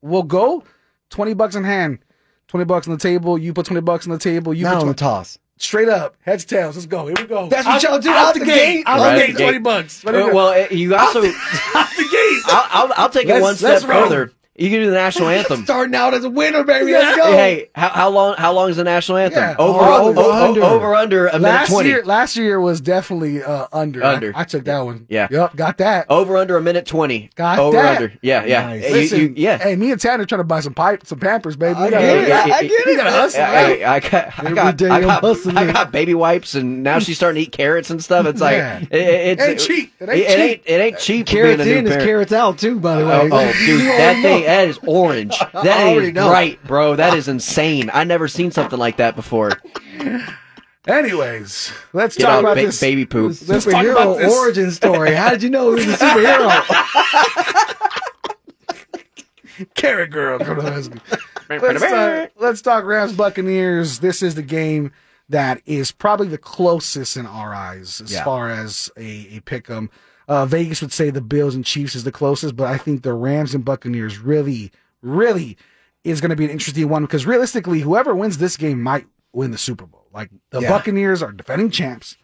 we'll 0.02 0.22
go 0.24 0.64
20 1.10 1.32
bucks 1.34 1.54
in 1.54 1.64
hand, 1.64 2.00
20 2.48 2.64
bucks 2.66 2.86
on 2.88 2.92
the 2.94 3.00
table. 3.00 3.38
You 3.38 3.52
put 3.54 3.66
20 3.66 3.80
bucks 3.80 4.06
on 4.06 4.12
the 4.12 4.18
table. 4.18 4.52
You 4.52 4.64
Not 4.64 4.74
put 4.74 4.80
on 4.82 4.86
the 4.88 4.94
20, 4.94 4.98
toss. 4.98 5.38
straight 5.56 5.88
up, 5.88 6.16
heads, 6.20 6.44
tails. 6.44 6.76
Let's 6.76 6.86
go. 6.86 7.06
Here 7.06 7.14
we 7.18 7.24
go. 7.26 7.48
That's 7.48 7.64
what 7.66 7.76
Out- 7.76 7.82
y'all 7.90 7.98
do, 8.00 8.10
Out, 8.10 8.16
out 8.28 8.34
the 8.34 8.40
the 8.40 8.46
gate. 8.46 8.54
gate. 8.56 8.84
Out 8.86 8.98
Right, 9.00 9.26
the 9.28 9.32
gate, 9.32 9.42
20 9.42 9.58
bucks. 9.60 10.04
Uh, 10.04 10.30
well, 10.34 10.66
you 10.72 10.94
also. 10.96 11.20
out 11.74 11.90
the 11.96 12.08
gate. 12.10 12.42
I'll, 12.54 12.66
I'll, 12.88 12.92
I'll 13.04 13.10
take 13.10 13.24
it 13.28 13.40
Let's- 13.40 13.42
one 13.62 13.70
let's 13.70 13.82
step 13.84 13.88
roll. 13.90 14.02
further. 14.04 14.32
You 14.58 14.70
can 14.70 14.80
do 14.80 14.86
the 14.86 14.96
national 14.96 15.28
anthem. 15.38 15.62
Starting 15.64 15.94
out 15.94 16.14
as 16.14 16.24
a 16.24 16.30
winner, 16.30 16.64
baby. 16.64 16.92
Let's 16.92 17.16
go. 17.16 17.30
Hey, 17.32 17.70
how, 17.74 17.88
how 17.90 18.08
long? 18.10 18.34
How 18.36 18.52
long 18.52 18.70
is 18.70 18.76
the 18.76 18.84
national 18.84 19.18
anthem? 19.18 19.38
Yeah, 19.40 19.56
over, 19.58 19.78
over, 19.80 20.20
over, 20.20 20.30
under. 20.30 20.62
over, 20.64 20.94
under 20.94 21.26
a 21.28 21.32
minute 21.34 21.42
last 21.42 21.70
twenty. 21.70 21.88
year, 21.90 22.04
last 22.04 22.36
year 22.36 22.60
was 22.60 22.80
definitely 22.80 23.42
uh, 23.42 23.68
under. 23.72 24.02
Under. 24.02 24.36
I, 24.36 24.40
I 24.40 24.44
took 24.44 24.64
that 24.64 24.80
one. 24.80 25.06
Yeah. 25.08 25.28
Yep. 25.30 25.54
Got 25.56 25.78
that. 25.78 26.06
Over 26.10 26.36
under 26.36 26.56
a 26.56 26.60
minute 26.60 26.86
twenty. 26.86 27.30
Got 27.36 27.58
over 27.60 27.76
that. 27.76 27.96
under. 27.96 28.12
Yeah, 28.20 28.44
yeah. 28.44 28.66
Nice. 28.66 28.84
You- 28.84 28.90
Listen, 28.92 29.20
you- 29.20 29.34
yeah. 29.36 29.58
Hey, 29.58 29.76
me 29.76 29.92
and 29.92 30.00
Tanner 30.00 30.24
trying 30.26 30.40
to 30.40 30.44
buy 30.44 30.60
some 30.60 30.74
pipe, 30.74 31.06
some 31.06 31.18
Pampers, 31.20 31.56
baby. 31.56 31.74
I 31.78 31.84
We 31.84 31.90
gotta- 31.90 32.04
get 32.06 32.18
it. 32.24 32.32
I- 32.32 32.56
I 32.58 32.62
get 32.62 32.86
We 32.86 32.92
it. 32.92 32.96
gotta 32.96 33.10
hustle. 33.12 33.42
I. 33.42 33.46
I, 33.48 33.94
I 33.94 34.00
got, 34.00 34.12
I 34.38 34.52
got, 34.52 34.82
I 34.82 35.00
got. 35.00 35.56
I 35.56 35.72
got 35.72 35.92
baby 35.92 36.14
wipes, 36.14 36.54
and 36.56 36.82
now 36.82 36.98
she's 36.98 37.16
starting 37.16 37.40
to 37.42 37.46
eat 37.48 37.52
carrots 37.52 37.90
and 37.90 38.02
stuff. 38.02 38.26
It's 38.26 38.40
like 38.40 38.56
Yeah. 38.56 38.80
it, 38.80 38.92
it's 38.92 39.42
Ain't 39.42 39.60
cheap. 39.60 39.92
It 40.00 40.08
ain't 40.08 40.18
it, 40.18 40.26
cheap. 40.26 40.38
ain't 40.38 40.62
it 40.66 40.80
ain't 40.84 40.98
cheap. 40.98 41.26
Carrots 41.26 41.62
in 41.62 41.86
is 41.86 41.90
parent. 41.92 42.04
carrots 42.08 42.32
out 42.32 42.58
too, 42.58 42.80
by 42.80 42.98
the 43.00 43.06
way. 43.06 43.12
Oh, 43.12 43.28
oh, 43.30 43.52
dude, 43.52 43.80
that 43.82 44.20
thing 44.22 44.44
that 44.48 44.68
is 44.68 44.78
orange. 44.86 45.36
That 45.52 45.64
is 45.64 45.92
already 45.92 46.08
is 46.08 46.14
know. 46.14 46.28
bright, 46.28 46.62
bro. 46.64 46.96
That 46.96 47.14
is 47.16 47.28
insane. 47.28 47.90
I 47.92 48.04
never 48.04 48.28
seen 48.28 48.50
something 48.50 48.78
like 48.78 48.96
that 48.98 49.14
before. 49.16 49.52
Anyways, 50.86 51.70
let's 51.92 52.16
Get 52.16 52.24
talk 52.24 52.32
out 52.32 52.40
about 52.40 52.56
ba- 52.56 52.62
this. 52.66 52.80
baby 52.80 53.04
poop. 53.04 53.36
Let's 53.46 53.64
talk 53.66 53.84
about 53.84 54.16
superhero 54.16 54.18
this. 54.18 54.34
origin 54.38 54.70
story. 54.70 55.14
How 55.14 55.30
did 55.30 55.42
you 55.42 55.50
know 55.50 55.74
he 55.74 55.86
was 55.86 55.94
a 55.94 55.98
superhero? 56.04 56.48
Carrot 59.74 60.10
girl. 60.10 60.38
Come 60.38 60.60
on, 60.60 60.64
let's, 60.66 60.88
let's, 61.50 61.80
talk, 61.82 62.30
let's 62.38 62.62
talk 62.62 62.84
Rams 62.84 63.12
Buccaneers. 63.12 63.98
This 63.98 64.22
is 64.22 64.34
the 64.36 64.42
game 64.42 64.92
that 65.28 65.60
is 65.66 65.90
probably 65.92 66.28
the 66.28 66.38
closest 66.38 67.16
in 67.16 67.26
our 67.26 67.52
eyes 67.54 68.00
as 68.00 68.12
Yeah. 68.12 68.24
far 68.24 68.50
as 68.50 68.90
a, 68.96 69.36
a 69.36 69.40
pick 69.40 69.68
'em. 69.68 69.90
Uh, 70.28 70.44
Vegas 70.46 70.80
would 70.82 70.92
say 70.92 71.08
the 71.10 71.20
Bills 71.22 71.54
and 71.54 71.64
Chiefs 71.64 71.94
is 71.96 72.04
the 72.04 72.12
closest, 72.12 72.54
but 72.54 72.66
I 72.68 72.76
think 72.78 73.02
the 73.02 73.14
Rams 73.14 73.54
and 73.54 73.64
Buccaneers 73.64 74.18
really, 74.18 74.70
really 75.02 75.56
is 76.04 76.20
going 76.20 76.28
to 76.30 76.36
be 76.36 76.44
an 76.44 76.50
interesting 76.50 76.88
one 76.88 77.02
because 77.02 77.26
realistically, 77.26 77.80
whoever 77.80 78.14
wins 78.14 78.38
this 78.38 78.56
game 78.58 78.82
might 78.82 79.06
win 79.32 79.50
the 79.50 79.58
Super 79.58 79.86
Bowl. 79.86 80.06
Like 80.12 80.30
the 80.50 80.60
Yeah. 80.60 80.68
Buccaneers 80.68 81.22
are 81.22 81.32
defending 81.32 81.70
champs. 81.70 82.16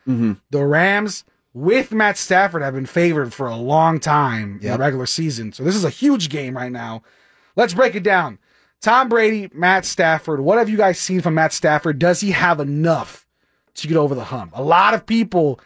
The 0.50 0.64
Rams 0.66 1.24
with 1.54 1.92
Matt 1.92 2.16
Stafford 2.18 2.62
have 2.62 2.74
been 2.74 2.84
favored 2.86 3.32
for 3.32 3.46
a 3.46 3.56
long 3.56 4.00
time 4.00 4.58
in 4.60 4.72
the 4.72 4.78
regular 4.78 5.06
season. 5.06 5.52
So 5.52 5.62
this 5.64 5.74
is 5.76 5.84
a 5.84 5.90
huge 5.90 6.28
game 6.28 6.56
right 6.56 6.72
now. 6.72 7.02
Let's 7.56 7.74
break 7.74 7.94
it 7.94 8.02
down. 8.02 8.38
Tom 8.82 9.08
Brady, 9.08 9.48
Matt 9.54 9.84
Stafford. 9.86 10.40
What 10.40 10.58
have 10.58 10.68
you 10.68 10.76
guys 10.76 10.98
seen 10.98 11.20
from 11.22 11.34
Matt 11.34 11.52
Stafford? 11.54 11.98
Does 11.98 12.20
he 12.20 12.32
have 12.32 12.60
enough 12.60 13.26
to 13.76 13.88
get 13.88 13.96
over 13.96 14.14
the 14.14 14.24
hump? 14.24 14.52
A 14.54 14.62
lot 14.62 14.92
of 14.94 15.06
people 15.06 15.58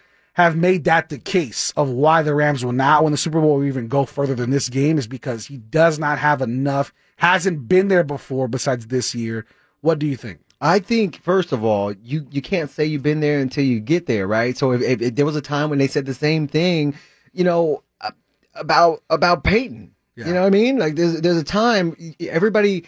have 0.43 0.55
made 0.55 0.83
that 0.85 1.09
the 1.09 1.17
case 1.17 1.73
of 1.75 1.89
why 1.89 2.21
the 2.21 2.33
Rams 2.33 2.63
will 2.63 2.71
not 2.71 3.03
win 3.03 3.11
the 3.11 3.17
Super 3.17 3.41
Bowl 3.41 3.51
or 3.51 3.65
even 3.65 3.87
go 3.87 4.05
further 4.05 4.35
than 4.35 4.49
this 4.51 4.69
game 4.69 4.97
is 4.97 5.07
because 5.07 5.45
he 5.47 5.57
does 5.57 5.99
not 5.99 6.17
have 6.19 6.41
enough, 6.41 6.93
hasn't 7.17 7.67
been 7.67 7.87
there 7.89 8.03
before 8.03 8.47
besides 8.47 8.87
this 8.87 9.13
year. 9.13 9.45
What 9.81 9.99
do 9.99 10.07
you 10.07 10.15
think? 10.15 10.39
I 10.61 10.79
think 10.79 11.21
first 11.21 11.51
of 11.51 11.63
all, 11.63 11.93
you 11.93 12.27
you 12.31 12.41
can't 12.41 12.69
say 12.69 12.85
you've 12.85 13.03
been 13.03 13.21
there 13.21 13.39
until 13.39 13.63
you 13.63 13.79
get 13.79 14.07
there, 14.07 14.27
right? 14.27 14.57
So 14.57 14.71
if, 14.71 14.81
if, 14.81 15.01
if 15.01 15.15
there 15.15 15.25
was 15.25 15.35
a 15.37 15.41
time 15.41 15.69
when 15.69 15.79
they 15.79 15.87
said 15.87 16.05
the 16.05 16.13
same 16.13 16.47
thing, 16.47 16.95
you 17.33 17.43
know, 17.43 17.83
about 18.55 19.01
about 19.09 19.43
Peyton, 19.43 19.91
Yeah. 20.15 20.27
you 20.27 20.33
know 20.33 20.41
what 20.41 20.47
I 20.47 20.49
mean? 20.49 20.77
Like 20.77 20.95
there's 20.95 21.21
there's 21.21 21.37
a 21.37 21.43
time 21.45 21.95
everybody, 22.19 22.83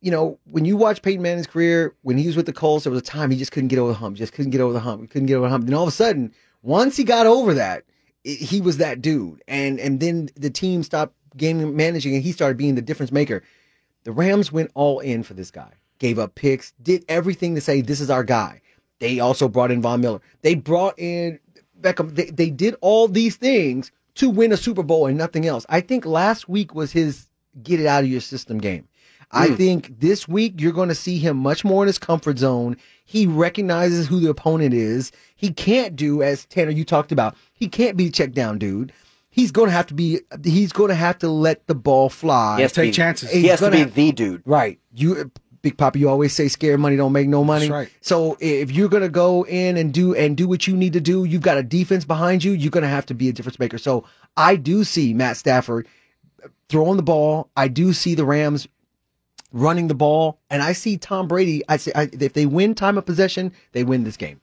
you 0.00 0.12
know, 0.12 0.38
when 0.50 0.64
you 0.64 0.76
watch 0.76 1.02
Peyton 1.02 1.22
Manning's 1.22 1.48
career, 1.48 1.94
when 2.02 2.16
he 2.16 2.26
was 2.28 2.36
with 2.36 2.46
the 2.46 2.52
Colts, 2.52 2.84
there 2.84 2.92
was 2.92 3.00
a 3.02 3.04
time 3.04 3.30
he 3.32 3.36
just 3.36 3.50
couldn't 3.50 3.68
get 3.68 3.80
over 3.80 3.90
the 3.90 3.98
hump, 3.98 4.16
just 4.16 4.32
couldn't 4.32 4.52
get 4.52 4.60
over 4.60 4.72
the 4.72 4.80
hump, 4.80 5.00
he 5.02 5.08
couldn't 5.08 5.26
get 5.26 5.34
over 5.34 5.46
the 5.46 5.50
hump. 5.50 5.64
Then 5.64 5.74
all 5.74 5.82
of 5.82 5.88
a 5.88 5.92
sudden, 5.92 6.32
once 6.62 6.96
he 6.96 7.04
got 7.04 7.26
over 7.26 7.54
that, 7.54 7.84
it, 8.24 8.38
he 8.38 8.60
was 8.60 8.78
that 8.78 9.00
dude, 9.00 9.42
and 9.48 9.78
and 9.78 10.00
then 10.00 10.28
the 10.34 10.50
team 10.50 10.82
stopped 10.82 11.14
game 11.36 11.76
managing, 11.76 12.14
and 12.14 12.22
he 12.22 12.32
started 12.32 12.56
being 12.56 12.74
the 12.74 12.82
difference 12.82 13.12
maker. 13.12 13.42
The 14.04 14.12
Rams 14.12 14.50
went 14.52 14.70
all 14.74 15.00
in 15.00 15.22
for 15.22 15.34
this 15.34 15.50
guy, 15.50 15.72
gave 15.98 16.18
up 16.18 16.34
picks, 16.34 16.72
did 16.82 17.04
everything 17.08 17.54
to 17.54 17.60
say 17.60 17.80
this 17.80 18.00
is 18.00 18.10
our 18.10 18.24
guy. 18.24 18.60
They 18.98 19.20
also 19.20 19.48
brought 19.48 19.70
in 19.70 19.82
Von 19.82 20.00
Miller. 20.00 20.20
They 20.42 20.54
brought 20.54 20.98
in 20.98 21.38
Beckham. 21.80 22.14
They, 22.14 22.26
they 22.26 22.50
did 22.50 22.74
all 22.80 23.06
these 23.06 23.36
things 23.36 23.92
to 24.16 24.28
win 24.28 24.52
a 24.52 24.56
Super 24.56 24.82
Bowl 24.82 25.06
and 25.06 25.16
nothing 25.16 25.46
else. 25.46 25.64
I 25.68 25.80
think 25.80 26.04
last 26.04 26.48
week 26.48 26.74
was 26.74 26.90
his 26.90 27.26
get 27.62 27.80
it 27.80 27.86
out 27.86 28.02
of 28.02 28.10
your 28.10 28.20
system 28.20 28.58
game. 28.58 28.87
I 29.30 29.48
hmm. 29.48 29.54
think 29.54 30.00
this 30.00 30.26
week 30.26 30.60
you're 30.60 30.72
going 30.72 30.88
to 30.88 30.94
see 30.94 31.18
him 31.18 31.36
much 31.36 31.64
more 31.64 31.82
in 31.82 31.86
his 31.86 31.98
comfort 31.98 32.38
zone. 32.38 32.76
He 33.04 33.26
recognizes 33.26 34.06
who 34.06 34.20
the 34.20 34.30
opponent 34.30 34.74
is. 34.74 35.12
He 35.36 35.50
can't 35.50 35.96
do, 35.96 36.22
as 36.22 36.44
Tanner, 36.46 36.70
you 36.70 36.84
talked 36.84 37.12
about, 37.12 37.36
he 37.52 37.68
can't 37.68 37.96
be 37.96 38.06
a 38.06 38.10
check 38.10 38.32
down 38.32 38.58
dude. 38.58 38.92
He's 39.30 39.50
going 39.52 39.68
to 39.68 39.72
have 39.72 39.86
to 39.88 39.94
be, 39.94 40.20
he's 40.44 40.72
going 40.72 40.88
to 40.88 40.94
have 40.94 41.18
to 41.18 41.28
let 41.28 41.66
the 41.66 41.74
ball 41.74 42.08
fly. 42.08 42.56
He 42.56 42.62
has 42.62 42.72
to 42.72 42.82
Take 42.82 42.90
be- 42.90 42.96
chances. 42.96 43.30
He 43.30 43.46
has 43.48 43.58
to 43.60 43.66
gonna 43.66 43.76
be 43.76 43.80
have- 43.80 43.94
the 43.94 44.12
dude. 44.12 44.42
Right. 44.44 44.78
You 44.94 45.30
Big 45.60 45.76
Papa, 45.76 45.98
you 45.98 46.08
always 46.08 46.32
say 46.32 46.48
scared 46.48 46.78
money 46.78 46.96
don't 46.96 47.12
make 47.12 47.28
no 47.28 47.42
money. 47.42 47.66
That's 47.66 47.72
right. 47.72 47.90
So 48.00 48.36
if 48.40 48.70
you're 48.70 48.88
gonna 48.88 49.08
go 49.08 49.44
in 49.46 49.76
and 49.76 49.92
do 49.92 50.14
and 50.14 50.36
do 50.36 50.46
what 50.46 50.66
you 50.66 50.76
need 50.76 50.92
to 50.92 51.00
do, 51.00 51.24
you've 51.24 51.42
got 51.42 51.58
a 51.58 51.62
defense 51.62 52.04
behind 52.04 52.44
you, 52.44 52.52
you're 52.52 52.70
gonna 52.70 52.88
have 52.88 53.06
to 53.06 53.14
be 53.14 53.28
a 53.28 53.32
difference 53.32 53.58
maker. 53.58 53.76
So 53.76 54.04
I 54.36 54.56
do 54.56 54.84
see 54.84 55.14
Matt 55.14 55.36
Stafford 55.36 55.88
throwing 56.68 56.96
the 56.96 57.02
ball. 57.02 57.50
I 57.56 57.66
do 57.68 57.92
see 57.92 58.14
the 58.14 58.24
Rams 58.24 58.68
running 59.52 59.88
the 59.88 59.94
ball, 59.94 60.38
and 60.50 60.62
I 60.62 60.72
see 60.72 60.96
Tom 60.96 61.28
Brady. 61.28 61.62
I 61.68 61.76
say 61.76 61.92
I, 61.94 62.08
if 62.12 62.32
they 62.32 62.46
win 62.46 62.74
time 62.74 62.98
of 62.98 63.06
possession, 63.06 63.52
they 63.72 63.84
win 63.84 64.04
this 64.04 64.16
game. 64.16 64.40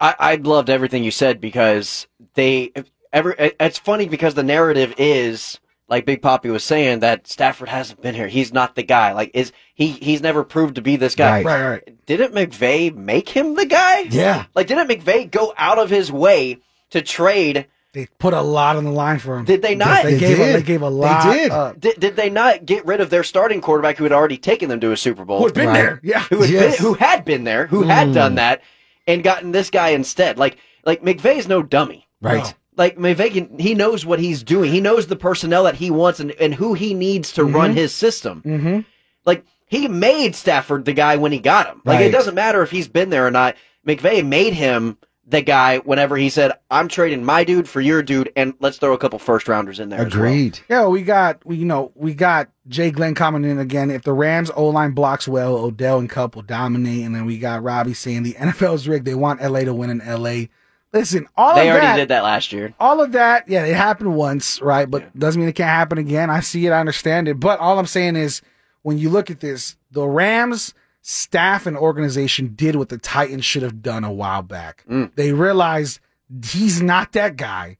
I, 0.00 0.14
I 0.18 0.34
loved 0.36 0.70
everything 0.70 1.04
you 1.04 1.10
said 1.10 1.40
because 1.40 2.06
they 2.34 2.72
every 3.12 3.34
it's 3.38 3.78
funny 3.78 4.08
because 4.08 4.34
the 4.34 4.42
narrative 4.42 4.94
is 4.98 5.60
like 5.88 6.06
Big 6.06 6.22
Poppy 6.22 6.50
was 6.50 6.64
saying 6.64 7.00
that 7.00 7.26
Stafford 7.26 7.68
hasn't 7.68 8.02
been 8.02 8.14
here. 8.14 8.28
He's 8.28 8.52
not 8.52 8.74
the 8.74 8.82
guy. 8.82 9.12
Like 9.12 9.30
is 9.34 9.52
he 9.74 9.92
he's 9.92 10.20
never 10.20 10.44
proved 10.44 10.74
to 10.74 10.82
be 10.82 10.96
this 10.96 11.14
guy. 11.14 11.42
Right. 11.42 11.46
Right, 11.46 11.70
right. 11.70 12.06
Didn't 12.06 12.34
McVay 12.34 12.94
make 12.94 13.28
him 13.28 13.54
the 13.54 13.66
guy? 13.66 14.00
Yeah. 14.00 14.46
Like 14.54 14.66
didn't 14.66 14.88
McVay 14.88 15.30
go 15.30 15.54
out 15.56 15.78
of 15.78 15.90
his 15.90 16.10
way 16.10 16.58
to 16.90 17.00
trade 17.00 17.66
They 17.94 18.06
put 18.18 18.34
a 18.34 18.42
lot 18.42 18.76
on 18.76 18.84
the 18.84 18.90
line 18.90 19.18
for 19.18 19.38
him. 19.38 19.44
Did 19.46 19.62
they 19.62 19.74
not? 19.74 20.02
They, 20.04 20.14
They 20.14 20.18
gave. 20.20 20.38
A, 20.40 20.44
did. 20.44 20.56
they 20.56 20.62
gave 20.62 20.82
a 20.82 20.86
They 20.86 20.90
lot. 20.90 21.32
did. 21.32 21.50
up. 21.50 21.80
did, 21.80 21.98
did 22.00 22.16
they 22.16 22.28
not 22.28 22.66
get 22.66 22.84
rid 22.84 23.00
of 23.00 23.08
their 23.08 23.24
starting 23.24 23.60
quarterback 23.62 23.96
who 23.96 24.04
had 24.04 24.12
already 24.12 24.36
taken 24.36 24.68
them 24.68 24.80
to 24.80 24.92
a 24.92 24.96
Super 24.96 25.24
Bowl? 25.24 25.38
Who 25.38 25.46
had 25.46 25.54
been 25.54 25.68
Right. 25.68 25.74
there? 25.74 26.00
Yeah. 26.02 26.20
who 26.24 26.42
had 26.42 26.50
Yes. 26.50 26.76
been, 26.76 26.84
who 26.86 26.94
had 26.94 27.24
been 27.24 27.44
there, 27.44 27.66
who 27.68 27.84
had 27.84 28.12
done 28.12 28.34
that, 28.34 28.60
and 29.06 29.22
gotten 29.22 29.52
this 29.52 29.70
guy 29.70 29.88
instead. 29.90 30.36
Like 30.38 30.58
like 30.84 31.02
McVay's 31.02 31.48
no 31.48 31.62
dummy. 31.62 32.06
Right. 32.20 32.44
No. 32.44 32.50
Like 32.76 32.96
McVay, 32.98 33.32
can, 33.32 33.58
he 33.58 33.74
knows 33.74 34.04
what 34.04 34.18
he's 34.18 34.42
doing. 34.42 34.72
He 34.72 34.80
knows 34.80 35.06
the 35.06 35.14
personnel 35.16 35.62
that 35.64 35.76
he 35.76 35.92
wants 35.92 36.18
and, 36.18 36.32
and 36.32 36.52
who 36.52 36.74
he 36.74 36.92
needs 36.92 37.30
to 37.34 37.44
run 37.44 37.72
his 37.74 37.94
system. 37.94 38.42
Mm-hmm. 38.44 38.80
Like 39.24 39.44
he 39.66 39.86
made 39.86 40.34
Stafford 40.34 40.84
the 40.84 40.92
guy 40.92 41.14
when 41.16 41.30
he 41.30 41.38
got 41.38 41.68
him. 41.68 41.80
Like 41.84 41.98
Right. 42.00 42.06
it 42.06 42.10
doesn't 42.12 42.34
matter 42.34 42.62
if 42.62 42.72
he's 42.72 42.88
been 42.88 43.10
there 43.10 43.24
or 43.26 43.30
not. 43.30 43.54
McVay 43.86 44.26
made 44.26 44.54
him 44.54 44.98
the 45.26 45.40
guy 45.42 45.78
whenever 45.78 46.16
he 46.16 46.28
said, 46.28 46.52
"I'm 46.70 46.88
trading 46.88 47.24
my 47.24 47.44
dude 47.44 47.68
for 47.68 47.80
your 47.80 48.02
dude, 48.02 48.30
and 48.36 48.54
let's 48.60 48.76
throw 48.78 48.92
a 48.92 48.98
couple 48.98 49.18
first 49.18 49.48
rounders 49.48 49.80
in 49.80 49.88
there." 49.88 50.00
as 50.00 50.14
well." 50.14 50.24
Agreed. 50.24 50.60
Yeah, 50.68 50.86
we 50.86 51.02
got 51.02 51.44
we 51.46 51.56
you 51.56 51.64
know 51.64 51.92
we 51.94 52.14
got 52.14 52.48
Jay 52.68 52.90
Glenn 52.90 53.14
coming 53.14 53.44
in 53.44 53.58
again. 53.58 53.90
If 53.90 54.02
the 54.02 54.12
Rams 54.12 54.50
O 54.54 54.66
line 54.68 54.92
blocks 54.92 55.26
well, 55.26 55.56
Odell 55.56 55.98
and 55.98 56.10
Kupp 56.10 56.34
will 56.36 56.42
dominate, 56.42 57.04
and 57.04 57.14
then 57.14 57.24
we 57.26 57.38
got 57.38 57.62
Robbie 57.62 57.94
saying 57.94 58.22
the 58.22 58.34
NFL's 58.34 58.86
rigged. 58.86 59.06
They 59.06 59.14
want 59.14 59.40
LA 59.42 59.60
to 59.60 59.74
win 59.74 59.90
in 59.90 59.98
LA. 60.06 60.46
Listen, 60.92 61.26
all 61.36 61.56
They 61.56 61.62
of 61.68 61.72
already 61.72 61.86
that, 61.88 61.96
did 61.96 62.08
that 62.10 62.22
last 62.22 62.52
year. 62.52 62.72
all 62.78 63.00
of 63.02 63.10
that, 63.12 63.48
yeah, 63.48 63.64
it 63.64 63.74
happened 63.74 64.14
once, 64.14 64.62
right? 64.62 64.88
But 64.88 65.18
doesn't 65.18 65.40
mean 65.40 65.48
it 65.48 65.54
can't 65.56 65.68
happen 65.68 65.98
again. 65.98 66.30
I 66.30 66.38
see 66.38 66.66
it, 66.66 66.70
I 66.70 66.78
understand 66.78 67.26
it. 67.26 67.40
But 67.40 67.58
all 67.58 67.80
I'm 67.80 67.86
saying 67.86 68.14
is, 68.14 68.42
when 68.82 68.96
you 68.98 69.10
look 69.10 69.28
at 69.28 69.40
this, 69.40 69.76
the 69.90 70.06
Rams 70.06 70.72
staff 71.06 71.66
and 71.66 71.76
organization 71.76 72.54
did 72.56 72.76
what 72.76 72.88
the 72.88 72.96
Titans 72.96 73.44
should 73.44 73.62
have 73.62 73.82
done 73.82 74.04
a 74.04 74.12
while 74.12 74.40
back. 74.40 74.84
Mm. 74.88 75.14
They 75.16 75.32
realized 75.32 76.00
he's 76.46 76.80
not 76.80 77.12
that 77.12 77.36
guy. 77.36 77.76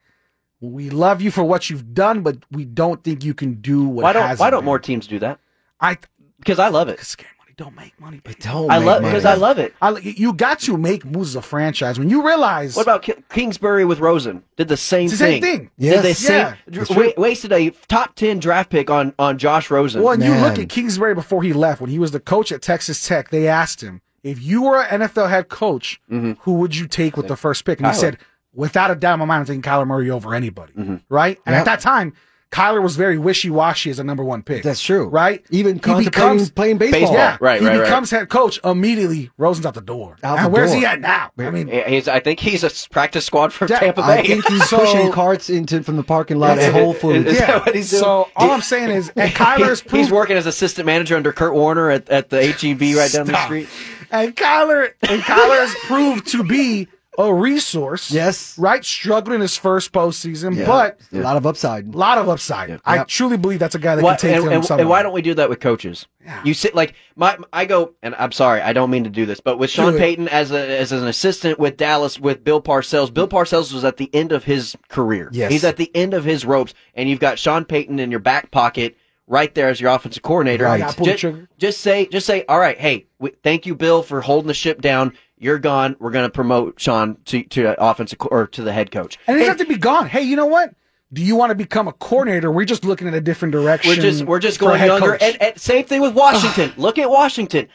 We 0.60 0.90
love 0.90 1.22
you 1.22 1.30
for 1.30 1.42
what 1.42 1.70
you've 1.70 1.94
done, 1.94 2.20
but 2.20 2.36
we 2.50 2.66
don't 2.66 3.02
think 3.02 3.24
you 3.24 3.32
can 3.32 3.54
do 3.54 3.84
what. 3.84 4.02
Why 4.02 4.12
don't 4.12 4.22
hasn't 4.22 4.40
Why 4.40 4.50
don't 4.50 4.60
been. 4.60 4.66
more 4.66 4.78
teams 4.78 5.06
do 5.06 5.18
that? 5.20 5.38
I 5.80 5.96
Because 6.38 6.58
I 6.58 6.68
love 6.68 6.88
it. 6.88 7.16
Because 7.56 7.66
scare 7.66 7.70
money 7.70 7.74
don't 7.74 7.76
make 7.76 8.00
money. 8.00 8.20
baby. 8.20 8.36
Don't 8.40 8.70
I 8.70 8.78
love 8.78 9.02
money. 9.02 9.12
because 9.12 9.24
I 9.24 9.34
love 9.34 9.58
it. 9.58 9.74
I, 9.80 9.96
you 9.98 10.32
got 10.32 10.60
to 10.60 10.76
make 10.76 11.04
moves 11.04 11.30
as 11.30 11.36
a 11.36 11.42
franchise 11.42 11.98
when 11.98 12.10
you 12.10 12.26
realize 12.26 12.76
What 12.76 12.82
about 12.82 13.02
Ki- 13.02 13.14
Kingsbury 13.30 13.84
with 13.84 14.00
Rosen? 14.00 14.44
Did 14.56 14.68
the 14.68 14.76
same 14.76 15.06
It's 15.06 15.18
the 15.18 15.24
thing. 15.24 15.42
same 15.42 15.58
thing. 15.58 15.70
Yes. 15.76 15.94
Did 15.96 16.04
they 16.04 16.14
same, 16.14 16.38
Yeah, 16.38 16.56
that's 16.66 16.90
wa- 16.90 17.12
wasted 17.16 17.52
a 17.52 17.70
top 17.88 18.14
ten 18.14 18.38
draft 18.38 18.70
pick 18.70 18.90
on 18.90 19.14
on 19.18 19.38
Josh 19.38 19.70
Rosen? 19.70 20.02
Well, 20.02 20.14
and 20.14 20.22
you 20.22 20.34
look 20.34 20.58
at 20.58 20.68
Kingsbury 20.68 21.14
before 21.14 21.42
he 21.42 21.52
left, 21.52 21.80
when 21.80 21.90
he 21.90 21.98
was 21.98 22.10
the 22.10 22.20
coach 22.20 22.52
at 22.52 22.62
Texas 22.62 23.06
Tech, 23.06 23.30
they 23.30 23.48
asked 23.48 23.82
him, 23.82 24.00
if 24.22 24.42
you 24.42 24.62
were 24.62 24.82
an 24.82 25.02
NFL 25.02 25.28
head 25.28 25.48
coach, 25.48 26.00
mm-hmm. 26.10 26.32
who 26.40 26.54
would 26.54 26.74
you 26.74 26.86
take 26.88 27.16
with 27.16 27.28
the 27.28 27.36
first 27.36 27.64
pick? 27.64 27.78
And 27.78 27.86
he 27.88 27.94
said, 27.94 28.18
without 28.54 28.90
a 28.90 28.94
doubt 28.94 29.14
in 29.14 29.18
my 29.20 29.24
mind, 29.26 29.40
I'm 29.40 29.46
taking 29.46 29.62
Kyler 29.62 29.86
Murray 29.86 30.10
over 30.10 30.34
anybody. 30.34 30.72
Mm-hmm. 30.72 30.96
Right? 31.08 31.38
And 31.44 31.54
at 31.54 31.66
that 31.66 31.80
time, 31.80 32.14
Kyler 32.54 32.80
was 32.80 32.94
very 32.94 33.18
wishy 33.18 33.50
washy 33.50 33.90
as 33.90 33.98
a 33.98 34.04
number 34.04 34.22
one 34.22 34.42
pick. 34.44 34.62
That's 34.62 34.80
true. 34.80 35.08
right? 35.08 35.44
Even 35.50 35.74
He 35.74 35.80
contemplating 35.80 36.04
becomes- 36.38 36.50
playing 36.52 36.78
baseball. 36.78 37.00
Baseball. 37.00 37.16
Yeah, 37.16 37.36
Right, 37.40 37.60
He 37.60 37.66
right, 37.66 37.78
right. 37.78 37.82
becomes 37.84 38.10
head 38.12 38.28
coach 38.28 38.60
immediately. 38.64 39.30
Rosen's 39.36 39.66
out 39.66 39.74
the 39.74 39.80
door. 39.80 40.16
Out 40.22 40.36
and 40.38 40.46
the 40.46 40.50
where's 40.50 40.72
he 40.72 40.86
at 40.86 41.00
now? 41.00 41.30
I 41.36 41.50
mean, 41.50 41.66
He's, 41.66 42.06
I 42.06 42.20
think 42.20 42.38
he's 42.38 42.62
a 42.62 42.70
practice 42.90 43.24
squad 43.26 43.52
for 43.52 43.66
Yeah, 43.66 43.80
Tampa 43.80 44.02
I 44.02 44.22
Bay. 44.22 44.28
think 44.28 44.46
he's 44.46 44.68
So- 44.70 44.78
pushing 44.78 45.10
carts 45.10 45.50
into 45.50 45.82
from 45.82 45.96
the 45.96 46.04
parking 46.04 46.38
lot 46.38 46.58
Is 46.58 46.64
at 46.66 46.72
Whole 46.74 46.94
Foods. 46.94 47.26
is- 47.26 47.40
yeah. 47.40 47.46
that 47.46 47.66
what 47.66 47.74
he's 47.74 47.90
doing? 47.90 48.02
So 48.04 48.28
all 48.36 48.50
I'm 48.52 48.60
saying 48.60 48.90
is, 48.90 49.10
and 49.16 49.30
Kyler's 49.34 49.80
He- 49.80 49.88
proved, 49.88 50.04
he's 50.04 50.12
working 50.12 50.36
as 50.36 50.46
assistant 50.46 50.86
manager 50.86 51.16
under 51.16 51.32
Kurt 51.32 51.54
Warner 51.54 51.90
at, 51.90 52.08
at 52.08 52.30
the 52.30 52.40
HEB 52.46 52.96
right 52.96 53.10
down 53.10 53.26
the 53.26 53.44
street. 53.46 53.68
and 54.12 54.36
Kyler 54.36 54.92
and 55.02 55.22
Kyler 55.22 55.66
has 55.66 55.74
proved 55.86 56.28
to 56.28 56.44
be 56.44 56.86
a 57.18 57.32
resource. 57.32 58.10
Yes. 58.10 58.58
right. 58.58 58.84
Struggling 58.84 59.40
his 59.40 59.56
first 59.56 59.92
postseason, 59.92 60.56
Yeah. 60.56 60.66
but 60.66 60.98
a 61.12 61.18
lot 61.18 61.36
of 61.36 61.46
upside. 61.46 61.94
a 61.94 61.96
lot 61.96 62.18
of 62.18 62.28
upside. 62.28 62.80
I 62.84 62.96
Yep. 62.96 63.08
truly 63.08 63.36
believe 63.36 63.58
that's 63.60 63.74
a 63.74 63.78
guy 63.78 63.94
that 63.96 64.02
What- 64.02 64.18
can 64.20 64.28
take 64.30 64.36
and, 64.38 64.46
them 64.46 64.52
and- 64.54 64.64
somewhere. 64.64 64.82
and 64.82 64.90
why 64.90 65.02
don't 65.02 65.12
we 65.12 65.22
do 65.22 65.34
that 65.34 65.48
with 65.48 65.60
coaches? 65.60 66.06
You 66.42 66.54
sit 66.54 66.74
like 66.74 66.94
my 67.16 67.36
I 67.52 67.66
go 67.66 67.92
and 68.02 68.14
I'm 68.18 68.32
sorry 68.32 68.60
I 68.62 68.72
don't 68.72 68.90
mean 68.90 69.04
to 69.04 69.10
do 69.10 69.26
this, 69.26 69.40
but 69.40 69.58
with 69.58 69.68
Sean 69.70 69.92
Do. 69.92 69.98
Payton 69.98 70.26
as 70.28 70.50
a 70.52 70.78
as 70.80 70.90
an 70.90 71.06
assistant 71.06 71.58
with 71.58 71.76
Dallas 71.76 72.18
with 72.18 72.42
Bill 72.42 72.62
Parcells, 72.62 73.12
Bill 73.12 73.28
Parcells 73.28 73.72
was 73.74 73.84
at 73.84 73.98
the 73.98 74.08
end 74.14 74.32
of 74.32 74.44
his 74.44 74.74
career. 74.88 75.28
Yes. 75.32 75.52
he's 75.52 75.64
at 75.64 75.76
the 75.76 75.90
end 75.94 76.14
of 76.14 76.24
his 76.24 76.44
ropes, 76.46 76.72
and 76.94 77.08
you've 77.10 77.20
got 77.20 77.38
Sean 77.38 77.64
Payton 77.64 77.98
in 77.98 78.10
your 78.10 78.20
back 78.20 78.50
pocket 78.50 78.96
right 79.28 79.54
there 79.54 79.68
as 79.68 79.80
your 79.80 79.90
offensive 79.90 80.22
coordinator. 80.22 80.64
Right. 80.64 80.80
Gotta 80.80 80.96
pull 80.96 81.06
the 81.06 81.12
Just, 81.14 81.36
just 81.58 81.80
say 81.82 82.06
just 82.06 82.26
say 82.26 82.44
all 82.48 82.58
right, 82.58 82.78
hey, 82.78 83.06
we, 83.18 83.30
thank 83.42 83.66
you 83.66 83.74
Bill 83.74 84.02
for 84.02 84.22
holding 84.22 84.48
the 84.48 84.54
ship 84.54 84.80
down. 84.80 85.12
You're 85.44 85.58
gone. 85.58 85.94
We're 86.00 86.10
going 86.10 86.24
to 86.24 86.30
promote 86.32 86.80
Sean 86.80 87.18
to 87.26 87.42
to 87.42 87.74
offensive 87.78 88.18
co- 88.18 88.28
or 88.30 88.46
to 88.46 88.62
the 88.62 88.72
head 88.72 88.90
coach. 88.90 89.18
And 89.26 89.36
he 89.36 89.44
doesn't 89.44 89.58
have 89.58 89.68
to 89.68 89.74
be 89.74 89.78
gone. 89.78 90.08
Hey, 90.08 90.22
you 90.22 90.36
know 90.36 90.46
what? 90.46 90.74
Do 91.12 91.22
you 91.22 91.36
want 91.36 91.50
to 91.50 91.54
become 91.54 91.86
a 91.86 91.92
coordinator? 91.92 92.50
We're 92.50 92.64
just 92.64 92.82
looking 92.82 93.08
at 93.08 93.12
a 93.12 93.20
different 93.20 93.52
direction. 93.52 93.90
We're 93.90 94.00
just 94.00 94.24
we're 94.24 94.38
just 94.38 94.58
going 94.58 94.82
younger. 94.82 95.18
And, 95.20 95.42
and 95.42 95.60
same 95.60 95.84
thing 95.84 96.00
with 96.00 96.14
Washington. 96.14 96.72
Look 96.78 96.98
at 96.98 97.10
Washington. 97.10 97.68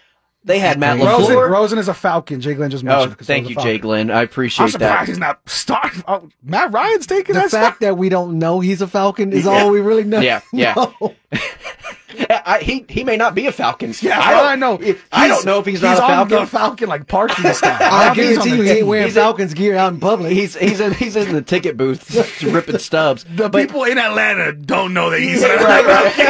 They 0.46 0.58
had 0.60 0.80
Matt 0.80 1.00
Rosen, 1.00 1.36
LaFleur. 1.36 1.50
Rosen 1.50 1.80
is 1.80 1.90
a 1.90 1.94
Falcon. 1.94 2.40
Jay 2.40 2.54
Glenn 2.54 2.70
just 2.72 2.84
mentioned. 2.84 2.98
Oh, 2.98 3.02
mentioned. 3.02 3.18
'cause 3.20 3.28
thank 3.28 3.50
you, 3.50 3.56
a 3.58 3.62
Jay 3.62 3.74
Falcon. 3.74 3.82
Glenn. 3.82 4.12
I 4.12 4.22
appreciate 4.24 4.64
I'm 4.66 4.72
surprised 4.72 5.02
that. 5.02 5.08
he's 5.10 5.18
not 5.20 5.40
starting. 5.48 6.04
Oh, 6.08 6.30
Matt 6.44 6.72
Ryan's 6.72 7.06
taking 7.08 7.36
that. 7.36 7.46
The 7.46 7.50
that 7.58 7.62
fact 7.64 7.76
spot. 7.78 7.80
that 7.82 7.98
we 7.98 8.08
don't 8.10 8.40
know 8.40 8.60
he's 8.62 8.82
a 8.82 8.88
Falcon 8.88 9.34
is 9.34 9.46
all 9.46 9.70
we 9.70 9.82
really 9.82 10.06
know. 10.06 10.22
Yeah, 10.22 10.40
yeah. 10.54 10.74
know. 11.02 11.14
I, 12.30 12.60
he 12.62 12.86
he 12.90 13.04
may 13.04 13.18
not 13.18 13.36
be 13.36 13.46
a 13.48 13.52
Falcon. 13.52 13.94
Yeah, 14.02 14.20
I 14.20 14.24
I, 14.24 14.32
don't 14.34 14.46
I 14.46 14.56
know. 14.56 14.96
I 15.12 15.28
don't 15.28 15.46
know 15.46 15.60
if 15.60 15.66
he's 15.66 15.82
not 15.82 15.98
a 15.98 16.02
Falcon. 16.02 16.14
on 16.14 16.28
Falcon. 16.30 16.40
the 16.46 16.48
Falcon 16.48 16.90
like 16.90 17.08
parking 17.08 17.54
style. 17.54 17.78
I 17.82 18.06
don't 18.08 18.16
think 18.16 18.28
he's 18.30 18.38
on 18.40 18.44
guarantee 18.46 18.58
you 18.58 18.64
he 18.74 18.80
ain't 18.80 18.88
wearing 18.88 19.06
He's 19.08 19.18
a- 19.18 19.20
Falcons 19.22 19.54
gear 19.54 19.76
out 19.76 19.94
in 19.94 20.00
public. 20.00 20.32
He's 20.32 20.56
he's 20.58 20.80
in 20.80 20.94
he's 20.94 21.16
in 21.18 21.34
the 21.34 21.42
ticket 21.42 21.76
booth 21.78 22.42
ripping 22.44 22.78
stubs. 22.80 23.26
The 23.26 23.50
But- 23.50 23.62
people 23.68 23.84
in 23.84 23.98
Atlanta 23.98 24.54
don't 24.54 24.94
know 24.94 25.10
that 25.12 25.20
he's 25.20 25.42
right, 25.44 25.60
Falcon. 26.16 26.26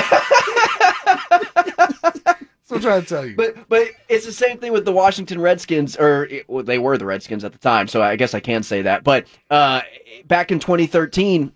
right. 2.26 2.36
So 2.70 2.76
I'm 2.76 2.82
trying 2.84 3.02
to 3.02 3.08
tell 3.08 3.26
you. 3.26 3.36
But 3.36 3.68
but 3.68 3.88
it's 4.10 4.28
the 4.28 4.32
same 4.32 4.60
thing 4.60 4.72
with 4.72 4.86
the 4.86 4.92
Washington 4.92 5.42
Redskins, 5.42 5.98
or 5.98 6.26
it, 6.26 6.48
well, 6.48 6.64
they 6.64 6.78
were 6.78 7.00
the 7.00 7.06
Redskins 7.06 7.44
at 7.44 7.52
the 7.52 7.58
time, 7.58 7.88
so 7.88 8.04
I 8.04 8.16
guess 8.16 8.36
I 8.36 8.40
can 8.40 8.62
say 8.62 8.84
that. 8.84 9.04
But 9.04 9.26
uh, 9.50 9.82
back 10.28 10.52
in 10.52 10.60
2013, 10.60 11.52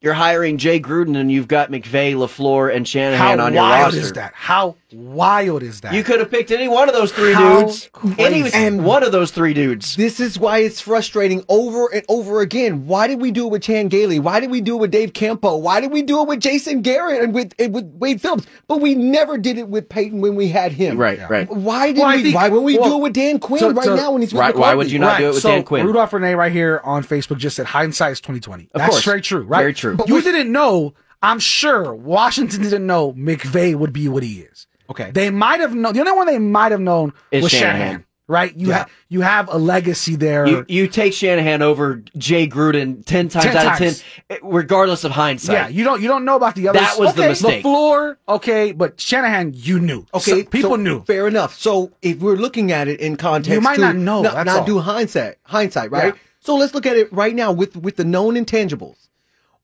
you're 0.00 0.14
hiring 0.14 0.56
Jay 0.56 0.80
Gruden, 0.80 1.18
and 1.18 1.30
you've 1.30 1.48
got 1.48 1.70
McVay, 1.70 2.14
Lafleur, 2.14 2.74
and 2.74 2.86
how 2.86 2.90
Shanahan 2.90 3.40
on 3.40 3.52
your 3.52 3.62
roster. 3.62 3.76
How 3.76 3.82
wild 3.82 3.94
is 3.94 4.12
that? 4.14 4.32
How 4.34 4.76
wild 4.96 5.62
is 5.62 5.80
that? 5.82 5.94
You 5.94 6.02
could 6.04 6.20
have 6.20 6.30
picked 6.30 6.50
any 6.50 6.68
one 6.68 6.88
of 6.88 6.94
those 6.94 7.12
three 7.12 7.32
How 7.32 7.60
dudes. 7.62 7.88
Any 8.18 8.42
crazy. 8.42 8.54
And- 8.56 8.84
one 8.84 9.02
of 9.02 9.12
those 9.12 9.30
three 9.30 9.54
dudes. 9.54 9.96
This 9.96 10.20
is 10.20 10.38
why 10.38 10.58
it's 10.58 10.80
frustrating 10.80 11.44
over 11.48 11.86
and 11.92 12.04
over 12.08 12.40
again. 12.40 12.86
Why 12.86 13.06
did 13.06 13.20
we 13.20 13.30
do 13.30 13.46
it 13.46 13.50
with 13.50 13.62
Chan 13.62 13.88
Gailey? 13.88 14.18
Why 14.18 14.40
did 14.40 14.50
we 14.50 14.60
do 14.60 14.74
it 14.76 14.80
with 14.80 14.90
Dave 14.90 15.12
Campo? 15.12 15.56
Why 15.56 15.80
did 15.80 15.90
we 15.92 16.02
do 16.02 16.20
it 16.22 16.28
with 16.28 16.40
Jason 16.40 16.82
Garrett 16.82 17.22
and 17.22 17.34
with 17.34 17.52
and 17.58 17.74
with 17.74 17.84
Wade 17.98 18.20
Phillips? 18.20 18.46
But 18.68 18.80
we 18.80 18.94
never 18.94 19.38
did 19.38 19.58
it 19.58 19.68
with 19.68 19.88
Peyton 19.88 20.20
when 20.20 20.34
we 20.36 20.48
had 20.48 20.72
him. 20.72 20.96
Right, 20.98 21.18
right. 21.28 21.48
Why 21.50 21.92
did 21.92 21.98
Well, 22.00 22.16
we? 22.16 22.22
think- 22.22 22.34
why 22.34 22.48
would 22.48 22.60
we 22.62 22.78
well, 22.78 22.90
do 22.90 22.96
it 22.96 23.02
with 23.02 23.12
Dan 23.12 23.38
Quinn 23.38 23.60
so- 23.60 23.70
right 23.72 23.84
so- 23.84 23.96
now 23.96 24.12
when 24.12 24.22
he's 24.22 24.32
with 24.32 24.40
Right, 24.40 24.56
why 24.56 24.74
would 24.74 24.90
you 24.90 24.98
not 24.98 25.18
do 25.18 25.26
it 25.26 25.34
with 25.34 25.42
so 25.42 25.48
Dan 25.50 25.62
Quinn? 25.64 25.86
Rudolph 25.86 26.12
Renee 26.12 26.34
right 26.34 26.52
here 26.52 26.80
on 26.84 27.02
Facebook 27.04 27.38
just 27.38 27.56
said 27.56 27.66
hindsight 27.66 28.12
is 28.12 28.20
2020. 28.20 28.68
That's 28.74 28.90
course. 28.90 29.04
very 29.04 29.20
true, 29.20 29.42
right? 29.42 29.60
Very 29.60 29.74
true. 29.74 29.96
But 29.96 30.08
you 30.08 30.20
didn't 30.20 30.50
know. 30.52 30.94
I'm 31.22 31.38
sure 31.38 31.94
Washington 31.94 32.60
didn't 32.62 32.86
know 32.86 33.12
McVay 33.14 33.74
would 33.74 33.94
be 33.94 34.08
what 34.08 34.22
he 34.22 34.40
is. 34.40 34.66
Okay. 34.90 35.10
They 35.12 35.30
might 35.30 35.60
have 35.60 35.74
known. 35.74 35.92
The 35.94 36.00
only 36.00 36.12
one 36.12 36.26
they 36.26 36.38
might 36.38 36.72
have 36.72 36.80
known 36.80 37.12
Is 37.30 37.42
was 37.42 37.52
Shanahan. 37.52 37.78
Shanahan. 37.80 38.04
Right? 38.26 38.56
You 38.56 38.68
Yeah. 38.68 38.78
have 38.78 38.90
you 39.10 39.20
have 39.20 39.48
a 39.52 39.58
legacy 39.58 40.16
there. 40.16 40.46
You, 40.46 40.64
you 40.66 40.88
take 40.88 41.12
Shanahan 41.12 41.60
over 41.60 42.02
Jay 42.16 42.48
Gruden 42.48 43.04
ten 43.04 43.28
times 43.28 43.44
10 43.44 43.56
out 43.58 43.72
of 43.72 43.78
ten, 43.78 43.94
eh, 44.30 44.38
regardless 44.42 45.04
of 45.04 45.10
hindsight. 45.12 45.54
yeah, 45.54 45.68
you 45.68 45.84
don't 45.84 46.00
you 46.00 46.08
don't 46.08 46.24
know 46.24 46.34
about 46.36 46.54
the 46.54 46.68
others. 46.68 46.80
That 46.80 46.98
was 46.98 47.12
the 47.12 47.20
okay, 47.20 47.28
mistake. 47.28 47.64
LaFleur, 47.64 48.16
okay, 48.26 48.72
but 48.72 48.98
Shanahan, 48.98 49.52
you 49.54 49.78
knew. 49.78 50.06
Okay, 50.14 50.42
So 50.42 50.44
people 50.44 50.70
so 50.70 50.76
knew. 50.76 51.04
Fair 51.04 51.28
enough. 51.28 51.54
So 51.58 51.92
if 52.00 52.20
we're 52.20 52.36
looking 52.36 52.72
at 52.72 52.88
it 52.88 52.98
in 53.00 53.16
context, 53.18 53.52
You 53.52 53.60
might 53.60 53.74
to 53.76 53.82
not 53.82 53.96
know, 53.96 54.22
Not, 54.22 54.32
that's 54.32 54.46
not 54.46 54.60
all. 54.60 54.66
do 54.66 54.78
hindsight. 54.78 55.36
Hindsight, 55.42 55.90
right? 55.90 56.14
Yeah. 56.14 56.20
So 56.40 56.56
let's 56.56 56.72
look 56.72 56.86
at 56.86 56.96
it 56.96 57.12
right 57.12 57.34
now 57.34 57.52
with 57.52 57.76
with 57.76 57.96
the 57.96 58.04
known 58.04 58.36
intangibles. 58.36 58.96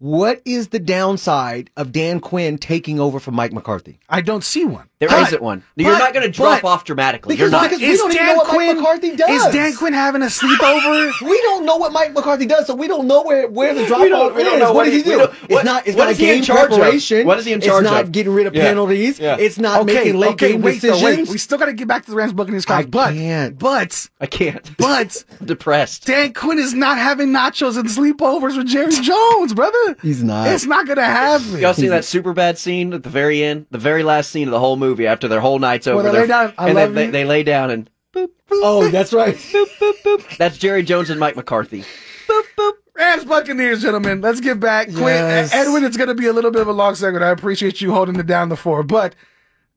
What 0.01 0.43
is 0.45 0.68
the 0.68 0.79
downside 0.79 1.71
of 1.79 1.93
Dan 1.93 2.21
Quinn 2.21 2.59
taking 2.59 3.01
over 3.01 3.18
from 3.21 3.37
Mike 3.37 3.55
McCarthy? 3.55 4.01
I 4.11 4.21
don't 4.21 4.45
see 4.45 4.66
one. 4.66 4.89
There 5.01 5.09
But- 5.09 5.32
not 5.32 5.40
one. 5.40 5.62
You're 5.76 5.98
not 5.98 6.12
going 6.12 6.24
to 6.26 6.30
drop 6.30 6.61
but- 6.61 6.68
off 6.68 6.84
dramatically. 6.84 7.34
Because- 7.34 7.51
You're 7.51 7.61
not. 7.61 7.70
because- 7.70 7.80
we 7.80 7.96
don't 7.96 8.12
even 8.14 8.26
know 8.26 8.34
what 8.36 8.53
Mike 8.55 8.76
McCarthy 8.76 9.16
does. 9.16 9.46
Is 9.46 9.53
Dan 9.55 9.74
Quinn 9.74 9.94
having 9.94 10.20
a 10.22 10.26
sleepover? 10.26 11.11
We 11.30 11.40
don't 11.42 11.64
know 11.64 11.76
what 11.76 11.92
Mike 11.92 12.12
McCarthy 12.12 12.44
does, 12.46 12.66
so 12.66 12.74
we 12.74 12.86
don't 12.86 13.07
know 13.07 13.22
where, 13.22 13.48
where 13.48 13.72
the 13.72 13.86
drop 13.86 14.01
off 14.03 14.36
is. 14.36 14.44
don't 14.44 14.59
know 14.59 14.66
what 14.72 14.74
what 14.74 14.84
does 14.84 14.92
he 14.94 15.03
he- 15.03 15.09
we 15.09 15.14
do? 15.14 15.18
don't- 15.20 15.30
it's 15.44 15.53
what- 15.55 15.64
not. 15.64 15.86
It's 15.86 15.96
what 15.96 16.05
not 16.05 16.11
is 16.12 16.18
he 16.18 16.26
game 16.26 16.42
charge 16.42 16.70
of? 16.72 16.78
preparation. 16.78 17.26
What 17.26 17.38
is 17.38 17.44
he 17.46 17.53
in 17.55 17.61
charge 17.62 17.82
It's 17.84 17.90
not 17.90 18.03
of? 18.05 18.12
getting 18.12 18.32
rid 18.34 18.46
of 18.46 18.55
Yeah. 18.55 18.62
penalties. 18.64 19.18
Yeah. 19.18 19.36
It's 19.38 19.59
not 19.59 19.86
making 19.86 20.18
late 20.18 20.36
game 20.36 20.61
wait, 20.61 20.74
decisions. 20.82 21.01
though, 21.01 21.07
wait. 21.07 21.28
We 21.28 21.38
still 21.38 21.57
got 21.59 21.66
to 21.66 21.72
get 21.72 21.88
back 21.88 22.05
to 22.05 22.11
the 22.11 22.16
Rams 22.16 22.32
Buccaneers. 22.34 22.66
I 22.68 22.82
but, 22.84 23.14
can't. 23.14 23.59
But 23.59 24.09
I 24.20 24.26
can't. 24.26 24.70
but 24.78 25.24
depressed. 25.44 26.07
Dan 26.07 26.34
Quinn 26.34 26.59
is 26.59 26.74
not 26.74 26.98
having 26.98 27.28
nachos 27.28 27.78
and 27.78 27.88
sleepovers 27.88 28.57
with 28.59 28.66
Jerry 28.66 28.92
Jones, 28.92 29.55
brother. 29.55 29.96
He's 30.03 30.22
not. 30.22 30.48
It's 30.48 30.66
not 30.66 30.86
gonna 30.86 31.05
happen. 31.05 31.59
Y'all 31.59 31.72
see 31.72 31.88
that 31.88 32.05
super 32.05 32.34
bad 32.34 32.59
scene 32.59 32.92
at 32.92 33.03
the 33.03 33.09
very 33.09 33.42
end, 33.42 33.64
the 33.70 33.78
very 33.78 34.03
last 34.03 34.30
scene 34.30 34.46
of 34.48 34.53
the 34.53 34.61
whole 34.61 34.76
movie 34.76 34.89
after 34.99 35.28
their 35.28 35.41
whole 35.41 35.59
night's 35.59 35.86
over. 35.86 36.03
they 36.03 36.11
they're- 36.11 36.20
lay 36.22 36.26
down, 36.26 36.55
"I 36.59 36.66
and 36.68 36.74
love 36.74 36.95
they, 36.95 37.07
you"? 37.07 37.11
they, 37.12 37.22
they 37.22 37.24
lay 37.28 37.43
down 37.45 37.70
and 37.70 37.91
boop, 38.14 38.26
boop, 38.49 38.61
oh, 38.62 38.88
that's 38.91 39.12
right. 39.12 39.34
boop, 39.36 39.66
boop, 39.78 39.95
boop. 40.03 40.36
That's 40.38 40.59
Jerry 40.59 40.82
Jones 40.82 41.11
and 41.11 41.20
Mike 41.20 41.36
McCarthy. 41.36 41.84
Boop, 42.28 42.43
boop. 42.59 42.72
Rams 42.97 43.24
Buccaneers, 43.24 43.82
gentlemen. 43.82 44.20
Let's 44.20 44.41
get 44.41 44.61
back. 44.61 44.88
Quinn, 44.88 45.05
Yes. 45.07 45.55
Edwin, 45.55 45.84
it's 45.84 45.97
gonna 45.97 46.14
be 46.14 46.26
a 46.26 46.32
little 46.32 46.51
bit 46.51 46.61
of 46.62 46.68
a 46.68 46.72
long 46.72 46.95
segment. 46.95 47.24
I 47.24 47.28
appreciate 47.30 47.80
you 47.80 47.93
holding 47.93 48.16
it 48.16 48.26
down 48.26 48.49
the 48.51 48.57
floor, 48.57 48.82
but 48.82 49.14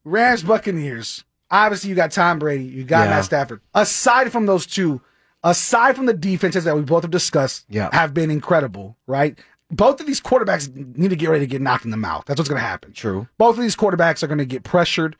Rams 0.03 0.43
Buccaneers. 0.43 1.24
Obviously, 1.49 1.89
you 1.89 1.95
got 1.95 2.11
Tom 2.11 2.39
Brady, 2.39 2.64
you 2.64 2.84
got 2.84 3.03
Yeah. 3.05 3.11
Matt 3.11 3.26
Stafford. 3.26 3.61
Aside 3.76 4.32
from 4.32 4.45
those 4.47 4.66
two, 4.66 5.01
aside 5.43 5.95
from 5.95 6.07
the 6.07 6.14
defenses 6.14 6.64
that 6.64 6.76
we 6.76 6.82
both 6.82 7.03
have 7.03 7.11
discussed, 7.11 7.66
Yeah. 7.70 7.89
have 7.93 8.14
been 8.14 8.32
incredible, 8.32 8.97
right? 9.07 9.38
Both 9.76 9.99
of 9.99 10.05
these 10.07 10.21
quarterbacks 10.21 10.74
need 10.97 11.09
to 11.09 11.15
get 11.15 11.30
ready 11.30 11.45
to 11.45 11.49
get 11.49 11.61
knocked 11.61 11.86
in 11.86 11.91
the 11.91 11.97
mouth. 11.97 12.26
That's 12.26 12.39
what's 12.39 12.49
going 12.49 12.61
to 12.61 12.67
happen. 12.67 12.93
True. 12.93 13.28
Both 13.38 13.57
of 13.57 13.61
these 13.63 13.76
quarterbacks 13.76 14.24
are 14.24 14.28
going 14.28 14.38
to 14.38 14.45
get 14.45 14.63
pressured. 14.63 15.15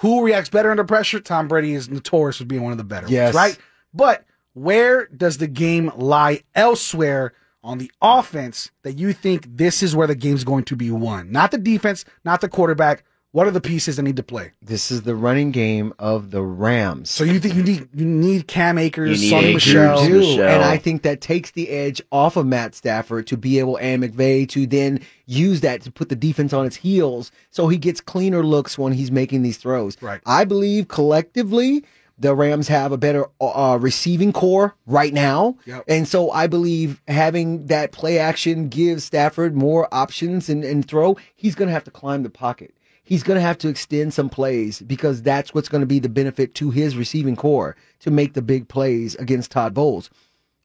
Who 0.00 0.24
reacts 0.24 0.50
better 0.50 0.70
under 0.70 0.84
pressure? 0.84 1.20
Tom 1.20 1.48
Brady 1.48 1.72
is 1.72 1.88
notorious 1.88 2.36
for 2.36 2.44
being 2.44 2.62
one 2.62 2.72
of 2.72 2.78
the 2.78 2.84
better 2.84 3.06
Yes. 3.08 3.34
ones, 3.34 3.36
right? 3.36 3.58
But 3.94 4.24
where 4.52 5.06
does 5.06 5.38
the 5.38 5.46
game 5.46 5.90
lie 5.96 6.42
elsewhere 6.54 7.32
on 7.64 7.78
the 7.78 7.90
offense 8.02 8.70
that 8.82 8.98
you 8.98 9.12
think 9.12 9.56
this 9.56 9.82
is 9.82 9.96
where 9.96 10.06
the 10.06 10.14
game's 10.14 10.44
going 10.44 10.64
to 10.64 10.76
be 10.76 10.90
won? 10.90 11.32
Not 11.32 11.50
the 11.50 11.58
defense, 11.58 12.04
not 12.24 12.40
the 12.42 12.48
quarterback. 12.48 13.04
What 13.36 13.46
are 13.46 13.50
the 13.50 13.60
pieces 13.60 13.96
that 13.96 14.02
need 14.02 14.16
to 14.16 14.22
play? 14.22 14.52
This 14.62 14.90
is 14.90 15.02
the 15.02 15.14
running 15.14 15.50
game 15.50 15.92
of 15.98 16.30
the 16.30 16.40
Rams. 16.40 17.10
So 17.10 17.22
you 17.22 17.38
think 17.38 17.54
you 17.54 17.62
need 17.62 17.86
you 17.92 18.06
need 18.06 18.48
Cam 18.48 18.78
Akers, 18.78 19.22
You 19.22 19.30
need 19.30 19.36
Sony 19.36 19.48
Akers. 19.50 19.66
Michel. 19.66 20.06
do. 20.06 20.18
Michel. 20.20 20.48
And 20.48 20.64
I 20.64 20.78
think 20.78 21.02
that 21.02 21.20
takes 21.20 21.50
the 21.50 21.68
edge 21.68 22.00
off 22.10 22.38
of 22.38 22.46
Matt 22.46 22.74
Stafford 22.74 23.26
to 23.26 23.36
be 23.36 23.58
able 23.58 23.76
and 23.76 24.02
McVay 24.02 24.48
to 24.48 24.66
then 24.66 25.00
use 25.26 25.60
that 25.60 25.82
to 25.82 25.92
put 25.92 26.08
the 26.08 26.16
defense 26.16 26.54
on 26.54 26.64
its 26.64 26.76
heels 26.76 27.30
so 27.50 27.68
he 27.68 27.76
gets 27.76 28.00
cleaner 28.00 28.42
looks 28.42 28.78
when 28.78 28.94
he's 28.94 29.10
making 29.10 29.42
these 29.42 29.58
throws. 29.58 30.00
Right. 30.00 30.22
I 30.24 30.46
believe 30.46 30.88
collectively 30.88 31.84
the 32.18 32.34
Rams 32.34 32.68
have 32.68 32.90
a 32.90 32.96
better 32.96 33.26
uh, 33.38 33.76
receiving 33.78 34.32
corps 34.32 34.74
right 34.86 35.12
now. 35.12 35.58
Yep. 35.66 35.84
And 35.88 36.08
so 36.08 36.30
I 36.30 36.46
believe 36.46 37.02
having 37.06 37.66
that 37.66 37.92
play 37.92 38.18
action 38.18 38.70
gives 38.70 39.04
Stafford 39.04 39.54
more 39.54 39.92
options 39.92 40.48
and, 40.48 40.64
and 40.64 40.88
throw. 40.88 41.18
He's 41.34 41.54
going 41.54 41.68
to 41.68 41.74
have 41.74 41.84
to 41.84 41.90
climb 41.90 42.22
the 42.22 42.30
pocket. 42.30 42.72
He's 43.06 43.22
going 43.22 43.36
to 43.36 43.40
have 43.42 43.56
to 43.58 43.68
extend 43.68 44.12
some 44.12 44.28
plays 44.28 44.82
because 44.82 45.22
that's 45.22 45.54
what's 45.54 45.68
going 45.70 45.80
to 45.80 45.86
be 45.86 45.98
the 46.00 46.08
benefit 46.10 46.54
to 46.56 46.70
his 46.70 46.96
receiving 46.96 47.36
corps 47.36 47.76
to 48.00 48.10
make 48.10 48.34
the 48.34 48.42
big 48.42 48.68
plays 48.68 49.14
against 49.14 49.50
Todd 49.52 49.72
Bowles. 49.72 50.10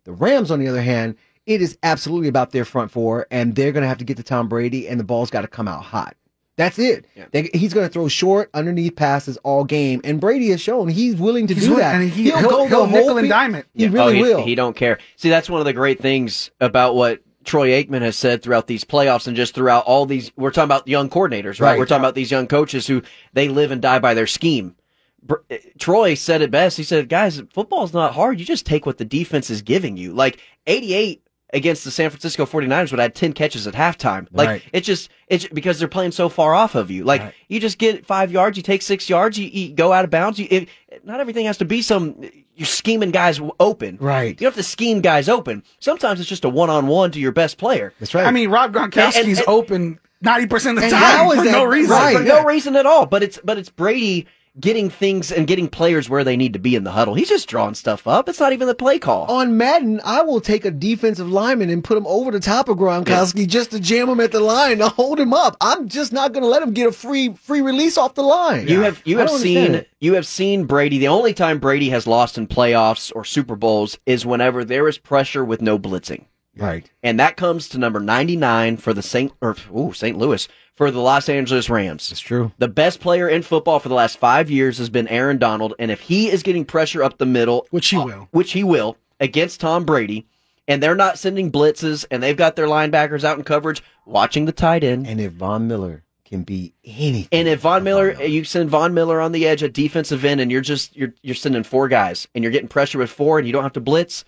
The 0.03 0.11
Rams, 0.11 0.51
on 0.51 0.59
the 0.59 0.67
other 0.67 0.81
hand, 0.81 1.15
it 1.45 1.61
is 1.61 1.77
absolutely 1.83 2.27
about 2.27 2.51
their 2.51 2.65
front 2.65 2.91
four, 2.91 3.27
and 3.31 3.55
they're 3.55 3.71
going 3.71 3.83
to 3.83 3.87
have 3.87 3.99
to 3.99 4.05
get 4.05 4.17
to 4.17 4.23
Tom 4.23 4.49
Brady, 4.49 4.87
and 4.87 4.99
the 4.99 5.03
ball's 5.03 5.29
got 5.29 5.41
to 5.41 5.47
come 5.47 5.67
out 5.67 5.83
hot. 5.83 6.15
That's 6.57 6.77
it. 6.77 7.05
They, 7.31 7.49
he's 7.53 7.73
going 7.73 7.87
to 7.87 7.91
throw 7.93 8.07
short, 8.07 8.49
underneath 8.53 8.95
passes 8.95 9.37
all 9.37 9.63
game, 9.63 10.01
and 10.03 10.19
Brady 10.19 10.49
has 10.49 10.61
shown 10.61 10.89
he's 10.89 11.15
willing 11.15 11.47
to 11.47 11.53
He's 11.53 11.63
do 11.63 11.69
willing- 11.71 11.83
that. 11.83 11.95
and 12.01 12.09
he- 12.11 12.23
he'll- 12.25 12.67
he'll 12.67 12.87
nickel 12.87 13.17
and 13.17 13.25
field. 13.25 13.29
dime 13.29 13.55
it. 13.55 13.65
He 13.73 13.83
Yeah. 13.85 13.89
really 13.91 14.11
Oh, 14.11 14.11
he, 14.15 14.21
will. 14.21 14.43
He 14.43 14.55
don't 14.55 14.75
care. 14.75 14.97
See, 15.15 15.29
that's 15.29 15.49
one 15.49 15.61
of 15.61 15.65
the 15.65 15.73
great 15.73 15.99
things 16.01 16.51
about 16.59 16.95
what 16.95 17.21
Troy 17.43 17.69
Aikman 17.69 18.01
has 18.01 18.15
said 18.15 18.41
throughout 18.43 18.67
these 18.67 18.83
playoffs 18.83 19.27
and 19.27 19.35
just 19.35 19.55
throughout 19.55 19.85
all 19.85 20.05
these, 20.05 20.31
we're 20.35 20.51
talking 20.51 20.65
about 20.67 20.87
young 20.87 21.09
coordinators, 21.09 21.59
right? 21.59 21.71
Right. 21.71 21.79
We're 21.79 21.85
talking 21.85 22.01
about 22.03 22.15
these 22.15 22.31
young 22.31 22.47
coaches 22.47 22.87
who 22.87 23.01
they 23.33 23.47
live 23.49 23.71
and 23.71 23.81
die 23.81 23.99
by 23.99 24.13
their 24.13 24.27
scheme. 24.27 24.75
Br- 25.23 25.35
uh, 25.49 25.57
Troy 25.79 26.13
said 26.15 26.41
it 26.41 26.51
best. 26.51 26.77
He 26.77 26.83
said, 26.83 27.09
guys, 27.09 27.41
football's 27.53 27.93
not 27.93 28.13
hard. 28.13 28.39
You 28.39 28.45
just 28.45 28.65
take 28.65 28.85
what 28.85 28.97
the 28.97 29.05
defense 29.05 29.49
is 29.49 29.61
giving 29.61 29.97
you. 29.97 30.13
Like 30.13 30.39
88 30.67 31.23
against 31.53 31.83
the 31.83 31.91
San 31.91 32.09
Francisco 32.09 32.45
49ers 32.45 32.91
would 32.91 32.99
have 32.99 32.99
had 32.99 33.15
10 33.15 33.33
catches 33.33 33.67
at 33.67 33.73
halftime. 33.73 34.27
Like 34.31 34.47
Right. 34.47 34.63
it's 34.71 34.87
just, 34.87 35.09
it's 35.27 35.45
because 35.47 35.79
they're 35.79 35.87
playing 35.89 36.11
so 36.13 36.29
far 36.29 36.53
off 36.53 36.75
of 36.75 36.89
you. 36.89 37.03
Like 37.03 37.21
Right. 37.21 37.33
you 37.49 37.59
just 37.59 37.77
get 37.77 38.05
five 38.05 38.31
yards, 38.31 38.55
you 38.55 38.63
take 38.63 38.81
six 38.81 39.09
yards, 39.09 39.37
you, 39.37 39.47
you 39.47 39.73
go 39.73 39.91
out 39.91 40.05
of 40.05 40.11
bounds. 40.11 40.39
You, 40.39 40.47
it, 40.49 40.69
not 41.03 41.19
everything 41.19 41.45
has 41.47 41.57
to 41.57 41.65
be 41.65 41.81
some, 41.81 42.15
you're 42.55 42.65
scheming 42.65 43.11
guys 43.11 43.37
w- 43.37 43.53
open. 43.59 43.97
Right. 43.99 44.29
You 44.29 44.45
don't 44.45 44.55
have 44.55 44.55
to 44.55 44.63
scheme 44.63 45.01
guys 45.01 45.29
open. 45.29 45.63
Sometimes 45.79 46.19
it's 46.19 46.29
just 46.29 46.45
a 46.45 46.49
one 46.49 46.69
on 46.69 46.87
one 46.87 47.11
to 47.11 47.19
your 47.19 47.31
best 47.31 47.57
player. 47.57 47.93
That's 47.99 48.13
right. 48.13 48.25
I 48.25 48.31
mean, 48.31 48.49
Rob 48.49 48.73
Gronkowski's 48.73 49.15
And- 49.17 49.27
and- 49.37 49.43
open 49.47 49.99
ninety 50.21 50.47
percent 50.47 50.77
of 50.77 50.83
the 50.83 50.89
time 50.89 50.99
how 51.01 51.31
is 51.31 51.39
for 51.39 51.45
that- 51.45 51.51
no 51.51 51.63
reason. 51.63 51.91
right. 51.91 52.17
For 52.17 52.23
no 52.23 52.43
reason 52.43 52.75
at 52.75 52.85
all. 52.85 53.05
But 53.05 53.23
it's 53.23 53.39
but 53.43 53.57
it's 53.57 53.69
Brady 53.69 54.27
getting 54.59 54.89
things 54.89 55.31
and 55.31 55.47
getting 55.47 55.67
players 55.67 56.09
where 56.09 56.23
they 56.23 56.35
need 56.35 56.53
to 56.53 56.59
be 56.59 56.75
in 56.75 56.83
the 56.83 56.91
huddle. 56.91 57.13
He's 57.13 57.29
just 57.29 57.47
drawing 57.47 57.75
stuff 57.75 58.07
up. 58.07 58.27
It's 58.27 58.39
not 58.39 58.53
even 58.53 58.67
the 58.67 58.75
play 58.75 58.99
call. 58.99 59.25
on 59.31 59.57
Madden, 59.57 60.01
I 60.03 60.21
will 60.21 60.41
take 60.41 60.65
a 60.65 60.71
defensive 60.71 61.29
lineman 61.29 61.69
and 61.69 61.83
put 61.83 61.97
him 61.97 62.05
over 62.07 62.31
the 62.31 62.39
top 62.39 62.67
of 62.67 62.77
Gronkowski 62.77 63.47
just 63.47 63.71
to 63.71 63.79
jam 63.79 64.09
him 64.09 64.19
at 64.19 64.31
the 64.31 64.39
line 64.39 64.79
to 64.79 64.89
hold 64.89 65.19
him 65.19 65.33
up. 65.33 65.55
I'm 65.61 65.87
just 65.87 66.11
not 66.11 66.33
going 66.33 66.43
to 66.43 66.49
let 66.49 66.61
him 66.61 66.73
get 66.73 66.87
a 66.87 66.91
free 66.91 67.33
free 67.33 67.61
release 67.61 67.97
off 67.97 68.15
the 68.15 68.23
line. 68.23 68.67
You 68.67 68.81
have 68.81 69.01
you 69.05 69.19
I 69.19 69.21
have 69.21 69.31
seen 69.31 69.85
you 69.99 70.15
have 70.15 70.27
seen 70.27 70.65
Brady. 70.65 70.97
The 70.97 71.07
only 71.07 71.33
time 71.33 71.59
Brady 71.59 71.89
has 71.89 72.07
lost 72.07 72.37
in 72.37 72.47
playoffs 72.47 73.11
or 73.15 73.23
Super 73.23 73.55
Bowls 73.55 73.97
is 74.05 74.25
whenever 74.25 74.65
there 74.65 74.87
is 74.87 74.97
pressure 74.97 75.45
with 75.45 75.61
no 75.61 75.79
blitzing. 75.79 76.25
Right. 76.57 76.89
And 77.03 77.19
that 77.19 77.37
comes 77.37 77.67
to 77.69 77.77
number 77.77 77.99
99 77.99 78.77
for 78.77 78.93
the 78.93 79.01
St. 79.01 79.31
or 79.41 79.55
ooh, 79.75 79.93
St. 79.93 80.17
Louis 80.17 80.47
for 80.75 80.89
the 80.91 80.99
Los 80.99 81.29
Angeles 81.29 81.69
Rams. 81.69 82.11
It's 82.11 82.19
true. 82.19 82.51
The 82.57 82.67
best 82.67 82.99
player 82.99 83.27
in 83.29 83.41
football 83.41 83.79
for 83.79 83.89
the 83.89 83.95
last 83.95 84.17
5 84.17 84.49
years 84.49 84.77
has 84.77 84.89
been 84.89 85.07
Aaron 85.07 85.37
Donald 85.37 85.73
and 85.79 85.91
if 85.91 85.99
he 86.01 86.29
is 86.29 86.43
getting 86.43 86.65
pressure 86.65 87.03
up 87.03 87.17
the 87.17 87.25
middle, 87.25 87.67
Which 87.71 87.87
he 87.89 87.97
uh, 87.97 88.05
will. 88.05 88.27
which 88.31 88.51
he 88.53 88.63
will 88.63 88.97
against 89.19 89.59
Tom 89.61 89.85
Brady, 89.85 90.25
and 90.67 90.81
they're 90.81 90.95
not 90.95 91.19
sending 91.19 91.51
blitzes 91.51 92.05
and 92.09 92.21
they've 92.23 92.37
got 92.37 92.55
their 92.55 92.67
linebackers 92.67 93.23
out 93.23 93.37
in 93.37 93.43
coverage 93.43 93.83
watching 94.05 94.45
the 94.45 94.51
tight 94.51 94.83
end. 94.83 95.05
And 95.07 95.19
if 95.21 95.33
Von 95.33 95.67
Miller 95.67 96.03
can 96.25 96.43
be 96.43 96.73
anything, 96.85 97.27
And 97.31 97.47
if 97.49 97.59
Von 97.59 97.83
Miller, 97.83 98.13
you 98.23 98.43
send 98.45 98.69
Von 98.69 98.93
Miller 98.93 99.19
on 99.19 99.33
the 99.33 99.45
edge 99.45 99.63
at 99.63 99.73
defensive 99.73 100.23
end, 100.23 100.39
and 100.39 100.49
you're 100.49 100.61
just 100.61 100.95
you're 100.95 101.13
you're 101.21 101.35
sending 101.35 101.63
four 101.63 101.89
guys, 101.89 102.27
and 102.33 102.43
you're 102.43 102.51
getting 102.53 102.69
pressure 102.69 102.97
with 102.99 103.09
four, 103.09 103.37
and 103.37 103.45
you 103.45 103.51
don't 103.51 103.63
have 103.63 103.73
to 103.73 103.81
blitz. 103.81 104.23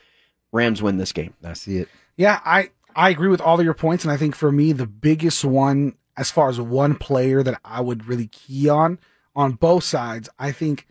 Rams 0.51 0.81
win 0.83 0.97
this 0.97 1.13
game. 1.13 1.33
I 1.43 1.53
see 1.53 1.77
it. 1.77 1.87
Yeah, 2.17 2.39
I 2.45 2.69
I 2.95 3.09
agree 3.09 3.29
with 3.29 3.41
all 3.41 3.59
of 3.59 3.65
your 3.65 3.73
points, 3.73 4.03
and 4.03 4.11
I 4.11 4.17
think 4.17 4.35
for 4.35 4.51
me 4.51 4.71
the 4.71 4.87
biggest 4.87 5.43
one, 5.43 5.95
as 6.15 6.29
far 6.31 6.49
as 6.49 6.59
one 6.59 6.95
player 6.95 7.43
that 7.43 7.59
I 7.65 7.81
would 7.81 8.07
really 8.07 8.27
key 8.27 8.69
on 8.69 8.99
on 9.35 9.53
both 9.53 9.83
sides, 9.83 10.29
I 10.37 10.51
think 10.51 10.85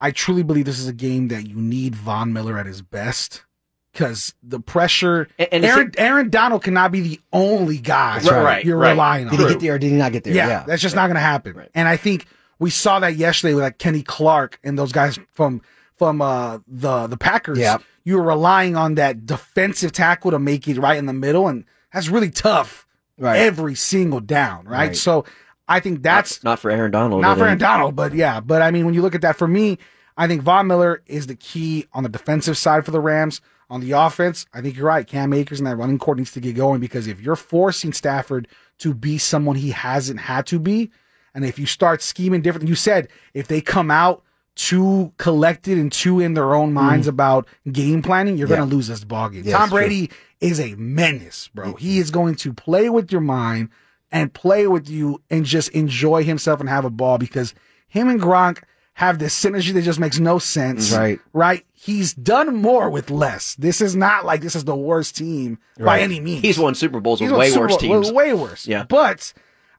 I 0.00 0.10
truly 0.12 0.42
believe 0.42 0.64
this 0.64 0.78
is 0.78 0.88
a 0.88 0.92
game 0.94 1.28
that 1.28 1.46
you 1.46 1.56
need 1.56 1.94
Von 1.94 2.32
Miller 2.32 2.56
at 2.58 2.64
his 2.66 2.80
best 2.80 3.44
because 3.92 4.34
the 4.42 4.60
pressure. 4.60 5.28
And, 5.38 5.48
and 5.52 5.64
it's- 5.64 5.76
Aaron 5.76 5.92
Aaron 5.98 6.30
Donald 6.30 6.62
cannot 6.62 6.90
be 6.92 7.00
the 7.00 7.20
only 7.32 7.78
guy 7.78 8.20
right, 8.24 8.64
you're 8.64 8.78
right. 8.78 8.90
relying 8.92 9.28
on. 9.28 9.36
Did 9.36 9.40
he 9.40 9.48
get 9.54 9.60
there 9.60 9.74
or 9.74 9.78
did 9.78 9.90
he 9.90 9.96
not 9.96 10.12
get 10.12 10.24
there? 10.24 10.34
Yeah, 10.34 10.64
that's 10.66 10.80
just 10.82 10.94
not 10.96 11.06
going 11.08 11.16
to 11.16 11.20
happen. 11.20 11.66
And 11.74 11.86
I 11.86 11.96
think 11.98 12.26
we 12.58 12.70
saw 12.70 13.00
that 13.00 13.16
yesterday 13.16 13.54
with 13.54 13.64
like 13.64 13.78
Kenny 13.78 14.02
Clark 14.02 14.58
and 14.64 14.78
those 14.78 14.92
guys 14.92 15.18
from 15.32 15.60
from 16.00 16.22
uh, 16.22 16.60
the 16.66 17.06
the 17.08 17.18
Packers. 17.18 17.58
Yeah. 17.58 17.76
You 18.04 18.16
were 18.16 18.22
relying 18.22 18.74
on 18.74 18.94
that 18.94 19.26
defensive 19.26 19.92
tackle 19.92 20.30
to 20.30 20.38
make 20.38 20.66
it 20.66 20.78
right 20.78 20.96
in 20.96 21.04
the 21.04 21.12
middle, 21.12 21.46
and 21.46 21.66
that's 21.92 22.08
really 22.08 22.30
tough 22.30 22.86
Right. 23.18 23.36
every 23.40 23.74
single 23.74 24.20
down, 24.20 24.64
right? 24.64 24.86
Right. 24.88 24.96
So 24.96 25.26
I 25.68 25.78
think 25.80 26.02
that's 26.02 26.42
not, 26.42 26.52
not 26.52 26.58
for 26.58 26.70
Aaron 26.70 26.90
Donald. 26.90 27.20
not 27.20 27.36
for 27.36 27.44
Aaron 27.44 27.58
Donald, 27.58 27.94
but 27.94 28.14
yeah. 28.14 28.40
But 28.40 28.62
I 28.62 28.70
mean, 28.70 28.86
when 28.86 28.94
you 28.94 29.02
look 29.02 29.14
at 29.14 29.20
that, 29.20 29.36
for 29.36 29.46
me, 29.46 29.76
I 30.16 30.26
think 30.26 30.40
Von 30.40 30.66
Miller 30.68 31.02
is 31.04 31.26
the 31.26 31.34
key 31.36 31.84
on 31.92 32.02
the 32.02 32.08
defensive 32.08 32.56
side 32.56 32.86
for 32.86 32.92
the 32.92 33.00
Rams. 33.00 33.42
On 33.68 33.82
the 33.82 33.92
offense, 33.92 34.46
I 34.54 34.62
think 34.62 34.76
you're 34.76 34.86
right. 34.86 35.06
Cam 35.06 35.34
Akers 35.34 35.60
and 35.60 35.66
that 35.66 35.76
running 35.76 35.98
court 35.98 36.16
needs 36.16 36.32
to 36.32 36.40
get 36.40 36.56
going 36.56 36.80
because 36.80 37.06
if 37.06 37.20
you're 37.20 37.36
forcing 37.36 37.92
Stafford 37.92 38.48
to 38.78 38.94
be 38.94 39.18
someone 39.18 39.56
he 39.56 39.70
hasn't 39.72 40.20
had 40.20 40.46
to 40.46 40.58
be, 40.58 40.90
and 41.34 41.44
if 41.44 41.58
you 41.58 41.66
start 41.66 42.00
scheming 42.00 42.40
different, 42.40 42.68
you 42.68 42.74
said 42.74 43.08
if 43.34 43.46
they 43.46 43.60
come 43.60 43.90
out 43.90 44.24
too 44.68 45.12
collected 45.18 45.78
and 45.78 45.90
too 45.92 46.20
in 46.20 46.34
their 46.34 46.54
own 46.54 46.72
minds 46.72 47.06
about 47.06 47.46
game 47.70 48.02
planning, 48.02 48.36
you're 48.36 48.46
Mm. 48.48 48.50
Yeah. 48.50 48.56
going 48.58 48.68
to 48.70 48.74
lose 48.76 48.88
this 48.88 49.04
ball 49.04 49.28
game. 49.28 49.42
Yeah, 49.44 49.54
Tom 49.54 49.62
it's 49.64 49.70
true. 49.70 49.78
Brady 49.80 50.10
is 50.40 50.60
a 50.60 50.74
menace, 50.76 51.48
bro. 51.54 51.74
He 51.74 51.98
is 51.98 52.10
going 52.10 52.34
to 52.36 52.52
play 52.52 52.88
with 52.90 53.10
your 53.12 53.20
mind 53.20 53.68
and 54.12 54.32
play 54.32 54.66
with 54.66 54.88
you 54.88 55.20
and 55.30 55.44
just 55.44 55.68
enjoy 55.70 56.24
himself 56.24 56.60
and 56.60 56.68
have 56.68 56.84
a 56.84 56.90
ball 56.90 57.18
because 57.18 57.54
him 57.88 58.08
and 58.08 58.20
Gronk 58.20 58.62
have 58.94 59.18
this 59.18 59.40
synergy 59.40 59.72
that 59.72 59.82
just 59.82 59.98
makes 60.00 60.18
no 60.18 60.38
sense. 60.38 60.92
Right. 60.92 61.18
Right. 61.32 61.64
He's 61.72 62.12
done 62.12 62.54
more 62.56 62.90
with 62.90 63.10
less. 63.10 63.54
This 63.54 63.80
is 63.80 63.96
not 63.96 64.26
like 64.26 64.42
this 64.42 64.54
is 64.54 64.64
the 64.64 64.76
worst 64.76 65.16
team 65.16 65.58
by 65.78 66.00
any 66.00 66.20
means. 66.20 66.42
He's 66.42 66.58
won 66.58 66.74
Super 66.74 67.00
Bowls 67.00 67.20
with 67.20 67.28
He's 67.28 67.32
won 67.32 67.40
way 67.40 67.48
Super 67.50 67.60
worse 67.62 67.70
Bowl- 67.72 67.78
teams. 67.78 68.12
Way 68.12 68.34
worse. 68.34 68.66
Yeah. 68.66 68.84
But 68.84 69.32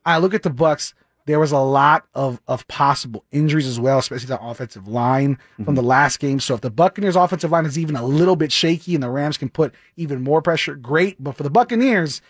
I 0.05 0.17
look 0.17 0.34
at 0.34 0.41
the 0.43 0.49
Bucs. 0.49 0.93
There 1.26 1.39
was 1.39 1.51
a 1.51 1.59
lot 1.59 2.05
of, 2.15 2.41
of 2.47 2.67
possible 2.67 3.24
injuries 3.32 3.67
as 3.67 3.80
well, 3.80 3.99
especially 3.99 4.28
the 4.28 4.41
offensive 4.41 4.88
line 4.88 5.36
Mm-hmm. 5.36 5.63
from 5.65 5.76
the 5.76 5.84
last 5.84 6.19
game. 6.19 6.39
So 6.39 6.55
if 6.55 6.61
the 6.61 6.72
Buccaneers 6.72 7.15
offensive 7.15 7.51
line 7.51 7.65
is 7.65 7.78
even 7.78 7.95
a 7.95 8.03
little 8.05 8.36
bit 8.36 8.51
shaky 8.51 8.95
and 8.95 9.03
the 9.03 9.09
Rams 9.09 9.38
can 9.38 9.49
put 9.49 9.74
even 9.97 10.24
more 10.24 10.41
pressure, 10.41 10.76
great. 10.76 11.22
But 11.24 11.36
for 11.38 11.43
the 11.43 11.49
Buccaneers, 11.49 12.22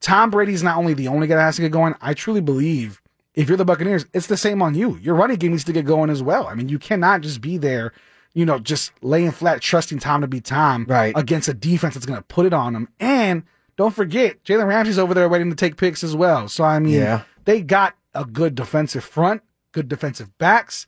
Tom 0.00 0.30
Brady's 0.30 0.62
not 0.62 0.76
only 0.78 0.94
the 0.94 1.08
only 1.08 1.26
guy 1.26 1.36
that 1.36 1.42
has 1.42 1.56
to 1.56 1.62
get 1.62 1.72
going. 1.72 1.94
I 2.00 2.14
truly 2.14 2.40
believe 2.40 3.00
if 3.34 3.48
you're 3.48 3.56
the 3.58 3.64
Buccaneers, 3.64 4.06
it's 4.14 4.26
the 4.26 4.36
same 4.36 4.62
on 4.62 4.74
you. 4.74 4.96
Your 4.96 5.14
running 5.14 5.36
game 5.36 5.52
needs 5.52 5.64
to 5.64 5.72
get 5.72 5.84
going 5.84 6.10
as 6.10 6.22
well. 6.22 6.46
I 6.46 6.54
mean, 6.54 6.68
you 6.68 6.78
cannot 6.78 7.20
just 7.20 7.40
be 7.40 7.56
there, 7.58 7.92
you 8.34 8.44
know, 8.46 8.58
just 8.58 8.92
laying 9.02 9.30
flat, 9.30 9.60
trusting 9.60 9.98
Tom 9.98 10.20
to 10.22 10.26
be 10.26 10.40
Tom 10.40 10.86
Right. 10.88 11.12
against 11.16 11.48
a 11.48 11.54
defense 11.54 11.94
that's 11.94 12.06
going 12.06 12.18
to 12.18 12.24
put 12.24 12.46
it 12.46 12.52
on 12.52 12.74
him. 12.74 12.88
And 12.98 13.44
don't 13.76 13.94
forget, 13.94 14.42
Jalen 14.44 14.66
Ramsey's 14.66 14.98
over 14.98 15.14
there 15.14 15.28
waiting 15.28 15.50
to 15.50 15.56
take 15.56 15.76
picks 15.76 16.02
as 16.02 16.16
well. 16.16 16.48
So, 16.48 16.64
I 16.64 16.78
mean, 16.80 16.94
Yeah. 16.94 17.22
they 17.44 17.62
got 17.62 17.94
a 18.14 18.24
good 18.24 18.54
defensive 18.54 19.04
front, 19.04 19.42
good 19.72 19.88
defensive 19.88 20.36
backs. 20.38 20.86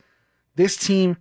This 0.57 0.77
team 0.77 1.17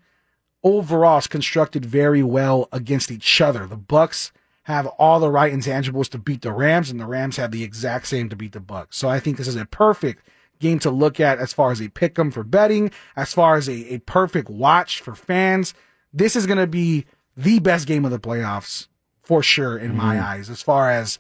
overall 0.64 1.20
is 1.20 1.28
constructed 1.28 1.86
very 1.86 2.24
well 2.24 2.68
against 2.72 3.12
each 3.12 3.42
other. 3.42 3.66
The 3.66 3.78
Bucs 3.78 4.32
have 4.64 4.86
all 4.88 5.20
the 5.20 5.32
right 5.32 5.54
intangibles 5.54 6.10
to 6.10 6.18
beat 6.18 6.42
the 6.42 6.52
Rams, 6.52 6.92
and 6.92 7.00
the 7.00 7.06
Rams 7.06 7.38
have 7.38 7.52
the 7.52 7.64
exact 7.64 8.08
same 8.08 8.30
to 8.30 8.36
beat 8.36 8.52
the 8.52 8.60
Bucs. 8.60 8.94
So 8.94 9.10
I 9.10 9.20
think 9.20 9.38
this 9.38 9.48
is 9.48 9.56
a 9.56 9.66
perfect 9.66 10.24
game 10.60 10.80
to 10.80 10.92
look 10.92 11.20
at 11.20 11.40
as 11.40 11.52
far 11.52 11.72
as 11.72 11.82
a 11.82 11.90
pick 11.90 12.18
'em 12.20 12.32
for 12.32 12.44
betting, 12.44 12.92
as 13.16 13.34
far 13.34 13.56
as 13.56 13.68
a, 13.68 13.96
a 13.96 13.98
perfect 14.00 14.50
watch 14.50 15.02
for 15.02 15.16
fans. 15.16 15.74
This 16.14 16.36
is 16.36 16.46
going 16.46 16.60
to 16.60 16.68
be 16.68 17.06
the 17.36 17.60
best 17.60 17.88
game 17.88 18.06
of 18.06 18.12
the 18.12 18.20
playoffs 18.20 18.88
for 19.24 19.42
sure 19.42 19.78
in 19.78 19.96
my 19.96 20.16
mm-hmm. 20.16 20.26
eyes, 20.26 20.50
as 20.50 20.62
far 20.62 20.92
as 20.92 21.18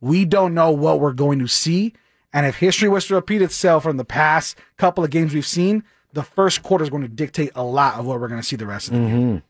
we 0.00 0.24
don't 0.24 0.54
know 0.54 0.70
what 0.70 0.98
we're 0.98 1.12
going 1.12 1.38
to 1.38 1.46
see. 1.46 1.94
And 2.32 2.46
if 2.46 2.56
history 2.56 2.88
was 2.88 3.06
to 3.06 3.14
repeat 3.14 3.42
itself 3.42 3.82
from 3.82 3.96
the 3.96 4.04
past 4.04 4.56
couple 4.76 5.02
of 5.02 5.10
games 5.10 5.34
we've 5.34 5.46
seen, 5.46 5.82
the 6.12 6.22
first 6.22 6.62
quarter 6.62 6.84
is 6.84 6.90
going 6.90 7.02
to 7.02 7.08
dictate 7.08 7.50
a 7.54 7.62
lot 7.62 7.98
of 7.98 8.06
what 8.06 8.20
we're 8.20 8.28
going 8.28 8.40
to 8.40 8.46
see 8.46 8.56
the 8.56 8.66
rest 8.66 8.88
of 8.88 8.94
the 8.94 9.00
game. 9.00 9.42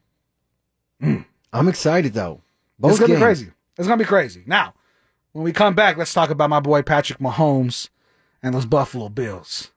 Mm-hmm. 1.02 1.22
I'm 1.52 1.68
excited 1.68 2.12
though. 2.12 2.40
Both 2.78 2.92
it's 2.92 3.00
going 3.00 3.10
to 3.10 3.16
be 3.16 3.22
crazy. 3.22 3.50
It's 3.76 3.86
going 3.86 3.98
to 3.98 4.04
be 4.04 4.08
crazy. 4.08 4.42
Now, 4.46 4.74
when 5.32 5.44
we 5.44 5.52
come 5.52 5.74
back, 5.74 5.96
let's 5.96 6.12
talk 6.12 6.30
about 6.30 6.50
my 6.50 6.60
boy 6.60 6.82
Patrick 6.82 7.18
Mahomes 7.18 7.88
and 8.42 8.54
those 8.54 8.66
Buffalo 8.66 9.08
Bills. 9.08 9.70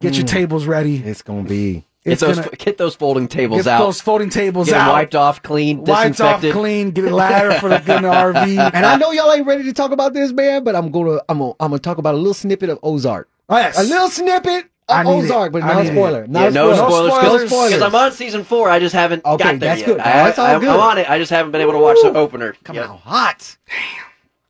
Get 0.00 0.14
your 0.14 0.26
tables 0.26 0.66
ready. 0.66 0.98
It's 0.98 1.22
gonna 1.22 1.48
be. 1.48 1.87
Get 2.08 2.12
It's 2.14 2.20
those 2.22 2.38
gonna 2.38 2.56
get 2.56 2.78
those 2.78 2.94
folding 2.94 3.28
tables 3.28 3.64
get 3.64 3.72
out. 3.72 3.78
those 3.80 4.00
folding 4.00 4.30
tables 4.30 4.66
get 4.68 4.76
'em 4.76 4.88
out. 4.88 4.92
wiped 4.92 5.14
off, 5.14 5.42
clean, 5.42 5.84
wiped 5.84 6.20
off 6.20 6.40
clean. 6.42 6.90
Get 6.90 7.04
a 7.04 7.14
ladder 7.14 7.52
for 7.60 7.68
the 7.68 7.78
good 7.78 8.02
RV. 8.02 8.70
And 8.74 8.86
I 8.86 8.96
know 8.96 9.12
y'all 9.12 9.32
ain't 9.32 9.46
ready 9.46 9.64
to 9.64 9.72
talk 9.72 9.90
about 9.92 10.12
this, 10.14 10.32
man, 10.32 10.64
but 10.64 10.74
I'm 10.74 10.90
gonna 10.90 11.20
I'm 11.28 11.38
gonna 11.38 11.52
I'm 11.60 11.70
gonna 11.70 11.78
talk 11.78 11.98
about 11.98 12.14
a 12.14 12.18
little 12.18 12.34
snippet 12.34 12.70
of 12.70 12.78
Ozark. 12.82 13.28
Oh, 13.48 13.56
yes. 13.56 13.78
A 13.78 13.82
little 13.82 14.08
snippet 14.08 14.66
I 14.90 15.00
of 15.02 15.06
need 15.06 15.12
it. 15.12 15.24
Ozark, 15.24 15.52
but 15.52 15.60
not 15.60 15.82
a 15.84 15.86
spoiler. 15.86 16.26
Not 16.26 16.40
Yeah, 16.40 16.46
a 16.48 16.50
no 16.50 16.74
spoiler. 16.74 17.10
spoilers. 17.10 17.48
spoilers. 17.50 17.50
No 17.50 17.76
Because 17.78 17.82
I'm 17.82 17.94
on 17.94 18.12
season 18.12 18.44
four, 18.44 18.70
I 18.70 18.78
just 18.78 18.94
haven't 18.94 19.24
Okay, 19.24 19.44
got 19.44 19.60
there 19.60 19.68
that's 19.70 19.80
yet. 19.80 19.86
good. 19.86 19.98
I, 20.00 20.02
That's 20.24 20.38
all 20.38 20.46
I, 20.46 20.58
good. 20.58 20.68
I'm 20.70 20.80
on 20.80 20.98
it. 20.98 21.10
I 21.10 21.18
just 21.18 21.30
haven't 21.30 21.52
been 21.52 21.60
able 21.60 21.72
to 21.72 21.78
watch 21.78 21.98
the 22.02 22.14
opener. 22.14 22.54
Come 22.64 22.76
yet. 22.76 22.88
on, 22.88 22.98
hot. 22.98 23.56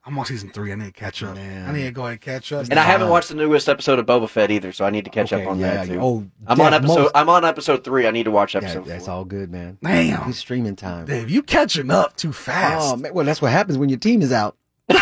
I'm 0.09 0.19
on 0.19 0.25
season 0.25 0.49
three. 0.49 0.73
I 0.73 0.75
need 0.75 0.87
to 0.87 0.91
catch 0.93 1.23
up. 1.23 1.35
Man. 1.35 1.69
I 1.69 1.73
need 1.73 1.85
to 1.85 1.91
go 1.91 2.01
ahead 2.03 2.13
and 2.13 2.21
catch 2.23 2.51
up. 2.51 2.67
And 2.71 2.81
I 2.81 2.83
haven't 2.83 3.11
watched 3.11 3.29
the 3.29 3.35
newest 3.35 3.69
episode 3.69 3.99
of 3.99 4.07
Boba 4.07 4.27
Fett 4.27 4.51
either, 4.51 4.73
so 4.73 4.87
I 4.87 4.91
need 4.91 5.05
to 5.05 5.11
catch 5.11 5.35
Okay, 5.35 5.45
up 5.45 5.51
on 5.51 5.59
yeah, 5.59 5.85
that 5.85 5.87
too. 5.87 6.01
oh, 6.01 6.27
I'm 6.47 6.59
on 6.63 6.73
episode. 6.73 6.99
most- 6.99 7.13
I'm 7.15 7.29
on 7.29 7.45
episode 7.45 7.85
three. 7.85 8.07
I 8.07 8.11
need 8.11 8.23
to 8.25 8.31
watch 8.31 8.55
Yeah, 8.55 8.63
episode 8.63 8.87
that's 8.87 9.05
four. 9.05 9.15
all 9.17 9.25
good, 9.27 9.51
man. 9.53 9.77
Damn. 9.83 10.31
It's 10.31 10.39
streaming 10.39 10.77
time. 10.77 11.05
Dave, 11.05 11.29
you 11.29 11.43
catching 11.43 11.91
up 11.91 12.17
too 12.17 12.33
fast. 12.33 12.95
Oh 12.95 12.97
man, 12.97 13.13
well 13.13 13.27
that's 13.27 13.43
what 13.43 13.53
happens 13.53 13.77
when 13.77 13.91
your 13.91 13.99
team 13.99 14.23
is 14.23 14.33
out. 14.33 14.57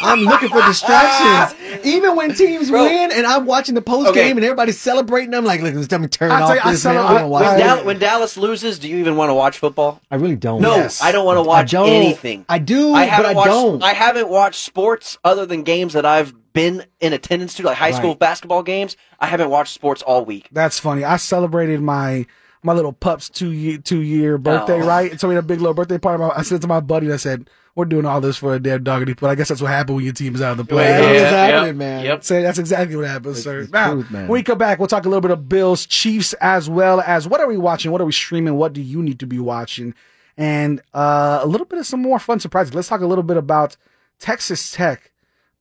I'm 0.00 0.20
looking 0.20 0.48
for 0.48 0.60
distractions. 0.62 1.58
Even 1.84 2.16
when 2.16 2.34
teams 2.34 2.70
win 2.70 3.10
and 3.12 3.26
I'm 3.26 3.46
watching 3.46 3.74
the 3.74 3.82
post 3.82 4.08
Okay. 4.10 4.24
game 4.28 4.36
and 4.36 4.44
everybody's 4.44 4.80
celebrating, 4.80 5.34
I'm 5.34 5.44
like, 5.44 5.60
look, 5.60 5.74
let's 5.74 5.88
tell 5.88 5.98
me 5.98 6.08
turn 6.08 6.30
I'll 6.30 6.42
off 6.44 6.48
tell 6.48 6.56
you, 6.56 6.62
I 6.64 6.70
this, 6.72 6.84
man. 6.84 6.96
I 6.96 7.00
celebrate- 7.00 7.20
don't 7.20 7.30
watch 7.30 7.44
I- 7.44 7.50
When. 7.50 7.58
Dal- 7.60 7.84
when 7.84 7.98
Dallas 7.98 8.36
loses, 8.36 8.78
do 8.78 8.88
you 8.88 8.96
even 8.98 9.16
want 9.16 9.30
to 9.30 9.34
watch 9.34 9.58
football? 9.58 10.00
I 10.10 10.16
really 10.16 10.36
don't. 10.36 10.60
No, 10.62 10.76
Yes. 10.76 11.02
I 11.02 11.12
don't 11.12 11.24
want 11.26 11.38
to 11.38 11.42
watch 11.42 11.70
don't. 11.72 11.88
anything. 11.88 12.44
I 12.48 12.58
do, 12.58 12.94
I 12.94 13.04
but 13.04 13.08
haven't 13.10 13.30
I 13.30 13.34
watched. 13.34 13.48
don't. 13.50 13.82
I 13.82 13.92
haven't 13.92 14.28
watched 14.28 14.64
sports 14.64 15.18
other 15.24 15.46
than 15.46 15.62
games 15.62 15.92
that 15.94 16.06
I've 16.06 16.32
been 16.52 16.84
in 17.00 17.12
attendance 17.12 17.54
to, 17.54 17.62
like 17.64 17.76
high 17.76 17.90
school 17.90 18.10
Right. 18.10 18.18
basketball 18.20 18.62
games. 18.62 18.96
I 19.18 19.26
haven't 19.26 19.50
watched 19.50 19.74
sports 19.74 20.02
all 20.02 20.24
week. 20.24 20.48
That's 20.52 20.78
funny. 20.78 21.04
I 21.04 21.16
celebrated 21.16 21.80
my 21.80 22.26
my 22.62 22.72
little 22.72 22.92
pup's 22.94 23.28
two 23.28 23.50
year 23.52 23.76
two 23.78 24.00
year 24.00 24.38
birthday, 24.38 24.80
Oh. 24.80 24.86
right? 24.86 25.10
And 25.10 25.20
so 25.20 25.28
we 25.28 25.34
had 25.34 25.44
a 25.44 25.46
big 25.46 25.60
little 25.60 25.74
birthday 25.74 25.98
party. 25.98 26.22
I 26.22 26.42
said 26.42 26.62
to 26.62 26.66
my 26.68 26.80
buddy, 26.80 27.12
I 27.12 27.16
said, 27.16 27.50
"We're 27.74 27.84
doing 27.86 28.06
all 28.06 28.20
this 28.20 28.36
for 28.36 28.54
a 28.54 28.58
damn 28.60 28.84
doggity." 28.84 29.18
But 29.18 29.30
I 29.30 29.34
guess 29.34 29.48
that's 29.48 29.60
what 29.60 29.70
happened 29.70 29.96
when 29.96 30.04
your 30.04 30.14
team 30.14 30.34
is 30.34 30.42
out 30.42 30.52
of 30.52 30.58
the 30.58 30.64
play. 30.64 30.84
That's 30.84 31.02
Yeah, 31.20 31.56
what's 31.58 31.66
yep, 31.68 31.76
man. 31.76 32.04
yep. 32.04 32.24
Say 32.24 32.42
that's 32.42 32.58
exactly 32.58 32.96
what 32.96 33.06
happened, 33.06 33.36
sir. 33.36 33.60
it's 33.60 33.72
Now, 33.72 33.92
truth, 33.94 34.10
man. 34.10 34.22
when 34.28 34.38
we 34.38 34.42
come 34.42 34.58
back, 34.58 34.78
we'll 34.78 34.88
talk 34.88 35.04
a 35.06 35.08
little 35.08 35.20
bit 35.20 35.30
of 35.30 35.48
Bills, 35.48 35.86
Chiefs, 35.86 36.32
as 36.34 36.68
well 36.70 37.00
as 37.00 37.26
what 37.28 37.40
are 37.40 37.48
we 37.48 37.56
watching, 37.56 37.90
what 37.92 38.00
are 38.00 38.04
we 38.06 38.12
streaming, 38.12 38.54
what 38.54 38.72
do 38.72 38.80
you 38.82 39.02
need 39.02 39.18
to 39.20 39.26
be 39.26 39.38
watching, 39.38 39.94
and 40.36 40.80
uh, 40.94 41.40
a 41.42 41.46
little 41.46 41.66
bit 41.66 41.78
of 41.78 41.86
some 41.86 42.00
more 42.02 42.18
fun 42.18 42.40
surprises. 42.40 42.74
Let's 42.74 42.88
talk 42.88 43.00
a 43.00 43.06
little 43.06 43.24
bit 43.24 43.36
about 43.36 43.76
Texas 44.18 44.72
Tech 44.72 45.12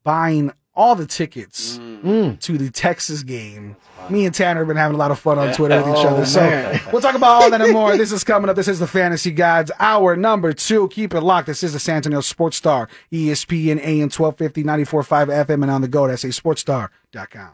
buying 0.04 0.52
all 0.76 0.96
the 0.96 1.06
tickets 1.06 1.78
Mm. 1.78 2.40
to 2.42 2.58
the 2.58 2.70
Texas 2.72 3.22
game. 3.24 3.76
Me 4.10 4.26
and 4.26 4.34
Tanner 4.36 4.62
have 4.62 4.68
been 4.68 4.76
having 4.76 4.96
a 4.96 4.98
lot 4.98 5.12
of 5.12 5.20
fun 5.20 5.38
on 5.40 5.54
Twitter 5.54 5.78
with 5.78 5.88
each 5.88 6.06
Oh, 6.06 6.10
other. 6.10 6.26
So 6.26 6.42
man. 6.42 6.82
we'll 6.92 7.02
talk 7.02 7.16
about 7.16 7.30
all 7.44 7.50
that 7.52 7.62
and 7.62 7.72
more. 7.72 7.96
This 7.96 8.12
is 8.12 8.24
coming 8.24 8.50
up. 8.50 8.56
This 8.56 8.68
is 8.68 8.80
the 8.80 8.88
Fantasy 8.88 9.32
Guides, 9.32 9.72
hour 9.80 10.16
number 10.16 10.52
two. 10.52 10.88
Keep 10.90 11.14
it 11.14 11.22
locked. 11.22 11.48
This 11.48 11.64
is 11.64 11.74
the 11.74 11.80
San 11.80 11.98
Antonio 11.98 12.20
Sports 12.22 12.58
Star, 12.58 12.90
ESPN 13.12 13.80
AM 13.80 14.10
1250, 14.10 14.64
94.5 14.64 15.30
FM, 15.30 15.62
and 15.62 15.72
on 15.72 15.82
the 15.82 15.88
go. 15.88 16.08
That's 16.08 16.24
a 16.24 16.30
sportstar.com. 16.30 17.50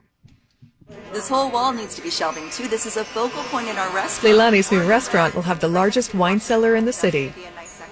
This 1.13 1.29
whole 1.29 1.51
wall 1.51 1.71
needs 1.71 1.95
to 1.97 2.01
be 2.01 2.09
shelving 2.09 2.49
too. 2.49 2.67
This 2.67 2.85
is 2.87 2.97
a 2.97 3.03
focal 3.05 3.43
point 3.43 3.67
in 3.67 3.75
our 3.77 3.93
restaurant. 3.93 4.35
Leilani's 4.35 4.71
new 4.71 4.81
restaurant 4.87 5.35
will 5.35 5.43
have 5.43 5.59
the 5.59 5.67
largest 5.67 6.15
wine 6.15 6.39
cellar 6.39 6.75
in 6.75 6.85
the 6.85 6.93
city. 6.93 7.31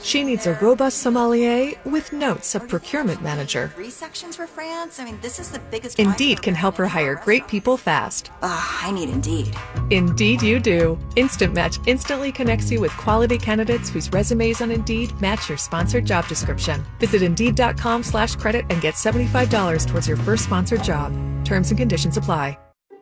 She 0.02 0.24
needs 0.24 0.48
a 0.48 0.53
robust 0.56 0.99
sommelier 0.99 1.74
with 1.84 2.14
notes 2.14 2.56
of 2.56 2.68
procurement 2.68 3.22
manager. 3.22 3.72
Three 3.76 3.90
sections 3.90 4.36
for 4.36 4.48
France. 4.48 4.99
I 4.99 5.06
mean, 5.06 5.19
this 5.22 5.40
is 5.40 5.52
the 5.52 5.60
biggest. 5.60 5.99
Indeed 5.99 6.41
can 6.41 6.56
help 6.56 6.76
her 6.76 6.88
hire 6.88 7.15
great 7.15 7.48
people 7.48 7.78
fast. 7.78 8.32
Ugh, 8.41 8.84
I 8.84 8.91
need 8.91 9.10
Indeed. 9.10 9.56
Indeed, 9.90 10.41
you 10.41 10.60
do. 10.60 10.98
Instant 11.15 11.53
Match 11.53 11.80
instantly 11.88 12.32
connects 12.32 12.72
you 12.72 12.80
with 12.80 12.95
quality 12.98 13.38
candidates 13.38 13.90
whose 13.90 14.11
resumes 14.11 14.61
on 14.61 14.72
Indeed 14.72 15.19
match 15.19 15.49
your 15.49 15.57
sponsored 15.57 16.06
job 16.06 16.28
description. 16.28 16.86
Visit 16.99 17.22
Indeed.com 17.22 18.03
slash 18.03 18.36
credit 18.36 18.65
and 18.69 18.82
get 18.82 18.95
$75 18.95 19.88
towards 19.88 20.07
your 20.07 20.18
first 20.18 20.45
sponsored 20.45 20.84
job. 20.84 21.11
Terms 21.44 21.72
and 21.72 21.78
conditions 21.78 22.18
apply. 22.18 22.57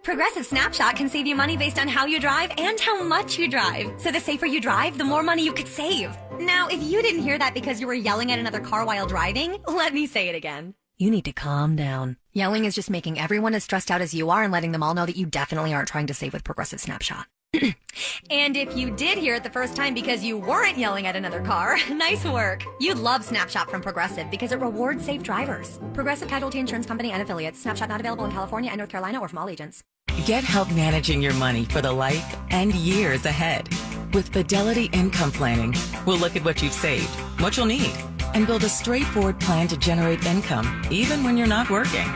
Progressive 0.06 0.46
Snapshot 0.46 0.96
can 0.96 1.10
save 1.10 1.26
you 1.26 1.36
money 1.36 1.58
based 1.58 1.80
on 1.80 1.88
how 1.88 2.06
you 2.06 2.20
drive 2.20 2.52
and 2.60 2.80
how 2.80 3.02
much 3.02 3.40
you 3.40 3.48
drive. 3.48 3.92
So 4.00 4.12
the 4.12 4.20
safer 4.20 4.46
you 4.46 4.62
drive, 4.62 5.00
the 5.00 5.04
more 5.04 5.24
money 5.24 5.44
you 5.44 5.52
could 5.52 5.68
save. 5.68 6.16
Now, 6.40 6.68
if 6.68 6.80
you 6.84 7.02
didn't 7.02 7.24
hear 7.24 7.40
that 7.40 7.56
because 7.56 7.82
you 7.82 7.88
were 7.88 7.96
yelling 7.96 8.32
at 8.32 8.38
another 8.38 8.60
car 8.60 8.86
while 8.86 9.08
driving, 9.08 9.58
let 9.68 9.96
me 9.96 10.06
say 10.06 10.30
it 10.30 10.36
again. 10.36 10.76
You 11.00 11.10
need 11.10 11.26
to 11.26 11.32
calm 11.34 11.76
down. 11.76 12.18
Yelling 12.34 12.66
is 12.66 12.76
just 12.76 12.92
making 12.92 13.20
everyone 13.20 13.56
as 13.56 13.64
stressed 13.64 13.90
out 13.90 14.00
as 14.00 14.14
you 14.14 14.30
are 14.30 14.44
and 14.44 14.54
letting 14.54 14.74
them 14.74 14.84
all 14.84 14.94
know 14.94 15.08
that 15.08 15.18
you 15.18 15.26
definitely 15.26 15.74
aren't 15.74 15.88
trying 15.88 16.06
to 16.06 16.14
save 16.14 16.34
with 16.34 16.44
Progressive 16.44 16.80
Snapshot. 16.80 17.26
and 18.30 18.56
if 18.56 18.78
you 18.78 18.92
did 18.92 19.18
hear 19.18 19.34
it 19.34 19.44
the 19.44 19.50
first 19.50 19.76
time 19.76 19.96
because 19.96 20.24
you 20.24 20.38
weren't 20.38 20.78
yelling 20.78 21.08
at 21.08 21.16
another 21.16 21.42
car, 21.42 21.80
nice 21.92 22.24
work. 22.26 22.64
You'd 22.80 23.00
love 23.00 23.26
Snapshot 23.26 23.72
from 23.72 23.82
Progressive 23.82 24.30
because 24.30 24.52
it 24.52 24.60
rewards 24.60 25.04
safe 25.04 25.24
drivers. 25.24 25.80
Progressive 25.96 26.28
Casualty 26.28 26.60
Insurance 26.60 26.86
Company 26.86 27.12
and 27.12 27.24
affiliates. 27.24 27.60
Snapshot 27.60 27.90
not 27.90 28.02
available 28.02 28.26
in 28.26 28.32
California 28.32 28.70
and 28.70 28.78
North 28.78 28.92
Carolina 28.92 29.20
or 29.20 29.28
from 29.28 29.40
all 29.40 29.50
agents. 29.50 29.84
Get 30.24 30.44
help 30.44 30.72
managing 30.72 31.22
your 31.22 31.34
money 31.36 31.66
for 31.66 31.82
the 31.82 31.92
life 31.92 32.36
and 32.50 32.74
years 32.74 33.26
ahead. 33.26 33.70
With 34.12 34.30
Fidelity 34.30 34.86
Income 34.86 35.34
Planning, 35.34 35.76
we'll 36.08 36.18
look 36.18 36.36
at 36.36 36.44
what 36.44 36.64
you've 36.64 36.74
saved, 36.74 37.10
what 37.40 37.58
you'll 37.58 37.68
need, 37.68 37.94
and 38.34 38.48
build 38.48 38.64
a 38.64 38.70
straightforward 38.70 39.40
plan 39.40 39.68
to 39.68 39.78
generate 39.78 40.26
income 40.26 40.82
even 40.90 41.24
when 41.24 41.38
you're 41.38 41.46
not 41.46 41.70
working. 41.70 42.08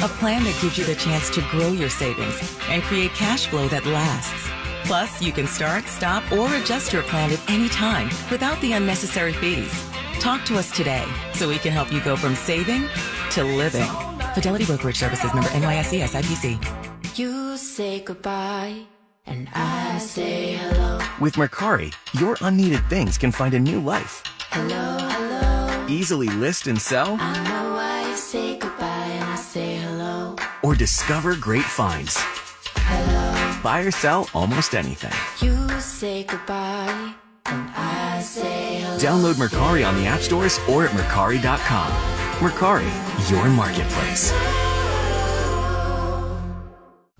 A 0.00 0.08
plan 0.20 0.44
that 0.44 0.56
gives 0.62 0.78
you 0.78 0.84
the 0.84 0.94
chance 0.94 1.30
to 1.30 1.40
grow 1.50 1.72
your 1.72 1.90
savings 1.90 2.56
and 2.68 2.82
create 2.82 3.10
cash 3.12 3.46
flow 3.46 3.66
that 3.68 3.86
lasts. 3.86 4.48
Plus, 4.84 5.20
you 5.20 5.32
can 5.32 5.48
start, 5.48 5.84
stop, 5.86 6.30
or 6.30 6.54
adjust 6.54 6.92
your 6.92 7.02
plan 7.02 7.32
at 7.32 7.50
any 7.50 7.68
time 7.68 8.08
without 8.30 8.60
the 8.60 8.74
unnecessary 8.74 9.32
fees. 9.32 9.72
Talk 10.20 10.44
to 10.44 10.58
us 10.58 10.70
today 10.70 11.06
so 11.34 11.48
we 11.48 11.58
can 11.58 11.72
help 11.72 11.92
you 11.92 12.00
go 12.02 12.14
from 12.14 12.36
saving 12.36 12.86
to 13.32 13.42
living. 13.42 14.17
Fidelity 14.34 14.64
Brokerage 14.64 14.96
Services 14.98 15.32
member 15.34 15.48
NYSE 15.50 16.02
SIPC. 16.06 17.18
You 17.18 17.56
say 17.56 18.00
goodbye, 18.00 18.74
and 19.26 19.48
I 19.54 19.98
say 19.98 20.52
hello. 20.54 21.00
With 21.20 21.34
Mercari, 21.34 21.92
your 22.20 22.36
unneeded 22.40 22.84
things 22.88 23.18
can 23.18 23.32
find 23.32 23.54
a 23.54 23.58
new 23.60 23.80
life. 23.80 24.22
Hello, 24.50 24.96
hello. 25.00 25.86
Easily 25.88 26.28
list 26.28 26.66
and 26.66 26.80
sell, 26.80 27.16
I 27.20 27.32
know 27.44 27.74
why 27.74 28.08
you 28.08 28.16
say 28.16 28.58
goodbye, 28.58 28.86
and 28.86 29.24
I 29.24 29.36
say 29.36 29.76
hello. 29.76 30.36
or 30.62 30.74
discover 30.74 31.34
great 31.36 31.64
finds. 31.64 32.16
Hello. 32.76 33.60
Buy 33.62 33.80
or 33.80 33.90
sell 33.90 34.28
almost 34.34 34.74
anything. 34.74 35.12
You 35.40 35.68
say 35.80 36.22
goodbye, 36.24 37.14
and 37.46 37.70
I 37.74 38.20
say 38.22 38.80
hello. 38.82 38.98
Download 38.98 39.34
Mercari 39.34 39.86
on 39.86 39.96
the 39.96 40.06
app 40.06 40.20
stores 40.20 40.58
or 40.68 40.84
at 40.84 40.90
Mercari.com. 40.92 42.17
Mercari, 42.38 42.88
your 43.28 43.48
marketplace. 43.48 44.30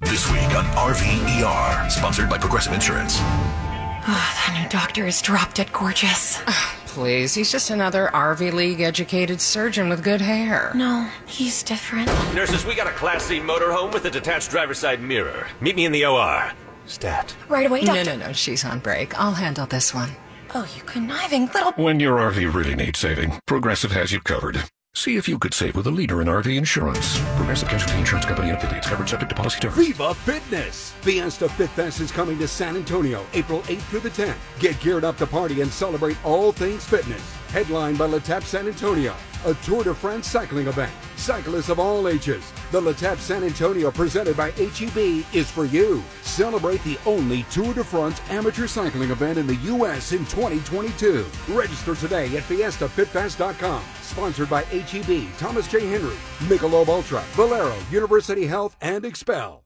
This 0.00 0.30
week 0.30 0.54
on 0.54 0.64
RVER, 0.76 1.90
sponsored 1.90 2.30
by 2.30 2.38
Progressive 2.38 2.72
Insurance. 2.72 3.16
Oh, 3.20 4.04
that 4.06 4.60
new 4.62 4.68
doctor 4.68 5.06
is 5.08 5.20
dropped 5.20 5.56
dead 5.56 5.72
gorgeous. 5.72 6.40
Ah, 6.46 6.76
please, 6.86 7.34
he's 7.34 7.50
just 7.50 7.70
another 7.70 8.10
RV 8.14 8.52
League 8.52 8.80
educated 8.80 9.40
surgeon 9.40 9.88
with 9.88 10.04
good 10.04 10.20
hair. 10.20 10.70
No, 10.76 11.10
he's 11.26 11.64
different. 11.64 12.06
Nurses, 12.32 12.64
we 12.64 12.76
got 12.76 12.86
a 12.86 12.90
Class 12.90 13.24
C 13.24 13.40
motorhome 13.40 13.92
with 13.92 14.04
a 14.04 14.10
detached 14.10 14.50
driver's 14.52 14.78
side 14.78 15.02
mirror. 15.02 15.48
Meet 15.60 15.74
me 15.74 15.84
in 15.84 15.90
the 15.90 16.04
OR. 16.06 16.52
Stat. 16.86 17.34
Right 17.48 17.66
away, 17.66 17.80
doctor. 17.84 18.04
No, 18.04 18.16
no, 18.16 18.26
no, 18.28 18.32
she's 18.32 18.64
on 18.64 18.78
break. 18.78 19.18
I'll 19.18 19.32
handle 19.34 19.66
this 19.66 19.92
one. 19.92 20.10
Oh, 20.54 20.66
you 20.76 20.82
conniving 20.84 21.46
little. 21.46 21.72
When 21.72 21.98
your 21.98 22.18
RV 22.18 22.54
really 22.54 22.76
needs 22.76 23.00
saving, 23.00 23.32
Progressive 23.46 23.90
has 23.90 24.12
you 24.12 24.20
covered. 24.20 24.62
See 24.98 25.16
if 25.16 25.28
you 25.28 25.38
could 25.38 25.54
save 25.54 25.76
with 25.76 25.86
a 25.86 25.92
leader 25.92 26.20
in 26.22 26.26
RV 26.26 26.56
insurance. 26.56 27.20
Progressive 27.36 27.68
Casualty 27.68 28.00
Insurance 28.00 28.26
Company 28.26 28.48
and 28.48 28.58
affiliates 28.58 28.88
covered 28.88 29.08
subject 29.08 29.30
to 29.30 29.36
policy 29.36 29.60
terms. 29.60 29.76
Viva 29.76 30.12
Fitness! 30.12 30.90
Fiesta 31.02 31.48
Fit 31.50 31.70
Fest 31.70 32.00
is 32.00 32.10
coming 32.10 32.36
to 32.40 32.48
San 32.48 32.74
Antonio 32.74 33.24
April 33.32 33.60
8th 33.60 33.82
through 33.82 34.00
the 34.00 34.10
10th. 34.10 34.34
Get 34.58 34.80
geared 34.80 35.04
up 35.04 35.16
to 35.18 35.26
party 35.28 35.60
and 35.60 35.70
celebrate 35.70 36.16
all 36.24 36.50
things 36.50 36.84
fitness. 36.84 37.22
Headlined 37.50 37.96
by 37.96 38.06
L'Étape 38.06 38.42
San 38.42 38.66
Antonio, 38.66 39.14
a 39.44 39.54
Tour 39.54 39.84
de 39.84 39.94
France 39.94 40.26
cycling 40.26 40.66
event. 40.66 40.92
Cyclists 41.16 41.68
of 41.68 41.78
all 41.78 42.08
ages. 42.08 42.52
The 42.70 42.80
L'Étape 42.80 43.18
San 43.18 43.44
Antonio 43.44 43.90
presented 43.90 44.36
by 44.36 44.50
HEB 44.52 45.24
is 45.34 45.50
for 45.50 45.64
you. 45.64 46.02
Celebrate 46.22 46.82
the 46.84 46.98
only 47.06 47.44
Tour 47.44 47.74
de 47.74 47.84
France 47.84 48.20
amateur 48.30 48.66
cycling 48.66 49.10
event 49.10 49.38
in 49.38 49.46
the 49.46 49.56
U.S. 49.56 50.12
in 50.12 50.24
2022. 50.26 51.26
Register 51.50 51.94
today 51.94 52.36
at 52.36 52.42
fiestafitfest.com. 52.44 53.82
Sponsored 54.02 54.50
by 54.50 54.62
HEB, 54.64 55.28
Thomas 55.38 55.68
J. 55.68 55.86
Henry, 55.86 56.16
Michelob 56.40 56.88
Ultra, 56.88 57.22
Valero, 57.32 57.76
University 57.90 58.46
Health, 58.46 58.76
and 58.80 59.04
Expel. 59.04 59.64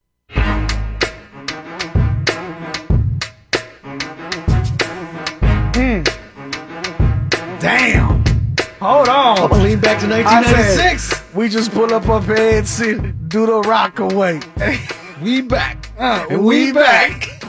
Hmm. 5.74 6.03
Damn. 7.61 8.22
Hold 8.82 9.09
on. 9.09 9.38
I'm 9.38 9.48
gonna 9.48 9.62
lean 9.62 9.78
back 9.80 10.00
to 10.00 10.06
I 10.06 10.22
1996. 10.22 11.02
said, 11.04 11.36
we 11.36 11.48
just 11.48 11.70
pull 11.70 11.94
up 11.94 12.09
up 12.09 12.24
here 12.24 12.59
and 12.59 12.66
see, 12.68 12.94
do 13.28 13.46
the 13.46 13.60
rock 13.60 14.00
away. 14.00 14.40
we 15.22 15.40
back. 15.40 15.88
Uh, 15.96 16.26
And 16.30 16.44
we, 16.44 16.66
we 16.66 16.72
back. 16.72 17.28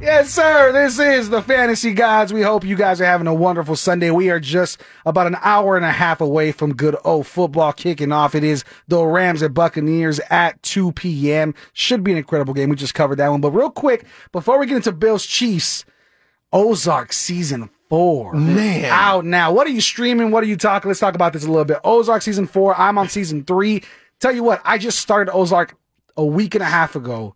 Yes, 0.00 0.30
sir. 0.30 0.72
This 0.72 0.98
is 0.98 1.30
the 1.30 1.42
Fantasy 1.42 1.92
Gods. 1.92 2.32
We 2.32 2.42
hope 2.42 2.64
you 2.64 2.74
guys 2.74 3.00
are 3.00 3.04
having 3.04 3.28
a 3.28 3.34
wonderful 3.34 3.76
Sunday. 3.76 4.10
We 4.10 4.30
are 4.30 4.40
just 4.40 4.80
about 5.06 5.28
an 5.28 5.36
hour 5.42 5.76
and 5.76 5.84
a 5.84 5.92
half 5.92 6.20
away 6.20 6.50
from 6.50 6.74
good 6.74 6.96
old 7.04 7.28
football 7.28 7.72
kicking 7.72 8.10
off. 8.10 8.34
It 8.34 8.42
is 8.42 8.64
the 8.88 9.04
Rams 9.04 9.44
at 9.44 9.54
Buccaneers 9.54 10.18
at 10.28 10.60
2 10.64 10.90
p.m. 10.92 11.54
Should 11.72 12.02
be 12.02 12.10
an 12.10 12.18
incredible 12.18 12.52
game. 12.52 12.70
We 12.70 12.74
just 12.74 12.94
covered 12.94 13.16
that 13.20 13.28
one. 13.28 13.40
But 13.40 13.52
real 13.52 13.70
quick, 13.70 14.04
before 14.32 14.58
we 14.58 14.66
get 14.66 14.76
into 14.78 14.90
Bills 14.90 15.24
Chiefs, 15.24 15.84
Ozark 16.52 17.12
season 17.12 17.70
four. 17.92 18.32
Man. 18.32 18.86
Out 18.86 19.26
now. 19.26 19.52
What 19.52 19.66
are 19.66 19.70
you 19.70 19.82
streaming? 19.82 20.30
What 20.30 20.42
are 20.42 20.46
you 20.46 20.56
talking? 20.56 20.88
Let's 20.88 20.98
talk 20.98 21.14
about 21.14 21.34
this 21.34 21.44
a 21.44 21.48
little 21.48 21.66
bit. 21.66 21.78
Ozark 21.84 22.22
season 22.22 22.46
four. 22.46 22.74
I'm 22.78 22.96
on 22.96 23.10
season 23.10 23.44
three. 23.44 23.82
Tell 24.18 24.32
you 24.32 24.42
what, 24.42 24.62
I 24.64 24.78
just 24.78 24.98
started 24.98 25.30
Ozark 25.32 25.76
a 26.16 26.24
week 26.24 26.54
and 26.54 26.62
a 26.62 26.66
half 26.66 26.96
ago. 26.96 27.34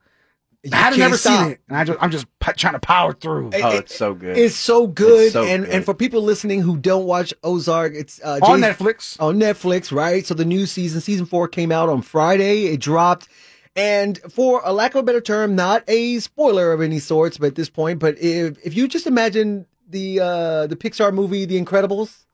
I 0.72 0.76
hadn't 0.76 0.98
never 0.98 1.16
stop. 1.18 1.42
seen 1.42 1.52
it. 1.52 1.60
And 1.68 1.76
I 1.76 1.84
just, 1.84 1.98
I'm 2.02 2.10
just 2.10 2.26
p- 2.40 2.52
trying 2.54 2.72
to 2.72 2.80
power 2.80 3.12
through. 3.12 3.50
Oh, 3.54 3.68
it's 3.76 3.94
so 3.94 4.14
good. 4.14 4.36
It's 4.38 4.54
so 4.56 4.86
good, 4.86 5.24
It's 5.26 5.32
so 5.34 5.44
and 5.44 5.64
good. 5.64 5.74
and 5.74 5.84
for 5.84 5.92
people 5.94 6.22
listening 6.22 6.62
who 6.62 6.76
don't 6.78 7.04
watch 7.06 7.34
Ozark, 7.44 7.92
it's 7.94 8.18
uh, 8.24 8.40
On 8.42 8.58
Jason- 8.60 8.74
Netflix. 8.86 9.20
On 9.20 9.38
Netflix, 9.38 9.92
right? 9.92 10.24
So 10.26 10.32
the 10.34 10.44
new 10.46 10.64
season, 10.66 11.00
season 11.02 11.26
four, 11.26 11.46
came 11.48 11.70
out 11.70 11.88
on 11.88 12.00
Friday. 12.02 12.64
It 12.66 12.80
dropped, 12.80 13.28
and 13.76 14.18
for 14.30 14.60
a 14.64 14.72
lack 14.72 14.94
of 14.94 15.00
a 15.00 15.02
better 15.04 15.20
term, 15.20 15.54
not 15.54 15.84
a 15.86 16.18
spoiler 16.20 16.72
of 16.72 16.80
any 16.80 16.98
sorts, 16.98 17.36
but 17.36 17.48
at 17.48 17.54
this 17.56 17.68
point, 17.68 17.98
but 18.00 18.16
if 18.18 18.56
if 18.66 18.74
you 18.74 18.88
just 18.88 19.06
imagine 19.06 19.66
the 19.88 20.20
uh 20.20 20.66
the 20.66 20.76
Pixar 20.76 21.12
movie 21.12 21.44
The 21.44 21.62
Incredibles, 21.62 22.24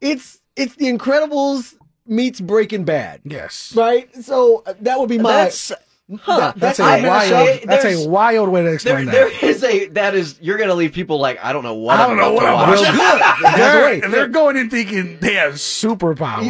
it's 0.00 0.40
it's 0.56 0.74
The 0.76 0.86
Incredibles 0.86 1.74
meets 2.06 2.40
Breaking 2.40 2.84
Bad. 2.84 3.20
Yes. 3.24 3.72
Right. 3.76 4.14
So 4.22 4.62
uh, 4.66 4.74
that 4.80 4.98
would 4.98 5.08
be 5.08 5.18
my. 5.18 5.32
That's 5.32 5.72
huh. 6.20 6.52
That's 6.56 6.78
a 6.78 6.84
I'm 6.84 7.02
wild. 7.04 7.28
show- 7.28 7.66
That's 7.66 7.84
a 7.84 8.08
wild 8.08 8.48
way 8.50 8.62
to 8.62 8.72
explain 8.72 9.06
there 9.06 9.28
that. 9.28 9.42
is 9.42 9.64
a 9.64 9.86
that 9.88 10.14
is 10.14 10.38
you're 10.40 10.56
gonna 10.58 10.74
leave 10.74 10.92
people 10.92 11.18
like 11.18 11.38
I 11.44 11.52
don't 11.52 11.64
know 11.64 11.74
what 11.74 11.98
I 11.98 12.04
I'm 12.04 12.10
don't 12.10 12.18
know 12.18 12.36
about 12.36 12.36
what 12.36 12.46
I'm 12.46 12.70
watch. 12.70 12.80
watching. 12.80 12.96
That's 13.42 13.56
They're, 13.56 13.82
right. 13.84 14.10
they're 14.10 14.28
going 14.28 14.56
in 14.56 14.70
thinking 14.70 15.18
they 15.20 15.34
have 15.34 15.54
superpowers. 15.54 16.44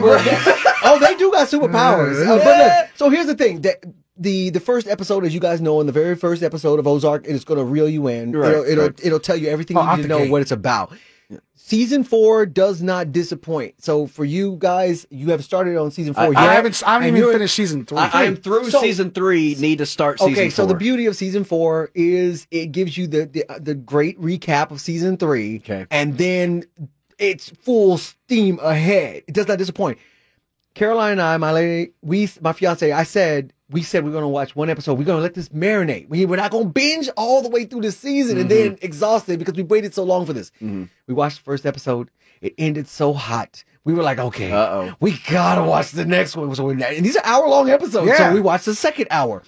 oh, 0.85 0.99
they 1.01 1.15
do 1.17 1.31
got 1.33 1.49
superpowers. 1.49 2.25
Yeah. 2.25 2.33
Uh, 2.33 2.39
but 2.45 2.59
look, 2.59 2.91
so 2.97 3.09
here's 3.11 3.27
the 3.27 3.35
thing: 3.35 3.63
that 3.63 3.83
the 4.19 4.51
the 4.51 4.61
first 4.61 4.87
episode, 4.87 5.25
as 5.25 5.35
you 5.35 5.41
guys 5.41 5.61
know, 5.61 5.81
in 5.81 5.87
the 5.87 5.93
very 5.93 6.17
first 6.17 6.43
episode 6.43 6.79
of 6.79 6.87
Ozark, 6.87 7.25
it 7.27 7.35
is 7.35 7.45
going 7.45 7.59
to 7.59 7.65
reel 7.65 7.89
you 7.89 8.07
in. 8.09 8.33
Right, 8.33 8.51
it'll 8.51 8.65
it'll, 8.65 8.85
right. 8.87 9.01
it'll 9.05 9.21
tell 9.21 9.37
you 9.37 9.49
everything 9.49 9.77
Oh, 9.77 9.91
you 9.91 9.97
need 9.99 10.03
to 10.05 10.09
know 10.09 10.19
gate. 10.21 10.31
what 10.31 10.43
it's 10.43 10.53
about. 10.53 10.93
Season 11.57 12.05
four 12.05 12.47
does 12.47 12.81
not 12.81 13.11
disappoint. 13.11 13.83
So 13.83 14.07
for 14.07 14.25
you 14.25 14.55
guys, 14.61 15.05
you 15.11 15.31
have 15.31 15.43
started 15.45 15.77
on 15.77 15.91
season 15.91 16.15
four. 16.15 16.23
I- 16.25 16.29
yet, 16.29 16.37
I 16.37 16.55
haven't. 16.55 16.81
I 16.87 16.93
haven't 16.93 17.09
and 17.09 17.17
even 17.19 17.33
finished 17.33 17.57
season 17.57 17.85
three. 17.85 17.99
I, 17.99 18.25
I'm 18.25 18.37
through 18.37 18.71
So- 18.71 18.81
season 18.81 19.11
three. 19.11 19.57
Need 19.59 19.79
to 19.79 19.87
start 19.87 20.21
season 20.21 20.33
Okay, 20.35 20.51
so 20.51 20.65
the 20.67 20.75
beauty 20.77 21.07
of 21.07 21.17
season 21.17 21.43
four 21.43 21.91
is 21.97 22.47
it 22.53 22.67
gives 22.71 22.97
you 22.97 23.09
the 23.09 23.27
the, 23.27 23.45
the 23.61 23.75
great 23.75 24.21
recap 24.21 24.71
of 24.71 24.81
season 24.81 25.17
three, 25.17 25.57
Okay. 25.65 25.87
and 25.91 26.17
then 26.17 26.63
it's 27.19 27.51
full 27.51 27.99
steam 27.99 28.61
ahead. 28.63 29.25
It 29.27 29.35
does 29.35 29.49
not 29.49 29.59
disappoint. 29.59 29.99
Caroline 30.77 31.13
and 31.13 31.23
I, 31.23 31.39
my 31.39 31.53
lady, 31.53 31.93
we, 32.03 32.29
my 32.43 32.53
fiance, 32.53 32.93
I 32.93 33.03
said 33.03 33.55
we 33.71 33.83
said 33.83 34.05
we're 34.05 34.13
gonna 34.13 34.29
watch 34.29 34.55
one 34.55 34.69
episode. 34.69 34.99
We're 34.99 35.07
gonna 35.07 35.23
let 35.23 35.33
this 35.33 35.49
marinate. 35.49 36.07
We, 36.11 36.27
we're 36.27 36.37
not 36.37 36.51
gonna 36.51 36.67
binge 36.67 37.09
all 37.17 37.41
the 37.41 37.49
way 37.49 37.65
through 37.65 37.81
the 37.81 37.91
season 37.91 38.37
and 38.39 38.51
then 38.51 38.73
mm-hmm. 38.73 38.85
exhausted 38.85 39.39
because 39.39 39.55
we 39.55 39.63
waited 39.63 39.95
so 39.95 40.05
long 40.05 40.27
for 40.27 40.35
this. 40.35 40.51
Mm-hmm. 40.57 40.85
We 41.07 41.15
watched 41.15 41.39
the 41.39 41.45
first 41.45 41.65
episode. 41.65 42.11
It 42.43 42.55
ended 42.59 42.89
so 42.89 43.15
hot. 43.15 43.65
We 43.85 43.95
were 43.95 44.03
like, 44.03 44.19
okay, 44.19 44.53
Uh-oh. 44.53 44.95
we 45.01 45.19
gotta 45.31 45.63
watch 45.63 45.93
the 45.93 46.05
next 46.05 46.37
one. 46.37 46.55
So 46.55 46.69
and 46.69 46.81
these 46.83 47.17
are 47.17 47.25
hour 47.25 47.49
long 47.49 47.71
episodes. 47.71 48.09
Yeah. 48.09 48.29
So 48.29 48.35
we 48.35 48.43
watched 48.43 48.67
the 48.67 48.75
second 48.75 49.07
hour. 49.11 49.43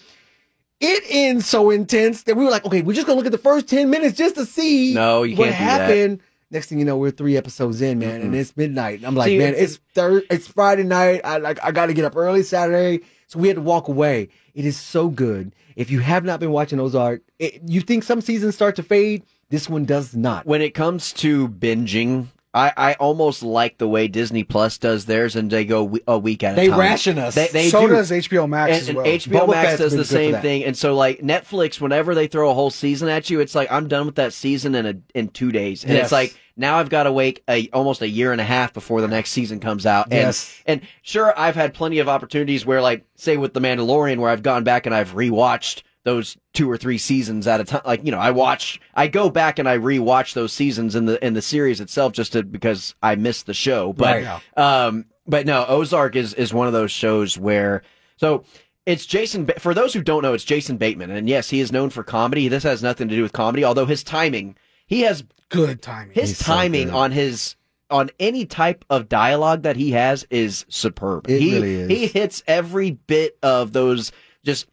It 0.80 1.04
ends 1.10 1.46
so 1.46 1.68
intense 1.68 2.22
that 2.22 2.36
we 2.36 2.44
were 2.44 2.50
like, 2.50 2.64
okay, 2.64 2.80
we're 2.80 2.94
just 2.94 3.06
gonna 3.06 3.18
look 3.18 3.26
at 3.26 3.32
the 3.32 3.38
first 3.38 3.68
10 3.68 3.90
minutes 3.90 4.16
just 4.16 4.36
to 4.36 4.46
see 4.46 4.94
No, 4.94 5.24
you 5.24 5.36
what 5.36 5.50
can't 5.50 5.58
do 5.58 5.64
that. 5.64 5.80
happened. 5.80 6.20
Next 6.50 6.68
thing 6.68 6.78
you 6.78 6.84
know, 6.84 6.96
we're 6.96 7.10
three 7.10 7.36
episodes 7.36 7.82
in, 7.82 7.98
man, 7.98 8.22
and 8.22 8.34
it's 8.34 8.56
midnight. 8.56 9.02
I'm 9.04 9.14
like, 9.14 9.28
See, 9.28 9.38
man, 9.38 9.54
it's 9.54 9.80
third, 9.94 10.24
it's 10.30 10.48
Friday 10.48 10.82
night. 10.84 11.20
I 11.24 11.36
like, 11.38 11.58
I 11.62 11.72
got 11.72 11.86
to 11.86 11.94
get 11.94 12.06
up 12.06 12.16
early 12.16 12.42
Saturday, 12.42 13.04
so 13.26 13.38
we 13.38 13.48
had 13.48 13.56
to 13.56 13.62
walk 13.62 13.88
away. 13.88 14.28
It 14.54 14.64
is 14.64 14.78
so 14.78 15.08
good. 15.10 15.54
If 15.76 15.90
you 15.90 16.00
have 16.00 16.24
not 16.24 16.40
been 16.40 16.50
watching 16.50 16.80
Ozark, 16.80 17.20
it, 17.38 17.60
you 17.66 17.82
think 17.82 18.02
some 18.02 18.22
seasons 18.22 18.54
start 18.54 18.76
to 18.76 18.82
fade. 18.82 19.24
This 19.50 19.68
one 19.68 19.84
does 19.84 20.14
not. 20.16 20.46
when 20.46 20.62
it 20.62 20.74
comes 20.74 21.12
to 21.14 21.48
binging, 21.48 22.28
I, 22.54 22.72
I 22.76 22.92
almost 22.94 23.42
like 23.42 23.76
the 23.78 23.86
way 23.86 24.08
Disney 24.08 24.42
Plus 24.42 24.78
does 24.78 25.04
theirs, 25.04 25.36
and 25.36 25.50
they 25.50 25.64
go 25.66 25.84
we- 25.84 26.00
a 26.08 26.18
week 26.18 26.42
at 26.42 26.54
a 26.54 26.56
time. 26.56 26.70
They 26.70 26.76
ration 26.76 27.18
us. 27.18 27.34
They, 27.34 27.48
they 27.48 27.68
so 27.68 27.86
do. 27.86 27.92
does 27.94 28.10
HBO 28.10 28.48
Max 28.48 28.70
and, 28.72 28.80
as 28.80 28.88
and 28.88 28.96
well. 28.96 29.06
HBO 29.06 29.40
Boba 29.40 29.50
Max 29.50 29.68
Fett's 29.68 29.78
does 29.80 29.92
the 29.94 30.04
same 30.04 30.34
thing. 30.40 30.64
And 30.64 30.76
so, 30.76 30.94
like 30.96 31.20
Netflix, 31.20 31.80
whenever 31.80 32.14
they 32.14 32.26
throw 32.26 32.50
a 32.50 32.54
whole 32.54 32.70
season 32.70 33.08
at 33.08 33.28
you, 33.28 33.40
it's 33.40 33.54
like 33.54 33.70
I'm 33.70 33.86
done 33.86 34.06
with 34.06 34.14
that 34.16 34.32
season 34.32 34.74
in 34.74 34.86
a 34.86 34.94
in 35.14 35.28
two 35.28 35.52
days, 35.52 35.84
and 35.84 35.92
Yes. 35.92 36.04
it's 36.04 36.12
like 36.12 36.36
now 36.56 36.78
I've 36.78 36.88
got 36.90 37.02
to 37.04 37.12
wait 37.12 37.42
a 37.48 37.68
almost 37.70 38.00
a 38.02 38.08
year 38.08 38.32
and 38.32 38.40
a 38.40 38.44
half 38.44 38.72
before 38.72 39.00
the 39.02 39.08
next 39.08 39.30
season 39.30 39.60
comes 39.60 39.84
out. 39.86 40.06
And, 40.06 40.14
Yes. 40.14 40.62
and 40.66 40.80
sure, 41.02 41.38
I've 41.38 41.54
had 41.54 41.74
plenty 41.74 41.98
of 41.98 42.08
opportunities 42.08 42.64
where, 42.66 42.80
like, 42.82 43.04
say 43.14 43.36
with 43.36 43.52
the 43.54 43.60
Mandalorian, 43.60 44.18
where 44.18 44.30
I've 44.30 44.42
gone 44.42 44.64
back 44.64 44.86
and 44.86 44.94
I've 44.94 45.12
rewatched 45.14 45.82
those 46.08 46.36
two 46.54 46.70
or 46.70 46.76
three 46.76 46.98
seasons 46.98 47.46
at 47.46 47.60
a 47.60 47.64
time. 47.64 47.82
Like, 47.84 48.04
you 48.04 48.10
know, 48.10 48.18
I 48.18 48.30
watch, 48.30 48.80
I 48.94 49.06
go 49.08 49.30
back 49.30 49.58
and 49.58 49.68
I 49.68 49.78
rewatch 49.78 50.34
those 50.34 50.52
seasons 50.52 50.94
in 50.96 51.04
the 51.04 51.24
in 51.24 51.34
the 51.34 51.42
series 51.42 51.80
itself 51.80 52.12
just 52.12 52.32
to, 52.32 52.42
because 52.42 52.94
I 53.02 53.14
missed 53.14 53.46
the 53.46 53.54
show. 53.54 53.92
But 53.92 54.24
Right. 54.24 54.40
um, 54.86 55.04
but 55.26 55.44
no, 55.46 55.64
Ozark 55.68 56.16
is 56.16 56.34
is 56.34 56.52
one 56.54 56.66
of 56.66 56.72
those 56.72 56.90
shows 56.90 57.36
where 57.38 57.82
so. 58.16 58.44
It's 58.86 59.04
Jason. 59.04 59.46
For 59.58 59.74
those 59.74 59.92
who 59.92 60.00
don't 60.02 60.22
know, 60.22 60.32
it's 60.32 60.44
Jason 60.44 60.78
Bateman, 60.78 61.10
and 61.10 61.28
yes, 61.28 61.50
he 61.50 61.60
is 61.60 61.70
known 61.70 61.90
for 61.90 62.02
comedy. 62.02 62.48
This 62.48 62.62
has 62.62 62.82
nothing 62.82 63.06
to 63.08 63.14
do 63.14 63.20
with 63.22 63.34
comedy, 63.34 63.62
although 63.62 63.84
his 63.84 64.02
timing, 64.02 64.56
he 64.86 65.02
has 65.02 65.24
Good 65.50 65.82
timing. 65.82 66.14
his 66.14 66.30
He's 66.30 66.38
timing 66.38 66.86
good. 66.86 66.94
on 66.94 67.10
his 67.12 67.54
on 67.90 68.08
any 68.18 68.46
type 68.46 68.86
of 68.88 69.10
dialogue 69.10 69.64
that 69.64 69.76
he 69.76 69.90
has 69.90 70.26
is 70.30 70.64
superb. 70.70 71.28
It 71.28 71.38
he 71.42 71.52
really 71.54 71.74
is. 71.74 71.88
he 71.90 72.06
hits 72.06 72.42
every 72.46 72.92
bit 72.92 73.36
of 73.42 73.74
those 73.74 74.10
just 74.42 74.66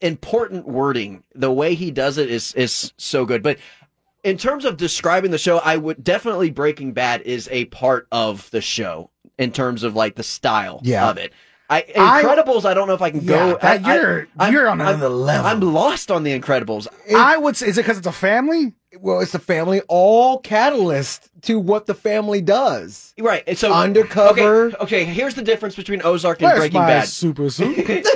important 0.00 0.66
wording. 0.66 1.22
The 1.34 1.50
way 1.52 1.74
he 1.74 1.90
does 1.90 2.18
it 2.18 2.30
is 2.30 2.52
is 2.54 2.92
so 2.96 3.24
good. 3.24 3.42
But 3.42 3.58
in 4.24 4.36
terms 4.38 4.64
of 4.64 4.76
describing 4.76 5.30
the 5.30 5.38
show, 5.38 5.58
I 5.58 5.76
would 5.76 6.02
definitely 6.02 6.50
Breaking 6.50 6.92
Bad 6.92 7.22
is 7.22 7.48
a 7.52 7.66
part 7.66 8.08
of 8.10 8.50
the 8.50 8.60
show 8.60 9.10
in 9.38 9.52
terms 9.52 9.82
of 9.82 9.94
like 9.94 10.14
the 10.16 10.22
style 10.22 10.80
Yeah. 10.82 11.08
of 11.10 11.18
it. 11.18 11.32
I 11.68 11.84
I- 11.96 12.22
Incredibles, 12.22 12.64
I, 12.64 12.74
don't 12.74 12.86
know 12.86 12.94
if 12.94 13.02
I 13.02 13.10
can 13.10 13.22
Yeah, 13.22 13.28
go. 13.52 13.58
that- 13.60 13.84
I- 13.84 13.92
I- 13.92 13.96
you're- 13.96 14.26
I'm- 14.38 14.52
you're 14.52 14.68
on 14.68 14.80
I'm- 14.80 14.94
another 14.94 15.08
level. 15.08 15.46
I'm 15.46 15.60
lost 15.60 16.10
on 16.12 16.22
the 16.22 16.38
Incredibles. 16.38 16.86
I 17.16 17.36
would 17.36 17.56
say, 17.56 17.66
is 17.66 17.76
it 17.76 17.82
because 17.82 17.98
it's 17.98 18.06
a 18.06 18.12
family? 18.12 18.72
Well, 19.00 19.20
it's 19.20 19.34
a 19.34 19.38
family, 19.40 19.82
all 19.88 20.38
catalyst 20.38 21.28
to 21.42 21.58
what 21.58 21.86
the 21.86 21.94
family 21.94 22.40
does. 22.40 23.12
Right. 23.18 23.42
and 23.48 23.58
So 23.58 23.72
Undercover. 23.72 24.66
Okay, 24.66 24.76
okay, 24.80 25.04
here's 25.04 25.34
the 25.34 25.42
difference 25.42 25.74
between 25.74 26.02
Ozark 26.04 26.40
and 26.40 26.46
Where's 26.48 26.60
Breaking 26.60 26.80
my 26.80 26.86
Bad. 26.86 27.08
super 27.08 27.50
suit? 27.50 27.76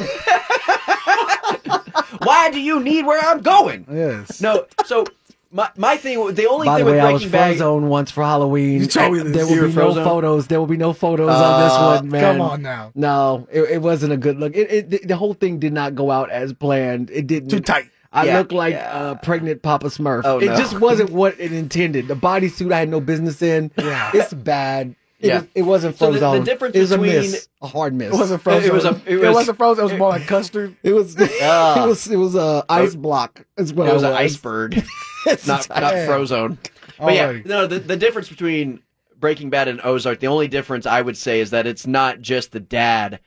Why 2.22 2.50
do 2.50 2.60
you 2.60 2.80
need 2.80 3.06
where 3.06 3.20
I'm 3.20 3.40
going? 3.42 3.86
yes. 3.90 4.40
No. 4.40 4.66
So 4.86 5.04
my 5.52 5.68
my 5.76 5.96
thing, 5.96 6.34
the 6.34 6.46
only 6.48 6.66
By 6.66 6.78
the 6.78 6.84
thing 6.84 6.86
way, 6.86 6.92
with 6.92 7.00
I 7.04 7.12
was 7.12 7.22
Breaking 7.22 7.32
Bad. 7.32 7.56
Frozone 7.56 7.82
once 7.88 8.10
for 8.10 8.22
Halloween. 8.22 8.80
You 8.80 8.86
told 8.86 9.12
me 9.14 9.18
this. 9.24 9.32
There 9.32 9.44
You 9.46 9.54
will 9.56 9.62
were 9.62 9.68
be 9.68 9.74
no 9.74 9.94
Frozone? 9.94 10.04
photos. 10.04 10.46
There 10.46 10.60
will 10.60 10.66
be 10.66 10.76
no 10.76 10.92
photos 10.92 11.30
on 11.30 11.60
this 11.62 11.72
Uh, 11.72 11.96
one, 12.00 12.08
man. 12.10 12.22
Come 12.22 12.40
on 12.40 12.62
now. 12.62 12.92
No, 12.94 13.48
it, 13.50 13.62
it 13.62 13.82
wasn't 13.82 14.12
a 14.12 14.16
good 14.16 14.38
look. 14.38 14.54
It, 14.54 14.70
it 14.70 14.90
the- 14.90 15.06
the 15.06 15.16
whole 15.16 15.34
thing 15.34 15.58
did 15.58 15.72
not 15.72 15.94
go 15.94 16.10
out 16.10 16.30
as 16.30 16.52
planned. 16.52 17.10
It 17.10 17.26
didn't. 17.26 17.48
Too 17.50 17.60
tight. 17.60 17.86
I 18.12 18.26
Yeah, 18.26 18.38
looked 18.38 18.50
like 18.52 18.74
yeah. 18.74 18.90
uh, 18.92 19.14
pregnant 19.16 19.62
Papa 19.62 19.86
Smurf. 19.86 20.22
Oh, 20.24 20.38
it 20.40 20.46
no. 20.46 20.56
just 20.56 20.78
wasn't 20.80 21.10
what 21.10 21.38
it 21.38 21.52
intended. 21.52 22.08
The 22.08 22.16
bodysuit 22.16 22.72
I 22.72 22.80
had 22.80 22.88
no 22.88 23.00
business 23.00 23.40
in. 23.40 23.70
Yeah. 23.78 24.10
It's 24.12 24.34
bad. 24.34 24.96
It, 25.20 25.26
Yeah. 25.28 25.34
was, 25.40 25.48
it 25.54 25.62
wasn't 25.62 25.98
So 25.98 26.12
the- 26.12 26.18
frozen. 26.18 26.40
the 26.44 26.50
difference 26.50 26.74
it 26.76 26.80
was 26.80 26.90
between- 26.90 27.10
a 27.12 27.20
miss, 27.20 27.48
a 27.62 27.66
hard 27.66 27.94
miss. 27.94 28.08
It 28.14 28.16
wasn't 28.16 28.42
frozen. 28.42 28.70
It 28.70 28.72
was 28.72 28.84
a- 28.86 29.00
it 29.06 29.16
was- 29.20 29.46
not 29.46 29.56
frozen. 29.56 29.82
It 29.84 29.90
was 29.90 29.98
more 29.98 30.08
like 30.08 30.26
custard. 30.26 30.76
It 30.82 30.92
was. 30.92 31.16
Ah. 31.42 31.84
it 31.84 31.86
was. 31.88 32.06
It 32.10 32.16
was 32.16 32.34
a 32.34 32.64
ice 32.68 32.94
block. 32.94 33.44
Is 33.58 33.72
what 33.74 33.88
it 33.88 33.92
was 33.94 34.02
I 34.02 34.10
an 34.10 34.16
iceberg, 34.16 34.82
It's 35.26 35.46
not 35.46 35.62
tight. 35.62 35.80
not 35.80 36.06
frozen. 36.06 36.58
But 36.98 37.14
yeah, 37.14 37.32
no. 37.44 37.66
The, 37.66 37.78
the 37.78 37.96
difference 37.96 38.28
between 38.28 38.80
Breaking 39.18 39.50
Bad 39.50 39.68
and 39.68 39.80
Ozark, 39.84 40.20
the 40.20 40.26
only 40.28 40.48
difference 40.48 40.86
I 40.86 41.00
would 41.02 41.16
say 41.16 41.40
is 41.40 41.50
that 41.50 41.66
it's 41.66 41.86
not 41.86 42.20
just 42.20 42.52
the 42.52 42.60
dad 42.60 43.20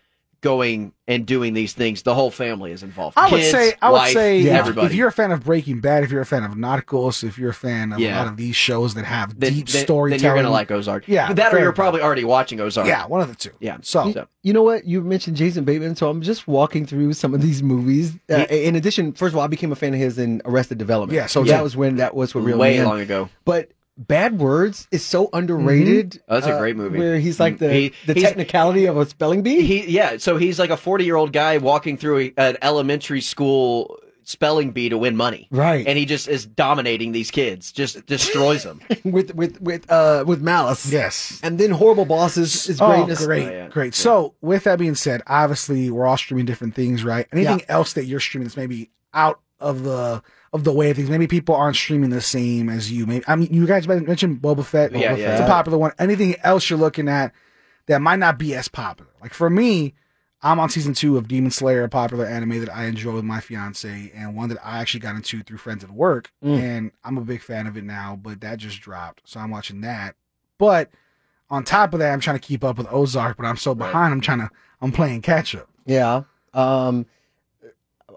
going 0.44 0.94
and 1.08 1.26
doing 1.26 1.54
these 1.54 1.74
things. 1.74 2.04
The 2.04 2.14
whole 2.14 2.30
family 2.30 2.72
is 2.72 2.84
involved. 2.84 3.18
I 3.18 3.30
would 3.32 3.40
Kids, 3.40 3.52
say, 3.52 3.74
I 3.82 3.90
would 3.90 3.98
wife, 3.98 4.14
say, 4.14 4.48
everybody. 4.48 4.86
if 4.88 4.94
you're 4.94 5.08
a 5.08 5.12
fan 5.12 5.32
of 5.32 5.44
Breaking 5.44 5.80
Bad, 5.80 6.04
if 6.04 6.12
you're 6.12 6.22
a 6.22 6.26
fan 6.26 6.44
of 6.44 6.52
Narcos, 6.52 7.24
if 7.24 7.38
you're 7.40 7.50
a 7.50 7.54
fan 7.54 7.92
of 7.94 8.00
Yeah. 8.00 8.16
a 8.16 8.20
lot 8.20 8.28
of 8.28 8.38
these 8.38 8.56
shows 8.56 8.94
that 8.94 9.06
have 9.06 9.40
then, 9.40 9.54
deep 9.54 9.68
then- 9.68 9.84
storytelling, 9.84 10.22
then 10.22 10.28
you're 10.36 10.44
gonna 10.44 10.54
like 10.54 10.70
Ozark. 10.70 11.08
Yeah, 11.08 11.34
that 11.34 11.52
or 11.54 11.58
you're 11.58 11.68
enough. 11.70 11.76
probably 11.76 12.02
already 12.02 12.24
watching 12.24 12.60
Ozark. 12.60 12.88
yeah, 12.88 13.06
one 13.08 13.22
of 13.22 13.30
the 13.30 13.36
two. 13.36 13.50
yeah. 13.60 13.78
So, 13.82 14.12
So- 14.12 14.28
You 14.44 14.52
know 14.54 14.62
what? 14.64 14.86
You 14.86 15.02
mentioned 15.02 15.38
Jason 15.38 15.64
Bateman, 15.64 15.96
so 15.96 16.10
I'm 16.10 16.22
just 16.22 16.48
walking 16.48 16.86
through 16.86 17.14
some 17.14 17.34
of 17.34 17.42
these 17.42 17.64
movies. 17.64 18.14
Uh, 18.30 18.46
in 18.50 18.76
addition, 18.76 19.14
first 19.14 19.34
of 19.34 19.38
all, 19.38 19.44
I 19.44 19.48
became 19.48 19.72
a 19.72 19.76
fan 19.76 19.94
of 19.94 20.00
his 20.00 20.20
in 20.20 20.42
Arrested 20.46 20.78
Development. 20.78 21.16
Yeah, 21.16 21.26
so 21.28 21.44
that 21.46 21.64
was 21.64 21.76
when 21.78 21.96
that 21.96 22.14
was 22.14 22.36
what 22.36 22.44
reeled 22.44 22.60
way 22.60 22.84
long 22.84 23.00
ago. 23.00 23.30
But 23.46 23.70
Bad 23.98 24.40
Words 24.40 24.88
is 24.92 25.06
so 25.06 25.30
underrated. 25.34 26.22
Oh, 26.28 26.36
that's 26.36 26.48
a 26.48 26.56
uh, 26.56 26.60
great 26.60 26.76
movie. 26.76 26.98
Where 26.98 27.20
he's 27.20 27.40
like 27.40 27.60
the 27.60 27.72
He- 27.72 27.94
the 28.08 28.16
technicality 28.16 28.86
of 28.86 28.98
a 28.98 29.06
spelling 29.06 29.44
bee. 29.44 29.62
He 29.62 29.88
yeah, 29.90 30.18
so 30.18 30.38
he's 30.38 30.58
like 30.60 30.70
a 30.72 30.78
40 30.78 31.06
year 31.06 31.16
old 31.16 31.32
guy 31.34 31.58
walking 31.60 31.98
through 31.98 32.18
a, 32.20 32.34
an 32.38 32.58
elementary 32.62 33.22
school 33.22 34.00
spelling 34.26 34.72
bee 34.72 34.88
to 34.90 34.98
win 34.98 35.18
money. 35.18 35.48
Right. 35.52 35.86
And 35.86 35.98
he 35.98 36.06
just 36.06 36.28
is 36.30 36.46
dominating 36.46 37.12
these 37.12 37.30
kids, 37.30 37.72
just 37.74 38.06
destroys 38.08 38.64
them. 38.64 38.82
with 39.04 39.36
with 39.36 39.62
with 39.62 39.92
uh 39.92 40.24
with 40.26 40.42
malice. 40.42 40.92
yes. 40.92 41.40
And 41.44 41.60
then 41.60 41.70
horrible 41.72 42.06
bosses 42.06 42.68
is 42.70 42.82
Oh, 42.82 42.88
greatness. 42.88 43.26
great, 43.26 43.48
Oh, 43.48 43.52
yeah. 43.52 43.68
great. 43.68 43.94
So, 43.94 44.34
with 44.42 44.64
that 44.64 44.80
being 44.80 44.96
said, 44.96 45.22
obviously 45.28 45.92
we're 45.92 46.06
all 46.08 46.18
streaming 46.18 46.46
different 46.46 46.74
things, 46.74 47.04
right? 47.04 47.28
Anything 47.32 47.62
else 47.68 47.94
that 47.94 48.06
you're 48.06 48.20
streaming 48.22 48.46
that's 48.48 48.58
maybe 48.58 48.90
out 49.14 49.40
of 49.64 49.84
the 49.84 50.22
of 50.52 50.64
the 50.64 50.72
way 50.72 50.92
of 50.92 50.98
things? 50.98 51.10
Maybe 51.10 51.28
people 51.28 51.56
aren't 51.56 51.76
streaming 51.76 52.12
the 52.12 52.22
same 52.22 52.70
as 52.70 52.92
you. 52.92 53.06
Maybe 53.08 53.26
I 53.28 53.36
mean, 53.36 53.52
you 53.52 53.66
guys 53.66 53.88
mentioned 53.88 54.42
Boba 54.42 54.64
Fett. 54.64 54.92
Yeah, 54.92 55.14
Boba 55.14 55.18
yeah. 55.18 55.26
Fett's 55.38 55.42
a 55.42 55.48
popular 55.48 55.78
one. 55.78 55.92
Anything 55.98 56.36
else 56.44 56.70
you're 56.70 56.80
looking 56.80 57.08
at 57.08 57.34
that 57.88 58.02
might 58.02 58.20
not 58.20 58.38
be 58.38 58.54
as 58.54 58.68
popular? 58.68 59.12
Like 59.22 59.34
for 59.34 59.50
me, 59.50 59.96
I'm 60.42 60.60
on 60.60 60.70
season 60.70 60.94
two 60.94 61.18
of 61.18 61.30
Demon 61.30 61.52
Slayer, 61.52 61.84
a 61.84 61.90
popular 61.90 62.26
anime 62.26 62.60
that 62.60 62.76
I 62.76 62.86
enjoy 62.86 63.14
with 63.14 63.24
my 63.24 63.40
fiance, 63.40 64.12
and 64.14 64.36
one 64.36 64.50
that 64.50 64.60
I 64.64 64.80
actually 64.80 65.00
got 65.00 65.16
into 65.16 65.42
through 65.42 65.58
friends 65.58 65.86
at 65.86 65.92
work. 65.92 66.32
Mm. 66.44 66.60
And 66.60 66.92
I'm 67.04 67.18
a 67.18 67.22
big 67.22 67.42
fan 67.42 67.66
of 67.66 67.78
it 67.78 67.86
now, 67.86 68.20
but 68.22 68.42
that 68.42 68.58
just 68.58 68.82
dropped, 68.82 69.22
so 69.24 69.40
I'm 69.40 69.52
watching 69.52 69.82
that. 69.82 70.16
But 70.58 70.90
on 71.50 71.64
top 71.64 71.94
of 71.94 72.00
that, 72.00 72.12
I'm 72.12 72.20
trying 72.20 72.38
to 72.38 72.46
keep 72.46 72.64
up 72.64 72.78
with 72.78 72.88
Ozark, 72.92 73.38
but 73.38 73.46
I'm 73.46 73.58
so 73.58 73.74
behind. 73.74 74.14
I'm 74.14 74.22
trying 74.22 74.40
to, 74.40 74.50
I'm 74.82 74.92
playing 74.92 75.22
catch 75.22 75.56
up. 75.56 75.70
Yeah. 75.86 76.24
Um, 76.54 77.06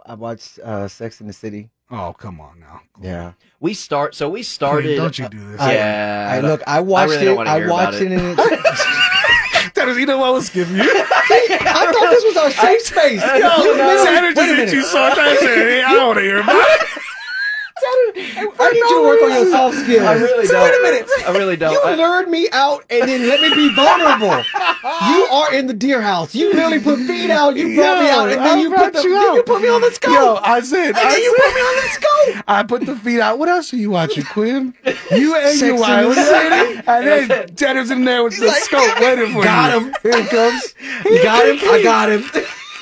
I 0.06 0.14
watched 0.14 0.58
uh, 0.60 0.88
Sex 0.88 1.20
in 1.20 1.26
the 1.26 1.32
City. 1.32 1.70
Oh, 1.90 2.14
come 2.18 2.40
on 2.40 2.58
now. 2.60 2.80
Yeah. 3.00 3.32
We 3.60 3.74
start. 3.74 4.14
So 4.14 4.28
we 4.28 4.42
started. 4.42 4.96
Don't 4.96 5.18
you 5.18 5.28
do 5.28 5.52
this. 5.52 5.60
Yeah. 5.60 6.30
I, 6.32 6.40
look. 6.40 6.62
I 6.66 6.80
watched 6.80 7.10
really 7.10 7.26
it. 7.26 7.34
don't 7.34 7.46
I 7.46 7.66
watched 7.68 8.00
it. 8.00 8.12
it. 8.12 8.20
and 8.20 8.38
it 8.38 9.72
Tanner, 9.74 9.92
you 9.98 10.06
know 10.06 10.18
what 10.18 10.32
was 10.32 10.48
giving 10.50 10.76
you? 10.76 10.82
I 10.84 11.90
thought 11.92 12.10
this 12.10 12.24
was 12.24 12.36
our 12.36 12.50
safe 12.50 12.80
space. 12.80 13.20
Yo, 13.22 13.28
You 13.36 13.76
know, 13.76 14.04
Tanner 14.04 14.28
wait 14.28 14.36
just 14.36 14.38
a 14.38 14.44
hit 14.46 14.56
minute. 14.56 14.74
you 14.74 14.82
so 14.82 14.98
much. 15.00 15.18
I 15.18 15.36
said, 15.36 15.48
hey, 15.48 15.82
I 15.82 15.92
don't 15.92 16.06
want 16.06 16.18
to 16.18 16.22
hear 16.24 16.40
about 16.40 16.56
it. 16.56 17.02
I 18.58 18.70
need 18.72 18.78
you 18.78 18.88
to 18.88 19.02
work 19.06 19.22
on 19.22 19.30
your 19.30 19.50
soft 19.50 19.76
skills. 19.78 20.02
I 20.02 20.14
really 20.14 20.46
So 20.46 20.52
don't. 20.54 20.62
Wait 20.64 20.74
a 20.78 20.82
minute. 20.82 21.10
I 21.28 21.30
really 21.38 21.56
don't. 21.56 21.72
You 21.72 21.80
I- 21.82 21.94
lured 21.94 22.28
me 22.28 22.48
out 22.52 22.84
and 22.90 23.08
then 23.08 23.28
let 23.28 23.40
me 23.40 23.54
be 23.54 23.74
vulnerable. 23.74 24.26
you 25.08 25.24
are 25.30 25.54
in 25.54 25.66
the 25.66 25.74
deer 25.74 26.00
house. 26.02 26.34
You 26.34 26.52
literally 26.52 26.80
put 26.80 26.98
feet 27.00 27.30
out. 27.30 27.56
You 27.56 27.76
brought 27.76 28.02
me 28.02 28.10
out, 28.10 28.28
and 28.30 28.40
I 28.40 28.44
then 28.44 28.58
you 28.60 28.70
put 28.74 28.92
the, 28.92 29.02
you 29.02 29.14
then 29.14 29.34
you 29.36 29.42
put 29.42 29.62
me 29.62 29.68
on 29.68 29.80
the 29.80 29.90
scope. 29.90 30.12
Yo, 30.12 30.36
I 30.42 30.60
said, 30.60 30.88
and 30.88 30.96
I 30.96 31.10
then 31.12 31.22
you 31.22 31.34
put 31.36 31.54
me 31.54 31.60
on 31.60 31.76
the 31.76 31.88
scope. 31.88 32.44
I 32.48 32.62
put 32.62 32.86
the 32.86 32.96
feet 32.96 33.20
out. 33.20 33.38
What 33.38 33.48
else 33.48 33.72
are 33.72 33.76
you 33.76 33.90
watching, 33.90 34.24
Quinn? 34.32 34.74
You 35.10 35.36
and 35.36 35.58
your 35.60 35.74
in 35.74 35.80
wife. 35.80 36.14
the 36.14 36.24
City. 36.24 36.82
And 36.86 37.06
then 37.28 37.54
Tanner's 37.56 37.90
in 37.90 38.04
there 38.04 38.22
with 38.24 38.38
the 38.38 38.46
like, 38.46 38.56
scope 38.62 39.00
waiting 39.00 39.32
for 39.32 39.42
Got 39.42 39.74
you. 39.74 39.80
Got 39.80 39.82
him. 39.82 39.94
Here 40.02 40.22
it 40.24 40.30
comes. 40.30 40.74
You 41.04 41.22
got 41.22 41.46
him. 41.48 41.58
I 41.62 41.82
got 41.82 42.10
him. 42.10 42.24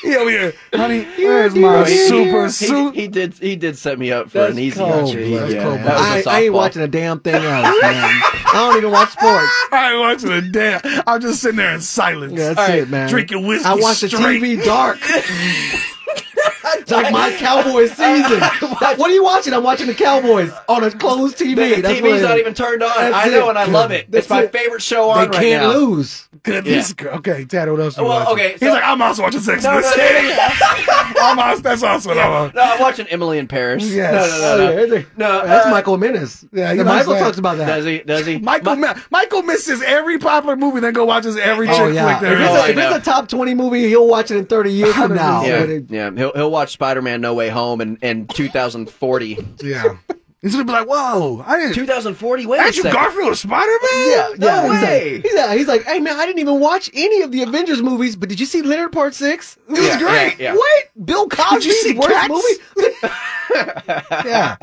He 0.09 0.17
over 0.17 0.29
here. 0.31 0.55
Honey, 0.75 1.05
where's 1.17 1.55
my 1.55 1.85
super 1.87 2.51
suit? 2.51 2.95
He 2.95 3.09
did. 3.09 3.33
He 3.35 3.57
did 3.57 3.79
set 3.79 3.99
me 3.99 4.13
up 4.13 4.31
for 4.31 4.39
That's 4.39 4.53
an 4.53 4.59
easy 4.59 4.77
cold, 4.77 4.93
answer. 4.93 5.19
blood. 5.25 5.51
Yeah, 5.51 5.63
cold, 5.63 5.79
that 5.79 5.85
was 5.85 6.27
a 6.27 6.31
I, 6.31 6.37
I 6.37 6.41
ain't 6.43 6.51
softball. 6.51 6.53
watching 6.53 6.83
a 6.83 6.89
damn 6.89 7.21
thing 7.21 7.35
else, 7.37 7.43
man. 7.45 8.21
I 8.47 8.51
don't 8.55 8.77
even 8.77 8.91
watch 8.91 9.11
sports. 9.11 9.53
I 9.73 9.93
ain't 9.93 10.01
watching 10.01 10.31
a 10.33 10.43
damn. 10.43 10.81
I'm 11.07 11.21
just 11.23 11.41
sitting 11.41 11.57
there 11.57 11.73
in 11.75 11.81
silence. 11.81 12.35
That's 12.37 12.59
All 12.59 12.69
right, 12.69 12.79
it, 12.81 12.91
man. 12.91 13.09
drinking 13.09 13.47
whiskey 13.47 13.67
I 13.67 13.75
watch 13.75 14.01
the. 14.01 14.09
TV 14.09 14.63
dark. 14.63 14.99
It's 16.81 16.91
like 16.91 17.13
my 17.13 17.33
Cowboys 17.39 17.91
season. 17.93 18.41
what 18.69 19.01
are 19.01 19.11
you 19.11 19.25
watching? 19.25 19.53
I'm 19.53 19.63
watching 19.63 19.87
the 19.87 19.95
Cowboys 19.95 20.53
on 20.69 20.85
a 20.85 20.91
closed 20.91 21.39
TV. 21.39 21.77
The 21.77 21.83
That's 21.83 22.01
TV's 22.01 22.23
not 22.23 22.39
even 22.39 22.55
turned 22.55 22.83
on. 22.83 22.93
That's 22.97 23.15
I 23.15 23.29
know, 23.31 23.47
it. 23.47 23.51
and 23.51 23.59
I 23.59 23.65
love 23.67 23.91
it. 23.91 24.11
That's 24.11 24.25
it's 24.27 24.31
my 24.31 24.43
it. 24.43 24.53
favorite 24.53 24.83
show 24.83 25.07
They 25.15 25.21
on 25.21 25.29
right 25.31 25.41
can't 25.41 25.63
now. 25.65 25.73
lose. 25.79 26.29
Goodness. 26.43 26.93
gr- 26.93 27.09
Okay, 27.09 27.45
Tanner, 27.45 27.73
what 27.73 27.81
else 27.81 27.97
are 27.99 28.03
you 28.03 28.09
Well, 28.09 28.19
watching? 28.21 28.33
okay, 28.35 28.51
He's 28.53 28.61
so- 28.61 28.69
like, 28.75 28.83
I'm 28.85 29.01
also 29.01 29.23
watching 29.23 29.41
Sex 29.41 29.63
No, 29.63 29.71
and 29.71 29.79
the 29.79 29.83
no, 29.83 29.97
no, 29.97 30.03
City. 30.03 30.29
no, 30.29 30.35
no. 30.37 31.21
I'm 31.23 31.39
also, 31.39 31.63
that's 31.63 31.83
also 31.83 32.09
what 32.11 32.19
I'm 32.19 32.31
on. 32.33 32.53
No, 32.55 32.63
I'm 32.63 32.81
watching 32.81 33.07
Emily 33.07 33.39
in 33.39 33.47
Paris. 33.49 33.85
Yes. 33.91 34.13
No, 34.13 34.39
no, 34.39 34.57
no, 34.59 34.65
Oh, 34.65 34.67
no. 34.77 34.81
yeah, 34.81 34.87
they- 34.91 35.07
No, 35.17 35.47
that's 35.47 35.67
uh, 35.67 35.71
Michael 35.71 35.97
Menace. 35.97 36.45
Yeah, 36.53 36.73
he 36.73 36.81
And 36.81 36.89
Michael 36.89 37.15
that. 37.15 37.21
talks 37.21 37.39
about 37.39 37.57
that. 37.59 37.67
Does 37.67 37.85
he? 37.87 37.99
Does 38.01 38.27
he? 38.27 38.39
Michael, 38.39 38.77
Ma- 38.77 38.95
Michael 39.11 39.43
misses 39.43 39.81
every 39.83 40.19
popular 40.19 40.57
movie, 40.57 40.81
then 40.81 40.93
go 40.93 41.05
watches 41.05 41.37
every 41.37 41.67
chick 41.67 41.77
Oh 41.79 41.89
yeah, 41.89 42.05
flick 42.05 42.17
if, 42.17 42.21
there 42.23 42.33
it's 42.43 42.43
is. 42.43 42.49
Oh, 42.51 42.55
a, 42.55 42.63
I 42.63 42.69
if 42.71 42.79
it's 42.79 42.97
a 43.09 43.11
top 43.11 43.29
twenty 43.29 43.55
movie, 43.55 43.89
he'll 43.89 44.07
watch 44.09 44.31
it 44.31 44.37
in 44.37 44.47
thirty 44.47 44.73
years 44.73 44.95
from 44.95 45.15
now. 45.15 45.45
Yeah, 45.45 45.79
yeah. 45.89 46.11
He'll 46.11 46.33
he'll 46.33 46.51
watch 46.51 46.64
Spider 46.71 47.03
Man 47.03 47.21
No 47.21 47.35
Way 47.35 47.49
Home 47.49 47.81
in, 47.81 47.97
in 47.97 48.27
2040. 48.29 49.39
Yeah. 49.63 49.97
He's 50.43 50.53
gonna 50.53 50.65
be 50.67 50.73
like, 50.73 50.87
whoa, 50.87 51.43
I 51.47 51.59
didn't. 51.59 51.75
2040. 51.75 52.45
Wait 52.47 52.59
a 52.59 52.63
Andrew 52.65 52.83
second. 52.83 52.93
Garfield 53.01 53.29
was 53.31 53.41
Spider 53.41 53.67
Man? 53.67 54.11
yeah, 54.11 54.29
yeah. 54.29 54.35
No 54.37 54.73
he's, 54.73 54.83
way. 54.83 55.15
Like, 55.15 55.23
he's, 55.25 55.35
like, 55.35 55.59
he's 55.59 55.67
like, 55.69 55.83
hey 55.85 56.01
man, 56.01 56.17
I 56.21 56.27
didn't 56.27 56.41
even 56.41 56.61
watch 56.61 56.91
any 56.93 57.23
of 57.23 57.33
the 57.33 57.43
Avengers 57.45 57.83
movies, 57.83 58.15
but 58.15 58.29
did 58.29 58.39
you 58.39 58.45
see 58.45 58.61
Leonard 58.61 58.93
Part 58.93 59.15
Six? 59.15 59.57
It 59.69 59.71
was 59.73 59.81
Yeah, 59.81 59.99
great. 59.99 60.39
yeah, 60.39 60.53
yeah. 60.53 60.55
What? 60.55 60.85
Bill 61.07 61.29
Cosby's 61.29 61.95
worst 61.95 62.11
Cats? 62.11 62.29
movie? 62.29 64.05
yeah. 64.29 64.57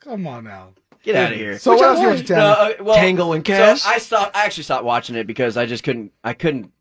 Come 0.00 0.26
on 0.26 0.44
now. 0.44 0.68
Get 1.02 1.14
out 1.16 1.32
of 1.32 1.38
here. 1.38 1.58
So 1.58 1.74
what 1.74 1.82
else 1.82 2.00
you 2.00 2.08
watching, 2.08 2.24
Tanner? 2.26 2.40
No, 2.40 2.50
uh, 2.52 2.72
well, 2.80 2.94
Tango 2.96 3.32
and 3.32 3.44
Cash? 3.44 3.82
So 3.82 3.88
I 3.90 3.98
stopped. 3.98 4.36
I 4.36 4.44
actually 4.44 4.64
stopped 4.64 4.84
watching 4.84 5.16
it 5.16 5.26
because 5.26 5.56
I 5.56 5.66
just 5.66 5.82
couldn't. 5.84 6.12
I 6.24 6.32
couldn't 6.34 6.72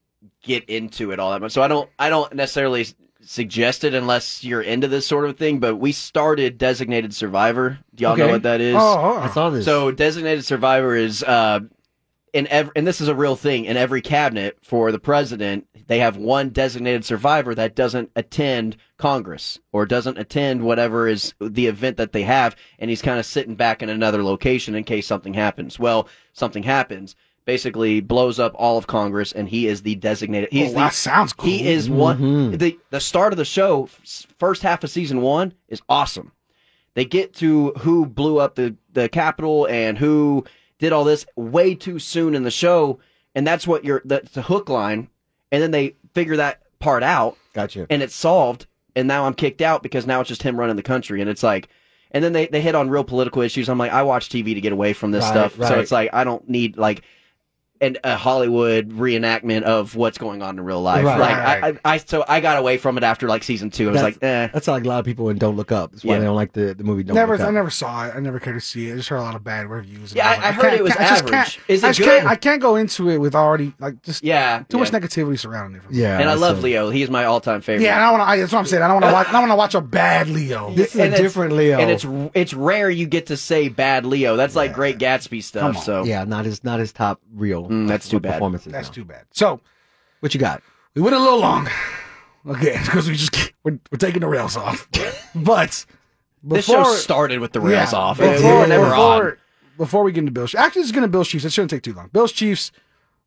get 0.43 0.65
into 0.69 1.11
it 1.11 1.19
all 1.19 1.31
that 1.31 1.41
much. 1.41 1.51
So 1.53 1.61
I 1.61 1.67
don't. 1.67 1.89
I 1.99 2.09
don't 2.09 2.33
necessarily 2.33 2.81
s- 2.81 2.95
suggest 3.21 3.83
it 3.83 3.93
unless 3.93 4.43
you're 4.43 4.61
into 4.61 4.87
this 4.87 5.05
sort 5.05 5.25
of 5.25 5.37
thing. 5.37 5.59
But 5.59 5.75
we 5.75 5.91
started 5.91 6.57
Designated 6.57 7.13
Survivor. 7.13 7.79
Do 7.95 8.03
y'all 8.03 8.17
know 8.17 8.29
what 8.29 8.43
that 8.43 8.61
is? 8.61 8.75
Oh, 8.77 9.17
I 9.17 9.29
saw 9.29 9.49
this. 9.49 9.65
So 9.65 9.91
Designated 9.91 10.45
Survivor 10.45 10.95
is 10.95 11.23
uh, 11.23 11.61
in 12.33 12.47
every, 12.47 12.71
and 12.75 12.85
this 12.85 13.01
is 13.01 13.07
a 13.07 13.15
real 13.15 13.35
thing 13.35 13.65
in 13.65 13.77
every 13.77 14.01
cabinet 14.01 14.57
for 14.61 14.91
the 14.91 14.99
president. 14.99 15.67
They 15.87 15.99
have 15.99 16.17
one 16.17 16.49
designated 16.49 17.03
survivor 17.03 17.55
that 17.55 17.75
doesn't 17.75 18.11
attend 18.15 18.77
Congress 18.97 19.59
or 19.71 19.85
doesn't 19.85 20.19
attend 20.19 20.61
whatever 20.61 21.07
is 21.07 21.33
the 21.39 21.67
event 21.67 21.97
that 21.97 22.11
they 22.11 22.23
have, 22.23 22.55
and 22.77 22.89
he's 22.89 23.01
kind 23.01 23.19
of 23.19 23.25
sitting 23.25 23.55
back 23.55 23.81
in 23.81 23.89
another 23.89 24.23
location 24.23 24.75
in 24.75 24.83
case 24.83 25.07
something 25.07 25.33
happens. 25.33 25.79
Well, 25.79 26.07
something 26.33 26.63
happens. 26.63 27.15
Basically, 27.49 27.99
blows 27.99 28.37
up 28.37 28.53
all 28.53 28.77
of 28.77 28.85
Congress, 28.85 29.31
and 29.31 29.49
he 29.49 29.65
is 29.65 29.81
the 29.81 29.95
designated. 29.95 30.49
He's 30.51 30.67
Oh, 30.69 30.73
the, 30.73 30.75
that 30.75 30.93
sounds 30.93 31.33
cool. 31.33 31.49
He 31.49 31.67
is 31.67 31.89
one. 31.89 32.19
Mhm. 32.53 32.59
The 32.59 32.77
the 32.91 32.99
start 32.99 33.33
of 33.33 33.37
the 33.37 33.43
show, 33.45 33.89
first 34.37 34.61
half 34.61 34.83
of 34.83 34.91
season 34.91 35.21
one, 35.21 35.53
is 35.67 35.81
awesome 35.89 36.31
they 36.93 37.05
get 37.05 37.33
to 37.37 37.71
who 37.79 38.05
blew 38.05 38.39
up 38.39 38.53
the, 38.53 38.75
the 38.93 39.09
Capitol 39.09 39.65
and 39.67 39.97
who 39.97 40.43
did 40.77 40.91
all 40.93 41.03
this 41.03 41.25
way 41.35 41.73
too 41.73 41.97
soon 41.97 42.35
in 42.35 42.43
the 42.43 42.51
show, 42.51 42.99
and 43.33 43.47
that's 43.47 43.65
what 43.65 43.83
you're 43.83 44.03
that's 44.05 44.31
the 44.33 44.43
hook 44.43 44.69
line, 44.69 45.07
and 45.51 45.63
then 45.63 45.71
they 45.71 45.95
figure 46.13 46.37
that 46.37 46.61
part 46.77 47.01
out, 47.01 47.35
Gotcha. 47.55 47.87
and 47.89 48.03
it's 48.03 48.13
solved, 48.15 48.67
and 48.95 49.07
now 49.07 49.25
I'm 49.25 49.33
kicked 49.33 49.61
out 49.63 49.81
because 49.81 50.05
now 50.05 50.19
it's 50.19 50.27
just 50.29 50.43
him 50.43 50.59
running 50.59 50.75
the 50.75 50.83
country, 50.83 51.19
and 51.19 51.27
it's 51.31 51.41
like, 51.41 51.67
and 52.11 52.23
then 52.23 52.33
they 52.33 52.45
they 52.45 52.61
hit 52.61 52.75
on 52.75 52.91
real 52.91 53.03
political 53.03 53.41
issues. 53.41 53.69
I'm 53.69 53.79
like, 53.79 53.91
I 53.91 54.03
watch 54.03 54.29
TV 54.29 54.53
to 54.53 54.61
get 54.61 54.71
away 54.71 54.93
from 54.93 55.09
this 55.09 55.23
Right, 55.23 55.49
stuff, 55.51 55.67
so 55.67 55.79
it's 55.79 55.91
like 55.91 56.11
I 56.13 56.23
don't 56.23 56.47
need 56.47 56.77
like. 56.77 57.01
And 57.81 57.97
a 58.03 58.17
Hollywood 58.17 58.89
reenactment 58.89 59.61
of 59.63 59.95
what's 59.95 60.17
going 60.17 60.41
on 60.41 60.57
in 60.59 60.65
real 60.65 60.81
life. 60.81 61.05
Right. 61.05 61.17
Like 61.19 61.35
I, 61.35 61.67
I, 61.69 61.93
I, 61.93 61.97
so 61.97 62.25
I 62.27 62.41
got 62.41 62.57
away 62.57 62.77
from 62.77 62.97
it 62.97 63.03
after 63.03 63.27
like 63.29 63.41
season 63.43 63.69
two. 63.69 63.87
I 63.87 63.91
was 63.91 64.01
That's- 64.01 64.15
like, 64.21 64.23
eh. 64.23 64.47
That's 64.53 64.67
like 64.67 64.83
a 64.83 64.87
lot 64.87 64.99
of 64.99 65.05
people 65.05 65.29
in 65.29 65.37
Don't 65.37 65.55
Look 65.55 65.71
Up. 65.71 65.91
That's 65.91 66.03
why 66.03 66.15
Yeah. 66.15 66.19
they 66.19 66.25
don't 66.25 66.35
like 66.35 66.51
the, 66.51 66.73
the 66.73 66.83
movie 66.83 67.03
Don't 67.03 67.15
never, 67.15 67.33
Look 67.33 67.41
Up. 67.41 67.47
I 67.47 67.51
never 67.51 67.69
saw 67.69 68.07
it. 68.07 68.15
I 68.15 68.19
never 68.19 68.39
cared 68.39 68.57
to 68.57 68.61
see 68.61 68.89
it. 68.89 68.93
I 68.93 68.95
just 68.97 69.07
heard 69.07 69.17
a 69.17 69.21
lot 69.21 69.35
of 69.35 69.43
bad 69.45 69.67
reviews. 69.67 70.13
Yeah, 70.13 70.33
about 70.33 70.43
I- 70.43 70.49
I 70.49 70.51
heard 70.51 70.73
it 70.73 70.83
was 70.83 70.91
I 70.97 71.07
just 71.07 71.23
average. 71.23 71.31
can't- 71.31 71.59
Is 71.69 71.83
it 71.83 71.87
I 71.87 71.93
good? 71.93 72.05
Can't, 72.05 72.27
I 72.27 72.35
can't 72.35 72.61
go 72.61 72.75
into 72.75 73.09
it 73.09 73.17
with 73.19 73.33
already 73.33 73.73
like 73.79 74.01
just 74.03 74.23
Yeah, 74.25 74.63
too 74.67 74.77
much 74.79 74.91
negativity 74.91 75.39
surrounding 75.39 75.81
it. 75.81 75.87
Yeah, 75.89 76.19
and 76.19 76.29
I 76.29 76.33
love 76.33 76.57
so- 76.57 76.63
Leo. 76.63 76.89
He's 76.89 77.09
my 77.09 77.23
all-time 77.25 77.61
favorite. 77.61 77.85
Yeah, 77.85 77.95
and 77.95 78.03
I 78.03 78.11
want 78.11 78.29
to. 78.29 78.39
That's 78.41 78.51
what 78.51 78.59
I'm 78.59 78.65
saying. 78.65 78.83
I 78.83 78.87
don't 78.87 78.95
want 79.01 79.05
to 79.05 79.13
watch. 79.13 79.27
I 79.29 79.31
don't 79.31 79.41
want 79.43 79.51
to 79.51 79.55
watch 79.55 79.75
a 79.75 79.81
bad 79.81 80.27
Leo. 80.27 80.71
This 80.73 80.95
is 80.95 80.99
And 81.01 81.13
a 81.13 81.17
different 81.17 81.53
Leo. 81.53 81.79
and 81.79 81.89
it's 81.89 82.05
it's 82.33 82.53
rare 82.53 82.89
you 82.89 83.05
get 83.07 83.27
to 83.27 83.37
say 83.37 83.69
bad 83.69 84.05
Leo. 84.05 84.35
That's 84.35 84.55
like 84.57 84.73
Great 84.73 84.97
Gatsby 84.97 85.41
stuff. 85.43 85.81
So 85.83 86.03
yeah, 86.03 86.25
not 86.25 86.43
his 86.43 86.61
not 86.65 86.79
his 86.79 86.91
top 86.91 87.21
real. 87.33 87.68
Mm, 87.69 87.87
that's 87.87 88.09
too 88.09 88.19
bad. 88.19 88.33
Performances. 88.33 88.71
That's 88.71 88.89
no. 88.89 88.93
too 88.93 89.05
bad. 89.05 89.25
So 89.31 89.61
What 90.19 90.33
you 90.33 90.39
got? 90.39 90.61
we 90.95 91.01
went 91.01 91.15
a 91.15 91.19
little 91.19 91.39
long 91.39 91.69
again 92.45 92.81
because 92.85 93.07
we 93.07 93.15
just 93.15 93.53
we're, 93.63 93.79
we're 93.91 93.97
taking 93.97 94.21
the 94.21 94.27
rails 94.27 94.57
off. 94.57 94.87
But 95.35 95.85
this 96.41 96.65
before, 96.67 96.85
show 96.85 96.93
started 96.95 97.39
with 97.39 97.51
the 97.51 97.61
rails 97.61 97.93
yeah, 97.93 97.99
off. 97.99 98.17
Before, 98.17 98.35
we 98.35 98.43
were 98.61 98.67
never 98.67 98.85
before, 98.85 99.27
on. 99.27 99.37
before 99.77 100.03
we 100.03 100.11
get 100.11 100.19
into 100.21 100.31
Bills, 100.31 100.49
Chiefs, 100.49 100.63
actually, 100.63 100.81
it's 100.81 100.91
going 100.91 101.03
to 101.03 101.07
Bills 101.07 101.27
Chiefs. 101.27 101.45
It 101.45 101.53
shouldn't 101.53 101.69
take 101.69 101.83
too 101.83 101.93
long. 101.93 102.09
Bills 102.11 102.31
Chiefs. 102.31 102.71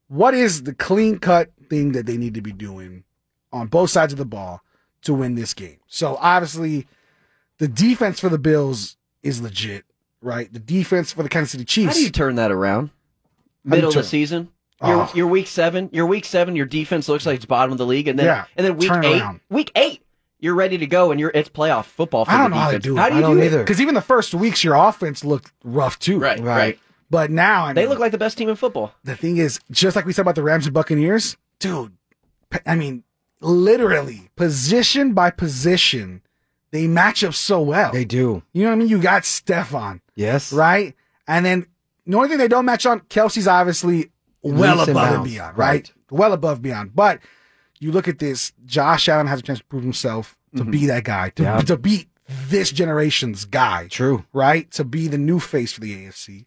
What 0.09 0.35
is 0.35 0.64
the 0.64 0.74
clean 0.74 1.20
cut 1.20 1.52
thing 1.70 1.93
that 1.93 2.06
they 2.06 2.16
need 2.16 2.35
to 2.35 2.43
be 2.43 2.51
doing 2.51 3.05
on 3.52 3.69
both 3.69 3.90
sides 3.90 4.12
of 4.12 4.19
the 4.19 4.24
ball 4.24 4.62
to 5.02 5.14
win 5.14 5.36
this 5.36 5.55
game? 5.55 5.78
So 5.86 6.16
obviously, 6.20 6.89
the 7.59 7.69
defense 7.69 8.19
for 8.19 8.28
the 8.28 8.39
Bills 8.39 8.97
is 9.23 9.40
legit, 9.40 9.85
right? 10.20 10.52
The 10.52 10.59
defense 10.59 11.12
for 11.12 11.23
the 11.23 11.28
Kansas 11.28 11.52
City 11.52 11.64
Chiefs. 11.64 11.93
How 11.94 11.98
do 11.98 12.02
you 12.02 12.10
turn 12.10 12.35
that 12.35 12.51
around? 12.51 12.90
How 13.64 13.70
do 13.70 13.76
you 13.76 13.82
Middle 13.82 13.89
of 13.90 13.94
the 13.94 14.02
season. 14.05 14.48
Oh. 14.80 14.89
You're, 14.89 14.97
Oh. 15.02 15.10
you're 15.14 15.26
week 15.28 15.47
seven. 15.47 15.89
You're 15.93 16.06
week 16.06 16.24
seven. 16.24 16.56
Your 16.56 16.66
defense 16.66 17.09
looks 17.09 17.24
like 17.26 17.36
it's 17.36 17.44
bottom 17.44 17.72
of 17.72 17.78
the 17.78 17.86
league, 17.86 18.09
and 18.09 18.18
then 18.18 18.26
Yeah, 18.26 18.44
and 18.56 18.66
then 18.66 18.76
week 18.76 18.89
turn 18.89 19.05
eight, 19.05 19.20
around. 19.20 19.40
week 19.48 19.70
eight, 19.76 20.02
you're 20.40 20.55
ready 20.56 20.78
to 20.78 20.86
go, 20.86 21.10
and 21.12 21.20
you're 21.20 21.30
it's 21.34 21.48
playoff 21.48 21.84
football 21.84 22.24
for 22.24 22.32
I 22.32 22.39
don't 22.39 22.51
the 22.51 22.56
know 22.56 22.62
how 22.62 22.70
to 22.72 22.78
do 22.80 22.97
it. 22.97 23.01
How 23.01 23.09
do 23.09 23.14
you 23.14 23.18
I 23.18 23.22
don't 23.22 23.36
do 23.36 23.43
either. 23.44 23.59
Because 23.59 23.80
even 23.80 23.94
the 23.94 24.01
first 24.01 24.34
weeks, 24.34 24.64
your 24.64 24.74
offense 24.74 25.24
looked 25.24 25.52
rough 25.62 25.98
too. 26.01 26.18
Right, 26.18 26.39
right, 26.40 26.47
Right. 26.47 26.78
But 27.10 27.30
now, 27.30 27.66
I 27.66 27.72
They 27.74 27.86
look 27.86 27.98
like 27.98 28.10
the 28.10 28.18
best 28.18 28.39
team 28.39 28.48
in 28.48 28.56
football. 28.56 28.93
the 29.05 29.14
thing 29.14 29.36
is, 29.36 29.60
just 29.70 29.94
like 29.94 30.06
we 30.06 30.12
said 30.14 30.22
about 30.22 30.34
the 30.34 30.43
Rams 30.43 30.64
and 30.66 30.72
Buccaneers, 30.74 31.36
dude. 31.60 31.93
I 32.66 32.74
mean, 32.74 33.05
literally 33.40 34.30
position 34.36 35.12
by 35.12 35.30
position, 35.30 36.22
they 36.70 36.86
match 36.86 37.22
up 37.22 37.34
so 37.34 37.60
well. 37.60 37.93
They 37.93 38.05
do. 38.06 38.43
You 38.52 38.62
know 38.64 38.70
what 38.70 38.74
I 38.74 38.78
mean? 38.78 38.89
You 38.89 38.98
got 39.01 39.22
Stefon, 39.24 40.01
Yes. 40.14 40.52
right? 40.52 40.94
And 41.28 41.44
then 41.44 41.66
the 42.06 42.16
only 42.16 42.28
thing 42.28 42.38
they 42.38 42.48
don't 42.48 42.64
match 42.64 42.86
on, 42.86 43.00
Kelce's 43.00 43.48
obviously 43.48 44.10
well 44.42 44.76
Leaps 44.76 44.88
above 44.88 45.06
and 45.06 45.14
bounds. 45.16 45.30
beyond, 45.30 45.58
right? 45.58 45.68
Right. 45.68 45.92
Well 46.10 46.32
above 46.32 46.62
beyond. 46.62 46.94
But 46.94 47.20
you 47.80 47.92
look 47.92 48.08
at 48.08 48.18
this, 48.18 48.52
Josh 48.64 49.08
Allen 49.08 49.26
has 49.26 49.40
a 49.40 49.42
chance 49.42 49.58
to 49.60 49.64
prove 49.64 49.82
himself 49.82 50.36
to 50.56 50.64
be 50.64 50.78
mm-hmm. 50.78 50.86
that 50.88 51.04
guy, 51.04 51.30
to, 51.30 51.42
Yeah. 51.42 51.60
to 51.60 51.76
beat 51.76 52.08
this 52.48 52.70
generation's 52.70 53.44
guy 53.44 53.88
True. 53.88 54.24
right? 54.32 54.70
To 54.72 54.84
be 54.84 55.08
the 55.08 55.18
new 55.18 55.40
face 55.40 55.72
for 55.72 55.80
the 55.80 56.06
AFC. 56.06 56.46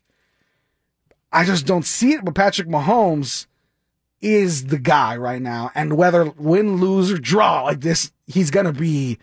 I 1.32 1.44
just 1.44 1.66
don't 1.66 1.86
see 1.86 2.14
it 2.14 2.24
but 2.24 2.36
Patrick 2.36 2.68
Mahomes 2.68 3.48
is 4.22 4.68
the 4.68 4.80
guy 4.80 5.18
right 5.18 5.42
now. 5.42 5.72
And 5.76 5.98
whether 5.98 6.26
win, 6.26 6.78
lose, 6.78 7.12
or 7.12 7.18
draw, 7.18 7.64
like 7.64 7.82
this, 7.82 8.12
he's 8.26 8.52
going 8.52 8.66
to 8.66 8.74
be 8.74 9.20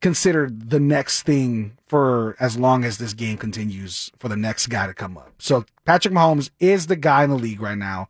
considered 0.00 0.70
the 0.70 0.80
next 0.80 1.22
thing 1.22 1.76
for 1.86 2.36
as 2.38 2.58
long 2.58 2.84
as 2.84 2.98
this 2.98 3.14
game 3.14 3.36
continues 3.36 4.12
for 4.18 4.28
the 4.28 4.36
next 4.36 4.68
guy 4.68 4.86
to 4.86 4.94
come 4.94 5.16
up. 5.16 5.32
So 5.38 5.64
Patrick 5.84 6.14
Mahomes 6.14 6.50
is 6.60 6.86
the 6.86 6.96
guy 6.96 7.24
in 7.24 7.30
the 7.30 7.36
league 7.36 7.60
right 7.60 7.78
now. 7.78 8.08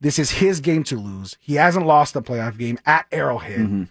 This 0.00 0.18
is 0.18 0.32
his 0.32 0.60
game 0.60 0.82
to 0.84 0.96
lose. 0.96 1.36
He 1.40 1.54
hasn't 1.54 1.86
lost 1.86 2.16
a 2.16 2.22
playoff 2.22 2.58
game 2.58 2.78
at 2.86 3.06
Arrowhead. 3.12 3.60
Mm-hmm. 3.60 3.84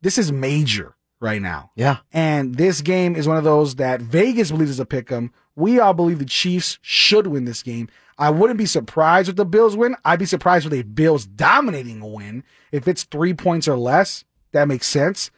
This 0.00 0.16
is 0.16 0.32
major 0.32 0.94
right 1.20 1.42
now. 1.42 1.70
Yeah. 1.76 1.98
And 2.12 2.54
this 2.56 2.80
game 2.80 3.14
is 3.14 3.28
one 3.28 3.36
of 3.36 3.44
those 3.44 3.74
that 3.76 4.00
Vegas 4.00 4.50
believes 4.50 4.70
is 4.70 4.80
a 4.80 4.86
pick 4.86 5.12
'em. 5.12 5.32
We 5.56 5.78
all 5.78 5.92
believe 5.94 6.18
the 6.18 6.24
Chiefs 6.24 6.78
should 6.80 7.26
win 7.26 7.44
this 7.44 7.62
game. 7.62 7.88
I 8.16 8.30
wouldn't 8.30 8.58
be 8.58 8.66
surprised 8.66 9.28
if 9.28 9.36
the 9.36 9.44
Bills 9.44 9.76
win. 9.76 9.96
I'd 10.04 10.18
be 10.18 10.24
surprised 10.24 10.64
with 10.64 10.78
a 10.78 10.82
Bills 10.82 11.26
dominating 11.26 12.00
a 12.00 12.06
win. 12.06 12.44
If 12.72 12.88
it's 12.88 13.04
three 13.04 13.34
points 13.34 13.68
or 13.68 13.76
less, 13.76 14.24
that 14.52 14.68
makes 14.68 14.86
sense. 14.86 15.30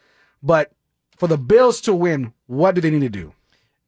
But 0.43 0.71
for 1.17 1.27
the 1.27 1.37
Bills 1.37 1.81
to 1.81 1.93
win, 1.93 2.33
what 2.47 2.75
do 2.75 2.81
they 2.81 2.89
need 2.91 3.01
to 3.01 3.09
do? 3.09 3.33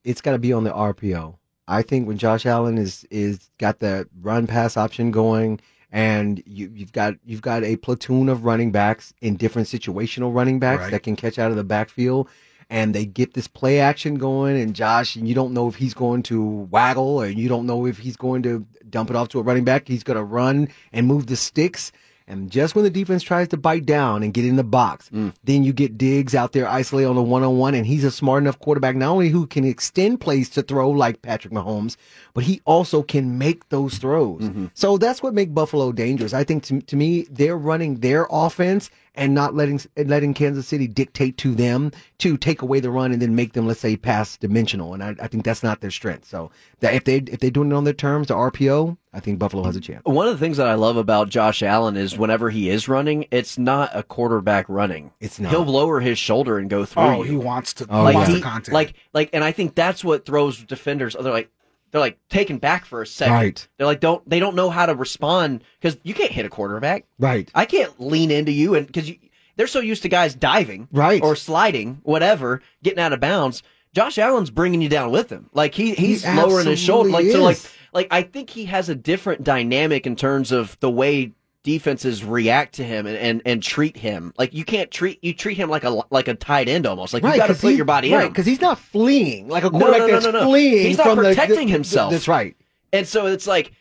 it's 0.06 0.22
got 0.22 0.32
to 0.32 0.40
be 0.40 0.54
on 0.54 0.64
the 0.64 0.72
RPO. 0.72 1.36
I 1.68 1.82
think 1.82 2.08
when 2.08 2.18
Josh 2.18 2.46
Allen 2.46 2.78
is 2.78 3.06
is 3.12 3.52
got 3.60 3.80
the 3.80 4.08
run 4.22 4.48
pass 4.48 4.78
option 4.78 5.12
going, 5.12 5.60
and 5.92 6.42
you, 6.46 6.72
you've 6.74 6.94
got 6.94 7.16
you've 7.26 7.42
got 7.44 7.64
a 7.64 7.76
platoon 7.76 8.30
of 8.30 8.46
running 8.46 8.72
backs 8.72 9.14
in 9.22 9.36
different 9.36 9.68
situational 9.68 10.34
running 10.34 10.58
backs 10.60 10.84
Right. 10.84 10.92
that 10.92 11.04
can 11.04 11.16
catch 11.16 11.38
out 11.38 11.52
of 11.52 11.58
the 11.58 11.64
backfield, 11.66 12.30
and 12.70 12.96
they 12.96 13.06
get 13.06 13.34
this 13.34 13.48
play 13.48 13.80
action 13.80 14.16
going. 14.16 14.60
And 14.60 14.74
Josh, 14.74 15.16
and 15.18 15.28
you 15.28 15.36
don't 15.36 15.54
know 15.54 15.68
if 15.68 15.76
he's 15.76 15.94
going 15.94 16.24
to 16.24 16.44
waggle, 16.72 17.22
or 17.22 17.28
you 17.28 17.50
don't 17.50 17.66
know 17.68 17.86
if 17.86 17.98
he's 18.00 18.18
going 18.18 18.42
to 18.44 18.66
dump 18.90 19.10
it 19.12 19.16
off 19.18 19.28
to 19.30 19.40
a 19.40 19.44
running 19.44 19.66
back. 19.66 19.88
He's 19.88 20.04
going 20.04 20.18
to 20.18 20.24
run 20.24 20.70
and 20.94 21.06
move 21.08 21.28
the 21.28 21.36
sticks. 21.36 21.92
And 22.30 22.52
just 22.52 22.76
when 22.76 22.84
the 22.84 22.92
defense 22.92 23.24
tries 23.24 23.48
to 23.50 23.58
bite 23.58 23.88
down 23.88 24.22
and 24.22 24.34
get 24.34 24.46
in 24.46 24.56
the 24.56 24.64
box, 24.64 25.10
mm. 25.10 25.34
then 25.44 25.64
you 25.64 25.74
get 25.74 25.98
Diggs 25.98 26.36
out 26.36 26.52
there 26.52 26.68
isolated 26.68 27.10
on 27.10 27.16
the 27.16 27.24
one 27.24 27.44
on 27.44 27.58
one, 27.58 27.74
and 27.74 27.88
he's 27.88 28.04
a 28.04 28.12
smart 28.12 28.44
enough 28.44 28.60
quarterback, 28.60 28.96
not 28.96 29.10
only 29.10 29.30
who 29.30 29.48
can 29.48 29.66
extend 29.66 30.22
plays 30.22 30.48
to 30.50 30.62
throw 30.62 30.92
like 30.92 31.24
Patrick 31.24 31.54
Mahomes, 31.54 31.98
but 32.36 32.44
he 32.44 32.62
also 32.66 33.02
can 33.02 33.40
make 33.40 33.68
those 33.70 33.98
throws. 33.98 34.44
Mm-hmm. 34.44 34.68
So 34.76 34.98
that's 34.98 35.24
what 35.24 35.34
makes 35.34 35.52
Buffalo 35.52 35.92
dangerous. 35.92 36.34
I 36.34 36.44
think 36.44 36.64
to, 36.66 36.80
to 36.82 36.96
me, 36.96 37.24
they're 37.32 37.58
running 37.58 37.96
their 37.96 38.28
offense 38.30 38.92
and 39.16 39.34
not 39.34 39.56
letting 39.56 39.82
letting 39.98 40.34
Kansas 40.34 40.68
City 40.68 40.88
dictate 40.88 41.38
to 41.38 41.56
them 41.56 41.92
to 42.20 42.38
take 42.38 42.62
away 42.62 42.80
the 42.80 42.92
run 42.92 43.12
and 43.12 43.22
then 43.22 43.36
make 43.36 43.54
them, 43.54 43.68
let's 43.68 43.80
say, 43.80 43.98
pass 43.98 44.38
dimensional. 44.38 44.94
And 44.94 45.04
I, 45.04 45.16
I 45.20 45.28
think 45.28 45.44
that's 45.44 45.64
not 45.64 45.82
their 45.82 45.92
strength. 45.92 46.28
So 46.28 46.52
that 46.80 46.94
if 46.94 47.06
they 47.06 47.18
if 47.18 47.40
they're 47.40 47.50
doing 47.50 47.72
it 47.72 47.76
on 47.76 47.84
their 47.84 47.94
terms, 47.94 48.28
the 48.28 48.36
RPO, 48.36 48.98
I 49.12 49.20
think 49.20 49.40
Buffalo 49.40 49.64
has 49.64 49.76
a 49.76 49.82
chance. 49.82 50.02
One 50.06 50.28
of 50.28 50.34
the 50.34 50.40
things 50.40 50.58
that 50.58 50.68
I 50.68 50.76
love 50.76 50.96
about 50.96 51.30
Josh 51.30 51.64
Allen 51.64 51.98
is 51.98 52.16
whenever 52.18 52.52
he 52.52 52.70
is 52.70 52.88
running, 52.88 53.26
it's 53.32 53.58
not 53.58 53.90
a 53.94 54.04
quarterback 54.04 54.68
running. 54.70 55.12
It's 55.20 55.40
not. 55.40 55.50
He'll 55.50 55.66
lower 55.66 56.00
his 56.00 56.20
shoulder 56.20 56.60
and 56.60 56.70
go 56.70 56.86
through. 56.86 57.02
Oh, 57.04 57.24
you. 57.24 57.32
he 57.32 57.38
wants 57.38 57.74
to. 57.76 57.88
Oh, 57.90 57.98
he 58.00 58.04
like 58.04 58.16
wants 58.16 58.30
he, 58.30 58.36
the 58.36 58.42
contact. 58.42 58.74
like 58.74 58.94
like, 59.14 59.30
and 59.34 59.44
I 59.44 59.52
think 59.52 59.74
that's 59.74 60.04
what 60.04 60.26
throws 60.26 60.64
defenders. 60.64 61.16
They're 61.20 61.32
like 61.32 61.50
they're 61.92 62.02
like 62.02 62.20
taken 62.30 62.60
back 62.60 62.86
for 62.86 63.02
a 63.02 63.08
second. 63.08 63.34
Right. 63.34 63.68
They're 63.78 63.88
like 63.88 64.00
don't 64.00 64.28
they 64.30 64.40
don't 64.40 64.56
know 64.56 64.70
how 64.70 64.86
to 64.86 64.94
respond 64.94 65.64
because 65.82 65.98
you 66.04 66.14
can't 66.14 66.32
hit 66.32 66.46
a 66.46 66.50
quarterback. 66.50 67.06
Right. 67.18 67.50
I 67.56 67.66
can't 67.66 68.00
lean 68.00 68.30
into 68.30 68.52
you 68.52 68.76
and 68.76 68.86
because 68.86 69.12
they're 69.56 69.66
so 69.66 69.80
used 69.80 70.04
to 70.04 70.10
guys 70.10 70.36
diving 70.36 70.88
Right. 70.92 71.22
or 71.24 71.36
sliding 71.36 72.00
whatever 72.04 72.62
getting 72.84 73.00
out 73.00 73.12
of 73.14 73.20
bounds. 73.20 73.64
Josh 73.92 74.20
Allen's 74.20 74.52
bringing 74.52 74.82
you 74.84 74.90
down 74.90 75.10
with 75.10 75.32
him. 75.32 75.50
Like 75.52 75.74
he 75.74 75.96
he's 75.96 76.24
He 76.24 76.32
lowering 76.32 76.68
his 76.68 76.80
shoulder. 76.80 77.10
Like 77.10 77.26
so 77.32 77.42
like 77.42 77.56
is. 77.56 77.74
Like 77.94 78.08
I 78.12 78.22
think 78.24 78.50
he 78.50 78.66
has 78.66 78.90
a 78.90 78.96
different 78.96 79.44
dynamic 79.44 80.06
in 80.08 80.16
terms 80.16 80.52
of 80.52 80.80
the 80.80 80.90
way 80.90 81.32
defenses 81.62 82.24
react 82.24 82.76
to 82.76 82.84
him 82.86 83.06
and, 83.06 83.18
and, 83.18 83.42
and 83.46 83.62
treat 83.62 83.98
him. 83.98 84.34
Like 84.38 84.54
you 84.54 84.64
can't 84.64 84.90
treat 84.90 85.24
you 85.24 85.34
treat 85.34 85.58
him 85.58 85.70
like 85.70 85.84
a 85.84 86.02
like 86.10 86.28
a 86.28 86.34
tight 86.36 86.70
end 86.70 86.86
almost. 86.88 87.14
Like 87.14 87.24
you 87.24 87.36
got 87.36 87.48
to 87.48 87.54
put 87.54 87.72
he- 87.72 87.76
your 87.76 87.86
body 87.86 88.12
right 88.14 88.26
in 88.26 88.30
because 88.32 88.46
he's 88.46 88.62
not 88.62 88.80
fleeing 88.80 89.48
like 89.50 89.64
a 89.64 89.70
No, 89.70 89.80
quarterback 89.80 90.00
no, 90.00 90.08
no, 90.08 90.14
that's 90.14 90.26
no, 90.26 90.32
no. 90.32 90.46
fleeing. 90.46 90.86
He's 90.88 90.98
not 90.98 91.18
protecting 91.18 91.68
the- 91.68 91.72
himself. 91.74 92.12
That's 92.12 92.28
right. 92.28 92.56
And 92.94 93.08
so 93.08 93.28
it's 93.28 93.46
like, 93.46 93.72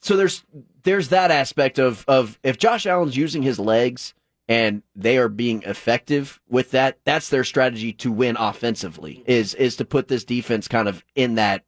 so 0.00 0.16
there's 0.16 0.44
there's 0.82 1.08
that 1.08 1.30
aspect 1.30 1.78
of 1.78 2.04
of 2.08 2.38
if 2.42 2.58
Josh 2.58 2.84
Allen's 2.86 3.16
using 3.16 3.42
his 3.42 3.58
legs 3.58 4.12
and 4.48 4.82
they 4.94 5.16
are 5.16 5.30
being 5.30 5.62
effective 5.62 6.38
with 6.50 6.72
that, 6.72 6.98
that's 7.04 7.30
their 7.30 7.44
strategy 7.44 7.92
to 7.94 8.12
win 8.12 8.36
offensively. 8.38 9.22
Is 9.26 9.54
is 9.54 9.76
to 9.76 9.84
put 9.84 10.08
this 10.08 10.24
defense 10.24 10.68
kind 10.68 10.88
of 10.88 11.02
in 11.14 11.36
that 11.36 11.64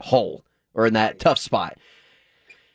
hole 0.00 0.44
or 0.76 0.86
in 0.86 0.92
that 0.94 1.18
tough 1.18 1.38
spot. 1.38 1.76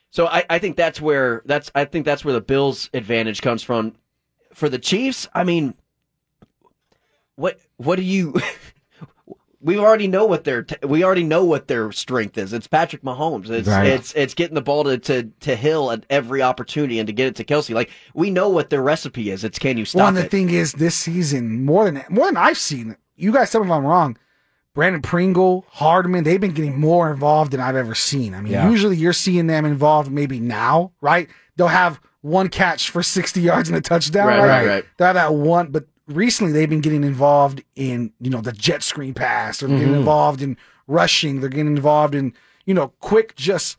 So 0.09 0.27
I, 0.27 0.43
I 0.49 0.59
think 0.59 0.75
that's 0.75 0.99
where 0.99 1.41
that's 1.45 1.71
I 1.73 1.85
think 1.85 2.05
that's 2.05 2.25
where 2.25 2.33
the 2.33 2.41
Bills' 2.41 2.89
advantage 2.93 3.41
comes 3.41 3.63
from. 3.63 3.93
For 4.53 4.67
the 4.67 4.79
Chiefs, 4.79 5.29
I 5.33 5.45
mean, 5.45 5.75
what 7.35 7.59
what 7.77 7.95
do 7.95 8.01
you? 8.03 8.35
we 9.61 9.77
already 9.77 10.07
know 10.07 10.25
what 10.25 10.43
their 10.43 10.65
we 10.83 11.03
already 11.05 11.23
know 11.23 11.45
what 11.45 11.67
their 11.69 11.91
strength 11.93 12.37
is. 12.37 12.51
It's 12.51 12.67
Patrick 12.67 13.03
Mahomes. 13.03 13.49
It's 13.49 13.67
Right. 13.69 13.87
it's 13.87 14.13
it's 14.13 14.33
getting 14.33 14.55
the 14.55 14.61
ball 14.61 14.83
to, 14.83 14.97
to 14.97 15.23
to 15.41 15.55
Hill 15.55 15.91
at 15.91 16.05
every 16.09 16.41
opportunity 16.41 16.99
and 16.99 17.07
to 17.07 17.13
get 17.13 17.27
it 17.27 17.35
to 17.37 17.45
Kelce. 17.45 17.73
Like 17.73 17.89
we 18.13 18.29
know 18.29 18.49
what 18.49 18.69
their 18.69 18.81
recipe 18.81 19.29
is. 19.29 19.45
It's 19.45 19.59
can 19.59 19.77
you 19.77 19.85
stop 19.85 20.01
One, 20.01 20.15
the 20.15 20.25
it? 20.25 20.31
thing 20.31 20.49
is, 20.49 20.73
this 20.73 20.95
season 20.95 21.63
more 21.63 21.85
than 21.89 22.03
more 22.09 22.25
than 22.25 22.37
I've 22.37 22.57
seen. 22.57 22.97
You 23.15 23.31
guys, 23.31 23.49
some 23.51 23.61
of 23.61 23.71
I'm 23.71 23.85
wrong. 23.85 24.17
Brandon 24.73 25.01
Pringle, 25.01 25.65
Hardman, 25.69 26.23
they've 26.23 26.39
been 26.39 26.53
getting 26.53 26.79
more 26.79 27.11
involved 27.11 27.51
than 27.51 27.59
I've 27.59 27.75
ever 27.75 27.93
seen. 27.93 28.33
I 28.33 28.41
mean, 28.41 28.53
Yeah. 28.53 28.69
usually 28.69 28.95
you're 28.95 29.11
seeing 29.13 29.47
them 29.47 29.65
involved 29.65 30.09
maybe 30.11 30.39
now, 30.39 30.91
right? 31.01 31.27
They'll 31.57 31.67
have 31.67 31.99
one 32.21 32.47
catch 32.47 32.89
for 32.89 33.03
60 33.03 33.41
yards 33.41 33.67
and 33.67 33.77
a 33.77 33.81
touchdown, 33.81 34.27
Right, 34.27 34.39
right? 34.39 34.47
right, 34.47 34.67
right. 34.67 34.85
They'll 34.97 35.07
have 35.07 35.15
that 35.15 35.33
one, 35.33 35.71
but 35.71 35.85
recently 36.07 36.53
they've 36.53 36.69
been 36.69 36.81
getting 36.81 37.03
involved 37.03 37.63
in, 37.75 38.13
you 38.21 38.29
know, 38.29 38.41
the 38.41 38.53
jet 38.53 38.81
screen 38.83 39.13
pass. 39.13 39.59
They're 39.59 39.69
getting 39.69 39.89
Mhm. 39.89 39.97
involved 39.97 40.41
in 40.41 40.55
rushing. 40.87 41.41
They're 41.41 41.49
getting 41.49 41.67
involved 41.75 42.15
in, 42.15 42.33
you 42.65 42.73
know, 42.73 42.93
quick, 42.99 43.35
just 43.35 43.75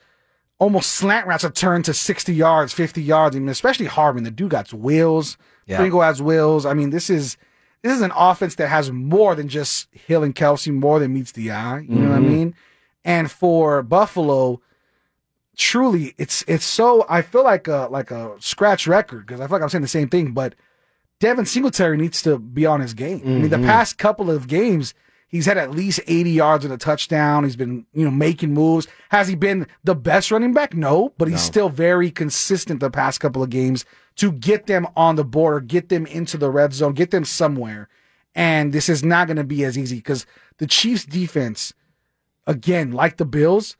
almost 0.58 0.90
slant 0.90 1.26
routes 1.26 1.42
that 1.42 1.54
turn 1.54 1.82
to 1.84 1.94
60 1.94 2.34
yards, 2.34 2.72
50 2.72 3.02
yards. 3.02 3.34
I 3.34 3.38
mean, 3.38 3.48
especially 3.48 3.86
Hardman. 3.86 4.24
The 4.24 4.30
dude 4.30 4.50
got 4.50 4.72
wheels. 4.72 5.36
Yeah. 5.66 5.78
Pringle 5.78 6.02
has 6.02 6.20
wheels. 6.22 6.66
I 6.66 6.74
mean, 6.74 6.90
this 6.90 7.08
is 7.10 7.36
this 7.82 7.92
is 7.94 8.02
an 8.02 8.12
offense 8.16 8.54
that 8.56 8.68
has 8.68 8.90
more 8.90 9.34
than 9.34 9.48
just 9.48 9.88
Hill 9.92 10.22
and 10.22 10.34
Kelce, 10.34 10.72
more 10.72 10.98
than 10.98 11.12
meets 11.14 11.32
the 11.32 11.50
eye. 11.50 11.80
You 11.80 11.96
know 11.96 12.10
what 12.10 12.16
I 12.16 12.20
Mhm. 12.20 12.24
mean? 12.26 12.54
And 13.04 13.30
for 13.30 13.82
Buffalo, 13.82 14.60
truly, 15.56 16.14
it's 16.18 16.44
it's 16.46 16.64
so 16.64 17.04
I 17.08 17.22
feel 17.22 17.44
like 17.44 17.68
a 17.68 17.88
like 17.90 18.10
a 18.10 18.32
scratch 18.40 18.86
record 18.86 19.26
because 19.26 19.40
I 19.40 19.46
feel 19.46 19.54
like 19.56 19.62
I'm 19.62 19.68
saying 19.68 19.82
the 19.82 19.88
same 19.88 20.08
thing, 20.08 20.32
but 20.32 20.54
Devin 21.20 21.46
Singletary 21.46 21.96
needs 21.96 22.22
to 22.22 22.38
be 22.38 22.66
on 22.66 22.80
his 22.80 22.94
game. 22.94 23.20
I 23.24 23.28
mean, 23.28 23.50
the 23.50 23.58
Mhm. 23.58 23.64
past 23.66 23.98
couple 23.98 24.30
of 24.30 24.48
games, 24.48 24.94
he's 25.32 25.46
had 25.46 25.58
at 25.58 25.72
least 25.72 25.98
80 26.06 26.30
yards 26.30 26.64
and 26.64 26.72
a 26.72 26.76
touchdown. 26.76 27.42
He's 27.42 27.56
been, 27.56 27.86
you 27.92 28.04
know, 28.04 28.10
making 28.12 28.54
moves. 28.54 28.86
Has 29.08 29.26
he 29.26 29.34
been 29.34 29.66
the 29.82 29.96
best 29.96 30.30
running 30.30 30.52
back? 30.52 30.74
No, 30.74 31.12
but 31.18 31.26
he's 31.26 31.38
No. 31.38 31.46
still 31.46 31.68
very 31.70 32.10
consistent 32.12 32.78
the 32.78 32.90
past 32.90 33.18
couple 33.18 33.42
of 33.42 33.50
games 33.50 33.84
to 34.16 34.30
get 34.30 34.66
them 34.66 34.86
on 34.94 35.16
the 35.16 35.24
border, 35.24 35.58
get 35.58 35.88
them 35.88 36.06
into 36.06 36.36
the 36.36 36.50
red 36.50 36.72
zone, 36.74 36.92
get 36.92 37.10
them 37.10 37.24
somewhere. 37.24 37.88
And 38.34 38.72
this 38.72 38.88
is 38.88 39.02
not 39.02 39.26
going 39.26 39.38
to 39.38 39.44
be 39.44 39.64
as 39.64 39.76
easy 39.76 39.96
because 39.96 40.26
the 40.58 40.66
Chiefs 40.66 41.04
defense, 41.04 41.72
again, 42.46 42.92
like 42.92 43.16
the 43.16 43.24
Bills, 43.24 43.76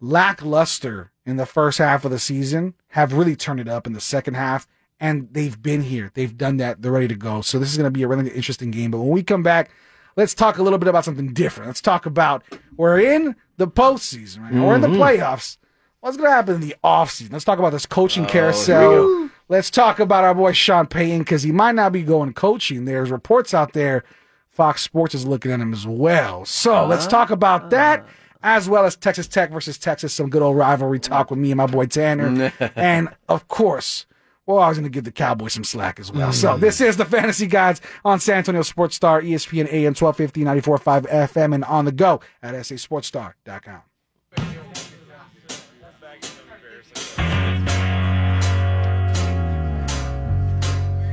lackluster 0.00 1.12
in 1.24 1.36
the 1.36 1.46
first 1.46 1.78
half 1.78 2.04
of 2.04 2.10
the 2.10 2.18
season, 2.18 2.74
have 2.88 3.12
really 3.12 3.36
turned 3.36 3.60
it 3.60 3.68
up 3.68 3.86
in 3.86 3.92
the 3.92 4.00
second 4.00 4.34
half. 4.34 4.66
And 4.98 5.28
they've 5.32 5.60
been 5.60 5.82
here. 5.82 6.10
They've 6.14 6.36
done 6.36 6.56
that. 6.56 6.80
They're 6.80 6.92
ready 6.92 7.08
to 7.08 7.14
go. 7.14 7.42
So 7.42 7.58
this 7.58 7.70
is 7.70 7.76
going 7.76 7.84
to 7.86 7.90
be 7.90 8.02
a 8.02 8.08
really 8.08 8.30
interesting 8.30 8.70
game. 8.70 8.90
But 8.90 8.98
when 8.98 9.10
we 9.10 9.22
come 9.22 9.42
back, 9.42 9.70
let's 10.16 10.34
talk 10.34 10.58
a 10.58 10.62
little 10.62 10.78
bit 10.78 10.88
about 10.88 11.04
something 11.04 11.32
different. 11.32 11.68
Let's 11.68 11.80
talk 11.80 12.06
about 12.06 12.42
we're 12.76 12.98
in 13.00 13.36
the 13.56 13.68
postseason, 13.68 14.40
right? 14.42 14.52
We're 14.52 14.74
in 14.74 14.80
the 14.80 14.88
Mhm. 14.88 14.96
playoffs. 14.98 15.56
What's 16.00 16.16
going 16.16 16.28
to 16.30 16.34
happen 16.34 16.54
in 16.56 16.60
the 16.60 16.76
offseason? 16.84 17.32
Let's 17.32 17.44
talk 17.44 17.58
about 17.58 17.72
this 17.72 17.86
coaching 17.86 18.24
Oh, 18.24 18.28
carousel. 18.28 19.30
Let's 19.48 19.70
talk 19.70 19.98
about 20.00 20.24
our 20.24 20.34
boy 20.34 20.52
Sean 20.52 20.86
Payton 20.86 21.20
because 21.20 21.42
he 21.42 21.52
might 21.52 21.74
not 21.74 21.92
be 21.92 22.02
going 22.02 22.32
coaching. 22.32 22.84
There's 22.84 23.10
reports 23.10 23.54
out 23.54 23.72
there. 23.72 24.04
Fox 24.50 24.82
Sports 24.82 25.14
is 25.14 25.26
looking 25.26 25.52
at 25.52 25.60
him 25.60 25.72
as 25.72 25.86
well. 25.86 26.44
So 26.44 26.86
let's 26.86 27.06
talk 27.06 27.30
about 27.30 27.70
that 27.70 28.06
as 28.42 28.68
well 28.68 28.84
as 28.84 28.96
Texas 28.96 29.26
Tech 29.28 29.50
versus 29.50 29.78
Texas. 29.78 30.12
Some 30.14 30.30
good 30.30 30.42
old 30.42 30.56
rivalry 30.56 30.98
talk 30.98 31.30
with 31.30 31.38
me 31.38 31.50
and 31.50 31.58
my 31.58 31.66
boy 31.66 31.86
Tanner. 31.86 32.52
and 32.76 33.08
of 33.28 33.48
course, 33.48 34.06
well, 34.46 34.58
I 34.58 34.68
was 34.68 34.78
going 34.78 34.84
to 34.84 34.90
give 34.90 35.04
the 35.04 35.12
Cowboys 35.12 35.52
some 35.52 35.64
slack 35.64 35.98
as 35.98 36.12
well. 36.12 36.32
So 36.32 36.56
this 36.56 36.80
mm. 36.80 36.86
is 36.86 36.96
the 36.96 37.04
Fantasy 37.04 37.46
Guides 37.46 37.80
on 38.04 38.20
San 38.20 38.38
Antonio 38.38 38.62
Sports 38.62 38.94
Star, 38.94 39.20
ESPN 39.20 39.66
AM 39.72 39.94
1250, 39.94 40.44
94.5 40.44 41.10
FM, 41.10 41.54
and 41.54 41.64
on 41.64 41.84
the 41.84 41.92
go 41.92 42.20
at 42.42 42.54
sasportstar.com. 42.54 43.82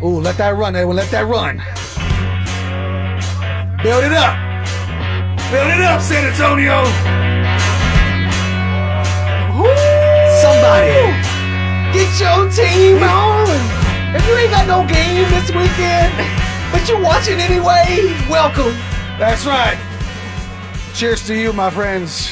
Ooh, 0.04 0.20
let 0.20 0.38
that 0.38 0.58
run, 0.58 0.76
Edwin. 0.76 0.98
Let 0.98 1.10
that 1.12 1.26
run. 1.26 1.58
Build 3.82 4.04
it 4.04 4.12
up. 4.12 4.36
Build 5.50 5.68
it 5.68 5.82
up, 5.82 6.02
San 6.02 6.26
Antonio. 6.26 6.84
Somebody 10.42 11.33
get 11.94 12.20
your 12.20 12.50
team 12.50 13.04
on. 13.04 13.48
If 14.16 14.28
you 14.28 14.36
ain't 14.36 14.52
got 14.52 14.68
no 14.68 14.82
game 14.92 15.30
this 15.30 15.50
weekend, 15.52 16.14
but 16.72 16.90
you 16.90 17.02
watching 17.02 17.40
anyway, 17.40 18.14
welcome. 18.28 18.74
That's 19.20 19.46
right. 19.46 19.78
Cheers 20.96 21.26
to 21.28 21.36
you, 21.36 21.54
my 21.54 21.70
friends. 21.70 22.32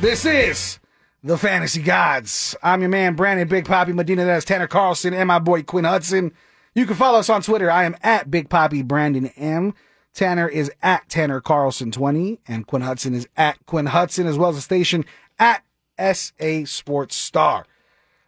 This 0.00 0.24
is 0.24 0.80
the 1.22 1.38
Fantasy 1.38 1.82
Gods. 1.82 2.56
I'm 2.62 2.80
your 2.80 2.90
man, 2.90 3.14
Brandon 3.14 3.46
Big 3.46 3.64
Poppy 3.64 3.92
Medina. 3.92 4.24
That's 4.24 4.44
Tanner 4.44 4.66
Carlson 4.66 5.14
and 5.14 5.28
my 5.28 5.38
boy 5.38 5.62
Quinn 5.62 5.84
Hudson. 5.84 6.32
You 6.74 6.84
can 6.84 6.96
follow 6.96 7.20
us 7.20 7.30
on 7.30 7.42
Twitter. 7.42 7.70
I 7.70 7.84
am 7.84 7.96
at 8.02 8.30
Big 8.30 8.50
Poppy 8.50 8.82
Brandon 8.82 9.26
M. 9.36 9.74
Tanner 10.14 10.48
is 10.48 10.70
at 10.82 11.08
Tanner 11.08 11.40
Carlson 11.40 11.92
20, 11.92 12.40
and 12.48 12.66
Quinn 12.66 12.82
Hudson 12.82 13.14
is 13.14 13.28
at 13.36 13.64
Quinn 13.66 13.86
Hudson, 13.86 14.26
as 14.26 14.36
well 14.36 14.50
as 14.50 14.56
the 14.56 14.62
station 14.62 15.04
at 15.38 15.62
SA 15.98 16.64
Sports 16.64 17.14
Star. 17.14 17.66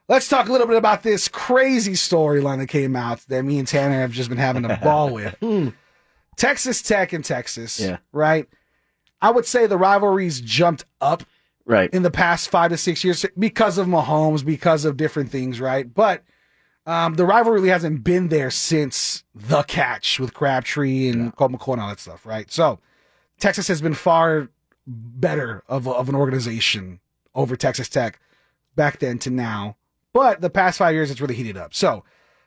Let's 0.09 0.29
talk 0.29 0.49
a 0.49 0.53
little 0.53 0.67
bit 0.67 0.77
about 0.77 1.03
this 1.03 1.29
crazy 1.29 1.93
storyline 1.93 2.59
that 2.59 2.69
came 2.69 2.97
out 2.97 3.21
that 3.29 3.43
me 3.45 3.59
and 3.59 3.69
Tanner 3.69 4.01
have 4.01 4.13
just 4.13 4.29
been 4.31 4.39
having 4.39 4.65
a 4.65 4.77
ball 4.83 5.11
with. 5.11 5.37
Texas 6.37 6.81
Tech 6.83 7.13
and 7.13 7.25
Texas, 7.25 7.79
Yeah. 7.81 7.99
right? 8.13 8.49
I 9.21 9.31
would 9.31 9.45
say 9.47 9.67
the 9.67 9.77
rivalries 9.77 10.41
jumped 10.41 10.85
up 11.01 11.25
Right. 11.67 11.93
in 11.93 12.03
the 12.03 12.11
past 12.11 12.49
five 12.49 12.71
to 12.71 12.79
six 12.79 13.05
years 13.05 13.27
because 13.39 13.77
of 13.77 13.87
Mahomes, 13.87 14.43
because 14.45 14.87
of 14.87 14.97
different 14.97 15.31
things, 15.31 15.61
right? 15.61 15.93
But 15.93 16.25
um, 16.87 17.15
the 17.17 17.27
rivalry 17.27 17.57
really 17.59 17.69
hasn't 17.69 18.03
been 18.03 18.29
there 18.29 18.51
since 18.51 19.25
the 19.35 19.63
catch 19.65 20.19
with 20.19 20.33
Crabtree 20.33 21.09
and 21.11 21.37
Colt 21.37 21.53
McCoy 21.53 21.75
and 21.75 21.83
all 21.83 21.89
that 21.89 22.01
stuff, 22.01 22.25
right? 22.25 22.51
So 22.51 22.79
Texas 23.39 23.69
has 23.69 23.83
been 23.83 23.93
far 23.93 24.49
better 24.87 25.63
of, 25.69 25.87
a, 25.87 25.91
of 25.91 26.09
an 26.09 26.15
organization 26.15 27.01
over 27.35 27.57
Texas 27.57 27.91
Tech 27.91 28.19
back 28.75 29.01
then 29.01 29.19
to 29.19 29.29
now. 29.31 29.77
But 30.13 30.41
the 30.41 30.51
past 30.51 30.79
five 30.79 30.95
years, 30.95 31.11
it's 31.11 31.21
really 31.21 31.35
heated 31.35 31.57
up. 31.57 31.75
So 31.75 32.05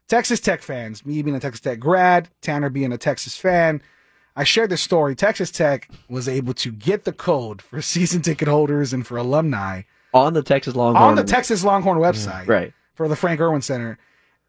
Texas 0.08 0.40
Tech 0.40 0.62
fans, 0.62 1.06
me 1.06 1.22
being 1.22 1.36
a 1.36 1.40
Texas 1.40 1.62
Tech 1.62 1.80
grad, 1.80 2.30
Tanner 2.42 2.70
being 2.70 2.92
a 2.92 2.98
Texas 2.98 3.38
fan, 3.38 3.82
I 4.36 4.44
shared 4.44 4.70
this 4.70 4.82
story. 4.82 5.16
Texas 5.16 5.52
Tech 5.52 5.90
was 6.10 6.28
able 6.28 6.54
to 6.56 6.72
get 6.72 7.04
the 7.04 7.14
code 7.14 7.62
for 7.62 7.82
season 7.82 8.22
ticket 8.22 8.48
holders 8.48 8.94
and 8.94 9.06
for 9.06 9.18
alumni 9.18 9.84
on 10.14 10.34
the 10.34 10.44
Texas 10.44 10.76
Longhorn. 10.76 11.04
on 11.04 11.16
the 11.16 11.24
Texas 11.24 11.64
Longhorn 11.64 11.98
mm-hmm. 11.98 12.06
website 12.06 12.48
Right. 12.48 12.74
for 12.96 13.08
the 13.08 13.16
Frank 13.16 13.40
Erwin 13.40 13.62
Center 13.62 13.98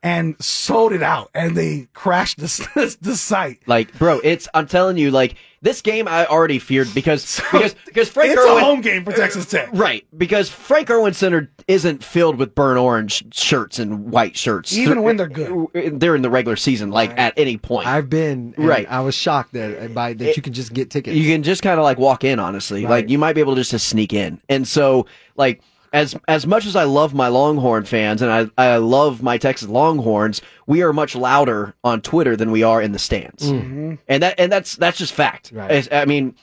and 0.03 0.43
sold 0.43 0.93
it 0.93 1.03
out 1.03 1.31
and 1.35 1.57
they 1.57 1.89
crashed 1.95 2.39
the, 2.39 2.97
the 3.01 3.17
site. 3.17 3.61
Like, 3.67 3.97
bro, 3.99 4.21
it's 4.23 4.49
I'm 4.53 4.67
telling 4.67 4.97
you, 4.97 5.11
like 5.11 5.37
this 5.61 5.81
game 5.81 6.09
I 6.09 6.27
already 6.27 6.59
feared 6.59 6.93
because 6.93 7.41
because 7.53 7.75
because 7.87 8.09
Frank 8.09 8.33
it's 8.33 8.41
Erwin 8.41 8.59
a 8.59 8.65
home 8.65 8.81
game 8.81 9.05
for 9.05 9.13
Texas 9.13 9.47
Tech. 9.47 9.69
Uh, 9.69 9.77
right, 9.77 10.05
because 10.17 10.49
Frank 10.49 10.91
Erwin 10.91 11.15
Center 11.15 11.51
isn't 11.69 12.03
filled 12.03 12.37
with 12.37 12.55
burnt 12.55 12.79
orange 12.81 13.33
shirts 13.33 13.79
and 13.79 14.11
white 14.11 14.37
shirts. 14.37 14.73
Even 14.77 15.03
when 15.03 15.17
they're 15.17 15.29
good. 15.29 16.01
They're 16.01 16.17
in 16.17 16.23
the 16.23 16.31
regular 16.31 16.57
season, 16.57 16.91
like 16.91 17.17
at 17.17 17.35
any 17.37 17.57
point. 17.57 17.87
I've 17.87 18.11
been 18.11 18.55
Right. 18.59 18.91
I 18.91 19.01
was 19.01 19.15
shocked 19.15 19.53
that 19.53 19.85
uh, 19.85 19.89
by 19.89 20.15
that 20.15 20.37
you 20.37 20.43
can 20.43 20.53
just 20.53 20.73
get 20.73 20.91
tickets. 20.91 21.17
You 21.17 21.31
can 21.33 21.45
just 21.45 21.63
kind 21.63 21.79
of 21.79 21.85
like 21.85 21.99
walk 21.99 22.25
in, 22.25 22.41
honestly. 22.41 22.83
Right. 22.85 22.91
Like 22.91 23.11
you 23.11 23.19
might 23.19 23.35
be 23.35 23.41
able 23.41 23.55
to 23.55 23.61
just 23.61 23.71
to 23.71 23.79
sneak 23.79 24.13
in. 24.13 24.41
And 24.49 24.67
so, 24.67 25.07
like 25.37 25.63
as 25.93 26.17
as 26.29 26.47
much 26.47 26.67
as 26.67 26.75
I 26.77 26.85
love 26.85 27.15
my 27.15 27.29
Longhorn 27.29 27.85
fans 27.85 28.23
and 28.23 28.31
I 28.31 28.51
I 28.57 28.77
love 28.77 29.23
my 29.23 29.39
Texas 29.39 29.69
Longhorns, 29.69 30.41
we 30.67 30.83
are 30.83 30.93
much 30.93 31.15
louder 31.15 31.75
on 31.85 32.01
Twitter 32.01 32.37
than 32.37 32.51
we 32.51 32.63
are 32.63 32.81
in 32.81 32.93
the 32.93 32.99
stands. 32.99 33.51
Mhm. 33.51 33.99
And 34.09 34.23
that 34.23 34.35
and 34.39 34.51
that's 34.51 34.77
that's 34.77 34.99
just 34.99 35.13
fact. 35.13 35.51
Right. 35.55 35.71
It's- 35.71 35.89
I 35.93 36.05
mean. 36.07 36.35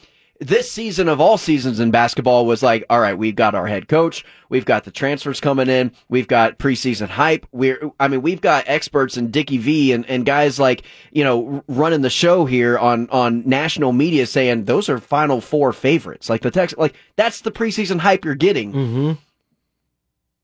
This 0.41 0.71
season 0.71 1.09
of 1.09 1.19
all 1.19 1.38
seasons 1.38 1.81
in 1.81 1.91
basketball 1.91 2.45
was 2.45 2.63
like, 2.63 2.85
all 2.89 3.01
right, 3.01 3.17
we've 3.17 3.35
got 3.35 3.55
our 3.55 3.67
head 3.67 3.89
coach, 3.89 4.23
we've 4.47 4.63
got 4.63 4.85
the 4.85 4.91
transfers 4.91 5.41
coming 5.41 5.67
in, 5.67 5.91
we've 6.07 6.30
got 6.30 6.57
preseason 6.57 7.09
hype. 7.09 7.45
We're, 7.51 7.91
I 7.99 8.07
mean, 8.07 8.21
we've 8.21 8.39
got 8.39 8.63
experts 8.65 9.17
and 9.17 9.34
Dickie 9.34 9.57
V 9.57 9.91
and, 9.91 10.05
and 10.09 10.26
guys 10.26 10.57
like, 10.57 10.84
you 11.11 11.26
know, 11.26 11.61
running 11.67 12.03
the 12.03 12.09
show 12.09 12.45
here 12.45 12.77
on, 12.80 13.09
on 13.09 13.43
national 13.49 13.91
media 13.91 14.26
saying 14.26 14.63
those 14.63 14.88
are 14.88 14.97
final 14.99 15.41
four 15.41 15.73
favorites. 15.73 16.30
Like 16.30 16.41
the 16.41 16.51
text, 16.51 16.77
like 16.77 16.95
that's 17.17 17.41
the 17.41 17.51
preseason 17.51 17.99
hype 17.99 18.23
you're 18.23 18.34
getting. 18.34 18.71
Mm-hmm. 18.71 19.11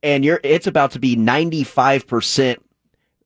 And 0.05 0.23
you're, 0.23 0.39
it's 0.43 0.67
about 0.67 0.91
to 0.91 0.99
be 0.99 1.15
95% 1.15 2.57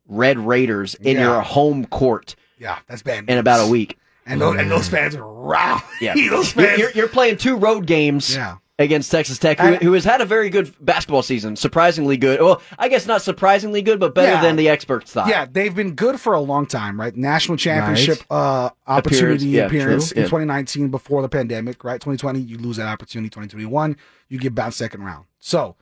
Red 0.08 0.40
Raiders 0.40 0.96
in 0.96 1.18
Yeah. 1.18 1.24
your 1.24 1.42
home 1.42 1.86
court 1.86 2.36
Yeah, 2.58 2.80
that's 2.88 3.04
bad. 3.04 3.26
in 3.30 3.38
about 3.38 3.68
a 3.68 3.70
week. 3.70 3.98
And 4.26 4.40
those, 4.40 4.58
and 4.60 4.72
those 4.72 4.88
fans 4.88 5.16
are 5.16 5.24
rowdy. 5.28 5.84
Yeah, 6.02 6.14
those 6.30 6.56
You're- 6.56 6.68
fans. 6.68 6.80
You're, 6.80 6.92
you're 6.92 7.08
playing 7.10 7.38
two 7.38 7.58
road 7.58 7.86
games 7.86 8.34
Yeah. 8.36 8.58
against 8.78 9.12
Texas 9.12 9.38
Tech, 9.40 9.60
who, 9.60 9.68
And- 9.74 9.82
who 9.84 9.92
has 9.94 10.04
had 10.06 10.22
a 10.22 10.26
very 10.26 10.50
good 10.50 10.74
basketball 10.80 11.22
season, 11.24 11.56
surprisingly 11.56 12.16
good. 12.16 12.40
Well, 12.40 12.62
I 12.78 12.88
guess 12.90 13.06
not 13.08 13.22
surprisingly 13.24 13.82
good, 13.82 14.00
but 14.00 14.16
better 14.16 14.32
Yeah. 14.34 14.42
than 14.42 14.56
the 14.56 14.70
experts 14.70 15.12
thought. 15.12 15.28
Yeah, 15.28 15.46
they've 15.52 15.76
been 15.76 15.96
good 15.96 16.20
for 16.20 16.34
a 16.34 16.40
long 16.40 16.66
time, 16.66 17.00
right? 17.00 17.16
National 17.16 17.58
championship 17.58 18.20
uh, 18.30 18.70
opportunity 18.88 19.58
Appearance, 19.60 19.72
appearance 19.84 20.08
true. 20.10 20.16
in 20.18 20.22
Yeah. 20.24 20.28
2019 20.30 20.88
before 20.90 21.22
the 21.24 21.30
pandemic, 21.30 21.84
right? 21.84 22.00
2020, 22.00 22.40
you 22.40 22.58
lose 22.58 22.78
that 22.78 22.88
opportunity. 22.88 23.30
2021, 23.30 23.98
you 24.30 24.40
get 24.40 24.56
bounced 24.56 24.78
second 24.78 25.04
round. 25.04 25.26
So 25.40 25.76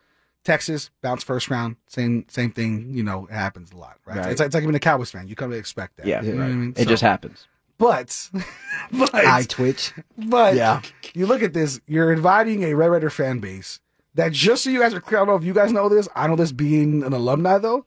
Texas 0.43 0.89
bounce 1.01 1.23
first 1.23 1.49
round, 1.49 1.75
same 1.87 2.25
same 2.29 2.51
thing. 2.51 2.89
You 2.91 3.03
know, 3.03 3.27
it 3.27 3.33
happens 3.33 3.71
a 3.71 3.77
lot, 3.77 3.97
right? 4.05 4.17
Right. 4.17 4.31
It's, 4.31 4.39
like, 4.39 4.45
it's 4.47 4.55
like 4.55 4.63
even 4.63 4.75
a 4.75 4.79
Cowboys 4.79 5.11
fan, 5.11 5.27
you 5.27 5.35
come 5.35 5.51
to 5.51 5.57
expect 5.57 5.97
that. 5.97 6.05
Yeah, 6.05 6.21
You 6.21 6.33
know 6.33 6.43
what 6.43 6.45
I 6.45 6.53
mean? 6.53 6.69
it 6.77 6.83
So- 6.83 6.89
just 6.89 7.03
happens. 7.03 7.47
But, 7.79 8.29
but 8.91 9.13
I 9.13 9.43
twitch. 9.43 9.93
But 10.17 10.55
Yeah. 10.55 10.81
you 11.13 11.27
look 11.27 11.43
at 11.43 11.53
this, 11.53 11.79
you're 11.85 12.11
inviting 12.11 12.63
a 12.63 12.73
Red 12.73 12.87
Raider 12.87 13.11
fan 13.11 13.37
base 13.39 13.79
that 14.15 14.31
just 14.31 14.63
so 14.63 14.71
you 14.71 14.79
guys 14.79 14.95
are 14.95 15.01
clear, 15.01 15.19
I 15.19 15.25
don't 15.25 15.27
know 15.27 15.35
if 15.35 15.43
you 15.43 15.53
guys 15.53 15.71
know 15.71 15.87
this. 15.87 16.07
I 16.15 16.25
know 16.27 16.35
this 16.35 16.51
being 16.51 17.03
an 17.03 17.13
alumni 17.13 17.59
though. 17.59 17.85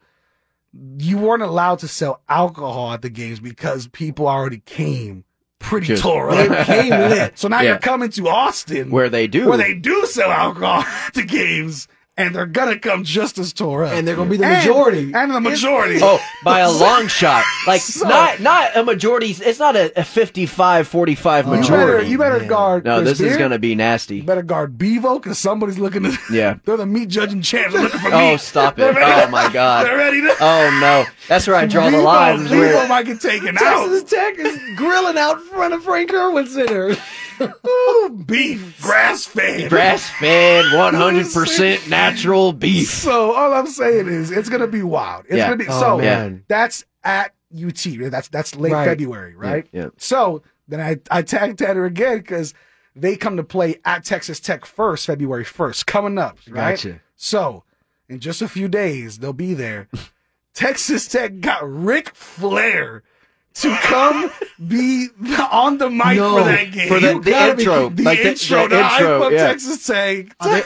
You 0.99 1.19
weren't 1.19 1.43
allowed 1.43 1.81
to 1.81 1.89
sell 1.89 2.23
alcohol 2.29 2.93
at 2.93 3.03
the 3.03 3.11
games 3.11 3.41
because 3.41 3.89
people 3.89 4.29
already 4.29 4.59
came 4.59 5.25
pretty 5.59 5.89
Just- 5.89 6.03
tore 6.05 6.31
up. 6.31 6.37
They 6.49 6.65
came 6.65 6.91
lit. 6.91 7.37
So 7.37 7.49
now 7.49 7.61
Yeah. 7.61 7.71
you're 7.71 7.79
coming 7.79 8.11
to 8.11 8.29
Austin 8.29 8.91
Where 8.93 9.09
they 9.09 9.27
do. 9.27 9.49
where 9.49 9.59
they 9.59 9.75
do 9.75 10.07
sell 10.07 10.31
alcohol 10.31 10.83
at 11.07 11.15
the 11.15 11.25
games 11.25 11.89
and 12.17 12.35
they're 12.35 12.45
gonna 12.45 12.79
come 12.79 13.03
just 13.05 13.39
as 13.39 13.53
tore 13.53 13.85
up. 13.85 13.93
And 13.93 14.07
they're 14.07 14.17
gonna 14.17 14.29
be 14.31 14.37
the 14.37 14.45
And- 14.45 14.59
majority. 14.67 15.13
And 15.15 15.31
the 15.33 15.41
majority. 15.41 16.01
Oh, 16.03 16.21
by 16.45 16.61
a 16.61 16.71
long 16.71 17.07
shot. 17.09 17.45
Like, 17.67 17.81
So- 17.81 18.07
not 18.09 18.41
not 18.41 18.77
a 18.77 18.83
majority. 18.85 19.31
It's 19.31 19.59
not 19.59 19.77
a, 19.77 19.99
a 20.01 20.05
55 20.05 20.87
45 20.89 21.45
You 21.47 21.51
better, 21.53 21.61
majority. 21.63 22.09
you 22.11 22.19
better 22.19 22.45
guard. 22.45 22.85
no, 22.85 23.01
Chris 23.03 23.19
this 23.19 23.33
is 23.33 23.37
going 23.39 23.53
to 23.53 23.59
be 23.59 23.69
You 23.71 23.77
nasty. 23.77 24.21
better 24.21 24.43
guard 24.43 24.77
Bevo 24.77 25.19
because 25.19 25.39
somebody's 25.39 25.79
looking 25.79 26.03
to. 26.03 26.19
Yeah. 26.31 26.57
They're 26.65 26.77
the 26.77 26.87
meat 26.87 27.09
judging 27.09 27.43
champs. 27.43 27.73
They're 27.75 27.83
looking 27.85 28.01
for 28.01 28.11
Oh, 28.13 28.37
stop 28.37 28.79
it. 28.79 28.83
ready- 28.85 29.01
Oh, 29.01 29.29
my 29.31 29.51
God. 29.53 29.87
They're 29.87 29.97
ready 29.97 30.21
to. 30.23 30.35
Oh, 30.41 30.79
no. 30.81 31.05
That's 31.29 31.47
where 31.47 31.57
I 31.57 31.67
draw 31.67 31.87
the 31.87 31.93
Bevo, 31.99 32.03
line. 32.05 32.43
Bevo 32.45 32.57
where- 32.59 32.89
might 32.89 33.07
get 33.07 33.21
taken 33.21 33.57
out. 33.59 33.87
Texas 33.89 34.11
Tech 34.11 34.39
is 34.39 34.59
grilling 34.77 35.17
out 35.17 35.39
in 35.39 35.45
front 35.45 35.73
of 35.75 35.83
Frank 35.85 36.13
Erwin 36.13 36.47
Center. 36.47 36.97
Ooh, 37.41 38.25
beef, 38.27 38.81
grass 38.83 39.27
fed. 39.27 39.71
Grass 39.71 40.09
fed, 40.19 40.65
100% 40.73 41.89
natural 41.89 42.53
beef. 42.53 42.89
So 42.89 43.33
all 43.33 43.53
I'm 43.55 43.67
saying 43.67 44.09
is 44.09 44.31
it's 44.31 44.49
gonna 44.49 44.67
be 44.67 44.83
wild. 44.83 45.25
It's 45.27 45.37
Yeah. 45.37 45.47
gonna 45.47 45.57
be 45.57 45.69
Oh, 45.69 45.81
so 45.81 45.99
man. 45.99 46.45
that's 46.49 46.85
at 47.05 47.35
UT. 47.55 48.11
That's 48.11 48.29
that's 48.29 48.55
late 48.57 48.73
Right. 48.73 48.85
February, 48.87 49.35
right? 49.35 49.67
Yeah, 49.73 49.83
yeah. 49.85 49.89
So 49.97 50.43
then 50.69 50.81
I 50.81 50.97
I 51.11 51.23
tagged 51.23 51.59
Tanner 51.59 51.85
again 51.85 52.19
because 52.19 52.55
they 52.95 53.17
come 53.17 53.37
to 53.37 53.45
play 53.45 53.77
at 53.85 54.05
Texas 54.05 54.41
Tech 54.41 54.65
first, 54.65 55.07
February 55.07 55.45
first, 55.45 55.87
coming 55.87 56.19
up. 56.19 56.39
Right. 56.49 56.73
Gotcha. 56.73 57.01
So 57.17 57.65
in 58.09 58.21
just 58.21 58.43
a 58.43 58.49
few 58.49 58.69
days 58.69 59.19
they'll 59.19 59.33
be 59.33 59.55
there. 59.55 59.89
Texas 60.55 61.07
Tech 61.07 61.41
got 61.41 61.61
Ric 61.63 62.15
Flair 62.15 63.03
to 63.53 63.77
come 63.83 64.31
be 64.69 65.09
on 65.51 65.79
the 65.79 65.91
mic 65.91 66.17
No, 66.17 66.39
for 66.39 66.45
that 66.45 66.71
game. 66.71 66.89
For 66.89 67.01
the, 67.01 67.15
You 67.15 67.21
the 67.23 67.31
gotta 67.31 67.55
be- 67.57 67.63
intro. 67.63 67.89
the 67.91 68.03
like 68.05 68.19
intro, 68.21 68.63
the 68.63 68.69
to 68.69 68.79
intro, 68.81 69.23
hype 69.23 69.33
yeah. 69.33 69.47
Texas 69.49 69.87
Tech. 69.87 70.27
Are 70.41 70.49
they, 70.49 70.63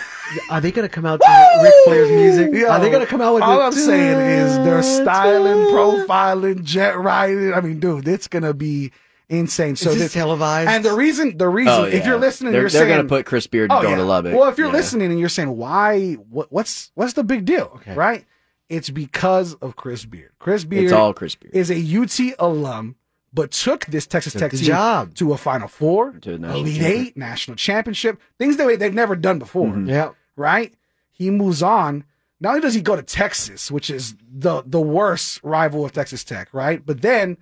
are 0.51 0.61
they 0.61 0.71
gonna 0.71 0.89
come 0.89 1.07
out 1.07 1.21
to 1.21 1.61
Ric 1.63 1.73
Flair's 1.85 2.11
music? 2.11 2.55
Yo, 2.61 2.69
are 2.69 2.81
they 2.81 2.91
gonna 2.91 3.07
come 3.07 3.21
out 3.23 3.35
with 3.35 3.43
all 3.43 3.57
the- 3.59 3.65
I'm 3.65 3.73
saying 3.73 4.21
is 4.21 4.57
they're 4.59 4.83
styling, 4.83 5.67
profiling, 5.75 6.63
jet 6.63 6.99
riding. 6.99 7.53
I 7.55 7.61
mean, 7.61 7.81
dude, 7.81 8.07
it's 8.07 8.29
gonna 8.29 8.53
be 8.55 8.93
insane. 9.31 9.75
So 9.77 9.89
Is 9.91 9.97
this 9.97 10.05
this- 10.05 10.13
televised? 10.13 10.69
And 10.69 10.85
the 10.85 10.93
reason, 10.93 11.39
the 11.39 11.49
reason, 11.49 11.73
Oh, 11.73 11.85
if 11.85 12.05
you're 12.05 12.19
listening, 12.19 12.53
they're, 12.53 12.61
you're 12.63 12.71
they're 12.71 12.81
saying, 12.87 12.97
gonna 12.97 13.09
put 13.09 13.25
Chris 13.25 13.47
Beard 13.47 13.71
oh, 13.73 13.81
going 13.81 13.93
yeah. 13.93 13.97
to 13.97 14.05
love 14.05 14.27
it. 14.27 14.35
Well, 14.37 14.49
if 14.51 14.59
you're 14.59 14.67
Yeah. 14.69 14.75
listening 14.75 15.11
and 15.11 15.19
you're 15.19 15.29
saying 15.31 15.57
why, 15.57 16.15
what, 16.29 16.53
what's 16.53 16.91
what's 16.95 17.15
the 17.15 17.25
big 17.25 17.45
deal, 17.47 17.73
Okay. 17.77 17.95
right? 17.95 18.25
It's 18.69 18.91
because 18.91 19.55
of 19.55 19.77
Chris 19.77 20.05
Beard. 20.05 20.33
Chris 20.39 20.65
Beard 20.65 20.85
it's 20.85 20.93
all 20.93 21.13
Chris 21.15 21.35
Beard. 21.35 21.55
is 21.55 21.71
a 21.71 21.77
UT 21.77 22.35
alum, 22.39 22.97
but 23.33 23.51
took 23.51 23.85
this 23.87 24.07
Texas 24.07 24.33
Took 24.33 24.41
Tech 24.43 24.51
team 24.53 24.61
job. 24.63 25.15
to 25.17 25.33
a 25.33 25.37
Final 25.37 25.69
Four, 25.69 26.13
To 26.23 26.35
a 26.35 26.39
national 26.39 26.61
Elite 26.61 26.77
championship. 26.77 27.07
Eight, 27.09 27.17
national 27.17 27.57
championship, 27.57 28.21
things 28.39 28.57
that 28.57 28.79
they've 28.79 28.95
never 28.95 29.17
done 29.17 29.39
before 29.39 29.69
Mhm. 29.69 29.89
Yeah. 29.89 30.11
right? 30.37 30.73
He 31.11 31.31
moves 31.31 31.63
on. 31.63 32.05
Not 32.41 32.51
only 32.51 32.61
does 32.63 32.75
he 32.75 32.81
go 32.83 32.97
to 32.97 33.03
Texas, 33.03 33.71
which 33.71 33.91
is 33.91 34.17
the 34.33 34.63
the 34.67 34.81
worst 34.81 35.41
rival 35.43 35.85
of 35.85 35.93
Texas 35.93 36.25
Tech, 36.25 36.49
right? 36.53 36.85
But 36.85 37.03
then 37.03 37.37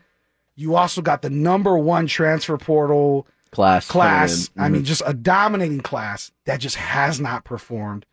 you 0.54 0.74
also 0.76 1.00
got 1.02 1.22
the 1.22 1.30
number 1.30 1.78
one 1.78 2.06
transfer 2.06 2.58
portal 2.58 3.26
Class. 3.50 3.86
class. 3.86 4.48
coming 4.48 4.62
I 4.62 4.66
in. 4.66 4.72
mean, 4.72 4.84
just 4.84 5.02
a 5.06 5.14
dominating 5.14 5.80
class 5.80 6.30
that 6.46 6.58
just 6.60 6.76
has 6.76 7.20
not 7.20 7.44
performed. 7.44 8.06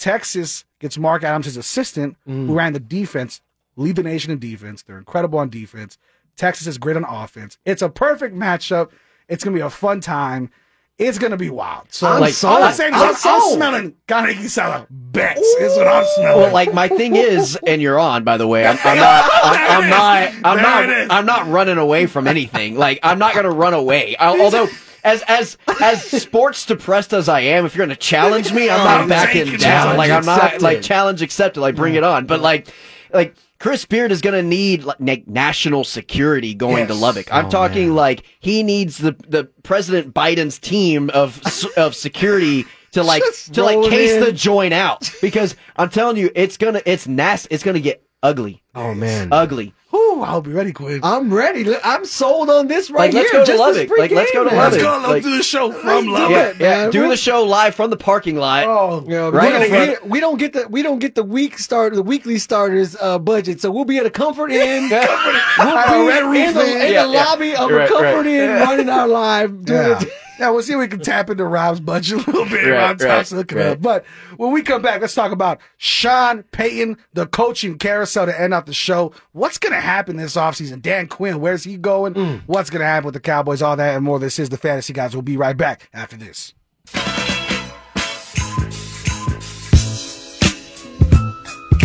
Texas 0.00 0.64
gets 0.80 0.96
Mark 0.98 1.22
Adams, 1.22 1.44
his 1.44 1.56
assistant, 1.58 2.16
Mm. 2.26 2.46
who 2.46 2.54
ran 2.54 2.72
the 2.72 2.80
defense, 2.80 3.42
lead 3.76 3.96
the 3.96 4.02
nation 4.02 4.32
in 4.32 4.38
defense. 4.38 4.82
They're 4.82 4.98
incredible 4.98 5.38
on 5.38 5.50
defense. 5.50 5.98
Texas 6.36 6.66
is 6.66 6.78
great 6.78 6.96
on 6.96 7.04
offense. 7.04 7.58
It's 7.66 7.82
a 7.82 7.90
perfect 7.90 8.34
matchup. 8.34 8.88
It's 9.28 9.44
gonna 9.44 9.54
be 9.56 9.60
a 9.60 9.68
fun 9.70 10.00
time. 10.00 10.50
It's 10.98 11.18
gonna 11.18 11.36
be 11.36 11.50
wild. 11.50 11.86
So 11.90 12.06
I'm 12.08 12.20
like, 12.20 12.32
sold. 12.34 12.56
all 12.56 12.62
I'm 12.62 12.72
saying 12.74 12.94
is 12.94 13.00
I'm 13.00 13.14
I'm, 13.24 13.52
smelling 13.52 13.94
Kaneki 14.08 14.86
bets. 14.90 15.40
Is 15.40 15.76
what 15.76 15.86
I'm 15.86 16.04
smelling. 16.16 16.42
Well, 16.42 16.52
like 16.52 16.72
my 16.74 16.88
thing 16.88 17.16
is, 17.16 17.56
and 17.66 17.80
you're 17.82 17.98
on, 17.98 18.24
by 18.24 18.36
the 18.38 18.46
way. 18.46 18.66
I'm, 18.66 18.78
I'm 18.84 18.96
not. 18.96 19.30
I'm, 19.42 19.82
I'm 19.84 19.90
not. 19.90 20.32
I'm 20.44 20.56
There 20.88 21.06
not. 21.06 21.14
I'm 21.18 21.26
not 21.26 21.46
running 21.48 21.78
away 21.78 22.06
from 22.06 22.26
anything. 22.26 22.76
Like 22.76 23.00
I'm 23.02 23.18
not 23.18 23.32
going 23.34 23.44
to 23.44 23.50
run 23.50 23.72
away. 23.74 24.16
I, 24.16 24.38
although, 24.40 24.68
as 25.04 25.22
as 25.28 25.58
as 25.82 26.02
sports 26.04 26.66
depressed 26.66 27.12
as 27.12 27.28
I 27.28 27.40
am, 27.40 27.66
if 27.66 27.74
you're 27.74 27.86
going 27.86 27.94
to 27.96 28.00
challenge 28.00 28.52
me, 28.52 28.68
I'm 28.70 28.80
Oh, 28.80 28.84
not 28.84 29.08
backing 29.08 29.56
down. 29.56 29.96
Like 29.96 30.10
I'm 30.10 30.24
not 30.24 30.38
accepted. 30.38 30.62
like 30.62 30.82
challenge 30.82 31.22
accepted. 31.22 31.60
Like 31.60 31.76
bring 31.76 31.94
it 31.94 32.04
on. 32.04 32.26
But 32.26 32.40
like 32.40 32.68
like. 33.12 33.34
Chris 33.58 33.84
Beard 33.84 34.10
is 34.10 34.22
going 34.22 34.32
to 34.32 34.42
need 34.42 34.84
like, 34.84 35.28
national 35.28 35.84
security 35.84 36.54
going 36.54 36.86
to 36.86 36.94
Lubbock. 36.94 37.30
I'm 37.30 37.44
Oh, 37.44 37.50
talking 37.50 37.94
like 37.94 38.22
he 38.40 38.62
needs 38.62 38.96
the 38.96 39.12
the 39.28 39.50
President 39.64 40.14
Biden's 40.14 40.58
team 40.58 41.10
of 41.10 41.38
of 41.76 41.94
security 41.94 42.64
to 42.92 43.02
like 43.02 43.22
Just 43.22 43.52
to 43.52 43.62
like 43.62 43.82
case 43.90 44.12
in. 44.12 44.20
the 44.24 44.32
joint 44.32 44.72
out 44.72 45.10
because 45.20 45.56
I'm 45.76 45.90
telling 45.90 46.16
you, 46.16 46.30
it's 46.34 46.56
gonna, 46.56 46.80
it's 46.86 47.06
nasty. 47.06 47.48
It's 47.54 47.62
gonna 47.62 47.80
get 47.80 48.02
ugly. 48.22 48.62
Oh 48.74 48.94
man, 48.94 49.28
ugly. 49.30 49.74
Whew, 50.20 50.28
I'll 50.28 50.42
be 50.42 50.52
ready, 50.52 50.72
Quinn. 50.72 51.00
I'm 51.02 51.32
ready. 51.32 51.66
I'm 51.82 52.04
sold 52.04 52.50
on 52.50 52.66
this 52.66 52.90
right 52.90 53.12
Like, 53.12 53.14
let's 53.14 53.30
here. 53.30 53.40
go 53.40 53.44
to 53.44 53.50
just 53.52 53.58
Lubbock. 53.58 53.98
Like, 53.98 54.10
let's 54.10 54.32
go 54.32 54.44
to 54.44 54.50
freaking 54.50 54.56
Lubbock. 54.56 54.72
Let's 54.72 54.76
game. 54.76 55.02
go 55.02 55.08
Like- 55.08 55.22
do 55.22 55.36
the 55.36 55.42
show 55.42 55.72
from 55.72 56.04
do 56.04 56.12
Lubbock. 56.12 56.30
Yeah, 56.30 56.46
it, 56.48 56.56
yeah. 56.60 56.68
man. 56.82 56.90
Do 56.90 57.08
the 57.08 57.16
show 57.16 57.44
live 57.44 57.74
from 57.74 57.90
the 57.90 57.96
parking 57.96 58.36
lot. 58.36 58.66
Oh, 58.66 59.04
Yeah, 59.08 59.30
Right 59.30 59.58
we, 59.60 59.64
in 59.66 59.72
don't 59.72 59.86
get, 59.86 60.08
we 60.08 60.20
don't 60.20 60.38
get 60.38 60.52
the 60.52 60.68
we 60.68 60.82
don't 60.82 60.98
get 60.98 61.14
the 61.14 61.22
week 61.22 61.58
start 61.58 61.94
the 61.94 62.02
weekly 62.02 62.38
starters 62.38 62.96
uh, 63.00 63.18
budget, 63.18 63.60
so 63.60 63.70
we'll 63.70 63.84
be 63.86 63.96
at 63.98 64.04
a 64.06 64.10
comfort 64.10 64.50
inn. 64.52 64.88
we'll 64.90 66.06
Red 66.06 66.24
Roof 66.24 66.32
be 66.34 66.42
in 66.42 66.54
the, 66.54 66.60
Inn. 66.66 66.82
in 66.82 66.92
Yeah, 66.92 67.06
the 67.06 67.12
yeah. 67.12 67.24
lobby 67.24 67.54
of 67.56 67.70
Right, 67.70 67.84
a 67.86 67.88
comfort 67.88 68.04
right. 68.16 68.26
inn, 68.26 68.50
running 68.60 68.88
our 68.90 69.08
live. 69.08 69.64
Doing 69.64 69.80
Yeah. 69.80 70.00
it. 70.02 70.08
Yeah, 70.40 70.48
we'll 70.48 70.62
see 70.62 70.72
if 70.72 70.78
we 70.78 70.88
can 70.88 71.00
tap 71.00 71.28
into 71.28 71.44
Rob's 71.44 71.80
budget 71.80 72.26
a 72.26 72.30
little 72.30 72.46
bit. 72.46 72.64
Right, 72.64 72.70
Rob 72.70 73.00
right, 73.00 73.08
Thompson 73.08 73.36
looking 73.36 73.58
right. 73.58 73.66
up. 73.66 73.82
But 73.82 74.06
when 74.38 74.52
we 74.52 74.62
come 74.62 74.80
back, 74.80 75.02
let's 75.02 75.14
talk 75.14 75.32
about 75.32 75.60
Sean 75.76 76.44
Payton, 76.44 76.96
the 77.12 77.26
coaching 77.26 77.76
carousel 77.76 78.24
to 78.24 78.40
end 78.40 78.54
off 78.54 78.64
the 78.64 78.72
show. 78.72 79.12
What's 79.32 79.58
going 79.58 79.74
to 79.74 79.80
happen 79.80 80.16
this 80.16 80.36
offseason? 80.36 80.80
Dan 80.80 81.08
Quinn, 81.08 81.42
where's 81.42 81.64
he 81.64 81.76
going? 81.76 82.14
Mm. 82.14 82.42
What's 82.46 82.70
going 82.70 82.80
to 82.80 82.86
happen 82.86 83.04
with 83.04 83.14
the 83.14 83.20
Cowboys? 83.20 83.60
All 83.60 83.76
that 83.76 83.96
and 83.96 84.02
more. 84.02 84.18
This 84.18 84.38
is 84.38 84.48
the 84.48 84.56
Fantasy 84.56 84.94
Guys. 84.94 85.14
We'll 85.14 85.20
be 85.20 85.36
right 85.36 85.56
back 85.56 85.90
after 85.92 86.16
this. 86.16 86.54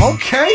Okay. 0.02 0.52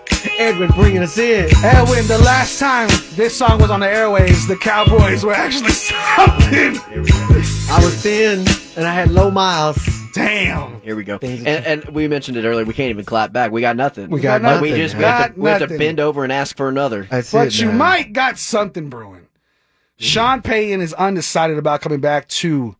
Edwin 0.38 0.70
bringing 0.70 1.02
us 1.02 1.16
in. 1.16 1.48
Edwin, 1.62 2.06
the 2.06 2.18
last 2.18 2.58
time 2.58 2.88
this 3.14 3.36
song 3.36 3.60
was 3.60 3.70
on 3.70 3.80
the 3.80 3.88
airways, 3.88 4.48
the 4.48 4.56
Cowboys 4.56 5.24
were 5.24 5.32
actually 5.32 5.70
something. 5.70 7.19
I 7.70 7.80
was 7.82 7.94
thin 8.02 8.40
and 8.76 8.86
I 8.86 8.92
had 8.92 9.10
low 9.10 9.30
miles. 9.30 9.78
Damn. 10.12 10.80
Here 10.82 10.94
we 10.96 11.04
go. 11.04 11.18
And, 11.22 11.46
and 11.46 11.84
we 11.94 12.06
mentioned 12.08 12.36
it 12.36 12.44
earlier. 12.44 12.64
We 12.64 12.74
can't 12.74 12.90
even 12.90 13.04
clap 13.04 13.32
back. 13.32 13.50
We 13.52 13.60
got 13.60 13.76
nothing. 13.76 14.10
We 14.10 14.20
got 14.20 14.42
Like, 14.42 14.60
We 14.60 14.70
nothing. 14.70 14.82
just 14.82 14.96
we 14.96 15.04
have, 15.04 15.20
Got 15.28 15.34
to, 15.36 15.40
we 15.40 15.50
have 15.50 15.68
to 15.68 15.78
bend 15.78 16.00
over 16.00 16.22
and 16.24 16.32
ask 16.32 16.56
for 16.56 16.68
another. 16.68 17.06
That's 17.10 17.32
But 17.32 17.48
it, 17.48 17.58
you 17.60 17.68
man. 17.68 17.78
might 17.78 18.12
got 18.12 18.38
something 18.38 18.90
brewing. 18.90 19.22
Mm-hmm. 19.22 20.04
Sean 20.04 20.42
Payton 20.42 20.80
is 20.80 20.92
undecided 20.94 21.58
about 21.58 21.80
coming 21.80 22.00
back 22.00 22.28
to 22.28 22.76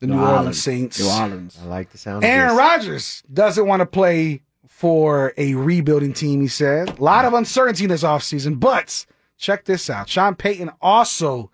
the 0.00 0.08
New, 0.08 0.20
Orleans, 0.20 0.62
Saints. 0.62 1.00
New 1.00 1.08
Orleans. 1.08 1.58
I 1.62 1.66
like 1.66 1.90
the 1.90 1.98
sound. 1.98 2.24
Aaron 2.24 2.50
this. 2.50 2.58
Rodgers 2.58 3.22
doesn't 3.32 3.66
want 3.66 3.80
to 3.80 3.86
play 3.86 4.42
for 4.68 5.32
a 5.38 5.54
rebuilding 5.54 6.12
team, 6.12 6.40
he 6.42 6.48
said. 6.48 6.98
A 6.98 7.02
lot 7.02 7.24
of 7.24 7.32
uncertainty 7.32 7.84
in 7.84 7.90
this 7.90 8.02
offseason, 8.02 8.60
but 8.60 9.06
check 9.38 9.64
this 9.64 9.88
out. 9.88 10.08
Sean 10.08 10.34
Payton 10.34 10.70
also 10.82 11.50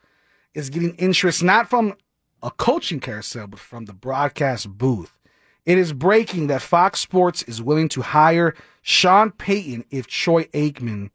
is 0.54 0.70
getting 0.70 0.94
interest 0.96 1.42
not 1.42 1.68
from 1.70 1.94
a 2.42 2.50
coaching 2.50 3.00
carousel, 3.00 3.46
but 3.46 3.60
from 3.60 3.84
the 3.84 3.92
broadcast 3.92 4.76
booth. 4.78 5.18
It 5.64 5.78
is 5.78 5.92
breaking 5.92 6.48
that 6.48 6.60
Fox 6.62 6.98
Sports 7.00 7.42
is 7.44 7.62
willing 7.62 7.88
to 7.90 8.02
hire 8.02 8.54
Sean 8.82 9.30
Payton 9.30 9.84
if 9.90 10.08
Troy 10.08 10.44
Aikman 10.46 11.10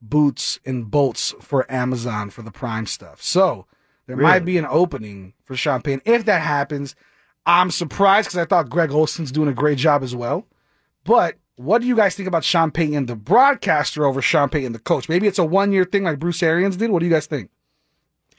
boots 0.00 0.58
and 0.64 0.90
bolts 0.90 1.34
for 1.40 1.70
Amazon 1.70 2.30
for 2.30 2.42
the 2.42 2.50
Prime 2.50 2.86
stuff. 2.86 3.22
So 3.22 3.66
there 4.06 4.16
Really? 4.16 4.30
might 4.30 4.44
be 4.46 4.56
an 4.58 4.66
opening 4.66 5.34
for 5.44 5.54
Sean 5.56 5.82
Payton. 5.82 6.02
If 6.06 6.24
that 6.24 6.40
happens, 6.40 6.94
I'm 7.44 7.70
surprised 7.70 8.28
because 8.28 8.38
I 8.38 8.46
thought 8.46 8.70
Greg 8.70 8.90
Olsen's 8.90 9.30
doing 9.32 9.48
a 9.48 9.54
great 9.54 9.78
job 9.78 10.02
as 10.02 10.14
well. 10.16 10.46
But 11.04 11.36
what 11.56 11.82
do 11.82 11.86
you 11.86 11.94
guys 11.96 12.14
think 12.14 12.28
about 12.28 12.44
Sean 12.44 12.70
Payton, 12.70 13.06
the 13.06 13.14
broadcaster, 13.16 14.06
over 14.06 14.22
Sean 14.22 14.48
Payton, 14.48 14.72
the 14.72 14.78
coach? 14.78 15.08
Maybe 15.08 15.26
it's 15.26 15.38
a 15.38 15.44
one 15.44 15.70
year 15.72 15.84
thing 15.84 16.04
like 16.04 16.18
Bruce 16.18 16.42
Arians 16.42 16.76
did. 16.78 16.90
What 16.90 17.00
do 17.00 17.06
you 17.06 17.12
guys 17.12 17.26
think? 17.26 17.50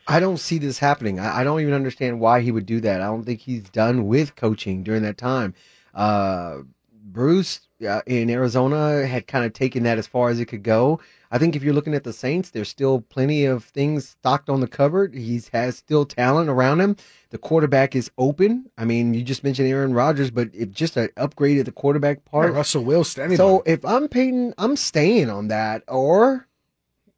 I 0.08 0.20
don't 0.20 0.38
see 0.38 0.58
this 0.58 0.80
happening. 0.80 1.20
I, 1.20 1.40
I 1.40 1.44
don't 1.44 1.62
even 1.62 1.74
understand 1.74 2.20
why 2.20 2.42
he 2.42 2.52
would 2.52 2.66
do 2.66 2.80
that. 2.82 3.02
I 3.02 3.06
don't 3.06 3.24
think 3.24 3.40
he's 3.40 3.64
done 3.70 4.08
with 4.08 4.36
coaching 4.36 4.84
during 4.84 5.04
that 5.04 5.18
time. 5.18 5.54
Uh, 5.94 6.60
Bruce 7.06 7.62
uh, 7.88 8.02
in 8.06 8.30
Arizona 8.30 9.06
had 9.06 9.28
kind 9.28 9.46
of 9.46 9.54
taken 9.54 9.84
that 9.84 9.98
as 9.98 10.08
far 10.08 10.30
as 10.30 10.40
it 10.40 10.46
could 10.46 10.64
go. 10.64 11.00
I 11.32 11.38
think 11.38 11.56
if 11.56 11.64
you're 11.64 11.74
looking 11.74 11.96
at 11.96 12.04
the 12.04 12.14
Saints, 12.14 12.52
there's 12.52 12.70
still 12.70 13.02
plenty 13.02 13.46
of 13.46 13.64
things 13.64 14.10
stocked 14.10 14.50
on 14.50 14.60
the 14.60 14.68
cupboard. 14.68 15.16
He 15.16 15.42
has 15.52 15.78
still 15.78 16.06
talent 16.06 16.50
around 16.50 16.80
him. 16.80 16.96
The 17.32 17.38
quarterback 17.40 17.96
is 17.96 18.12
open. 18.18 18.70
I 18.78 18.86
mean, 18.86 19.14
you 19.14 19.24
just 19.24 19.44
mentioned 19.44 19.68
Aaron 19.68 19.94
Rodgers, 19.94 20.30
but 20.30 20.50
if 20.54 20.72
just 20.72 20.96
an 20.96 21.10
upgrade 21.18 21.58
at 21.60 21.66
the 21.66 21.72
quarterback 21.72 22.24
part. 22.26 22.52
Yeah, 22.52 22.58
Russell 22.58 22.84
Wilson. 22.84 23.24
Anybody. 23.24 23.38
so 23.38 23.64
if 23.66 23.84
I'm 23.84 24.08
Payton, 24.08 24.54
I'm 24.58 24.76
staying 24.76 25.30
on 25.30 25.48
that. 25.48 25.84
Or 25.88 26.48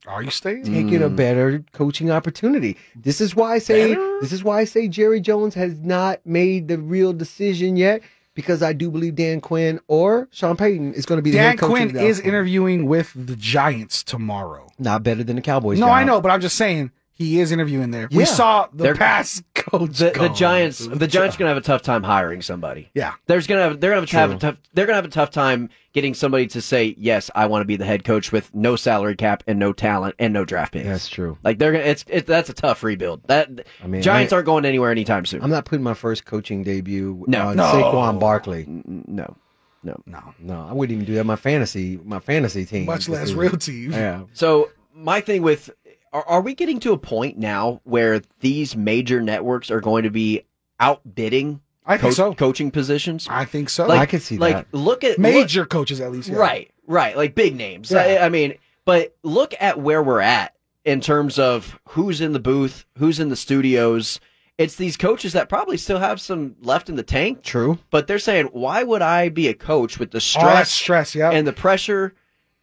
are 0.08 0.24
you 0.24 0.32
staying? 0.32 0.64
taking 0.64 1.02
a 1.02 1.10
hmm. 1.10 1.16
better 1.16 1.64
coaching 1.72 2.12
opportunity. 2.12 2.78
This 2.96 3.22
is 3.22 3.36
why 3.36 3.54
I 3.54 3.60
say 3.60 3.94
Better? 3.94 4.20
this 4.22 4.32
is 4.32 4.44
why 4.44 4.60
I 4.60 4.66
say 4.66 4.88
Jerry 4.88 5.20
Jones 5.20 5.54
has 5.56 5.80
not 5.82 6.26
made 6.26 6.68
the 6.68 6.78
real 6.78 7.14
decision 7.14 7.76
yet 7.78 8.02
because 8.36 8.62
I 8.62 8.74
do 8.74 8.92
believe 8.92 9.16
Dan 9.16 9.42
Quinn 9.42 9.80
or 9.88 10.28
Sean 10.32 10.58
Payton 10.58 10.94
is 10.94 11.06
going 11.06 11.18
to 11.18 11.22
be 11.24 11.32
the 11.32 11.38
Dan 11.38 11.52
head 11.52 11.60
coach. 11.60 11.70
Quinn 11.70 11.94
the 11.94 12.04
is 12.06 12.20
interviewing 12.20 12.86
with 12.86 13.12
the 13.16 13.36
Giants 13.36 14.04
tomorrow. 14.04 14.68
not 14.78 15.04
better 15.04 15.24
than 15.24 15.38
the 15.38 15.42
Cowboys. 15.42 15.80
no, 15.80 15.88
job. 15.88 15.96
I 15.96 16.04
know, 16.04 16.22
but 16.22 16.30
I'm 16.32 16.42
just 16.42 16.58
saying 16.58 16.92
he 17.18 17.40
is 17.40 17.52
interviewing 17.52 17.92
there. 17.92 18.08
We 18.12 18.20
Yeah. 18.20 18.26
saw 18.26 18.68
the 18.74 18.84
They're- 18.84 18.96
past 18.96 19.44
coach. 19.56 19.98
The, 19.98 20.12
the 20.12 20.28
go. 20.28 20.34
Giants, 20.34 20.86
the 20.86 21.08
Giants, 21.08 21.38
gonna 21.38 21.48
have 21.50 21.58
a 21.58 21.62
tough 21.62 21.82
time 21.82 22.04
hiring 22.04 22.42
somebody. 22.42 22.92
Yeah. 22.94 23.14
There's 23.26 23.48
gonna 23.48 23.62
have, 23.62 23.80
they're 23.80 23.92
gonna 23.92 24.02
have, 24.02 24.10
to 24.10 24.18
have 24.18 24.32
a 24.32 24.38
tough, 24.38 24.58
they're 24.74 24.86
gonna 24.86 24.98
have 24.98 25.06
a 25.06 25.10
tough 25.10 25.32
time 25.32 25.70
getting 25.94 26.14
somebody 26.14 26.46
to 26.48 26.62
say 26.62 26.94
yes, 26.98 27.32
I 27.34 27.46
want 27.46 27.62
to 27.62 27.66
be 27.66 27.78
the 27.78 27.86
head 27.86 28.04
coach 28.04 28.32
with 28.34 28.54
no 28.54 28.76
salary 28.76 29.16
cap 29.16 29.44
and 29.48 29.58
no 29.58 29.72
talent 29.72 30.16
and 30.20 30.34
no 30.34 30.44
draft 30.44 30.74
picks. 30.74 30.86
That's 30.86 31.08
true. 31.08 31.38
Like 31.44 31.58
they're 31.58 31.72
gonna, 31.72 31.86
it's 31.86 32.04
it, 32.10 32.28
that's 32.28 32.50
a 32.50 32.54
tough 32.54 32.84
rebuild. 32.84 33.24
That 33.28 33.66
I 33.84 33.88
mean, 33.88 34.02
Giants 34.02 34.34
I- 34.34 34.36
aren't 34.38 34.46
going 34.46 34.66
anywhere 34.66 34.92
anytime 34.92 35.26
soon. 35.26 35.42
I'm 35.42 35.50
not 35.50 35.64
putting 35.66 35.84
my 35.84 35.94
first 35.94 36.26
coaching 36.26 36.64
debut 36.64 37.24
No. 37.28 37.48
on 37.48 37.56
No. 37.56 37.64
Saquon 37.64 38.20
Barkley. 38.20 38.66
no, 38.68 39.36
no. 39.84 40.02
No, 40.06 40.34
No, 40.40 40.68
I 40.70 40.74
wouldn't 40.74 40.94
even 40.96 41.06
do 41.06 41.14
that. 41.14 41.26
My 41.26 41.36
fantasy, 41.38 41.98
my 42.04 42.20
fantasy 42.20 42.66
team, 42.66 42.88
much 42.88 43.08
less 43.08 43.32
real 43.32 43.52
team. 43.56 43.92
Yeah, 43.94 44.24
So 44.34 44.72
my 44.94 45.22
thing 45.22 45.44
with 45.44 45.70
are, 46.16 46.28
are 46.28 46.42
we 46.42 46.54
getting 46.56 46.80
to 46.82 46.94
a 46.94 46.98
point 46.98 47.38
now 47.38 47.82
where 47.84 48.22
these 48.40 48.76
major 48.76 49.22
networks 49.22 49.70
are 49.70 49.82
going 49.82 50.04
to 50.04 50.10
be 50.10 50.44
outbidding 50.80 51.62
I 51.86 51.98
think 51.98 52.02
coach- 52.02 52.16
so. 52.16 52.34
coaching 52.34 52.72
positions? 52.72 53.28
I 53.30 53.46
think 53.46 53.70
so. 53.70 53.86
Like, 53.88 54.00
I 54.00 54.06
could 54.06 54.22
see 54.22 54.38
like 54.38 54.56
that. 54.56 54.68
look 54.74 55.04
at 55.04 55.12
look- 55.12 55.20
Major 55.20 55.66
coaches, 55.66 56.00
at 56.02 56.12
least. 56.12 56.30
yeah. 56.30 56.38
Right, 56.38 56.72
right. 56.88 57.16
Like 57.16 57.36
big 57.36 57.56
names. 57.56 57.92
Yeah. 57.92 58.00
I, 58.22 58.26
I 58.26 58.30
mean, 58.30 58.56
but 58.86 59.16
look 59.24 59.54
at 59.60 59.80
where 59.80 60.02
we're 60.02 60.22
at 60.22 60.56
in 60.84 61.02
terms 61.02 61.38
of 61.40 61.80
who's 61.90 62.22
in 62.22 62.34
the 62.34 62.40
booth, 62.40 62.86
who's 62.98 63.20
in 63.20 63.30
the 63.30 63.36
studios. 63.36 64.20
It's 64.58 64.76
these 64.78 64.96
coaches 64.96 65.34
that 65.34 65.50
probably 65.50 65.76
still 65.76 66.00
have 66.00 66.22
some 66.22 66.56
left 66.62 66.88
in 66.88 66.96
the 66.96 67.04
tank, 67.04 67.44
true. 67.44 67.78
but 67.90 68.08
they're 68.08 68.20
saying, 68.20 68.46
why 68.54 68.84
would 68.84 69.02
I 69.02 69.28
be 69.28 69.50
a 69.50 69.54
coach 69.54 70.00
with 70.00 70.12
the 70.12 70.22
stress 70.22 70.72
stress. 70.72 71.14
Yeah. 71.14 71.32
and 71.32 71.46
the 71.46 71.52
pressure? 71.52 72.14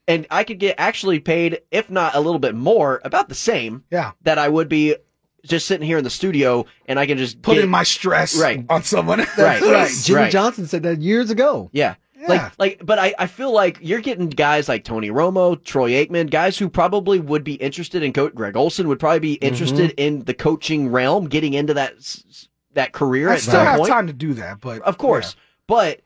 And 0.09 0.27
I 0.31 0.43
could 0.45 0.59
get 0.59 0.75
actually 0.79 1.21
paid, 1.21 1.61
if 1.71 1.89
not 1.91 2.15
a 2.15 2.21
little 2.21 2.41
bit 2.41 2.55
more, 2.55 3.01
about 3.05 3.29
the 3.29 3.35
same 3.35 3.85
yeah. 3.91 4.13
that 4.23 4.37
I 4.39 4.49
would 4.49 4.69
be 4.69 4.97
just 5.45 5.67
sitting 5.67 5.87
here 5.87 5.99
in 5.99 6.05
the 6.05 6.11
studio 6.11 6.67
and 6.87 6.99
I 6.99 7.07
can 7.07 7.19
just 7.19 7.41
put 7.43 7.55
get- 7.57 7.69
my 7.69 7.83
stress 7.85 8.37
Right. 8.39 8.65
on 8.69 8.83
someone 8.83 9.21
else. 9.21 9.39
Right, 9.39 9.63
Right. 9.63 9.91
Jimmy 10.03 10.21
Right. 10.23 10.33
Johnson 10.33 10.67
said 10.67 10.83
that 10.85 11.01
years 11.01 11.31
ago. 11.31 11.71
Yeah. 11.73 11.95
Yeah. 12.19 12.29
Like, 12.29 12.53
like, 12.59 12.81
but 12.87 13.01
I, 13.01 13.15
I 13.19 13.27
feel 13.27 13.53
like 13.53 13.79
you're 13.81 14.01
getting 14.01 14.29
guys 14.29 14.69
like 14.69 14.85
Tony 14.85 15.11
Romo, 15.11 15.63
Troy 15.65 15.91
Aikman, 15.91 16.31
guys 16.31 16.57
who 16.57 16.69
probably 16.69 17.19
would 17.19 17.43
be 17.43 17.55
interested 17.55 18.05
in 18.05 18.13
coach. 18.13 18.33
Greg 18.35 18.57
Olsen 18.57 18.87
would 18.87 19.01
probably 19.01 19.19
be 19.19 19.33
interested 19.35 19.91
Mm-hmm. 19.91 19.99
in 19.99 20.25
the 20.25 20.35
coaching 20.35 20.93
realm, 20.93 21.29
getting 21.29 21.55
into 21.55 21.75
that 21.75 21.95
s- 21.97 22.23
s- 22.31 22.49
that 22.75 22.93
career 22.93 23.29
I 23.29 23.35
at 23.35 23.41
still 23.41 23.55
some 23.55 23.67
have 23.67 23.79
point. 23.79 23.91
time 23.91 24.07
to 24.07 24.13
do 24.13 24.35
that, 24.35 24.61
but 24.61 24.83
Of 24.83 24.99
course, 24.99 25.35
but 25.67 26.01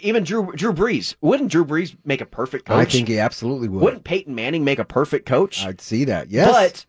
even 0.00 0.24
Drew 0.24 0.52
Drew 0.52 0.72
Brees 0.72 1.14
wouldn't 1.20 1.50
Drew 1.50 1.64
Brees 1.64 1.96
make 2.04 2.20
a 2.20 2.26
perfect 2.26 2.66
coach? 2.66 2.76
I 2.88 2.90
think 2.90 3.08
he 3.08 3.18
absolutely 3.18 3.68
would. 3.68 3.82
Wouldn't 3.82 4.04
Peyton 4.04 4.34
Manning 4.34 4.64
make 4.64 4.78
a 4.78 4.84
perfect 4.84 5.26
coach? 5.26 5.64
I'd 5.64 5.80
see 5.80 6.04
that. 6.04 6.30
Yes. 6.30 6.50
But 6.50 6.86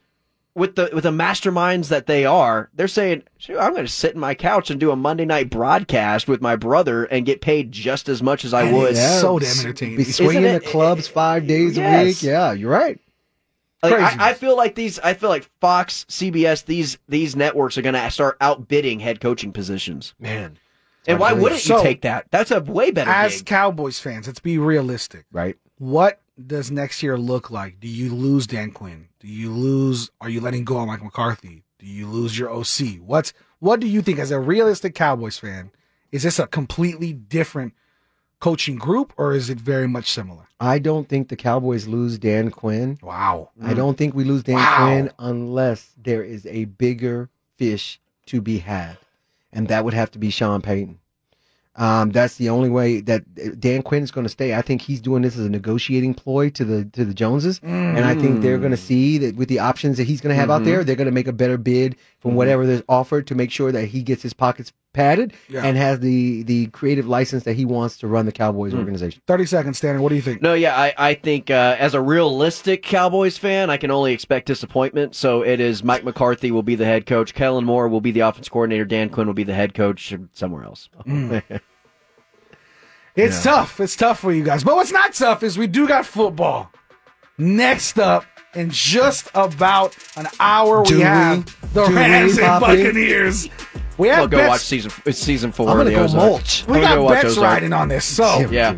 with 0.56 0.76
the 0.76 0.90
with 0.92 1.04
the 1.04 1.12
masterminds 1.12 1.90
that 1.90 2.08
they 2.08 2.26
are, 2.26 2.70
they're 2.74 2.88
saying, 2.88 3.24
"Shoot, 3.38 3.60
I'm 3.60 3.74
going 3.74 3.86
to 3.86 3.92
sit 3.92 4.16
in 4.16 4.20
my 4.20 4.34
couch 4.34 4.72
and 4.72 4.80
do 4.80 4.90
a 4.90 4.96
Monday 4.96 5.26
night 5.26 5.52
broadcast 5.52 6.28
with 6.28 6.42
my 6.42 6.56
brother 6.56 7.04
and 7.06 7.26
get 7.28 7.42
paid 7.42 7.72
just 7.72 8.10
as 8.10 8.24
much 8.24 8.44
as 8.44 8.54
I 8.56 8.72
would." 8.72 8.96
Yeah, 8.96 9.20
so 9.22 9.38
damn 9.38 9.60
entertaining. 9.60 9.98
Be 9.98 10.04
swinging 10.04 10.44
Isn't 10.46 10.64
the 10.64 10.68
it- 10.68 10.72
clubs 10.72 11.08
five 11.08 11.46
days 11.46 11.78
a 11.78 12.04
week. 12.04 12.24
Yeah, 12.24 12.54
you're 12.54 12.72
right. 12.72 13.00
Like, 13.84 13.94
I, 13.94 14.30
I 14.30 14.34
feel 14.34 14.58
like 14.58 14.74
these. 14.74 14.98
I 14.98 15.14
feel 15.14 15.30
like 15.30 15.48
Fox, 15.62 16.06
CBS, 16.10 16.66
these 16.66 16.98
these 17.08 17.36
networks 17.36 17.78
are 17.78 17.84
going 17.84 17.94
to 17.94 18.10
start 18.10 18.36
outbidding 18.42 19.00
head 19.00 19.22
coaching 19.22 19.52
positions. 19.54 20.16
Man. 20.20 20.58
And 21.08 21.20
why 21.20 21.34
wouldn't 21.34 21.68
you 21.68 21.78
So- 21.78 21.84
take 21.84 22.02
that? 22.02 22.28
That's 22.32 22.52
a 22.52 22.60
way 22.62 22.92
better 22.92 23.10
As 23.10 23.38
gig. 23.38 23.46
Cowboys 23.46 24.00
fans, 24.00 24.28
let's 24.28 24.40
be 24.40 24.58
realistic. 24.58 25.26
Right. 25.32 25.56
What 25.80 26.22
does 26.46 26.70
next 26.70 27.02
year 27.02 27.18
look 27.18 27.50
like? 27.50 27.80
Do 27.80 27.88
you 27.88 28.14
lose 28.14 28.46
Dan 28.46 28.72
Quinn? 28.72 29.08
Do 29.20 29.28
you 29.28 29.52
lose? 29.52 30.12
Are 30.22 30.30
you 30.30 30.42
letting 30.42 30.66
go 30.66 30.78
of 30.80 30.88
Mike 30.88 31.04
McCarthy? 31.04 31.64
Do 31.80 31.86
you 31.86 32.08
lose 32.08 32.38
your 32.38 32.50
OC? 32.50 32.98
What's 33.04 33.34
what 33.60 33.80
do 33.80 33.88
you 33.88 34.02
think 34.02 34.20
as 34.20 34.32
a 34.32 34.40
realistic 34.40 34.94
Cowboys 34.94 35.38
fan? 35.40 35.72
Is 36.12 36.24
this 36.24 36.38
a 36.40 36.46
completely 36.48 37.14
different 37.14 37.74
coaching 38.40 38.76
group, 38.78 39.14
or 39.18 39.34
is 39.34 39.50
it 39.50 39.60
very 39.60 39.88
much 39.88 40.12
similar? 40.12 40.44
I 40.60 40.78
don't 40.80 41.10
think 41.10 41.30
the 41.30 41.36
Cowboys 41.36 41.88
lose 41.88 42.20
Dan 42.20 42.52
Quinn. 42.52 42.98
Wow. 43.02 43.50
I 43.64 43.74
don't 43.74 43.98
think 43.98 44.14
we 44.14 44.24
lose 44.24 44.44
Dan 44.44 44.56
Wow. 44.58 44.78
Quinn 44.86 45.12
unless 45.20 45.92
there 46.02 46.24
is 46.24 46.46
a 46.46 46.66
bigger 46.66 47.30
fish 47.58 48.00
to 48.28 48.42
be 48.42 48.60
had, 48.60 48.98
and 49.58 49.70
that 49.70 49.84
would 49.84 49.96
have 49.96 50.12
to 50.12 50.20
be 50.20 50.30
Sean 50.30 50.62
Payton. 50.62 51.00
Um, 51.78 52.10
that's 52.10 52.36
the 52.38 52.50
only 52.50 52.70
way 52.70 53.02
that 53.02 53.60
Dan 53.60 53.84
Quinn 53.84 54.02
is 54.02 54.10
going 54.10 54.26
to 54.26 54.30
stay. 54.30 54.56
I 54.56 54.62
think 54.64 54.82
he's 54.82 55.00
doing 55.00 55.22
this 55.22 55.38
as 55.38 55.46
a 55.46 55.50
negotiating 55.50 56.16
ploy 56.16 56.50
to 56.50 56.66
the 56.66 56.86
to 56.94 57.06
the 57.06 57.14
Joneses, 57.14 57.60
and 57.64 58.00
I 58.04 58.16
think 58.16 58.42
they're 58.42 58.58
going 58.58 58.72
to 58.72 58.78
see 58.78 59.18
that 59.20 59.36
with 59.36 59.48
the 59.48 59.60
options 59.60 59.98
that 59.98 60.06
he's 60.06 60.20
going 60.20 60.36
to 60.36 60.40
have 60.40 60.50
out 60.50 60.64
Mhm. 60.64 60.66
there, 60.66 60.84
they're 60.84 60.96
going 60.96 61.06
to 61.06 61.12
make 61.12 61.28
a 61.28 61.34
better 61.34 61.58
bid 61.58 61.96
from 62.20 62.34
whatever 62.36 62.66
there's 62.66 62.82
offered 62.90 63.28
to 63.28 63.36
make 63.36 63.52
sure 63.52 63.72
that 63.72 63.86
he 63.86 64.02
gets 64.02 64.24
his 64.24 64.34
pockets 64.34 64.74
padded 64.94 65.34
Yeah. 65.50 65.62
and 65.64 65.78
has 65.78 66.00
the 66.00 66.42
the 66.44 66.66
creative 66.68 67.08
license 67.08 67.44
that 67.44 67.54
he 67.54 67.64
wants 67.64 68.00
to 68.00 68.08
run 68.08 68.26
the 68.26 68.32
Cowboys 68.32 68.74
organization. 68.74 69.22
Thirty 69.28 69.46
seconds, 69.46 69.78
Stanley. 69.78 70.02
What 70.02 70.10
do 70.10 70.16
you 70.16 70.22
think? 70.24 70.42
No, 70.42 70.56
yeah, 70.56 70.76
I, 70.76 70.94
I 70.98 71.14
think 71.14 71.52
uh, 71.52 71.76
as 71.78 71.94
a 71.94 72.02
realistic 72.02 72.82
Cowboys 72.82 73.38
fan, 73.38 73.70
I 73.70 73.78
can 73.78 73.92
only 73.92 74.14
expect 74.14 74.48
disappointment. 74.48 75.14
So 75.14 75.44
it 75.44 75.60
is 75.60 75.84
Mike 75.84 76.04
McCarthy 76.04 76.50
will 76.50 76.64
be 76.64 76.74
the 76.74 76.86
head 76.86 77.06
coach, 77.06 77.36
Kellen 77.36 77.66
Moore 77.66 77.88
will 77.88 78.02
be 78.02 78.12
the 78.12 78.22
offense 78.22 78.50
coordinator, 78.50 78.86
Dan 78.86 79.10
Quinn 79.10 79.28
will 79.28 79.36
be 79.36 79.44
the 79.44 79.54
head 79.54 79.76
coach 79.76 80.12
somewhere 80.34 80.64
else. 80.64 80.90
Mm. 81.08 81.44
It's 83.18 83.44
tough. 83.44 83.80
It's 83.80 83.96
tough 83.96 84.20
for 84.20 84.32
you 84.32 84.44
guys. 84.44 84.64
But 84.64 84.76
what's 84.76 84.92
not 84.92 85.14
tough 85.14 85.44
is 85.44 85.58
we 85.58 85.68
do 85.68 85.88
got 85.88 86.06
football. 86.06 86.72
Next 87.38 88.00
up, 88.00 88.26
in 88.56 88.70
just 88.72 89.30
about 89.36 89.96
an 90.16 90.28
hour, 90.40 90.84
Do 90.84 90.94
we 90.94 90.98
we? 91.00 91.04
have 91.04 91.74
the 91.74 91.84
Do 91.86 91.90
we, 91.92 91.96
Rams 91.96 92.38
and 92.40 92.60
Buccaneers. 92.62 93.50
We 93.98 94.08
have 94.10 94.20
We'll 94.20 94.28
go 94.28 94.38
bets. 94.38 94.50
watch 94.50 94.62
season 94.62 94.92
it's 95.06 95.18
season 95.20 95.52
4 95.52 95.70
I'm 95.70 95.78
gonna 95.78 95.90
the 95.90 95.96
go 95.96 96.04
Ozark. 96.04 96.24
mulch. 96.32 96.66
We 96.68 96.76
I'm 96.78 96.82
got 96.82 96.96
go 96.96 97.10
bets 97.10 97.26
Ozark. 97.26 97.44
riding 97.44 97.74
on 97.74 97.88
this. 97.90 98.06
So 98.06 98.48
Yeah. 98.52 98.76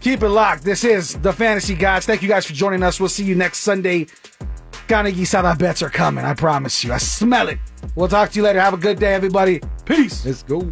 keep 0.00 0.22
it 0.22 0.28
locked. 0.28 0.62
This 0.64 0.84
is 0.84 1.14
the 1.18 1.32
Fantasy 1.32 1.74
Gods. 1.74 2.06
Thank 2.06 2.22
you 2.22 2.28
guys 2.28 2.46
for 2.46 2.52
joining 2.52 2.82
us. 2.82 3.00
We'll 3.00 3.08
see 3.08 3.24
you 3.24 3.34
next 3.34 3.58
Sunday. 3.58 4.06
Carnegie 4.86 5.24
Sada 5.26 5.54
bets 5.54 5.82
are 5.82 5.90
coming. 5.90 6.24
I 6.24 6.34
promise 6.34 6.82
you. 6.84 6.92
I 6.92 6.98
smell 6.98 7.48
it. 7.48 7.58
We'll 7.94 8.08
talk 8.08 8.30
to 8.30 8.36
you 8.36 8.42
later. 8.42 8.60
Have 8.60 8.74
a 8.74 8.78
good 8.78 8.98
day, 8.98 9.12
everybody. 9.14 9.60
Peace. 9.84 10.24
Let's 10.24 10.42
go. 10.42 10.70